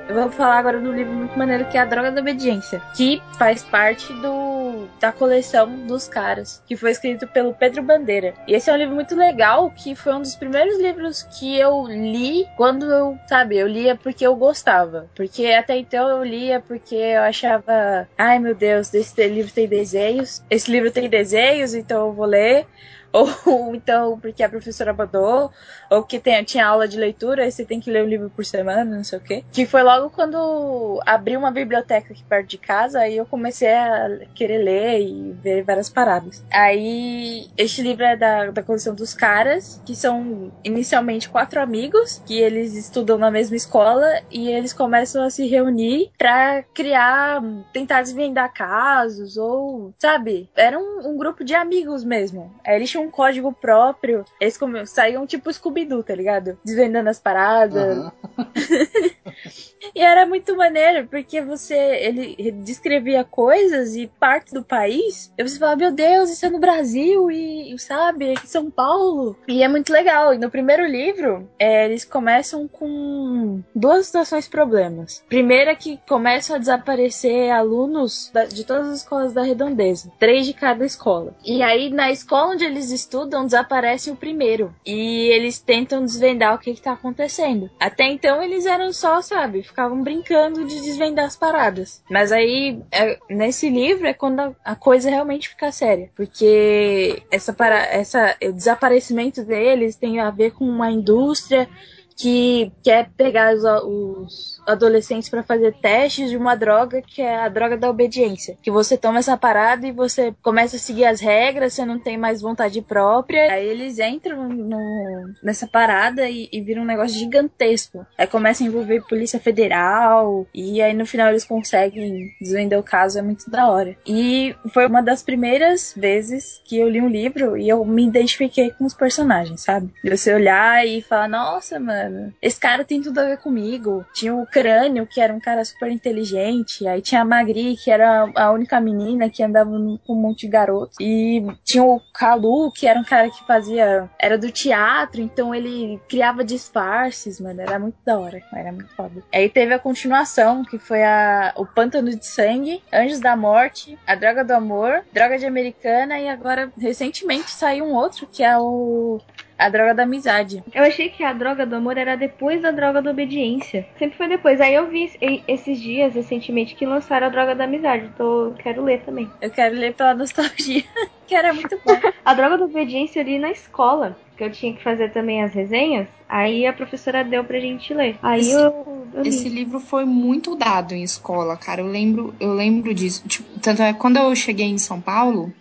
Eu 0.07 0.15
vou 0.15 0.31
falar 0.31 0.59
agora 0.59 0.79
do 0.79 0.93
livro 0.93 1.15
muito 1.15 1.39
maneiro 1.39 1.65
que 1.71 1.79
é 1.79 1.81
A 1.81 1.87
Droga 1.87 2.13
da 2.13 2.21
Obediência, 2.21 2.83
que 2.95 3.23
faz 3.39 3.63
parte 3.63 4.13
do 4.13 4.87
da 5.01 5.11
coleção 5.13 5.87
dos 5.87 6.07
caras, 6.07 6.63
que 6.67 6.77
foi 6.77 6.91
escrito 6.91 7.27
pelo 7.27 7.55
Pedro 7.55 7.83
Bandeira. 7.83 8.35
E 8.47 8.53
esse 8.53 8.69
é 8.69 8.75
um 8.75 8.77
livro 8.77 8.95
muito 8.95 9.17
legal, 9.17 9.71
que 9.71 9.95
foi 9.95 10.15
um 10.15 10.21
dos 10.21 10.37
primeiros 10.37 10.79
livros 10.79 11.23
que 11.23 11.59
eu 11.59 11.87
li 11.87 12.47
quando 12.55 12.85
eu, 12.85 13.19
sabe, 13.27 13.57
eu 13.57 13.67
lia 13.67 13.97
porque 13.97 14.27
eu 14.27 14.37
gostava. 14.37 15.09
Porque 15.15 15.47
até 15.47 15.79
então 15.79 16.07
eu 16.09 16.23
lia 16.23 16.61
porque 16.61 16.95
eu 16.95 17.23
achava, 17.23 18.07
ai 18.19 18.39
meu 18.39 18.55
Deus, 18.55 18.93
esse 18.93 19.27
livro 19.27 19.53
tem 19.53 19.67
desenhos, 19.67 20.45
esse 20.51 20.71
livro 20.71 20.91
tem 20.91 21.09
desenhos, 21.09 21.75
então 21.75 22.09
eu 22.09 22.13
vou 22.13 22.27
ler. 22.27 22.67
Ou 23.47 23.75
então 23.75 24.19
porque 24.19 24.43
a 24.43 24.49
professora 24.49 24.93
mandou, 24.93 25.51
ou 25.91 26.03
que 26.03 26.19
tem, 26.19 26.43
tinha 26.43 26.67
aula 26.67 26.89
de 26.89 26.99
leitura, 26.99 27.45
aí 27.45 27.53
você 27.53 27.65
tem 27.65 27.79
que 27.79 27.91
ler 27.91 28.05
um 28.05 28.09
livro 28.09 28.29
por 28.31 28.45
semana, 28.45 28.85
não 28.85 29.05
sei 29.05 29.19
o 29.19 29.23
quê. 29.23 29.45
Que 29.53 29.67
foi 29.67 29.83
logo 29.83 30.11
quando 30.11 31.01
abri 31.07 31.37
uma 31.37 31.51
biblioteca 31.51 32.13
aqui 32.13 32.25
perto 32.25 32.49
de 32.49 32.59
casa, 32.59 33.01
aí 33.01 33.17
eu 33.17 33.27
comecei 33.27 33.73
a 33.73 34.19
querer 34.35 34.59
ler 34.59 35.01
e 35.01 35.33
ver 35.33 35.63
várias 35.63 35.89
paradas. 35.89 36.45
Aí, 36.51 37.49
este 37.57 37.83
livro 37.83 38.05
é 38.05 38.17
da, 38.17 38.51
da 38.51 38.63
coleção 38.63 38.95
dos 38.95 39.15
caras, 39.15 39.81
que 39.85 39.95
são 39.95 40.51
inicialmente 40.65 41.29
quatro 41.29 41.61
amigos, 41.61 42.21
que 42.27 42.39
eles 42.39 42.75
estudam 42.75 43.17
na 43.17 43.31
mesma 43.31 43.57
escola, 43.57 44.07
e 44.31 44.49
eles 44.49 44.73
começam 44.73 45.23
a 45.23 45.31
se 45.31 45.47
reunir 45.47 46.11
pra 46.19 46.65
criar, 46.75 47.41
tentar 47.73 48.03
desvendar 48.03 48.53
casos, 48.53 49.37
ou, 49.37 49.95
sabe? 49.99 50.49
Era 50.57 50.79
um, 50.79 51.11
um 51.11 51.17
grupo 51.17 51.45
de 51.45 51.55
amigos 51.55 52.03
mesmo. 52.03 52.53
Aí 52.65 52.77
eles 52.77 52.91
tinham 52.91 53.04
um 53.05 53.11
código 53.11 53.53
próprio, 53.53 54.25
eles 54.41 54.59
saíam 54.87 55.27
tipo 55.27 55.53
Scooby-Doo, 55.53 56.03
tá 56.03 56.15
ligado? 56.15 56.59
Desvendando 56.65 57.09
as 57.11 57.19
paradas, 57.19 57.99
Uhum. 57.99 58.11
e 59.95 60.01
era 60.01 60.27
muito 60.27 60.57
maneiro, 60.57 61.07
porque 61.09 61.41
você 61.41 61.75
ele 61.77 62.51
descrevia 62.53 63.23
coisas 63.25 63.95
e 63.97 64.07
parte 64.07 64.53
do 64.53 64.63
país, 64.65 65.33
e 65.37 65.43
você 65.43 65.59
fala, 65.59 65.77
meu 65.77 65.93
Deus, 65.93 66.31
isso 66.31 66.47
é 66.47 66.51
no 66.51 66.59
Brasil, 66.59 67.31
e 67.31 67.77
sabe, 67.79 68.33
aqui 68.33 68.45
em 68.45 68.49
São 68.49 68.71
Paulo. 68.71 69.37
E 69.47 69.63
é 69.63 69.69
muito 69.69 69.93
legal. 69.93 70.33
E 70.35 70.39
no 70.39 70.51
primeiro 70.51 70.87
livro, 70.87 71.49
é, 71.59 71.85
eles 71.87 72.05
começam 72.05 72.67
com 72.69 73.61
duas 73.75 74.07
situações 74.07 74.49
problemas. 74.49 75.23
Primeiro 75.29 75.71
é 75.71 75.75
que 75.75 75.99
começam 76.09 76.57
a 76.57 76.59
desaparecer 76.59 77.51
alunos 77.51 78.31
da- 78.33 78.45
de 78.47 78.65
todas 78.65 78.89
as 78.89 78.99
escolas 78.99 79.33
da 79.33 79.43
redondeza, 79.43 80.11
três 80.19 80.47
de 80.47 80.55
cada 80.55 80.85
escola. 80.85 81.35
E 81.45 81.63
aí, 81.63 81.91
na 81.91 82.11
escola 82.11 82.53
onde 82.53 82.65
eles 82.65 82.91
estudam, 82.95 83.45
desaparece 83.45 84.11
o 84.11 84.17
primeiro. 84.17 84.75
E 84.87 85.29
eles 85.33 85.59
tentam 85.59 86.05
desvendar 86.05 86.55
o 86.55 86.59
que, 86.59 86.75
que 86.75 86.81
tá 86.81 86.93
acontecendo. 86.93 87.71
Até 87.79 88.05
então, 88.05 88.43
eles 88.43 88.65
eram 88.65 88.93
só, 88.93 89.21
sabe, 89.21 89.63
ficavam 89.63 90.03
brincando 90.03 90.65
de 90.65 90.81
desvendar 90.81 91.27
as 91.27 91.37
paradas. 91.37 92.03
Mas 92.11 92.33
aí, 92.33 92.81
é- 92.91 93.19
nesse 93.29 93.69
livro, 93.69 94.07
é 94.07 94.15
quando 94.15 94.41
a, 94.41 94.53
a 94.65 94.77
coisa 94.77 95.11
realmente 95.11 95.49
fica 95.49 95.71
séria. 95.73 96.11
Porque 96.15 97.23
essa, 97.31 97.53
para, 97.53 97.85
essa, 97.87 98.37
o 98.43 98.53
desaparecimento 98.53 99.45
deles 99.45 99.97
tem 99.97 100.21
a 100.21 100.31
ver 100.31 100.53
com 100.53 100.65
uma 100.65 100.91
indústria 100.91 101.69
que 102.17 102.73
quer 102.83 103.11
pegar 103.17 103.55
os, 103.55 103.65
os 103.65 104.54
adolescentes 104.67 105.29
para 105.29 105.43
fazer 105.43 105.75
testes 105.75 106.31
de 106.31 106.37
uma 106.37 106.55
droga 106.55 107.03
que 107.03 107.23
é 107.23 107.37
a 107.37 107.49
droga 107.49 107.77
da 107.77 107.89
obediência. 107.91 108.57
Que 108.63 108.71
você 108.71 108.97
toma 108.97 109.19
essa 109.19 109.37
parada 109.37 109.87
e 109.87 109.93
você 109.93 110.35
começa 110.43 110.77
a 110.77 110.79
seguir 110.79 111.05
as 111.05 111.21
regras, 111.21 111.73
você 111.75 111.85
não 111.85 111.99
tem 111.99 112.17
mais 112.17 112.41
vontade 112.41 112.81
própria. 112.83 113.53
Aí 113.53 113.67
eles 113.67 113.99
entram 113.99 114.49
no- 114.49 115.35
nessa 115.43 115.67
parada 115.67 116.29
e, 116.29 116.49
e 116.53 116.61
viram 116.61 116.83
um 116.83 116.87
negócio 116.87 117.19
gigantesco. 117.19 118.07
Aí 118.17 118.27
começa 118.27 118.63
a 118.63 118.67
envolver 118.67 119.03
Polícia 119.09 119.39
Federal 119.41 120.47
e 120.55 120.81
aí 120.83 120.95
no 120.95 121.07
final 121.07 121.29
eles 121.29 121.45
conseguem 121.45 122.31
desvendar 122.41 122.79
o 122.79 122.83
caso, 122.83 123.19
é 123.19 123.23
muito 123.23 123.51
da 123.51 123.69
hora. 123.71 123.97
E 124.07 124.55
foi 124.73 124.87
uma 124.87 125.03
das 125.03 125.23
primeiras 125.23 125.95
vezes 125.97 126.61
que 126.65 126.79
eu 126.79 126.89
li 126.89 127.01
um 127.01 127.09
livro 127.09 127.57
e 127.57 127.69
eu 127.69 127.85
me 127.85 128.07
identifiquei 128.07 128.71
com 128.71 128.85
os 128.85 128.95
personagens, 128.95 129.63
sabe? 129.63 129.93
De 130.03 130.11
você 130.17 130.33
olhar 130.35 130.87
e 130.87 131.03
falar, 131.03 131.29
nossa, 131.29 131.79
mano, 131.79 132.33
esse 132.41 132.59
cara 132.59 132.85
tem 132.85 133.01
tudo 133.01 133.19
a 133.19 133.25
ver 133.25 133.39
comigo. 133.39 134.05
Tinha 134.15 134.35
o 134.35 134.47
Crânio, 134.55 135.05
que 135.05 135.21
era 135.21 135.35
um 135.35 135.41
cara 135.41 135.65
super 135.65 135.91
inteligente. 135.91 136.87
Aí 136.87 137.03
tinha 137.03 137.23
a 137.23 137.25
Magri, 137.25 137.77
que 137.77 137.91
era 137.91 138.31
a 138.37 138.53
única 138.53 138.81
menina 138.81 139.29
que 139.29 139.43
andava 139.43 139.69
com 139.71 140.13
um 140.13 140.15
monte 140.15 140.43
de 140.43 140.49
garotos. 140.49 140.97
E 141.01 141.45
tinha 141.65 141.83
o 141.83 142.01
Kalu, 142.13 142.71
que 142.71 142.87
era 142.87 143.01
um 143.01 143.03
cara 143.05 143.29
que 143.29 143.45
fazia. 143.45 144.09
Era 144.17 144.39
do 144.39 144.53
teatro, 144.53 145.21
então 145.21 145.53
ele 145.53 146.01
criava 146.09 146.45
disfarces, 146.45 147.41
mano. 147.41 147.61
Era 147.61 147.81
muito 147.81 147.97
da 148.05 148.17
hora. 148.17 148.41
Era 148.55 148.71
muito 148.71 148.95
foda. 148.95 149.25
Aí 149.33 149.49
teve 149.49 149.75
a 149.75 149.79
continuação, 149.79 150.65
que 150.65 150.79
foi 150.79 151.03
a, 151.03 151.53
o 151.57 151.67
Pântano 151.67 152.15
de 152.15 152.25
Sangue, 152.25 152.81
Anjos 152.93 153.19
da 153.19 153.35
Morte, 153.37 153.99
A 154.07 154.15
Droga 154.15 154.45
do 154.45 154.53
Amor, 154.53 155.03
Droga 155.13 155.37
de 155.37 155.47
Americana, 155.47 156.21
e 156.21 156.29
agora, 156.29 156.73
recentemente, 156.79 157.51
saiu 157.51 157.87
um 157.87 157.95
outro, 157.95 158.29
que 158.31 158.45
é 158.45 158.57
o 158.57 159.21
A 159.57 159.69
droga 159.69 159.95
da 159.95 160.03
amizade. 160.03 160.65
Eu 160.75 160.83
achei 160.83 161.09
que 161.09 161.23
a 161.23 161.33
droga 161.33 161.65
do 161.65 161.77
amor 161.77 161.97
era 161.97 162.17
depois 162.17 162.61
da 162.61 162.71
droga 162.73 163.01
da 163.01 163.11
obediência. 163.13 163.87
Sempre 163.99 164.17
foi 164.17 164.29
depois. 164.29 164.61
Aí 164.61 164.75
eu 164.75 164.89
vi 164.89 165.09
esses 165.47 165.81
dias, 165.81 166.15
recentemente, 166.15 166.75
que 166.75 166.85
lançaram 166.85 167.29
a 167.29 167.31
droga 167.31 167.55
da 167.55 167.65
amizade. 167.65 168.11
Tô, 168.17 168.53
quero 168.59 168.83
ler 168.83 169.03
também. 169.03 169.31
Eu 169.41 169.51
quero 169.51 169.77
ler 169.77 169.95
pela 169.95 170.13
nostalgia. 170.15 170.83
que 171.27 171.35
era 171.35 171.53
muito 171.55 171.79
bom. 171.87 171.97
A 172.25 172.35
droga 172.35 172.59
da 172.59 172.65
obediência 172.65 173.21
eu 173.21 173.25
li 173.25 173.39
na 173.39 173.51
escola. 173.53 174.17
Que 174.37 174.43
eu 174.43 174.51
tinha 174.51 174.75
que 174.75 174.83
fazer 174.83 175.13
também 175.13 175.45
as 175.45 175.55
resenhas. 175.55 176.09
Aí 176.29 176.67
a 176.67 176.73
professora 176.73 177.23
deu 177.23 177.45
pra 177.45 177.61
gente 177.61 177.95
ler. 177.95 178.17
Aí 178.21 178.41
Esse- 178.41 178.53
eu, 178.53 179.07
eu 179.15 179.23
li. 179.23 179.29
Esse 179.29 179.49
livro 179.49 179.79
foi 179.79 180.05
muito 180.05 180.57
dado 180.57 180.93
em 180.95 181.05
escola, 181.05 181.57
cara. 181.57 181.81
Eu 181.81 181.87
lembro, 181.87 182.35
eu 182.41 182.53
lembro 182.53 182.93
disso. 182.93 183.23
Tipo, 183.29 183.61
tanto 183.61 183.81
é 183.83 183.93
quando 183.93 184.17
eu 184.17 184.35
cheguei 184.35 184.67
em 184.67 184.79
São 184.79 185.01
Paulo 185.01 185.53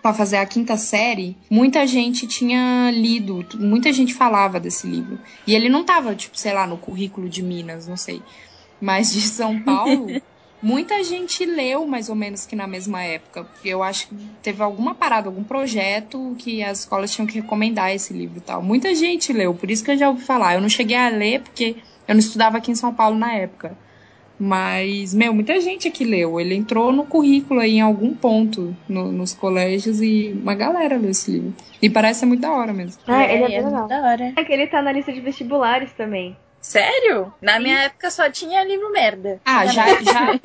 pra 0.00 0.14
fazer 0.14 0.38
a 0.38 0.46
quinta 0.46 0.76
série, 0.76 1.36
muita 1.50 1.86
gente 1.86 2.26
tinha 2.26 2.90
lido, 2.90 3.46
muita 3.58 3.92
gente 3.92 4.14
falava 4.14 4.58
desse 4.58 4.86
livro. 4.86 5.18
E 5.46 5.54
ele 5.54 5.68
não 5.68 5.84
tava, 5.84 6.14
tipo, 6.14 6.38
sei 6.38 6.52
lá, 6.52 6.66
no 6.66 6.76
currículo 6.76 7.28
de 7.28 7.42
Minas, 7.42 7.86
não 7.86 7.96
sei. 7.96 8.22
Mas 8.80 9.12
de 9.12 9.20
São 9.20 9.60
Paulo, 9.62 10.08
muita 10.62 11.02
gente 11.04 11.44
leu 11.44 11.86
mais 11.86 12.08
ou 12.08 12.14
menos 12.14 12.46
que 12.46 12.56
na 12.56 12.66
mesma 12.66 13.02
época. 13.02 13.46
Eu 13.64 13.82
acho 13.82 14.08
que 14.08 14.14
teve 14.42 14.62
alguma 14.62 14.94
parada, 14.94 15.28
algum 15.28 15.44
projeto 15.44 16.34
que 16.38 16.62
as 16.62 16.80
escolas 16.80 17.12
tinham 17.12 17.26
que 17.26 17.40
recomendar 17.40 17.94
esse 17.94 18.12
livro 18.12 18.38
e 18.38 18.42
tal. 18.42 18.62
Muita 18.62 18.94
gente 18.94 19.32
leu, 19.32 19.54
por 19.54 19.70
isso 19.70 19.84
que 19.84 19.90
eu 19.90 19.98
já 19.98 20.08
ouvi 20.08 20.22
falar. 20.22 20.54
Eu 20.54 20.60
não 20.60 20.68
cheguei 20.68 20.96
a 20.96 21.08
ler 21.08 21.40
porque 21.42 21.76
eu 22.08 22.14
não 22.14 22.20
estudava 22.20 22.58
aqui 22.58 22.70
em 22.70 22.76
São 22.76 22.92
Paulo 22.94 23.18
na 23.18 23.32
época. 23.34 23.76
Mas, 24.40 25.12
meu, 25.12 25.34
muita 25.34 25.60
gente 25.60 25.86
aqui 25.86 26.02
leu. 26.02 26.40
Ele 26.40 26.54
entrou 26.54 26.90
no 26.90 27.04
currículo 27.04 27.60
aí 27.60 27.76
em 27.76 27.80
algum 27.82 28.14
ponto 28.14 28.74
no- 28.88 29.12
nos 29.12 29.34
colégios 29.34 30.00
e 30.00 30.34
uma 30.42 30.54
galera 30.54 30.96
leu 30.96 31.10
esse 31.10 31.30
livro. 31.30 31.54
E 31.82 31.90
parece 31.90 32.24
muito 32.24 32.40
da 32.40 32.50
hora 32.50 32.72
mesmo. 32.72 33.00
Ah, 33.06 33.22
ele 33.24 33.32
é, 33.32 33.36
é 33.36 33.48
bem 33.48 33.56
legal. 33.58 33.72
muito 33.72 33.88
da 33.88 34.00
hora. 34.02 34.32
É 34.36 34.42
que 34.44 34.50
ele 34.52 34.66
tá 34.66 34.80
na 34.80 34.92
lista 34.92 35.12
de 35.12 35.20
vestibulares 35.20 35.92
também. 35.92 36.34
Sério? 36.60 37.32
Na 37.40 37.58
minha 37.60 37.80
época 37.84 38.10
só 38.10 38.30
tinha 38.30 38.64
livro 38.64 38.90
merda. 38.92 39.40
Ah, 39.44 39.66
já, 39.66 39.86
já 40.02 40.40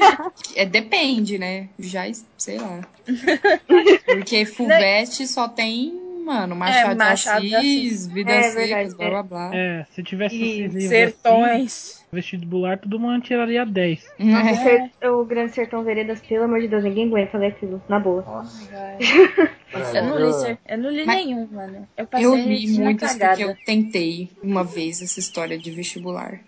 é, 0.56 0.66
depende, 0.66 1.38
né? 1.38 1.70
Já, 1.80 2.04
sei 2.38 2.58
lá. 2.58 2.82
Porque 4.06 4.46
Fulvestre 4.46 5.28
só 5.28 5.48
tem, 5.48 5.94
mano, 6.26 6.56
Machado, 6.56 6.92
É, 6.92 6.96
Machado 6.96 7.42
de 7.46 7.56
Assis, 7.56 7.94
Assis. 7.94 8.08
Vidas 8.08 8.34
É, 8.34 8.52
Secas, 8.52 8.94
blá 8.94 9.10
blá 9.10 9.24
blá. 9.24 9.52
É, 9.54 9.86
se 9.94 10.04
tivesse 10.04 10.36
E 10.36 10.42
esses 10.42 10.58
livros 10.58 10.76
assim, 10.76 10.88
sertões. 10.90 11.95
Vestibular, 12.12 12.78
todo 12.80 13.00
mundo 13.00 13.22
tiraria 13.24 13.66
10. 13.66 14.06
É. 14.20 14.52
O, 14.52 14.56
Ser- 14.56 15.10
o 15.10 15.26
Grande 15.26 15.54
Sertão 15.54 15.84
Veredas, 15.84 16.22
pelo 16.22 16.46
amor 16.46 16.62
de 16.62 16.68
Deus, 16.68 16.84
ninguém 16.84 17.08
aguenta 17.08 17.38
ler 17.38 17.48
aquilo, 17.48 17.82
na 17.90 18.00
boa. 18.00 18.22
Nossa. 18.22 18.98
Eu 19.94 20.04
não 20.04 20.18
li, 20.20 20.34
ser- 20.34 20.58
eu 20.68 20.78
não 20.78 20.90
li 20.90 21.06
Mas- 21.06 21.26
nenhum, 21.26 21.48
mano. 21.52 21.88
Eu 21.98 22.08
passei 22.08 22.26
Eu 22.26 22.36
li 22.36 22.80
muitas 22.80 23.12
cagada. 23.14 23.38
porque 23.38 23.52
eu 23.52 23.66
tentei 23.66 24.30
uma 24.42 24.64
vez 24.64 25.02
essa 25.02 25.20
história 25.20 25.58
de 25.58 25.72
vestibular. 25.72 26.40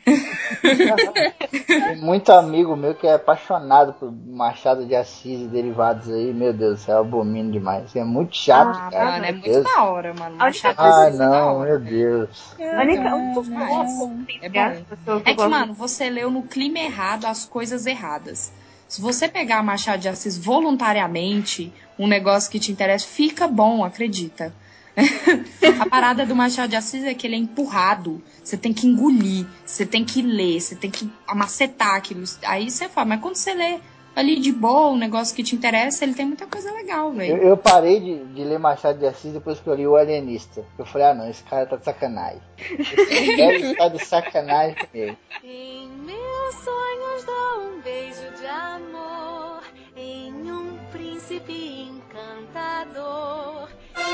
Tem 0.64 1.98
muito 2.02 2.32
amigo 2.32 2.76
meu 2.76 2.96
que 2.96 3.08
é 3.08 3.14
apaixonado 3.16 3.94
por 3.94 4.12
Machado 4.12 4.86
de 4.86 4.96
Assis 4.96 5.42
e 5.42 5.48
derivados 5.48 6.10
aí. 6.10 6.34
Meu 6.34 6.54
Deus 6.54 6.82
céu, 6.82 6.96
eu 6.96 7.02
abomino 7.02 7.52
demais. 7.52 7.96
É 7.96 8.04
muito 8.04 8.36
chato, 8.36 8.78
Ah, 8.78 8.90
cara. 8.92 9.12
mano, 9.12 9.26
é 9.26 9.32
muito 9.32 9.46
Deus. 9.50 9.64
da 9.64 9.84
hora, 9.84 10.14
mano. 10.14 10.36
Machado 10.36 10.76
Ah, 10.80 11.06
é 11.08 11.12
não, 11.12 11.60
meu 11.62 11.80
Deus. 11.80 12.54
A 12.60 12.82
única, 12.84 13.16
um 13.16 13.34
pouco 13.34 13.50
não. 13.50 14.16
É 14.42 14.50
bom. 14.50 15.22
É 15.26 15.34
que, 15.34 15.48
mano, 15.48 15.74
você 15.74 16.10
leu 16.10 16.30
no 16.32 16.44
clima 16.44 16.80
errado 16.80 17.26
as 17.26 17.46
coisas 17.46 17.86
erradas. 17.86 18.52
Se 18.88 19.02
você 19.02 19.28
pegar 19.28 19.62
Machado 19.64 20.00
de 20.00 20.08
Assis 20.08 20.38
voluntariamente, 20.38 21.74
um 21.98 22.08
negócio 22.08 22.52
que 22.52 22.60
te 22.60 22.72
interessa, 22.72 23.06
fica 23.08 23.48
bom, 23.48 23.84
acredita. 23.84 24.54
A 25.80 25.86
parada 25.88 26.26
do 26.26 26.36
Machado 26.36 26.70
de 26.70 26.76
Assis 26.76 27.04
é 27.04 27.14
que 27.14 27.28
ele 27.28 27.36
é 27.36 27.40
empurrado. 27.40 28.22
Você 28.44 28.58
tem 28.58 28.74
que 28.74 28.88
engolir, 28.88 29.46
você 29.66 29.86
tem 29.86 30.04
que 30.04 30.22
ler, 30.22 30.60
você 30.60 30.76
tem 30.76 30.90
que 30.90 31.10
amacetar 31.28 31.96
aquilo. 31.96 32.24
Aí 32.44 32.70
você 32.72 32.90
fala, 32.90 33.10
mas 33.10 33.22
quando 33.22 33.36
você 33.36 33.54
lê 33.54 33.80
ali 34.16 34.40
de 34.40 34.52
boa, 34.52 34.90
um 34.90 34.98
negócio 34.98 35.36
que 35.36 35.44
te 35.44 35.56
interessa, 35.56 36.04
ele 36.04 36.16
tem 36.16 36.26
muita 36.26 36.48
coisa 36.48 36.72
legal, 36.72 37.10
Eu, 37.10 37.14
velho. 37.14 37.38
eu 37.44 37.56
parei 37.56 38.00
de, 38.00 38.26
de 38.34 38.44
ler 38.44 38.58
Machado 38.58 38.98
de 38.98 39.06
Assis 39.06 39.32
depois 39.32 39.60
que 39.60 39.68
eu 39.68 39.76
li 39.76 39.86
o 39.86 39.96
Alienista. 39.96 40.66
Eu 40.80 40.86
falei, 40.88 41.08
ah 41.08 41.14
não, 41.14 41.30
esse 41.30 41.44
cara 41.44 41.68
tá 41.68 41.76
de 41.76 41.86
sacanagem. 41.86 42.42
Esse 42.58 43.36
velho 43.36 43.66
está 43.72 43.88
de 43.88 44.04
sacanagem 44.04 44.76
comigo. 44.76 45.16
Em 45.44 45.88
meus 46.04 46.56
sonhos 46.64 47.24
dou 47.24 47.68
um 47.68 47.82
beijo 47.82 48.32
de 48.40 48.48
amor 48.48 49.62
em 49.96 50.34
um 50.52 50.77
príncipe 51.18 51.90
encantador. 51.90 53.70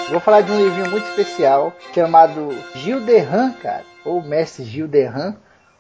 Vou 0.10 0.20
falar 0.22 0.42
de 0.42 0.52
um 0.52 0.64
livrinho 0.64 0.90
muito 0.90 1.06
especial 1.10 1.74
chamado 1.94 2.50
Gil 2.76 3.02
Derran, 3.02 3.52
cara. 3.54 3.84
Ou 4.06 4.22
Mestre 4.22 4.64
Gil 4.64 4.88
Derran. 4.88 5.36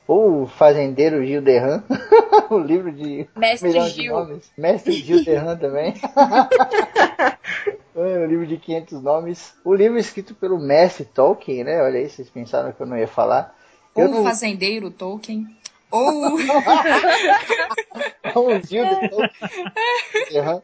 Ou 0.05 0.45
Fazendeiro 0.45 1.25
Gil 1.25 1.41
Derran. 1.41 1.81
o 2.51 2.59
livro 2.59 2.91
de 2.91 3.25
Mestre 3.37 3.71
de 3.71 3.89
Gil. 3.89 4.13
nomes. 4.13 4.51
Mestre 4.57 4.91
Gil 4.91 5.23
Derran 5.23 5.55
também. 5.57 5.93
É, 7.95 8.17
o 8.17 8.25
livro 8.25 8.47
de 8.47 8.57
500 8.57 9.03
nomes. 9.03 9.53
O 9.63 9.71
livro 9.71 9.99
escrito 9.99 10.33
pelo 10.33 10.57
Mestre 10.57 11.05
Tolkien, 11.05 11.63
né? 11.63 11.79
Olha 11.79 11.99
aí, 11.99 12.09
vocês 12.09 12.27
pensaram 12.27 12.71
que 12.71 12.81
eu 12.81 12.87
não 12.87 12.97
ia 12.97 13.07
falar. 13.07 13.55
Ou 13.93 14.07
não... 14.07 14.23
fazendeiro, 14.23 14.89
Tolkien. 14.89 15.45
Ou. 15.93 16.33
o 18.35 18.61
Gil 18.63 18.83
de 18.83 19.09
Tolkien. 19.09 19.29
Derran. 20.31 20.59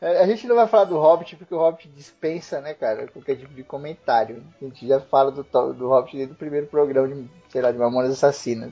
É, 0.00 0.22
A 0.22 0.26
gente 0.26 0.46
não 0.46 0.54
vai 0.54 0.68
falar 0.68 0.84
do 0.84 0.98
Hobbit 0.98 1.34
porque 1.36 1.54
o 1.54 1.58
Hobbit 1.58 1.88
dispensa, 1.88 2.60
né, 2.60 2.74
cara, 2.74 3.08
qualquer 3.08 3.36
tipo 3.36 3.54
de 3.54 3.62
comentário. 3.62 4.44
A 4.60 4.64
gente 4.66 4.86
já 4.86 5.00
fala 5.00 5.30
do, 5.30 5.42
do 5.72 5.88
Hobbit 5.88 6.14
desde 6.14 6.34
o 6.34 6.36
primeiro 6.36 6.66
programa 6.66 7.08
de, 7.08 7.26
sei 7.48 7.62
lá, 7.62 7.72
de 7.72 7.78
Mamonas 7.78 8.12
Assassinas. 8.12 8.70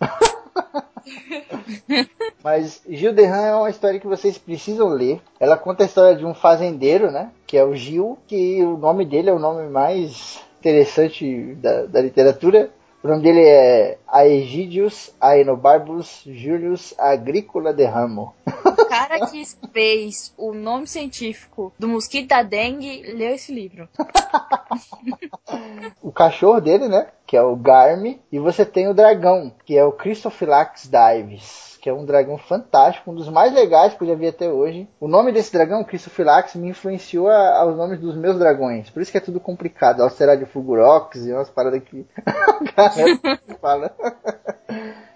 Mas 2.42 2.82
Gil 2.88 3.12
Derran 3.12 3.46
é 3.46 3.54
uma 3.54 3.70
história 3.70 4.00
que 4.00 4.08
vocês 4.08 4.36
precisam 4.36 4.88
ler. 4.88 5.20
Ela 5.38 5.56
conta 5.56 5.84
a 5.84 5.86
história 5.86 6.16
de 6.16 6.26
um 6.26 6.34
fazendeiro, 6.34 7.12
né? 7.12 7.30
Que 7.46 7.56
é 7.56 7.64
o 7.64 7.76
Gil, 7.76 8.18
que 8.26 8.60
o 8.64 8.76
nome 8.76 9.04
dele 9.04 9.30
é 9.30 9.32
o 9.32 9.38
nome 9.38 9.68
mais 9.68 10.40
interessante 10.58 11.54
da, 11.56 11.86
da 11.86 12.00
literatura. 12.00 12.72
O 13.02 13.08
nome 13.08 13.22
dele 13.22 13.40
é 13.40 13.98
Aegidius 14.12 15.10
Aenobarbus 15.18 16.22
Julius 16.26 16.94
Agrícola 16.98 17.72
de 17.72 17.86
Ramo. 17.86 18.34
O 18.46 18.84
cara 18.86 19.26
que 19.26 19.42
fez 19.72 20.34
o 20.36 20.52
nome 20.52 20.86
científico 20.86 21.72
do 21.78 21.88
mosquito 21.88 22.28
da 22.28 22.42
dengue 22.42 23.02
leu 23.14 23.34
esse 23.34 23.50
livro. 23.52 23.88
o 26.02 26.12
cachorro 26.12 26.60
dele, 26.60 26.88
né? 26.88 27.06
Que 27.26 27.36
é 27.36 27.42
o 27.42 27.56
Garmy. 27.56 28.20
E 28.30 28.38
você 28.38 28.64
tem 28.66 28.88
o 28.88 28.94
dragão, 28.94 29.52
que 29.64 29.76
é 29.76 29.84
o 29.84 29.92
Christophylax 29.92 30.88
Dives. 30.90 31.72
Que 31.80 31.88
é 31.88 31.92
um 31.92 32.04
dragão 32.04 32.38
fantástico, 32.38 33.10
um 33.10 33.14
dos 33.14 33.28
mais 33.28 33.52
legais 33.52 33.92
que 33.94 34.04
eu 34.04 34.08
já 34.08 34.14
vi 34.14 34.28
até 34.28 34.48
hoje. 34.48 34.86
O 35.00 35.08
nome 35.08 35.32
desse 35.32 35.52
dragão, 35.52 35.82
Christophylax, 35.82 36.54
me 36.54 36.68
influenciou 36.68 37.28
a- 37.28 37.58
aos 37.58 37.76
nomes 37.76 37.98
dos 37.98 38.14
meus 38.14 38.38
dragões. 38.38 38.88
Por 38.90 39.02
isso 39.02 39.10
que 39.10 39.18
é 39.18 39.20
tudo 39.20 39.40
complicado. 39.40 40.00
Alcerade 40.02 40.44
Fulgurox 40.46 41.16
e 41.26 41.32
umas 41.32 41.50
paradas 41.50 41.82
que 41.82 42.06
a 42.24 42.64
galera 42.76 43.40
fala. 43.60 43.92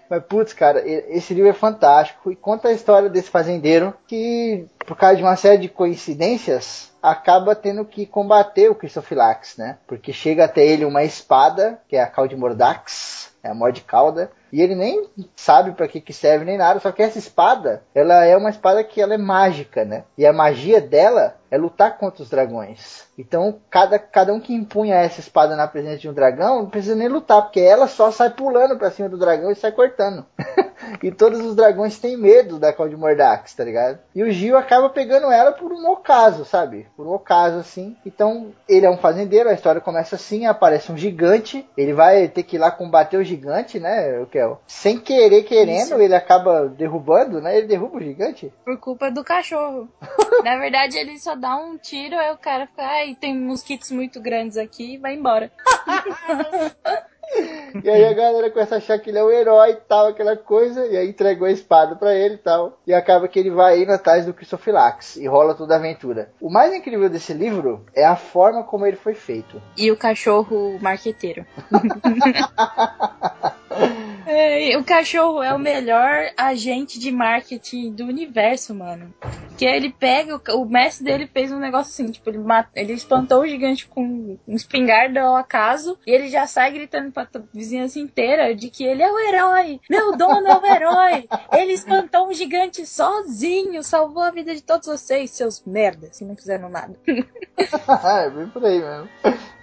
Mas, 0.09 0.23
putz, 0.23 0.53
cara, 0.53 0.81
esse 0.85 1.33
livro 1.33 1.49
é 1.49 1.53
fantástico. 1.53 2.31
E 2.31 2.35
conta 2.35 2.69
a 2.69 2.73
história 2.73 3.09
desse 3.09 3.29
fazendeiro 3.29 3.93
que, 4.07 4.65
por 4.85 4.95
causa 4.95 5.17
de 5.17 5.23
uma 5.23 5.35
série 5.35 5.57
de 5.57 5.69
coincidências, 5.69 6.91
acaba 7.11 7.55
tendo 7.55 7.85
que 7.85 8.05
combater 8.05 8.69
o 8.69 8.75
Christophylax, 8.75 9.57
né? 9.57 9.77
Porque 9.87 10.11
chega 10.13 10.45
até 10.45 10.65
ele 10.65 10.85
uma 10.85 11.03
espada, 11.03 11.79
que 11.87 11.95
é 11.95 12.01
a 12.01 12.07
Caldimordax, 12.07 13.33
é 13.43 13.49
a 13.49 13.53
Morde 13.53 13.81
Cauda, 13.81 14.31
e 14.51 14.61
ele 14.61 14.75
nem 14.75 15.09
sabe 15.35 15.71
para 15.71 15.87
que, 15.87 15.99
que 15.99 16.13
serve 16.13 16.45
nem 16.45 16.57
nada, 16.57 16.79
só 16.79 16.91
que 16.91 17.03
essa 17.03 17.17
espada, 17.17 17.83
ela 17.93 18.25
é 18.25 18.35
uma 18.35 18.49
espada 18.49 18.83
que 18.83 19.01
ela 19.01 19.13
é 19.13 19.17
mágica, 19.17 19.83
né? 19.83 20.03
E 20.17 20.25
a 20.25 20.33
magia 20.33 20.79
dela 20.79 21.35
é 21.49 21.57
lutar 21.57 21.97
contra 21.97 22.23
os 22.23 22.29
dragões. 22.29 23.05
Então, 23.17 23.59
cada, 23.69 23.97
cada 23.97 24.33
um 24.33 24.39
que 24.39 24.53
empunha 24.53 24.95
essa 24.95 25.19
espada 25.19 25.55
na 25.55 25.67
presença 25.67 25.97
de 25.97 26.09
um 26.09 26.13
dragão, 26.13 26.63
não 26.63 26.69
precisa 26.69 26.95
nem 26.95 27.07
lutar, 27.07 27.41
porque 27.41 27.59
ela 27.59 27.87
só 27.87 28.11
sai 28.11 28.29
pulando 28.29 28.77
pra 28.77 28.91
cima 28.91 29.09
do 29.09 29.17
dragão 29.17 29.51
e 29.51 29.55
sai 29.55 29.71
cortando. 29.71 30.25
e 31.01 31.11
todos 31.11 31.39
os 31.39 31.55
dragões 31.55 31.99
têm 31.99 32.17
medo 32.17 32.59
da 32.59 32.73
Caldimordax, 32.73 33.53
tá 33.53 33.63
ligado? 33.63 33.99
E 34.13 34.23
o 34.23 34.31
Gil 34.31 34.57
acaba 34.57 34.89
pegando 34.89 35.31
ela 35.31 35.51
por 35.51 35.71
um 35.71 35.89
ocaso, 35.89 36.45
sabe? 36.45 36.87
Por 36.97 37.05
um 37.05 37.13
ocaso, 37.13 37.59
assim. 37.59 37.95
Então, 38.03 38.51
ele 38.67 38.87
é 38.87 38.89
um 38.89 38.97
fazendeiro, 38.97 39.47
a 39.47 39.53
história 39.53 39.79
começa 39.79 40.15
assim, 40.15 40.47
aparece 40.47 40.91
um 40.91 40.97
gigante, 40.97 41.63
ele 41.77 41.93
vai 41.93 42.27
ter 42.27 42.41
que 42.41 42.55
ir 42.55 42.59
lá 42.59 42.71
combater 42.71 43.17
o 43.17 43.23
gigante, 43.23 43.79
né, 43.79 44.19
o 44.19 44.25
Kel? 44.25 44.59
Sem 44.65 44.99
querer, 44.99 45.43
querendo, 45.43 45.93
Isso. 45.93 46.01
ele 46.01 46.15
acaba 46.15 46.67
derrubando, 46.67 47.39
né? 47.39 47.55
Ele 47.55 47.67
derruba 47.67 47.97
o 47.97 48.01
gigante. 48.01 48.51
Por 48.65 48.79
culpa 48.79 49.11
do 49.11 49.23
cachorro. 49.23 49.87
Na 50.43 50.57
verdade, 50.57 50.97
ele 50.97 51.19
só 51.19 51.35
dá 51.35 51.55
um 51.55 51.77
tiro, 51.77 52.17
aí 52.17 52.31
o 52.33 52.37
cara 52.37 52.65
fica, 52.65 52.83
ai, 52.83 53.15
tem 53.15 53.37
mosquitos 53.37 53.91
muito 53.91 54.19
grandes 54.19 54.57
aqui 54.57 54.95
e 54.95 54.97
vai 54.97 55.13
embora. 55.13 55.51
E 57.83 57.89
aí 57.89 58.05
a 58.05 58.13
galera 58.13 58.49
começa 58.49 58.75
a 58.75 58.77
achar 58.79 58.97
que 58.97 59.09
ele 59.09 59.19
é 59.19 59.23
o 59.23 59.29
herói 59.29 59.71
e 59.71 59.75
tal, 59.75 60.07
aquela 60.07 60.35
coisa, 60.35 60.85
e 60.87 60.97
aí 60.97 61.09
entregou 61.09 61.47
a 61.47 61.51
espada 61.51 61.95
pra 61.95 62.15
ele 62.15 62.35
e 62.35 62.39
tal. 62.39 62.79
E 62.87 62.93
acaba 62.93 63.27
que 63.27 63.37
ele 63.37 63.51
vai 63.51 63.81
indo 63.81 63.91
atrás 63.91 64.25
do 64.25 64.33
Cristofilax 64.33 65.17
e 65.17 65.27
rola 65.27 65.53
toda 65.53 65.75
a 65.75 65.77
aventura. 65.77 66.31
O 66.41 66.49
mais 66.49 66.73
incrível 66.73 67.09
desse 67.09 67.33
livro 67.33 67.85
é 67.93 68.05
a 68.05 68.15
forma 68.15 68.63
como 68.63 68.85
ele 68.85 68.97
foi 68.97 69.13
feito. 69.13 69.61
E 69.77 69.91
o 69.91 69.97
cachorro 69.97 70.79
marqueteiro. 70.81 71.45
É, 74.27 74.77
o 74.77 74.83
cachorro 74.83 75.41
é 75.41 75.53
o 75.53 75.59
melhor 75.59 76.31
agente 76.35 76.99
de 76.99 77.11
marketing 77.11 77.93
do 77.93 78.03
universo, 78.03 78.75
mano. 78.75 79.13
Que 79.57 79.65
ele 79.65 79.89
pega, 79.89 80.35
o, 80.35 80.61
o 80.61 80.65
mestre 80.65 81.05
dele 81.05 81.27
fez 81.27 81.49
um 81.49 81.59
negócio 81.59 81.91
assim, 81.93 82.11
tipo, 82.11 82.29
ele, 82.29 82.37
mata, 82.39 82.69
ele 82.75 82.91
espantou 82.91 83.41
o 83.41 83.47
gigante 83.47 83.87
com 83.87 84.37
um 84.45 84.53
espingarda 84.53 85.21
ao 85.21 85.35
acaso, 85.37 85.97
e 86.05 86.11
ele 86.11 86.27
já 86.27 86.45
sai 86.45 86.71
gritando 86.71 87.09
pra 87.11 87.25
vizinhança 87.53 87.99
inteira 87.99 88.53
de 88.53 88.69
que 88.69 88.83
ele 88.83 89.01
é 89.01 89.09
o 89.09 89.17
herói, 89.17 89.79
meu 89.89 90.15
dono 90.17 90.45
é 90.45 90.57
o 90.57 90.65
herói, 90.65 91.29
ele 91.53 91.71
espantou 91.71 92.27
um 92.27 92.33
gigante 92.33 92.85
sozinho, 92.85 93.81
salvou 93.81 94.23
a 94.23 94.31
vida 94.31 94.53
de 94.53 94.61
todos 94.61 94.87
vocês, 94.87 95.31
seus 95.31 95.63
merdas, 95.65 96.19
que 96.19 96.25
não 96.25 96.35
fizeram 96.35 96.69
nada. 96.69 96.99
é 97.07 98.29
bem 98.29 98.49
por 98.49 98.63
aí 98.65 98.79
mesmo. 98.79 99.09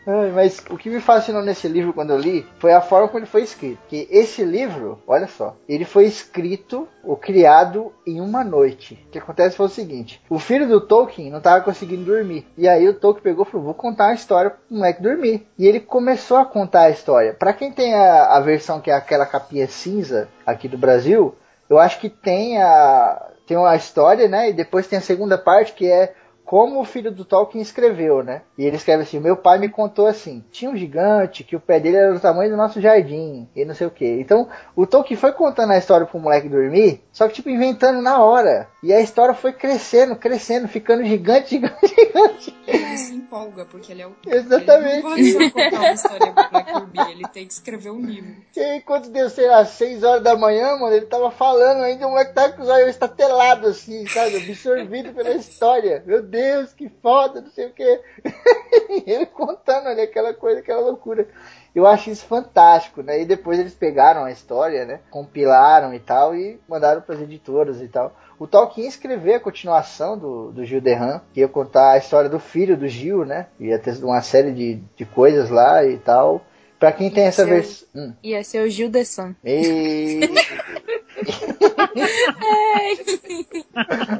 Mas 0.06 0.62
o 0.70 0.76
que 0.76 0.90
me 0.90 1.00
fascinou 1.00 1.42
nesse 1.42 1.68
livro 1.68 1.92
quando 1.92 2.10
eu 2.10 2.18
li 2.18 2.46
foi 2.58 2.72
a 2.72 2.80
forma 2.80 3.08
como 3.08 3.20
ele 3.20 3.26
foi 3.26 3.42
escrito. 3.42 3.78
Que 3.88 4.06
esse 4.10 4.44
livro, 4.44 4.98
olha 5.06 5.26
só, 5.26 5.56
ele 5.68 5.84
foi 5.84 6.04
escrito 6.04 6.88
ou 7.02 7.16
criado 7.16 7.92
em 8.06 8.20
uma 8.20 8.44
noite. 8.44 9.02
O 9.06 9.10
que 9.10 9.18
acontece 9.18 9.56
foi 9.56 9.66
o 9.66 9.70
seguinte: 9.70 10.20
o 10.28 10.38
filho 10.38 10.68
do 10.68 10.80
Tolkien 10.80 11.30
não 11.30 11.38
estava 11.38 11.64
conseguindo 11.64 12.04
dormir. 12.04 12.46
E 12.56 12.68
aí 12.68 12.88
o 12.88 12.94
Tolkien 12.94 13.22
pegou 13.22 13.46
e 13.46 13.50
falou: 13.50 13.66
Vou 13.66 13.74
contar 13.74 14.08
uma 14.08 14.14
história 14.14 14.50
pro 14.50 14.76
moleque 14.76 15.02
dormir. 15.02 15.46
E 15.58 15.66
ele 15.66 15.80
começou 15.80 16.36
a 16.36 16.44
contar 16.44 16.82
a 16.82 16.90
história. 16.90 17.34
Para 17.34 17.52
quem 17.52 17.72
tem 17.72 17.94
a, 17.94 18.36
a 18.36 18.40
versão 18.40 18.80
que 18.80 18.90
é 18.90 18.94
aquela 18.94 19.26
capinha 19.26 19.66
cinza 19.66 20.28
aqui 20.46 20.68
do 20.68 20.78
Brasil, 20.78 21.34
eu 21.68 21.78
acho 21.78 21.98
que 21.98 22.08
tem 22.08 22.60
a 22.60 23.30
tem 23.46 23.56
uma 23.56 23.76
história, 23.76 24.26
né? 24.26 24.50
E 24.50 24.52
depois 24.52 24.86
tem 24.86 24.98
a 24.98 25.02
segunda 25.02 25.36
parte 25.36 25.74
que 25.74 25.86
é 25.86 26.14
como 26.44 26.80
o 26.80 26.84
filho 26.84 27.10
do 27.10 27.24
Tolkien 27.24 27.62
escreveu, 27.62 28.22
né? 28.22 28.42
E 28.56 28.64
ele 28.64 28.76
escreve 28.76 29.02
assim: 29.02 29.18
Meu 29.18 29.36
pai 29.36 29.58
me 29.58 29.68
contou 29.68 30.06
assim: 30.06 30.44
tinha 30.50 30.70
um 30.70 30.76
gigante 30.76 31.42
que 31.42 31.56
o 31.56 31.60
pé 31.60 31.80
dele 31.80 31.96
era 31.96 32.12
do 32.12 32.20
tamanho 32.20 32.50
do 32.50 32.56
nosso 32.56 32.80
jardim 32.80 33.48
e 33.56 33.64
não 33.64 33.74
sei 33.74 33.86
o 33.86 33.90
que. 33.90 34.06
Então 34.06 34.48
o 34.76 34.86
Tolkien 34.86 35.18
foi 35.18 35.32
contando 35.32 35.72
a 35.72 35.78
história 35.78 36.06
pro 36.06 36.18
moleque 36.18 36.48
dormir, 36.48 37.02
só 37.12 37.26
que 37.26 37.34
tipo 37.34 37.48
inventando 37.48 38.00
na 38.02 38.22
hora. 38.22 38.68
E 38.82 38.92
a 38.92 39.00
história 39.00 39.34
foi 39.34 39.52
crescendo, 39.52 40.14
crescendo, 40.14 40.68
ficando 40.68 41.04
gigante, 41.04 41.50
gigante, 41.56 41.86
gigante. 41.88 42.54
Ele 42.66 42.98
se 42.98 43.14
empolga, 43.14 43.64
porque 43.64 43.92
ele 43.92 44.02
é 44.02 44.06
o. 44.06 44.14
Exatamente. 44.26 44.92
Ele 44.92 45.02
não 45.02 45.10
pode 45.10 45.32
só 45.32 45.50
contar 45.50 45.80
uma 45.80 45.92
história 45.92 46.32
pro 46.32 46.50
Black 46.50 46.72
Ruby, 46.72 47.10
ele 47.10 47.28
tem 47.32 47.46
que 47.46 47.52
escrever 47.54 47.90
um 47.90 48.00
livro. 48.00 48.36
E 48.54 48.60
aí, 48.60 48.80
quando 48.82 49.08
deu, 49.08 49.30
sei 49.30 49.48
lá, 49.48 49.64
6 49.64 50.04
horas 50.04 50.22
da 50.22 50.36
manhã, 50.36 50.76
mano, 50.76 50.94
ele 50.94 51.06
tava 51.06 51.30
falando 51.30 51.82
ainda, 51.82 52.06
o 52.06 52.10
moleque 52.10 52.34
tava 52.34 52.52
com 52.52 52.62
os 52.62 52.68
olhos 52.68 52.90
estatelados 52.90 53.70
assim, 53.70 54.06
sabe? 54.06 54.36
Absorvido 54.36 55.14
pela 55.14 55.30
história. 55.30 56.02
Meu 56.06 56.22
Deus, 56.22 56.33
que 56.76 56.88
foda, 57.02 57.40
não 57.40 57.50
sei 57.50 57.66
o 57.66 57.72
que. 57.72 58.00
ele 59.06 59.26
contando 59.26 59.88
ali 59.88 60.00
aquela 60.02 60.32
coisa, 60.34 60.60
aquela 60.60 60.80
loucura. 60.80 61.26
Eu 61.74 61.86
acho 61.86 62.10
isso 62.10 62.24
fantástico, 62.26 63.02
né? 63.02 63.20
E 63.20 63.24
depois 63.24 63.58
eles 63.58 63.74
pegaram 63.74 64.24
a 64.24 64.30
história, 64.30 64.84
né? 64.84 65.00
Compilaram 65.10 65.92
e 65.92 65.98
tal 65.98 66.34
e 66.34 66.60
mandaram 66.68 67.00
para 67.00 67.16
as 67.16 67.20
editoras 67.20 67.80
e 67.80 67.88
tal. 67.88 68.14
O 68.38 68.46
Tolkien 68.46 68.84
ia 68.84 68.88
escrever 68.88 69.34
a 69.34 69.40
continuação 69.40 70.16
do, 70.18 70.52
do 70.52 70.64
Gil 70.64 70.80
Derran, 70.80 71.20
que 71.32 71.40
ia 71.40 71.48
contar 71.48 71.92
a 71.92 71.98
história 71.98 72.30
do 72.30 72.38
filho 72.38 72.76
do 72.76 72.86
Gil, 72.86 73.24
né? 73.24 73.46
Ia 73.58 73.78
ter 73.78 73.96
uma 74.04 74.22
série 74.22 74.52
de, 74.52 74.74
de 74.96 75.04
coisas 75.04 75.50
lá 75.50 75.84
e 75.84 75.98
tal. 75.98 76.44
Pra 76.78 76.92
quem 76.92 77.10
tem 77.10 77.24
essa 77.24 77.44
Seu- 77.44 77.54
versão. 77.54 77.88
Hum. 77.94 78.12
Ia 78.22 78.44
ser 78.44 78.64
o 78.64 78.68
Gil 78.68 78.88
de 78.90 79.04
San. 79.04 79.34
E... 79.44 80.20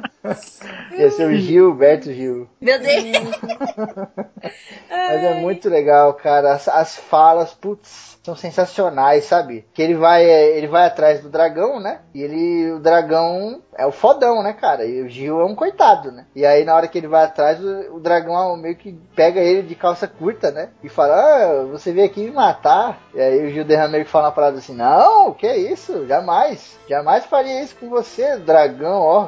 Ia 0.97 1.11
ser 1.11 1.27
o 1.27 1.35
Gilberto 1.35 2.11
Gil. 2.11 2.47
Meu 2.61 2.79
Deus! 2.79 3.05
Mas 4.89 5.23
é 5.23 5.33
muito 5.35 5.69
legal, 5.69 6.13
cara. 6.13 6.53
As, 6.53 6.67
as 6.67 6.95
falas, 6.95 7.53
putz, 7.53 8.17
são 8.23 8.35
sensacionais, 8.35 9.25
sabe? 9.25 9.65
Que 9.73 9.81
ele 9.81 9.93
vai, 9.93 10.25
é, 10.25 10.57
ele 10.57 10.67
vai 10.67 10.85
atrás 10.85 11.21
do 11.21 11.29
dragão, 11.29 11.79
né? 11.79 12.01
E 12.13 12.21
ele, 12.21 12.71
o 12.71 12.79
dragão 12.79 13.61
é 13.77 13.85
o 13.85 13.91
fodão, 13.91 14.41
né, 14.41 14.53
cara? 14.53 14.85
E 14.85 15.01
o 15.01 15.09
Gil 15.09 15.39
é 15.39 15.45
um 15.45 15.53
coitado, 15.53 16.11
né? 16.11 16.25
E 16.35 16.45
aí 16.45 16.63
na 16.63 16.75
hora 16.75 16.87
que 16.87 16.97
ele 16.97 17.07
vai 17.07 17.25
atrás, 17.25 17.63
o, 17.63 17.97
o 17.97 17.99
dragão 17.99 18.57
meio 18.57 18.75
que 18.75 18.93
pega 19.15 19.39
ele 19.39 19.61
de 19.61 19.75
calça 19.75 20.07
curta, 20.07 20.49
né? 20.49 20.69
E 20.83 20.89
fala, 20.89 21.15
ah, 21.15 21.65
você 21.65 21.91
veio 21.91 22.07
aqui 22.07 22.21
me 22.21 22.31
matar. 22.31 22.99
E 23.13 23.21
aí 23.21 23.45
o 23.45 23.49
Gil 23.49 23.65
meio 23.89 24.05
que 24.05 24.11
fala 24.11 24.27
uma 24.27 24.31
parada 24.31 24.57
assim, 24.57 24.75
não, 24.75 25.33
que 25.33 25.45
é 25.45 25.57
isso? 25.57 26.07
Jamais. 26.07 26.79
Jamais 26.89 27.25
faria 27.25 27.61
isso 27.61 27.75
com 27.75 27.89
você, 27.89 28.37
dragão, 28.37 29.01
ó, 29.01 29.27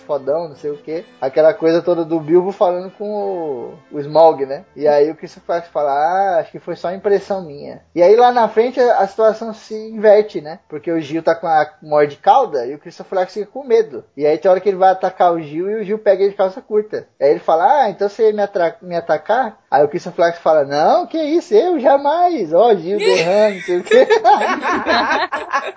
Fodão, 0.00 0.48
não 0.48 0.56
sei 0.56 0.70
o 0.70 0.76
que. 0.76 1.04
Aquela 1.20 1.54
coisa 1.54 1.82
toda 1.82 2.04
do 2.04 2.20
Bilbo 2.20 2.52
falando 2.52 2.90
com 2.90 3.08
o, 3.10 3.74
o 3.90 4.00
Smaug, 4.00 4.44
né? 4.46 4.64
E 4.74 4.86
aí 4.88 5.10
o 5.10 5.14
Cristofilax 5.14 5.68
fala, 5.68 5.92
ah, 5.92 6.38
acho 6.40 6.50
que 6.50 6.58
foi 6.58 6.76
só 6.76 6.92
impressão 6.92 7.44
minha. 7.44 7.82
E 7.94 8.02
aí 8.02 8.16
lá 8.16 8.32
na 8.32 8.48
frente 8.48 8.80
a, 8.80 9.06
situação 9.06 9.52
se 9.52 9.74
inverte, 9.74 10.40
né? 10.40 10.60
Porque 10.68 10.90
o 10.90 11.00
Gil 11.00 11.22
tá 11.22 11.34
com 11.34 11.46
a 11.46 11.70
morde 11.82 12.16
cauda 12.16 12.66
e 12.66 12.74
o 12.74 12.78
Cristofilax 12.78 13.32
fica 13.34 13.46
com 13.46 13.64
medo. 13.64 14.04
E 14.16 14.26
aí 14.26 14.38
tem 14.38 14.50
hora 14.50 14.60
que 14.60 14.68
ele 14.68 14.78
vai 14.78 14.90
atacar 14.90 15.32
o 15.32 15.40
Gil 15.40 15.70
e 15.70 15.80
o 15.80 15.84
Gil 15.84 15.98
pega 15.98 16.22
ele 16.22 16.30
de 16.30 16.36
calça 16.36 16.60
curta. 16.60 17.06
Aí 17.20 17.30
ele 17.30 17.40
fala, 17.40 17.82
ah, 17.82 17.90
então 17.90 18.08
você 18.08 18.30
ia 18.30 18.32
me, 18.32 18.42
me 18.82 18.96
atacar? 18.96 19.58
Aí 19.70 19.84
o 19.84 19.88
Cristofilax 19.88 20.38
fala, 20.38 20.64
não, 20.64 21.06
que 21.06 21.18
isso, 21.18 21.54
eu 21.54 21.78
jamais. 21.78 22.52
Ó, 22.52 22.74
Gil 22.74 22.98
derrame, 22.98 23.56
não 23.56 23.62
sei 23.62 23.78
o 23.78 23.84
quê. 23.84 24.06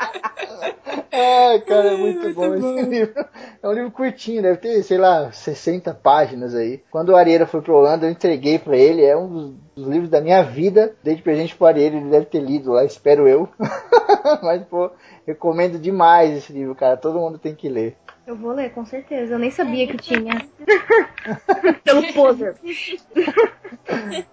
Ai, 1.12 1.60
cara, 1.62 1.94
é 1.94 1.98
muito, 1.98 2.34
bom, 2.34 2.54
esse 2.56 2.82
livro. 2.82 3.26
É 3.64 3.68
um 3.68 3.72
livro 3.72 3.92
curtinho, 4.06 4.42
deve 4.42 4.58
ter, 4.58 4.84
sei 4.84 4.98
lá, 4.98 5.32
60 5.32 5.94
páginas 5.94 6.54
aí. 6.54 6.82
Quando 6.92 7.10
o 7.10 7.16
Arieira 7.16 7.48
foi 7.48 7.62
pro 7.62 7.76
Holanda, 7.76 8.06
eu 8.06 8.12
entreguei 8.12 8.60
pra 8.60 8.78
ele. 8.78 9.04
É 9.04 9.18
um 9.18 9.28
dos, 9.28 9.54
dos 9.76 9.88
livros 9.88 10.10
da 10.10 10.22
minha 10.22 10.44
vida. 10.44 10.96
Dei 11.04 11.16
de 11.16 11.22
presente 11.22 11.56
pro 11.56 11.66
Arieira, 11.66 11.96
ele 11.96 12.10
deve 12.10 12.26
ter 12.26 12.40
lido 12.40 12.72
lá, 12.72 12.84
espero 12.84 13.28
eu. 13.28 13.50
Mas, 14.44 14.64
pô, 14.66 14.92
recomendo 15.26 15.80
demais 15.80 16.38
esse 16.38 16.54
livro, 16.54 16.76
cara. 16.76 16.98
Todo 16.98 17.20
mundo 17.20 17.40
tem 17.40 17.56
que 17.56 17.68
ler. 17.68 17.96
Eu 18.26 18.36
vou 18.36 18.54
ler, 18.54 18.72
com 18.72 18.84
certeza. 18.86 19.34
Eu 19.34 19.40
nem 19.40 19.52
sabia 19.52 19.86
que 19.88 19.98
tinha. 19.98 20.48
Pelo 21.84 22.14
poser. 22.14 22.56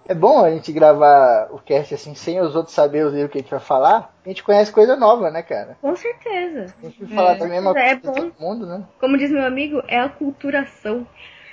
É 0.07 0.13
bom 0.15 0.43
a 0.43 0.49
gente 0.51 0.71
gravar 0.71 1.49
o 1.51 1.59
cast 1.59 1.93
assim, 1.93 2.15
sem 2.15 2.39
os 2.41 2.55
outros 2.55 2.73
saberem 2.73 3.05
os 3.07 3.13
livros 3.13 3.31
que 3.31 3.37
a 3.37 3.41
gente 3.41 3.51
vai 3.51 3.59
falar. 3.59 4.11
A 4.25 4.29
gente 4.29 4.43
conhece 4.43 4.71
coisa 4.71 4.95
nova, 4.95 5.29
né, 5.29 5.43
cara? 5.43 5.77
Com 5.81 5.95
certeza. 5.95 6.73
A 6.81 6.85
gente 6.85 7.03
vai 7.05 7.15
falar 7.15 7.33
da 7.35 7.45
mesma 7.47 7.71
É 7.71 7.73
coisa 7.73 7.95
de 7.95 8.01
bom. 8.07 8.13
todo 8.13 8.33
mundo, 8.39 8.65
né? 8.65 8.83
Como 8.99 9.17
diz 9.17 9.29
meu 9.31 9.45
amigo, 9.45 9.83
é 9.87 9.99
a 9.99 10.09
culturação. 10.09 11.05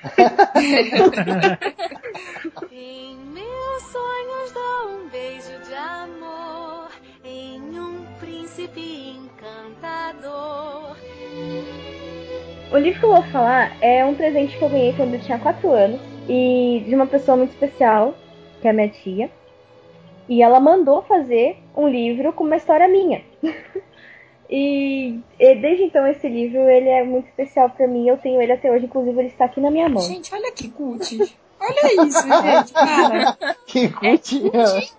Em 2.73 3.17
meus 3.17 3.83
sonhos 3.83 4.53
dou 4.53 4.89
um 4.93 5.09
beijo 5.11 5.59
de 5.63 5.75
amor 5.75 6.89
em 7.23 7.61
um 7.79 8.07
príncipe 8.19 9.19
encantador. 9.19 10.97
O 12.73 12.79
livro 12.79 13.01
que 13.01 13.05
eu 13.05 13.13
vou 13.13 13.23
falar 13.25 13.77
é 13.81 14.05
um 14.05 14.15
presente 14.15 14.57
que 14.57 14.63
eu 14.63 14.69
ganhei 14.69 14.93
quando 14.93 15.15
eu 15.15 15.21
tinha 15.21 15.39
4 15.39 15.73
anos 15.73 16.01
e 16.29 16.85
de 16.87 16.95
uma 16.95 17.07
pessoa 17.07 17.37
muito 17.37 17.51
especial, 17.51 18.15
que 18.61 18.69
é 18.69 18.71
a 18.71 18.73
minha 18.73 18.89
tia. 18.89 19.29
E 20.29 20.41
ela 20.41 20.61
mandou 20.61 21.03
fazer 21.03 21.59
um 21.77 21.89
livro 21.89 22.33
com 22.33 22.45
uma 22.45 22.57
história 22.57 22.87
minha. 22.87 23.25
e, 24.49 25.19
e 25.41 25.55
desde 25.57 25.83
então 25.83 26.07
esse 26.07 26.29
livro 26.29 26.61
ele 26.71 26.89
é 26.89 27.03
muito 27.03 27.27
especial 27.27 27.71
pra 27.71 27.89
mim. 27.89 28.07
Eu 28.07 28.17
tenho 28.19 28.41
ele 28.41 28.53
até 28.53 28.71
hoje, 28.71 28.85
inclusive 28.85 29.19
ele 29.19 29.29
está 29.29 29.47
aqui 29.47 29.61
na 29.61 29.71
minha 29.71 29.89
mão. 29.89 30.03
Gente, 30.03 30.33
olha 30.33 30.53
que 30.53 30.69
cult. 30.69 31.37
Olha 31.59 32.07
isso, 32.07 32.23
gente, 32.23 32.73
cara. 32.73 33.37
Que 33.67 33.89
curtinho. 33.89 34.53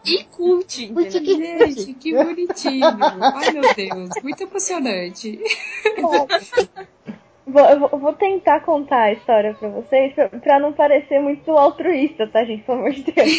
E 0.06 0.24
cult? 0.26 0.94
Gente, 0.94 1.94
que 1.94 2.14
bonitinho. 2.14 2.86
Ai, 2.86 3.52
meu 3.52 3.74
Deus, 3.74 4.10
muito 4.22 4.44
emocionante. 4.44 5.40
Vou, 7.46 7.62
eu 7.64 7.80
vou- 8.00 8.14
tentar 8.14 8.60
contar 8.62 9.04
a 9.04 9.14
história 9.14 9.54
pra 9.54 9.68
vocês, 9.68 10.14
pra, 10.14 10.30
pra 10.30 10.60
não 10.60 10.72
parecer 10.72 11.20
muito 11.20 11.50
altruísta, 11.52 12.28
tá, 12.28 12.44
gente? 12.44 12.64
Pelo 12.64 12.80
amor 12.80 12.92
de 12.92 13.04
Deus. 13.04 13.30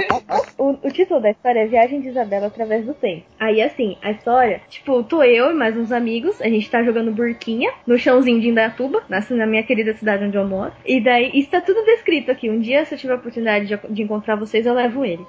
o, 0.58 0.70
o 0.70 0.90
título 0.90 1.20
da 1.20 1.30
história 1.30 1.60
é 1.60 1.66
Viagem 1.66 2.00
de 2.00 2.08
Isabela 2.08 2.46
através 2.46 2.86
do 2.86 2.94
tempo. 2.94 3.24
Aí, 3.38 3.60
assim, 3.60 3.96
a 4.02 4.12
história, 4.12 4.62
tipo, 4.68 5.02
tô 5.02 5.22
eu 5.22 5.50
e 5.50 5.54
mais 5.54 5.76
uns 5.76 5.92
amigos, 5.92 6.40
a 6.40 6.48
gente 6.48 6.70
tá 6.70 6.82
jogando 6.82 7.12
burquinha 7.12 7.70
no 7.86 7.98
chãozinho 7.98 8.40
de 8.40 8.48
Indaiatuba, 8.48 9.02
na, 9.08 9.20
na 9.30 9.46
minha 9.46 9.62
querida 9.62 9.94
cidade 9.94 10.24
onde 10.24 10.36
eu 10.36 10.46
moro. 10.46 10.72
E 10.84 11.00
daí, 11.00 11.30
isso 11.34 11.50
tá 11.50 11.60
tudo 11.60 11.84
descrito 11.84 12.30
aqui. 12.30 12.48
Um 12.48 12.60
dia, 12.60 12.84
se 12.86 12.94
eu 12.94 12.98
tiver 12.98 13.12
a 13.12 13.16
oportunidade 13.16 13.66
de, 13.66 13.78
de 13.90 14.02
encontrar 14.02 14.36
vocês, 14.36 14.64
eu 14.64 14.72
levo 14.74 15.04
ele. 15.04 15.24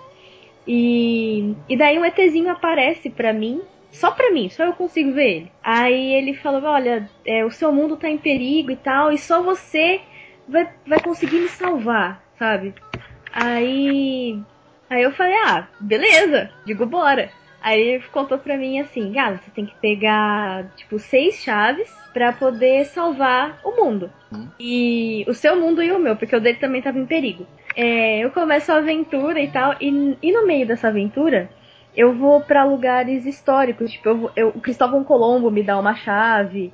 E, 0.67 1.53
e 1.67 1.75
daí 1.75 1.97
um 1.97 2.05
ETzinho 2.05 2.49
aparece 2.49 3.09
pra 3.09 3.33
mim, 3.33 3.61
só 3.91 4.11
pra 4.11 4.31
mim, 4.31 4.49
só 4.49 4.63
eu 4.63 4.73
consigo 4.73 5.13
ver 5.13 5.29
ele. 5.29 5.51
Aí 5.63 6.13
ele 6.13 6.33
falou: 6.33 6.63
Olha, 6.63 7.09
é, 7.25 7.43
o 7.45 7.51
seu 7.51 7.71
mundo 7.71 7.97
tá 7.97 8.09
em 8.09 8.17
perigo 8.17 8.71
e 8.71 8.75
tal, 8.75 9.11
e 9.11 9.17
só 9.17 9.41
você 9.41 10.01
vai, 10.47 10.69
vai 10.87 10.99
conseguir 10.99 11.39
me 11.39 11.49
salvar, 11.49 12.23
sabe? 12.37 12.73
Aí. 13.31 14.39
Aí 14.89 15.03
eu 15.03 15.11
falei: 15.11 15.35
Ah, 15.45 15.67
beleza, 15.79 16.49
digo 16.65 16.85
bora. 16.85 17.31
Aí 17.61 17.79
ele 17.79 18.03
contou 18.11 18.39
pra 18.39 18.57
mim 18.57 18.79
assim, 18.79 19.11
Galo, 19.11 19.37
você 19.37 19.51
tem 19.51 19.67
que 19.67 19.75
pegar, 19.75 20.65
tipo, 20.75 20.97
seis 20.97 21.35
chaves 21.43 21.95
pra 22.11 22.33
poder 22.33 22.85
salvar 22.85 23.59
o 23.63 23.71
mundo. 23.71 24.11
E 24.59 25.23
o 25.27 25.33
seu 25.33 25.55
mundo 25.55 25.83
e 25.83 25.91
o 25.91 25.99
meu, 25.99 26.15
porque 26.15 26.35
o 26.35 26.39
dele 26.39 26.57
também 26.57 26.81
tava 26.81 26.97
em 26.97 27.05
perigo. 27.05 27.45
É, 27.75 28.19
eu 28.19 28.31
começo 28.31 28.71
a 28.71 28.77
aventura 28.77 29.39
e 29.39 29.47
tal, 29.49 29.75
e, 29.79 30.17
e 30.21 30.31
no 30.31 30.45
meio 30.45 30.65
dessa 30.65 30.87
aventura, 30.87 31.49
eu 31.95 32.13
vou 32.13 32.41
pra 32.41 32.63
lugares 32.63 33.25
históricos. 33.25 33.91
Tipo, 33.91 34.09
eu, 34.09 34.17
vou- 34.17 34.31
eu- 34.35 34.47
o 34.49 34.61
Cristóvão 34.61 35.03
Colombo 35.03 35.49
me 35.51 35.63
dá 35.63 35.77
uma 35.79 35.95
chave. 35.95 36.73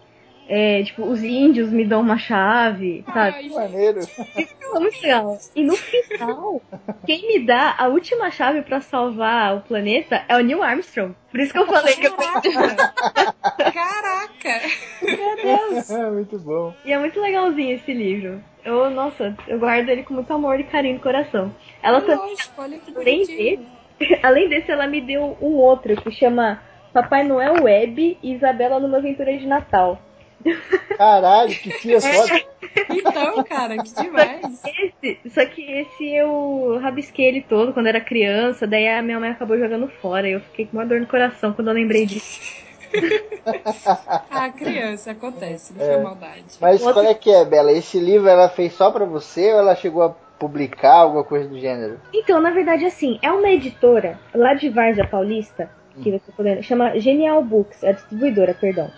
é, 0.50 0.82
tipo, 0.82 1.04
os 1.04 1.22
índios 1.22 1.70
me 1.70 1.84
dão 1.84 2.00
uma 2.00 2.18
chave, 2.18 3.04
sabe? 3.14 3.50
Maneiro. 3.50 4.00
É 4.38 4.80
muito 4.80 5.02
legal. 5.04 5.38
E 5.54 5.62
no 5.62 5.76
final, 5.76 6.62
quem 7.06 7.28
me 7.28 7.46
dá 7.46 7.76
a 7.78 7.88
última 7.88 8.32
chave 8.32 8.62
pra 8.62 8.80
salvar 8.80 9.58
o 9.58 9.62
planeta 9.62 10.24
é 10.30 10.38
o 10.38 10.40
Neil 10.40 10.64
Armstrong. 10.64 11.14
Por 11.30 11.40
isso 11.42 11.52
que 11.52 11.60
eu 11.60 11.66
falei 11.68 11.96
que 11.96 12.08
eu 12.08 12.16
Caraca! 13.74 14.62
Meu 15.02 15.36
Deus. 15.36 15.90
Muito 16.14 16.40
bom. 16.40 16.74
E 16.86 16.94
é 16.94 16.98
muito 16.98 17.20
legalzinho 17.20 17.76
esse 17.76 17.94
livro. 17.94 18.42
Eu, 18.64 18.90
nossa, 18.90 19.36
eu 19.48 19.60
guardo 19.60 19.90
ele 19.90 20.04
com 20.04 20.14
muito 20.14 20.32
amor 20.34 20.60
e 20.60 20.64
carinho 20.64 20.96
no 20.96 21.02
coração. 21.02 21.54
Ela 21.82 22.02
também, 22.02 22.18
Lógico, 22.32 22.62
olha 22.62 22.78
que 22.80 22.92
além 22.96 23.18
bonitinho. 23.26 23.66
além 24.24 24.50
desse, 24.50 24.72
ela 24.72 24.88
me 24.88 25.02
deu 25.02 25.38
um 25.42 25.56
outro 25.56 25.96
que 26.02 26.12
chama 26.12 26.62
Papai 26.94 27.24
Noel 27.24 27.64
Web 27.64 28.18
e 28.22 28.34
Isabela 28.34 28.80
numa 28.80 28.98
aventura 28.98 29.36
de 29.38 29.46
Natal. 29.48 30.00
Caralho, 30.98 31.50
que 31.50 31.70
tia 31.80 32.00
foda. 32.00 32.42
Então, 32.90 33.44
cara, 33.44 33.76
que 33.82 33.94
demais. 34.02 34.62
Esse, 35.04 35.20
só 35.34 35.46
que 35.46 35.62
esse 35.64 36.14
eu 36.16 36.80
rabisquei 36.82 37.26
ele 37.26 37.42
todo 37.42 37.74
quando 37.74 37.88
era 37.88 38.00
criança, 38.00 38.68
daí 38.68 38.88
a 38.88 39.02
minha 39.02 39.20
mãe 39.20 39.32
acabou 39.32 39.58
jogando 39.58 39.88
fora. 39.88 40.28
E 40.30 40.34
eu 40.34 40.40
fiquei 40.42 40.66
com 40.68 40.78
uma 40.78 40.86
dor 40.86 41.00
no 41.00 41.08
coração 41.08 41.54
quando 41.54 41.70
eu 41.70 41.74
lembrei 41.74 42.06
disso. 42.06 42.40
Ah, 44.30 44.50
criança, 44.50 45.12
acontece, 45.12 45.74
não 45.74 45.84
É. 45.86 45.94
foi 45.94 46.04
maldade. 46.04 46.44
Mas 46.62 46.82
Outro- 46.82 46.94
qual 47.02 47.06
é 47.06 47.14
que 47.14 47.30
é, 47.32 47.44
Bela? 47.44 47.72
Esse 47.72 48.00
livro 48.00 48.28
ela 48.30 48.48
fez 48.50 48.74
só 48.74 48.92
pra 48.92 49.06
você 49.06 49.52
ou 49.54 49.60
ela 49.60 49.76
chegou 49.76 50.04
a 50.04 50.16
publicar 50.40 50.94
alguma 50.94 51.24
coisa 51.24 51.48
do 51.48 51.60
gênero? 51.60 52.00
Então, 52.14 52.40
na 52.40 52.52
verdade, 52.52 52.86
assim, 52.86 53.20
é 53.22 53.32
uma 53.32 53.50
editora 53.50 54.20
lá 54.34 54.54
de 54.54 54.70
Várzea 54.70 55.08
Paulista, 55.08 55.70
que 56.02 56.12
você 56.12 56.32
puder, 56.32 56.62
chama 56.64 57.00
Genial 57.00 57.44
Books, 57.44 57.84
a 57.84 57.92
distribuidora, 57.92 58.54
perdão. 58.54 58.92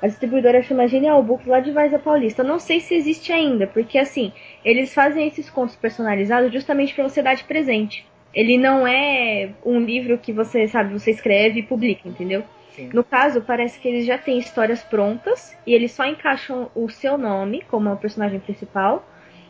A 0.00 0.06
distribuidora 0.06 0.62
chama 0.62 0.86
Genial 0.86 1.22
Books 1.22 1.46
lá 1.46 1.60
de 1.60 1.72
Várzea 1.72 1.98
Paulista. 1.98 2.44
Não 2.44 2.58
sei 2.58 2.80
se 2.80 2.94
existe 2.94 3.32
ainda, 3.32 3.66
porque 3.66 3.98
assim, 3.98 4.32
eles 4.64 4.94
fazem 4.94 5.26
esses 5.26 5.50
contos 5.50 5.74
personalizados 5.74 6.52
justamente 6.52 6.94
para 6.94 7.08
você 7.08 7.20
dar 7.20 7.34
de 7.34 7.44
presente. 7.44 8.06
Ele 8.32 8.56
não 8.56 8.86
é 8.86 9.50
um 9.64 9.80
livro 9.80 10.16
que 10.18 10.32
você, 10.32 10.68
sabe, 10.68 10.92
você 10.92 11.10
escreve 11.10 11.60
e 11.60 11.62
publica, 11.62 12.08
entendeu? 12.08 12.44
Sim. 12.70 12.90
No 12.92 13.02
caso, 13.02 13.40
parece 13.40 13.80
que 13.80 13.88
eles 13.88 14.06
já 14.06 14.16
têm 14.16 14.38
histórias 14.38 14.82
prontas 14.84 15.56
e 15.66 15.74
eles 15.74 15.90
só 15.90 16.04
encaixam 16.04 16.70
o 16.76 16.88
seu 16.88 17.18
nome 17.18 17.64
como 17.68 17.90
o 17.90 17.96
personagem 17.96 18.38
principal 18.38 19.04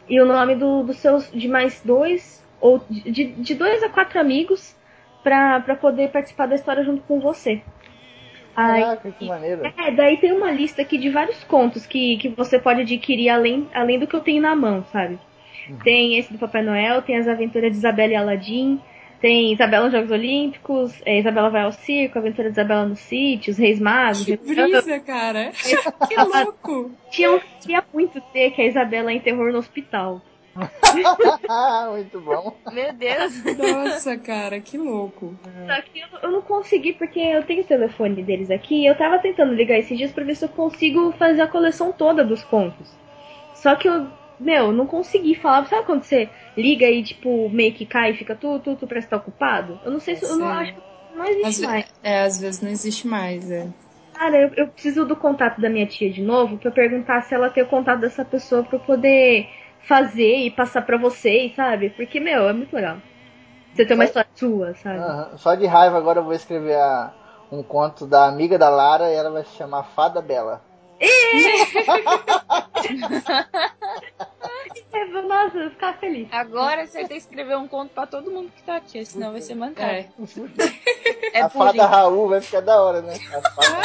e 0.09 0.20
o 0.20 0.26
nome 0.26 0.55
do- 0.55 0.82
dos 0.82 0.97
seus 0.98 1.30
de 1.30 1.48
mais 1.48 1.80
dois 1.85 2.44
ou 2.60 2.82
de, 2.90 3.26
de 3.26 3.55
dois 3.55 3.82
a 3.82 3.89
quatro 3.89 4.18
amigos 4.20 4.76
pra 5.22 5.60
pra 5.60 5.74
poder 5.76 6.10
participar 6.10 6.47
da 6.47 6.55
história 6.55 6.82
junto 6.85 7.02
com 7.02 7.20
você. 7.20 7.60
Aí- 8.56 8.82
Caraca, 8.82 9.10
que 9.12 9.26
maneiro. 9.28 9.62
é, 9.76 9.90
daí 9.93 10.16
tem 10.16 10.32
uma 10.32 10.51
lista 10.51 10.82
aqui 10.82 10.98
de 10.98 11.10
vários 11.10 11.44
contos 11.44 11.86
que, 11.86 12.16
que 12.16 12.28
você 12.30 12.59
pode 12.59 12.80
adquirir 12.80 13.28
além, 13.28 13.68
além 13.72 13.98
do 14.01 14.06
que 14.06 14.16
eu 14.16 14.20
tenho 14.20 14.43
na 14.43 14.56
mão, 14.56 14.85
sabe? 14.93 15.18
Tem 15.85 16.18
esse 16.18 16.32
do 16.32 16.39
Papai 16.39 16.62
Noel, 16.62 17.02
tem 17.02 17.16
as 17.18 17.28
aventuras 17.28 17.70
de 17.70 17.76
Isabela 17.76 18.12
e 18.12 18.16
Aladim, 18.16 18.80
tem 19.20 19.53
Isabela 19.53 19.85
nos 19.85 19.93
Jogos 19.93 20.11
Olímpicos, 20.11 21.03
é, 21.05 21.19
Isabela 21.19 21.51
vai 21.51 21.62
ao 21.62 21.73
circo, 21.73 22.19
a 22.19 22.20
aventura 22.20 22.49
de 22.49 22.55
Isabela 22.55 22.86
no 22.86 22.97
sítio, 22.97 23.53
os 23.53 23.59
Reis 23.59 23.81
Magos. 23.81 24.24
Que 24.24 24.36
brisa, 24.36 25.01
cara. 25.01 25.53
Que 26.09 26.16
louco. 26.16 26.90
Tinha 27.11 27.32
um 27.32 27.40
queria 27.61 27.85
muito 27.93 28.20
ter, 28.32 28.51
que 28.53 28.62
é 28.62 28.65
a 28.65 28.69
Isabela 28.69 29.12
em 29.12 29.20
terror 29.20 29.53
no 29.53 29.59
hospital. 29.59 30.23
Muito 31.93 32.20
bom. 32.20 32.57
Meu 32.73 32.93
Deus. 32.93 33.45
Nossa, 33.57 34.16
cara, 34.16 34.61
que 34.61 34.77
louco. 34.77 35.36
Só 35.66 35.82
que 35.82 36.01
eu, 36.01 36.09
eu 36.23 36.31
não 36.32 36.43
consegui, 36.43 36.95
porque 36.95 37.20
eu 37.20 37.45
tenho 37.45 37.62
o 37.62 37.66
telefone 37.66 38.23
deles 38.23 38.51
aqui 38.51 38.82
e 38.82 38.86
eu 38.86 38.97
tava 38.97 39.19
tentando 39.19 39.55
ligar 39.55 39.78
esses 39.78 39.97
dias 39.97 40.11
pra 40.11 40.24
ver 40.24 40.35
se 40.35 40.45
eu 40.45 40.49
consigo 40.49 41.12
fazer 41.12 41.43
a 41.43 41.47
coleção 41.47 41.93
toda 41.93 42.24
dos 42.24 42.43
contos. 42.43 42.90
Só 43.55 43.77
que 43.77 43.89
eu, 43.89 44.09
meu, 44.39 44.73
não 44.73 44.86
consegui 44.86 45.35
falar. 45.35 45.66
Sabe 45.66 45.86
quando 45.86 46.05
você 46.05 46.31
liga 46.56 46.86
e, 46.90 47.02
tipo, 47.02 47.48
meio 47.51 47.74
que 47.74 47.86
cai 47.86 48.12
e 48.12 48.16
fica 48.16 48.36
tu, 48.36 48.59
tu, 48.60 48.77
tu 48.77 48.86
parece 48.86 49.06
estar 49.06 49.16
ocupado? 49.19 49.81
Eu 49.85 49.90
não 49.90 50.01
sei 50.01 50.16
se. 50.16 50.24
Eu 50.24 50.36
não 50.36 50.48
acho 50.51 50.74
que 50.74 50.82
não 51.10 51.24
existe 51.27 51.47
Às, 51.48 51.59
ve- 51.59 51.66
mais. 51.66 51.93
é, 52.02 52.23
às 52.23 52.39
vezes 52.39 52.60
não 52.60 52.70
existe 52.70 53.06
mais, 53.06 53.51
é. 53.51 53.69
Cara, 54.12 54.36
eu, 54.36 54.55
eu 54.55 54.69
preciso 54.69 55.06
do 55.06 55.16
contato 55.16 55.60
da 55.60 55.70
minha 55.70 55.86
tia 55.86 56.12
de 56.12 56.23
novo 56.23 56.59
pra 56.59 56.69
eu 56.69 56.74
perguntar 56.74 57.23
se 57.23 57.35
ela 57.35 57.51
tem 57.51 57.62
o 57.62 57.69
contato 57.69 58.01
dessa 58.01 58.24
pessoa 58.24 58.62
pra 58.65 58.77
eu 58.77 58.81
poder 58.81 59.48
fazer 59.86 60.36
e 60.44 60.51
passar 60.51 60.82
pra 60.82 60.98
vocês, 60.98 61.55
sabe? 61.55 61.90
Porque, 61.90 62.19
meu, 62.20 62.48
é 62.48 62.52
muito 62.52 62.74
legal. 62.74 63.01
Você 63.74 63.86
tem 63.86 63.94
uma 63.97 64.05
história 64.05 64.31
sua, 64.35 64.74
sabe? 64.74 65.05
Aham. 65.05 65.36
Só 65.39 65.55
de 65.55 65.66
raiva 65.66 65.97
agora 65.97 66.20
eu 66.20 66.24
vou 66.24 66.32
escrever 66.35 66.77
a- 66.77 67.15
um 67.51 67.62
conto 67.62 68.06
da 68.06 68.27
amiga 68.27 68.59
da 68.59 68.69
Lara 68.69 69.10
e 69.10 69.15
ela 69.15 69.31
vai 69.31 69.44
se 69.44 69.52
chamar 69.52 69.82
Fada 69.85 70.20
Bela. 70.20 70.68
Nossa, 75.28 75.70
ficar 75.70 75.98
feliz. 75.98 76.28
Agora 76.32 76.86
você 76.86 77.00
tem 77.00 77.08
que 77.08 77.16
escrever 77.16 77.56
um 77.56 77.68
conto 77.68 77.92
pra 77.92 78.06
todo 78.06 78.30
mundo 78.30 78.50
que 78.54 78.62
tá 78.62 78.76
aqui, 78.76 79.04
senão 79.04 79.32
vai 79.32 79.40
ser 79.40 79.54
mancado. 79.54 79.90
É. 79.90 80.08
É 81.32 81.42
a. 81.42 81.48
Fada 81.48 81.86
Raul 81.86 82.28
vai 82.28 82.40
ficar 82.40 82.60
da 82.60 82.82
hora, 82.82 83.02
né? 83.02 83.14
A 83.14 83.50
fada... 83.50 83.78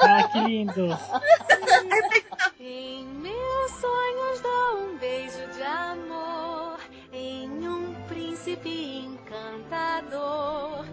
Ah, 0.00 0.24
que 0.28 0.38
lindo. 0.40 0.98
Em 2.60 3.06
meus 3.06 3.70
sonhos 3.72 4.40
dou 4.40 4.78
um 4.78 4.96
beijo 4.98 5.46
de 5.54 5.62
amor 5.62 6.78
em 7.12 7.68
um 7.68 7.94
príncipe 8.08 9.06
encantador. 9.06 10.84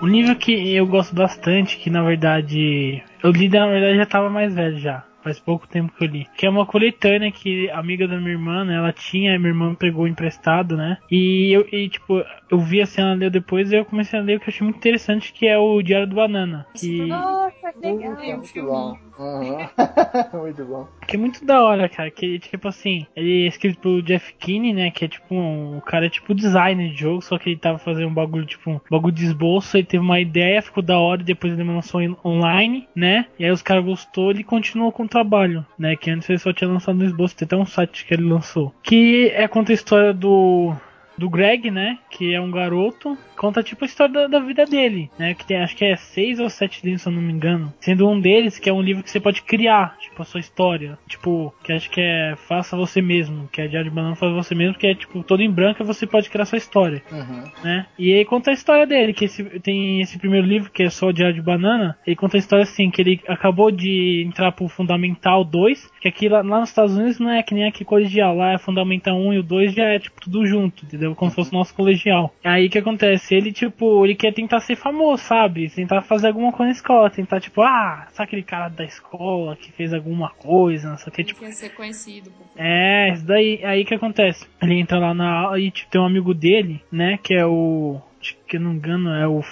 Um 0.00 0.06
livro 0.06 0.36
que 0.36 0.76
eu 0.76 0.86
gosto 0.86 1.12
bastante, 1.12 1.76
que 1.76 1.90
na 1.90 2.02
verdade. 2.02 3.02
Eu 3.22 3.32
li, 3.32 3.48
na 3.48 3.66
verdade, 3.66 3.96
já 3.96 4.06
tava 4.06 4.30
mais 4.30 4.54
velho 4.54 4.78
já. 4.78 5.04
Faz 5.22 5.38
pouco 5.38 5.66
tempo 5.66 5.92
que 5.96 6.04
eu 6.04 6.08
li. 6.08 6.26
Que 6.36 6.46
é 6.46 6.50
uma 6.50 6.66
coletânea 6.66 7.30
que 7.30 7.68
a 7.70 7.78
amiga 7.78 8.06
da 8.06 8.18
minha 8.18 8.32
irmã, 8.32 8.64
né? 8.64 8.76
Ela 8.76 8.92
tinha, 8.92 9.38
minha 9.38 9.50
irmã 9.50 9.74
pegou 9.74 10.06
emprestado, 10.06 10.76
né? 10.76 10.98
E 11.10 11.52
eu, 11.52 11.66
e, 11.72 11.88
tipo, 11.88 12.22
eu 12.50 12.58
vi 12.58 12.80
assim, 12.80 13.00
ela 13.00 13.14
leu 13.14 13.30
depois 13.30 13.70
e 13.70 13.76
eu 13.76 13.84
comecei 13.84 14.18
a 14.18 14.22
ler 14.22 14.36
o 14.36 14.40
que 14.40 14.48
eu 14.48 14.52
achei 14.52 14.64
muito 14.64 14.78
interessante, 14.78 15.32
que 15.32 15.46
é 15.46 15.58
o 15.58 15.82
Diário 15.82 16.06
do 16.06 16.16
Banana. 16.16 16.66
Que, 16.74 17.06
Nossa, 17.06 17.72
que 17.72 17.86
legal. 17.86 18.16
Muito 18.16 18.62
bom. 18.62 19.08
Uhum. 19.18 19.58
muito 20.40 20.64
bom. 20.64 20.86
que 21.06 21.16
é 21.16 21.18
muito 21.18 21.44
da 21.44 21.62
hora, 21.62 21.88
cara. 21.88 22.10
Que, 22.10 22.38
tipo 22.38 22.68
assim, 22.68 23.04
ele 23.16 23.44
é 23.44 23.48
escrito 23.48 23.80
pelo 23.80 24.02
Jeff 24.02 24.32
Kinney, 24.34 24.72
né? 24.72 24.90
Que 24.90 25.06
é 25.06 25.08
tipo 25.08 25.34
um. 25.34 25.78
O 25.78 25.80
cara 25.80 26.06
é 26.06 26.08
tipo 26.08 26.32
designer 26.34 26.90
de 26.90 27.00
jogo, 27.00 27.20
só 27.20 27.36
que 27.36 27.50
ele 27.50 27.58
tava 27.58 27.78
fazendo 27.78 28.08
um 28.08 28.14
bagulho, 28.14 28.46
tipo, 28.46 28.70
um 28.70 28.80
bagulho 28.88 29.14
de 29.14 29.24
esboço. 29.24 29.76
Ele 29.76 29.86
teve 29.86 30.02
uma 30.02 30.20
ideia, 30.20 30.62
ficou 30.62 30.82
da 30.82 30.98
hora, 30.98 31.20
e 31.20 31.24
depois 31.24 31.52
ele 31.52 31.64
lançou 31.64 32.00
online, 32.24 32.88
né? 32.94 33.26
E 33.38 33.44
aí 33.44 33.50
os 33.50 33.62
caras 33.62 33.84
gostou, 33.84 34.30
ele 34.30 34.44
continuou 34.44 34.92
com 34.92 35.02
o 35.02 35.07
trabalho, 35.08 35.64
né? 35.78 35.96
Que 35.96 36.10
antes 36.10 36.28
ele 36.28 36.38
só 36.38 36.52
tinha 36.52 36.70
lançado 36.70 36.96
no 36.96 37.04
esboço, 37.04 37.36
tem 37.36 37.46
até 37.46 37.56
um 37.56 37.66
site 37.66 38.04
que 38.04 38.14
ele 38.14 38.28
lançou. 38.28 38.72
Que 38.82 39.30
é 39.34 39.48
conta 39.48 39.72
a 39.72 39.74
história 39.74 40.12
do. 40.12 40.74
Do 41.18 41.28
Greg, 41.28 41.70
né? 41.70 41.98
Que 42.10 42.34
é 42.34 42.40
um 42.40 42.50
garoto. 42.50 43.16
Conta 43.36 43.62
tipo 43.62 43.84
a 43.84 43.86
história 43.86 44.12
da, 44.12 44.26
da 44.26 44.40
vida 44.40 44.64
dele, 44.64 45.10
né? 45.18 45.34
Que 45.34 45.44
tem, 45.46 45.58
acho 45.58 45.76
que 45.76 45.84
é 45.84 45.96
seis 45.96 46.40
ou 46.40 46.48
sete 46.48 46.84
livros, 46.84 47.02
se 47.02 47.08
eu 47.08 47.12
não 47.12 47.22
me 47.22 47.32
engano. 47.32 47.72
Sendo 47.80 48.08
um 48.08 48.20
deles 48.20 48.58
que 48.58 48.68
é 48.68 48.72
um 48.72 48.82
livro 48.82 49.02
que 49.02 49.10
você 49.10 49.20
pode 49.20 49.42
criar, 49.42 49.96
tipo, 49.98 50.20
a 50.20 50.24
sua 50.24 50.40
história. 50.40 50.98
Tipo, 51.08 51.54
que 51.62 51.72
acho 51.72 51.90
que 51.90 52.00
é 52.00 52.34
Faça 52.48 52.76
Você 52.76 53.00
Mesmo. 53.00 53.48
Que 53.52 53.62
é 53.62 53.68
Diário 53.68 53.90
de 53.90 53.94
Banana 53.94 54.16
Faça 54.16 54.34
Você 54.34 54.54
Mesmo, 54.54 54.76
que 54.78 54.86
é 54.86 54.94
tipo, 54.94 55.22
todo 55.22 55.42
em 55.42 55.50
branco 55.50 55.84
você 55.84 56.06
pode 56.06 56.28
criar 56.30 56.44
sua 56.44 56.58
história 56.58 57.02
Uhum. 57.10 57.44
né? 57.64 57.86
E 57.98 58.12
aí 58.12 58.24
conta 58.24 58.50
a 58.50 58.54
história 58.54 58.86
dele, 58.86 59.12
que 59.12 59.24
esse, 59.24 59.42
tem 59.60 60.00
esse 60.00 60.18
primeiro 60.18 60.46
livro 60.46 60.70
que 60.70 60.82
é 60.82 60.90
só 60.90 61.08
o 61.08 61.12
Diário 61.12 61.34
de 61.34 61.42
Banana, 61.42 61.96
ele 62.06 62.16
conta 62.16 62.36
a 62.36 62.38
história 62.38 62.62
assim, 62.62 62.90
que 62.90 63.00
ele 63.00 63.20
acabou 63.28 63.70
de 63.70 64.24
entrar 64.26 64.52
pro 64.52 64.68
Fundamental 64.68 65.44
2, 65.44 65.90
que 66.00 66.08
aqui 66.08 66.28
lá, 66.28 66.42
lá 66.42 66.60
nos 66.60 66.68
Estados 66.70 66.96
Unidos 66.96 67.18
não 67.18 67.30
é 67.30 67.42
que 67.42 67.54
nem 67.54 67.66
aqui 67.66 67.84
colegial, 67.84 68.36
lá 68.36 68.52
é 68.52 68.58
Fundamental 68.58 69.16
1 69.16 69.34
e 69.34 69.38
o 69.38 69.42
2 69.42 69.74
já 69.74 69.84
é 69.84 69.98
tipo 69.98 70.20
tudo 70.20 70.46
junto, 70.46 70.84
entendeu? 70.84 71.07
Como 71.14 71.30
se 71.30 71.36
fosse 71.36 71.52
nosso 71.52 71.74
colegial. 71.74 72.34
Aí 72.44 72.66
o 72.66 72.70
que 72.70 72.78
acontece? 72.78 73.34
Ele 73.34 73.52
tipo, 73.52 74.04
ele 74.04 74.14
quer 74.14 74.32
tentar 74.32 74.60
ser 74.60 74.76
famoso, 74.76 75.22
sabe? 75.22 75.68
Tentar 75.70 76.02
fazer 76.02 76.28
alguma 76.28 76.52
coisa 76.52 76.66
na 76.66 76.76
escola, 76.76 77.10
tentar 77.10 77.40
tipo, 77.40 77.62
ah, 77.62 78.06
sabe 78.12 78.28
aquele 78.28 78.42
cara 78.42 78.68
da 78.68 78.84
escola 78.84 79.56
que 79.56 79.72
fez 79.72 79.92
alguma 79.94 80.30
coisa, 80.30 80.90
não 80.90 80.98
sei 80.98 81.08
o 81.10 81.12
que, 81.14 81.20
Ele 81.22 81.28
tipo, 81.28 81.40
quer 81.40 81.52
ser 81.52 81.70
conhecido. 81.70 82.30
é, 82.56 83.12
isso 83.12 83.26
daí, 83.26 83.64
aí 83.64 83.84
que 83.84 83.94
acontece? 83.94 84.46
Ele 84.62 84.78
entra 84.78 84.98
lá 84.98 85.14
na 85.14 85.30
aula 85.30 85.60
e 85.60 85.70
tipo, 85.70 85.90
tem 85.90 86.00
um 86.00 86.06
amigo 86.06 86.34
dele, 86.34 86.80
né, 86.90 87.18
que 87.22 87.34
é 87.34 87.46
o, 87.46 88.00
acho 88.20 88.36
que 88.46 88.56
eu 88.56 88.60
não 88.60 88.74
engano, 88.74 89.10
é 89.14 89.26
o 89.26 89.42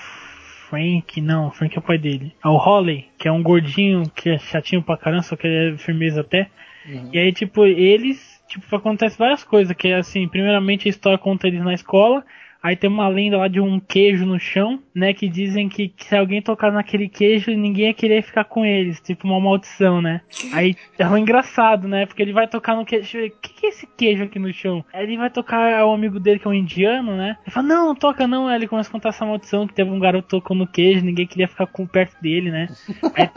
Frank, 0.68 1.20
não, 1.20 1.48
o 1.48 1.50
Frank 1.52 1.76
é 1.76 1.78
o 1.78 1.82
pai 1.82 1.96
dele. 1.98 2.32
É 2.44 2.48
o 2.48 2.56
Holly, 2.56 3.06
que 3.18 3.28
é 3.28 3.32
um 3.32 3.42
gordinho, 3.42 4.02
que 4.10 4.30
é 4.30 4.38
chatinho 4.38 4.82
pra 4.82 4.96
caramba, 4.96 5.22
só 5.22 5.36
que 5.36 5.46
ele 5.46 5.74
é 5.74 5.78
firmeza 5.78 6.20
até. 6.22 6.48
Uhum. 6.88 7.10
E 7.12 7.18
aí, 7.18 7.32
tipo, 7.32 7.64
eles, 7.64 8.35
tipo, 8.46 8.76
acontece 8.76 9.18
várias 9.18 9.44
coisas, 9.44 9.76
que 9.76 9.88
é 9.88 9.96
assim, 9.96 10.28
primeiramente 10.28 10.88
a 10.88 10.90
história 10.90 11.18
conta 11.18 11.46
eles 11.46 11.62
na 11.62 11.74
escola, 11.74 12.24
Aí 12.66 12.74
tem 12.74 12.90
uma 12.90 13.06
lenda 13.06 13.38
lá 13.38 13.46
de 13.46 13.60
um 13.60 13.78
queijo 13.78 14.26
no 14.26 14.40
chão, 14.40 14.82
né? 14.92 15.14
Que 15.14 15.28
dizem 15.28 15.68
que, 15.68 15.86
que 15.86 16.04
se 16.04 16.16
alguém 16.16 16.42
tocar 16.42 16.72
naquele 16.72 17.08
queijo, 17.08 17.52
ninguém 17.52 17.86
ia 17.86 17.94
querer 17.94 18.22
ficar 18.22 18.42
com 18.42 18.66
eles. 18.66 19.00
Tipo 19.00 19.28
uma 19.28 19.38
maldição, 19.38 20.02
né? 20.02 20.20
Aí 20.52 20.74
é 20.98 21.06
um 21.06 21.16
engraçado, 21.16 21.86
né? 21.86 22.06
Porque 22.06 22.20
ele 22.20 22.32
vai 22.32 22.48
tocar 22.48 22.74
no 22.74 22.84
queijo. 22.84 23.18
O 23.18 23.30
que, 23.40 23.54
que 23.54 23.66
é 23.66 23.68
esse 23.68 23.86
queijo 23.86 24.24
aqui 24.24 24.40
no 24.40 24.52
chão? 24.52 24.84
Aí 24.92 25.04
ele 25.04 25.16
vai 25.16 25.30
tocar 25.30 25.86
o 25.86 25.92
amigo 25.92 26.18
dele, 26.18 26.40
que 26.40 26.48
é 26.48 26.50
um 26.50 26.54
indiano, 26.54 27.16
né? 27.16 27.36
Ele 27.46 27.54
fala, 27.54 27.68
não, 27.68 27.86
não 27.86 27.94
toca 27.94 28.26
não. 28.26 28.48
Aí 28.48 28.56
ele 28.56 28.66
começa 28.66 28.88
a 28.88 28.92
contar 28.92 29.10
essa 29.10 29.24
maldição 29.24 29.68
que 29.68 29.72
teve 29.72 29.88
um 29.88 30.00
garoto 30.00 30.26
tocou 30.26 30.56
no 30.56 30.66
queijo, 30.66 31.04
ninguém 31.04 31.24
queria 31.24 31.46
ficar 31.46 31.68
com, 31.68 31.86
perto 31.86 32.20
dele, 32.20 32.50
né? 32.50 32.66
Aí 33.14 33.30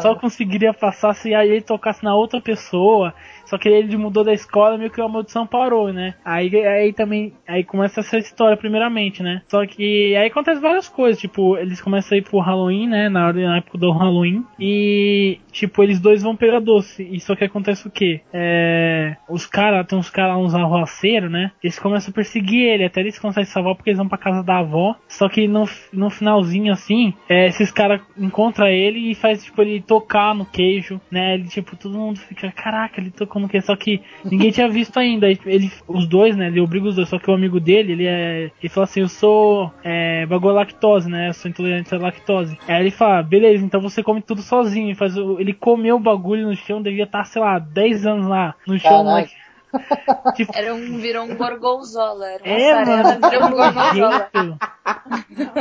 só 0.00 0.14
conseguiria 0.18 0.72
passar 0.72 1.12
se 1.12 1.34
aí 1.34 1.50
ele 1.50 1.60
tocasse 1.60 2.02
na 2.02 2.14
outra 2.14 2.40
pessoa. 2.40 3.12
Só 3.44 3.58
que 3.58 3.68
ele 3.68 3.94
mudou 3.98 4.24
da 4.24 4.32
escola, 4.32 4.78
meio 4.78 4.90
que 4.90 5.02
a 5.02 5.08
maldição 5.08 5.46
parou, 5.46 5.92
né? 5.92 6.14
Aí, 6.24 6.54
aí 6.64 6.92
também, 6.94 7.34
aí 7.46 7.62
começa 7.62 8.00
essa 8.00 8.16
história 8.16 8.56
primeiramente, 8.70 9.22
né? 9.22 9.42
Só 9.48 9.66
que 9.66 10.14
aí 10.14 10.28
acontece 10.28 10.60
várias 10.60 10.88
coisas, 10.88 11.20
tipo, 11.20 11.56
eles 11.56 11.80
começam 11.80 12.14
a 12.14 12.18
ir 12.18 12.22
pro 12.22 12.38
Halloween, 12.38 12.86
né? 12.86 13.08
Na, 13.08 13.32
na 13.32 13.56
época 13.56 13.76
do 13.76 13.90
Halloween. 13.90 14.44
E, 14.58 15.38
tipo, 15.50 15.82
eles 15.82 16.00
dois 16.00 16.22
vão 16.22 16.36
pegar 16.36 16.60
doce. 16.60 17.02
E 17.10 17.18
só 17.20 17.34
que 17.34 17.44
acontece 17.44 17.86
o 17.88 17.90
quê? 17.90 18.20
É, 18.32 19.16
os 19.28 19.44
caras, 19.44 19.86
tem 19.86 19.98
uns 19.98 20.08
caras, 20.08 20.36
uns 20.36 20.54
arroaceiros, 20.54 21.30
né? 21.30 21.50
Eles 21.62 21.78
começam 21.78 22.10
a 22.10 22.14
perseguir 22.14 22.62
ele, 22.62 22.84
até 22.84 23.00
eles 23.00 23.18
conseguem 23.18 23.50
salvar 23.50 23.74
porque 23.74 23.90
eles 23.90 23.98
vão 23.98 24.08
pra 24.08 24.16
casa 24.16 24.42
da 24.42 24.58
avó. 24.58 24.94
Só 25.08 25.28
que 25.28 25.48
no, 25.48 25.64
no 25.92 26.08
finalzinho, 26.08 26.72
assim, 26.72 27.12
é, 27.28 27.48
esses 27.48 27.72
caras 27.72 28.00
encontram 28.16 28.68
ele 28.68 29.10
e 29.10 29.14
faz, 29.16 29.44
tipo, 29.44 29.60
ele 29.62 29.80
tocar 29.80 30.34
no 30.34 30.46
queijo, 30.46 31.00
né? 31.10 31.34
Ele, 31.34 31.48
tipo, 31.48 31.76
todo 31.76 31.98
mundo 31.98 32.20
fica, 32.20 32.52
caraca, 32.52 33.00
ele 33.00 33.10
tocou 33.10 33.42
no 33.42 33.48
queijo. 33.48 33.66
Só 33.66 33.74
que 33.74 34.00
ninguém 34.24 34.52
tinha 34.52 34.68
visto 34.68 34.96
ainda. 34.98 35.26
Ele, 35.28 35.70
os 35.88 36.06
dois, 36.06 36.36
né? 36.36 36.46
Ele 36.46 36.60
obriga 36.60 36.88
os 36.88 36.94
dois. 36.94 37.08
Só 37.08 37.18
que 37.18 37.30
o 37.30 37.34
amigo 37.34 37.58
dele, 37.58 37.92
ele 37.92 38.06
é. 38.06 38.50
Ele 38.60 38.68
fala 38.68 38.84
assim: 38.84 39.00
Eu 39.00 39.08
sou 39.08 39.72
é, 39.82 40.26
bagulho 40.26 40.54
lactose, 40.54 41.08
né? 41.10 41.28
Eu 41.28 41.34
sou 41.34 41.50
intolerante 41.50 41.94
à 41.94 41.98
lactose. 41.98 42.58
Aí 42.68 42.80
ele 42.80 42.90
fala: 42.90 43.22
Beleza, 43.22 43.64
então 43.64 43.80
você 43.80 44.02
come 44.02 44.20
tudo 44.22 44.42
sozinho. 44.42 44.88
Ele, 44.88 44.94
faz, 44.94 45.16
o- 45.16 45.40
ele 45.40 45.52
comeu 45.54 45.96
o 45.96 46.00
bagulho 46.00 46.46
no 46.46 46.54
chão, 46.56 46.82
devia 46.82 47.04
estar, 47.04 47.24
sei 47.24 47.40
lá, 47.40 47.58
10 47.58 48.06
anos 48.06 48.26
lá 48.26 48.54
no 48.66 48.78
chão. 48.78 49.04
Caraca. 49.04 49.30
Tipo, 50.34 50.52
Era 50.54 50.74
um, 50.74 50.98
virou 50.98 51.24
um 51.24 51.36
gorgonzola. 51.36 52.26
Era 52.26 52.44
uma 52.44 52.52
é, 52.52 52.70
sarela, 52.74 53.02
mano, 53.02 53.30
virou 53.30 53.46
um 53.46 53.50
gorgonzola. 53.50 54.30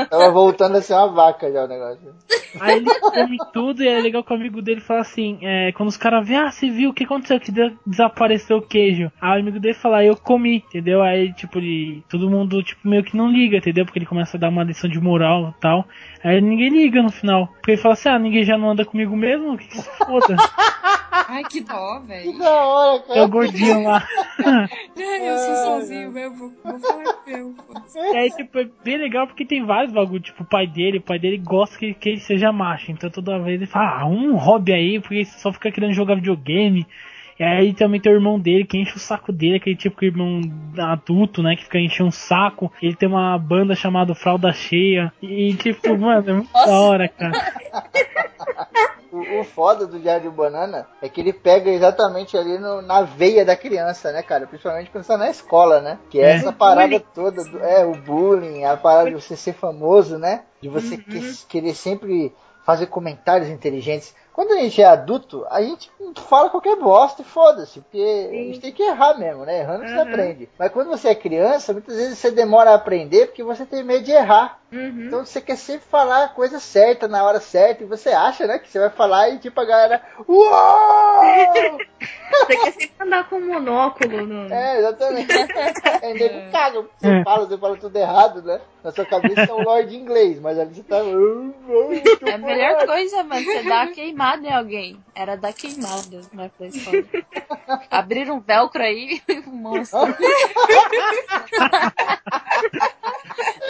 Tava 0.10 0.32
voltando 0.32 0.78
a 0.78 0.82
ser 0.82 0.94
uma 0.94 1.08
vaca 1.08 1.52
já 1.52 1.64
o 1.64 1.68
negócio. 1.68 2.14
Aí 2.60 2.78
ele 2.78 3.00
come 3.00 3.38
tudo 3.54 3.84
e 3.84 3.88
é 3.88 4.02
legal 4.02 4.24
que 4.24 4.34
o 4.34 4.36
amigo 4.36 4.62
dele 4.62 4.82
fala 4.82 5.02
assim, 5.02 5.38
é, 5.42 5.72
quando 5.74 5.90
os 5.90 5.98
caras 5.98 6.28
vê, 6.28 6.36
ah, 6.36 6.52
você 6.52 6.70
viu 6.70 6.90
o 6.90 6.94
que 6.94 7.04
aconteceu? 7.04 7.40
Que 7.40 7.52
de- 7.52 7.76
desapareceu 7.86 8.58
o 8.58 8.62
queijo. 8.62 9.12
Aí 9.22 9.38
o 9.38 9.42
amigo 9.42 9.60
dele 9.60 9.76
fala, 9.76 10.04
eu 10.04 10.16
comi, 10.16 10.58
entendeu? 10.68 11.02
Aí, 11.02 11.32
tipo, 11.34 11.60
ele, 11.60 12.04
todo 12.10 12.30
mundo, 12.30 12.64
tipo, 12.64 12.88
meio 12.88 13.04
que 13.04 13.16
não 13.16 13.30
liga, 13.30 13.58
entendeu? 13.58 13.86
Porque 13.86 14.00
ele 14.00 14.06
começa 14.06 14.38
a 14.38 14.40
dar 14.40 14.50
uma 14.50 14.64
lição 14.64 14.90
de 14.90 15.00
moral 15.00 15.54
e 15.56 15.62
tal. 15.62 15.86
Aí 16.24 16.42
ninguém 16.42 16.70
liga 16.70 17.02
no 17.04 17.12
final. 17.12 17.48
Porque 17.48 17.72
ele 17.72 17.82
fala 17.82 17.94
assim, 17.94 18.10
ah, 18.10 18.20
ninguém 18.20 18.44
já 18.44 18.58
não 18.58 18.72
anda 18.72 18.84
comigo 18.86 19.16
mesmo? 19.16 19.58
Que 19.58 19.78
se 19.78 19.90
foda. 19.98 20.36
Ai, 21.28 21.44
que 21.44 21.62
dó, 21.62 22.00
Que 22.00 22.08
velho. 22.08 22.38
da 22.40 22.50
hora, 22.66 22.98
É 22.98 23.00
o 23.00 23.08
cara. 23.08 23.28
gordinho 23.28 23.84
lá. 23.84 24.08
Ai, 24.46 25.30
eu 25.30 25.38
sou 25.38 25.56
sozinho 25.56 26.12
mesmo, 26.12 26.54
vou, 26.64 26.80
falar 26.80 27.14
com 27.14 27.30
eu. 27.30 27.56
aí, 28.16 28.30
tipo, 28.32 28.60
é 28.60 28.68
bem 28.84 28.98
legal 28.98 29.28
porque 29.28 29.46
tem 29.46 29.66
vários 29.66 29.94
bagulho. 29.94 30.22
Tipo, 30.22 30.44
o 30.44 30.46
pai 30.48 30.66
dele, 30.68 30.98
o 31.00 31.02
pai 31.02 31.20
dele 31.20 31.38
gosta 31.38 31.78
que, 31.78 31.94
que 31.94 32.10
ele 32.10 32.20
seja 32.20 32.52
macho. 32.52 32.92
Então 32.92 33.10
toda 33.10 33.40
vez 33.40 33.56
ele 33.62 33.66
fala, 33.70 34.02
ah, 34.02 34.06
um 34.08 34.36
hobby 34.36 34.74
aí, 34.74 35.00
porque 35.00 35.26
você 35.26 35.40
só 35.40 35.52
fica 35.52 35.72
querendo 35.72 35.94
jogar 35.94 36.16
videogame. 36.16 36.86
E 37.40 37.44
aí 37.44 37.74
também 37.74 38.02
tem 38.02 38.12
o 38.12 38.16
irmão 38.16 38.38
dele 38.38 38.66
que 38.66 38.78
enche 38.78 38.98
o 38.98 39.00
saco 39.00 39.32
dele, 39.32 39.56
aquele 39.56 39.76
tipo 39.78 39.98
de 40.02 40.08
irmão 40.08 40.42
adulto, 40.78 41.42
né? 41.42 41.56
Que 41.56 41.64
fica 41.64 41.80
enchendo 41.80 42.10
um 42.10 42.12
saco. 42.12 42.70
Ele 42.82 42.96
tem 42.96 43.08
uma 43.08 43.38
banda 43.38 43.74
chamada 43.76 44.14
Fralda 44.14 44.52
Cheia. 44.52 45.14
E 45.22 45.54
tipo, 45.54 45.98
mano, 45.98 46.30
é 46.30 46.34
muito 46.34 46.52
da 46.52 46.68
hora, 46.80 47.08
cara. 47.08 47.32
O, 49.12 49.40
o 49.40 49.44
foda 49.44 49.88
do 49.88 50.00
Diário 50.00 50.30
de 50.30 50.36
Banana 50.36 50.88
é 51.02 51.10
que 51.10 51.20
ele 51.22 51.34
pega 51.34 51.70
exatamente 51.70 52.38
ali 52.38 52.58
no- 52.60 52.82
na 52.82 53.02
veia 53.02 53.44
da 53.44 53.56
criança, 53.56 54.12
né, 54.12 54.22
cara? 54.22 54.46
Principalmente 54.48 54.90
quando 54.92 55.04
você 55.04 55.12
tá 55.14 55.18
na 55.18 55.30
escola, 55.30 55.82
né? 55.82 55.98
Que 56.10 56.20
é, 56.20 56.26
É. 56.32 56.32
essa 56.36 56.52
parada 56.52 57.00
toda, 57.00 57.44
do- 57.44 57.64
é, 57.64 57.86
o 57.86 57.94
bullying, 57.96 58.64
a 58.66 58.78
parada 58.78 59.10
de 59.10 59.16
você 59.16 59.36
ser 59.36 59.54
famoso, 59.54 60.18
né? 60.18 60.44
De 60.62 60.70
você 60.70 60.98
que- 60.98 61.46
querer 61.48 61.74
sempre 61.74 62.34
fazer 62.66 62.86
comentários 62.88 63.50
inteligentes. 63.50 64.14
Quando 64.32 64.52
a 64.54 64.58
gente 64.58 64.82
é 64.82 64.86
adulto, 64.86 65.46
a 65.50 65.62
gente 65.62 65.92
fala 66.30 66.50
qualquer 66.50 66.76
bosta 66.78 67.22
e 67.24 67.26
foda-se, 67.26 67.82
porque 67.82 68.28
a 68.30 68.34
gente 68.34 68.60
tem 68.60 68.72
que 68.72 68.84
errar 68.84 69.18
mesmo, 69.18 69.44
né? 69.44 69.60
Errando 69.60 69.86
você 69.88 69.96
Uhum. 69.96 70.02
aprende. 70.02 70.50
Mas 70.58 70.72
quando 70.72 70.88
você 70.88 71.10
é 71.10 71.16
criança, 71.16 71.74
muitas 71.74 71.96
vezes 71.96 72.18
você 72.20 72.32
demora 72.32 72.70
a 72.72 72.76
aprender 72.76 73.26
porque 73.28 73.44
você 73.44 73.66
tem 73.66 73.84
medo 73.84 74.04
de 74.06 74.12
errar. 74.12 74.60
Uhum. 74.72 75.08
Então 75.08 75.26
você 75.26 75.42
quer 75.42 75.56
sempre 75.56 75.88
falar 75.90 76.26
a 76.26 76.30
coisa 76.30 76.60
certa 76.60 77.08
na 77.08 77.24
hora 77.24 77.40
certa 77.40 77.84
e 77.84 77.88
você 77.88 78.10
acha, 78.10 78.46
né, 78.46 78.60
que 78.60 78.70
você 78.70 78.80
vai 78.80 78.90
falar 78.90 79.30
e 79.30 79.40
tipo 79.40 79.60
a 79.60 79.66
galera, 79.66 80.02
uau! 80.28 81.78
Você 82.30 82.58
quer 82.58 82.72
sempre 82.72 82.92
andar 83.02 83.28
com 83.28 83.36
um 83.38 83.48
monóculo. 83.48 84.52
É, 84.52 84.78
exatamente. 84.80 85.28
É, 86.02 86.14
nego 86.14 86.52
caga, 86.52 86.84
porque 86.84 86.96
você 86.98 87.08
É. 87.10 87.24
fala, 87.24 87.46
você 87.46 87.58
fala 87.58 87.76
tudo 87.76 87.96
errado, 87.98 88.42
né? 88.42 88.62
Na 88.82 88.92
sua 88.92 89.06
cabeça 89.06 89.42
é 89.42 89.54
um 89.54 89.64
lord 89.64 89.94
inglês, 89.94 90.40
mas 90.40 90.58
ali 90.58 90.76
você 90.76 90.84
tá. 90.84 91.00
É 92.26 92.34
a 92.34 92.38
melhor 92.38 92.86
coisa, 92.86 93.24
mano, 93.24 93.44
você 93.44 93.64
dá 93.64 93.88
queimada 93.88 94.48
em 94.48 94.54
alguém. 94.54 95.04
Era 95.14 95.36
dar 95.36 95.52
queimada 95.52 96.22
na 96.32 96.50
escola. 96.62 97.04
Abriram 97.92 98.36
um 98.36 98.40
velcro 98.40 98.82
aí, 98.82 99.22
um 99.46 99.52
monstro. 99.52 100.00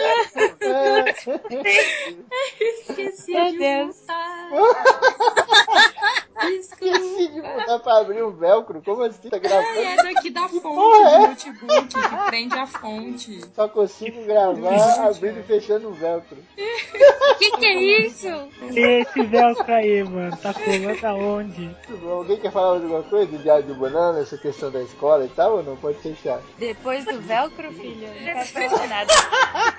Esqueci 2.60 3.32
Meu 3.32 3.52
de 3.52 3.58
Deus. 3.58 3.96
Esqueci 6.48 7.28
de 7.28 7.40
botar 7.42 7.78
pra 7.80 7.98
abrir 7.98 8.22
um 8.22 8.30
velcro, 8.30 8.82
como 8.82 9.02
assim? 9.02 9.28
Tá 9.28 9.36
Ai, 9.36 9.40
gravando? 9.40 9.78
é 9.80 9.96
daqui 9.96 10.30
da 10.30 10.48
fonte 10.48 10.60
porra 10.62 10.98
do 10.98 11.08
é? 11.08 11.28
notebook, 11.28 11.88
que 11.88 12.26
prende 12.26 12.54
a 12.54 12.66
fonte. 12.66 13.40
Só 13.54 13.68
consigo 13.68 14.24
gravar 14.24 15.08
abrindo 15.08 15.40
e 15.40 15.42
fechando 15.42 15.88
o 15.88 15.92
velcro. 15.92 16.38
Que 17.38 17.50
que 17.52 17.66
é 17.66 17.82
isso? 18.06 18.28
Esse 18.74 19.22
velcro 19.22 19.72
aí, 19.72 20.02
mano, 20.04 20.36
tá 20.36 20.52
colando 20.54 21.06
aonde? 21.06 21.76
Alguém 22.08 22.36
quer 22.38 22.52
falar 22.52 22.74
alguma 22.76 23.02
coisa 23.02 23.26
do 23.26 23.38
Diário 23.38 23.64
de 23.64 23.74
Banana, 23.74 24.20
essa 24.20 24.36
questão 24.36 24.70
da 24.70 24.82
escola 24.82 25.24
e 25.24 25.28
tal, 25.28 25.56
ou 25.56 25.62
não? 25.62 25.76
Pode 25.76 25.98
fechar. 25.98 26.40
Depois 26.58 27.04
do 27.04 27.20
velcro, 27.20 27.72
filho, 27.72 28.06
eu 28.06 28.34
não 28.34 28.44
quero 28.44 28.70
falar 28.70 28.86
nada. 28.88 29.12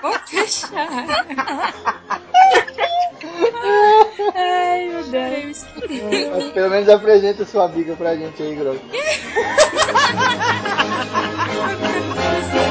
Vou 0.02 0.14
fechar. 0.28 0.88
Ai, 4.36 4.90
meu 4.90 5.04
Deus. 5.04 5.66
Pelo 6.54 6.70
menos 6.70 6.90
apresenta 6.90 7.46
sua 7.46 7.66
amiga 7.66 7.96
pra 7.96 8.16
gente 8.16 8.42
aí, 8.42 8.56
Grosso. 8.56 8.82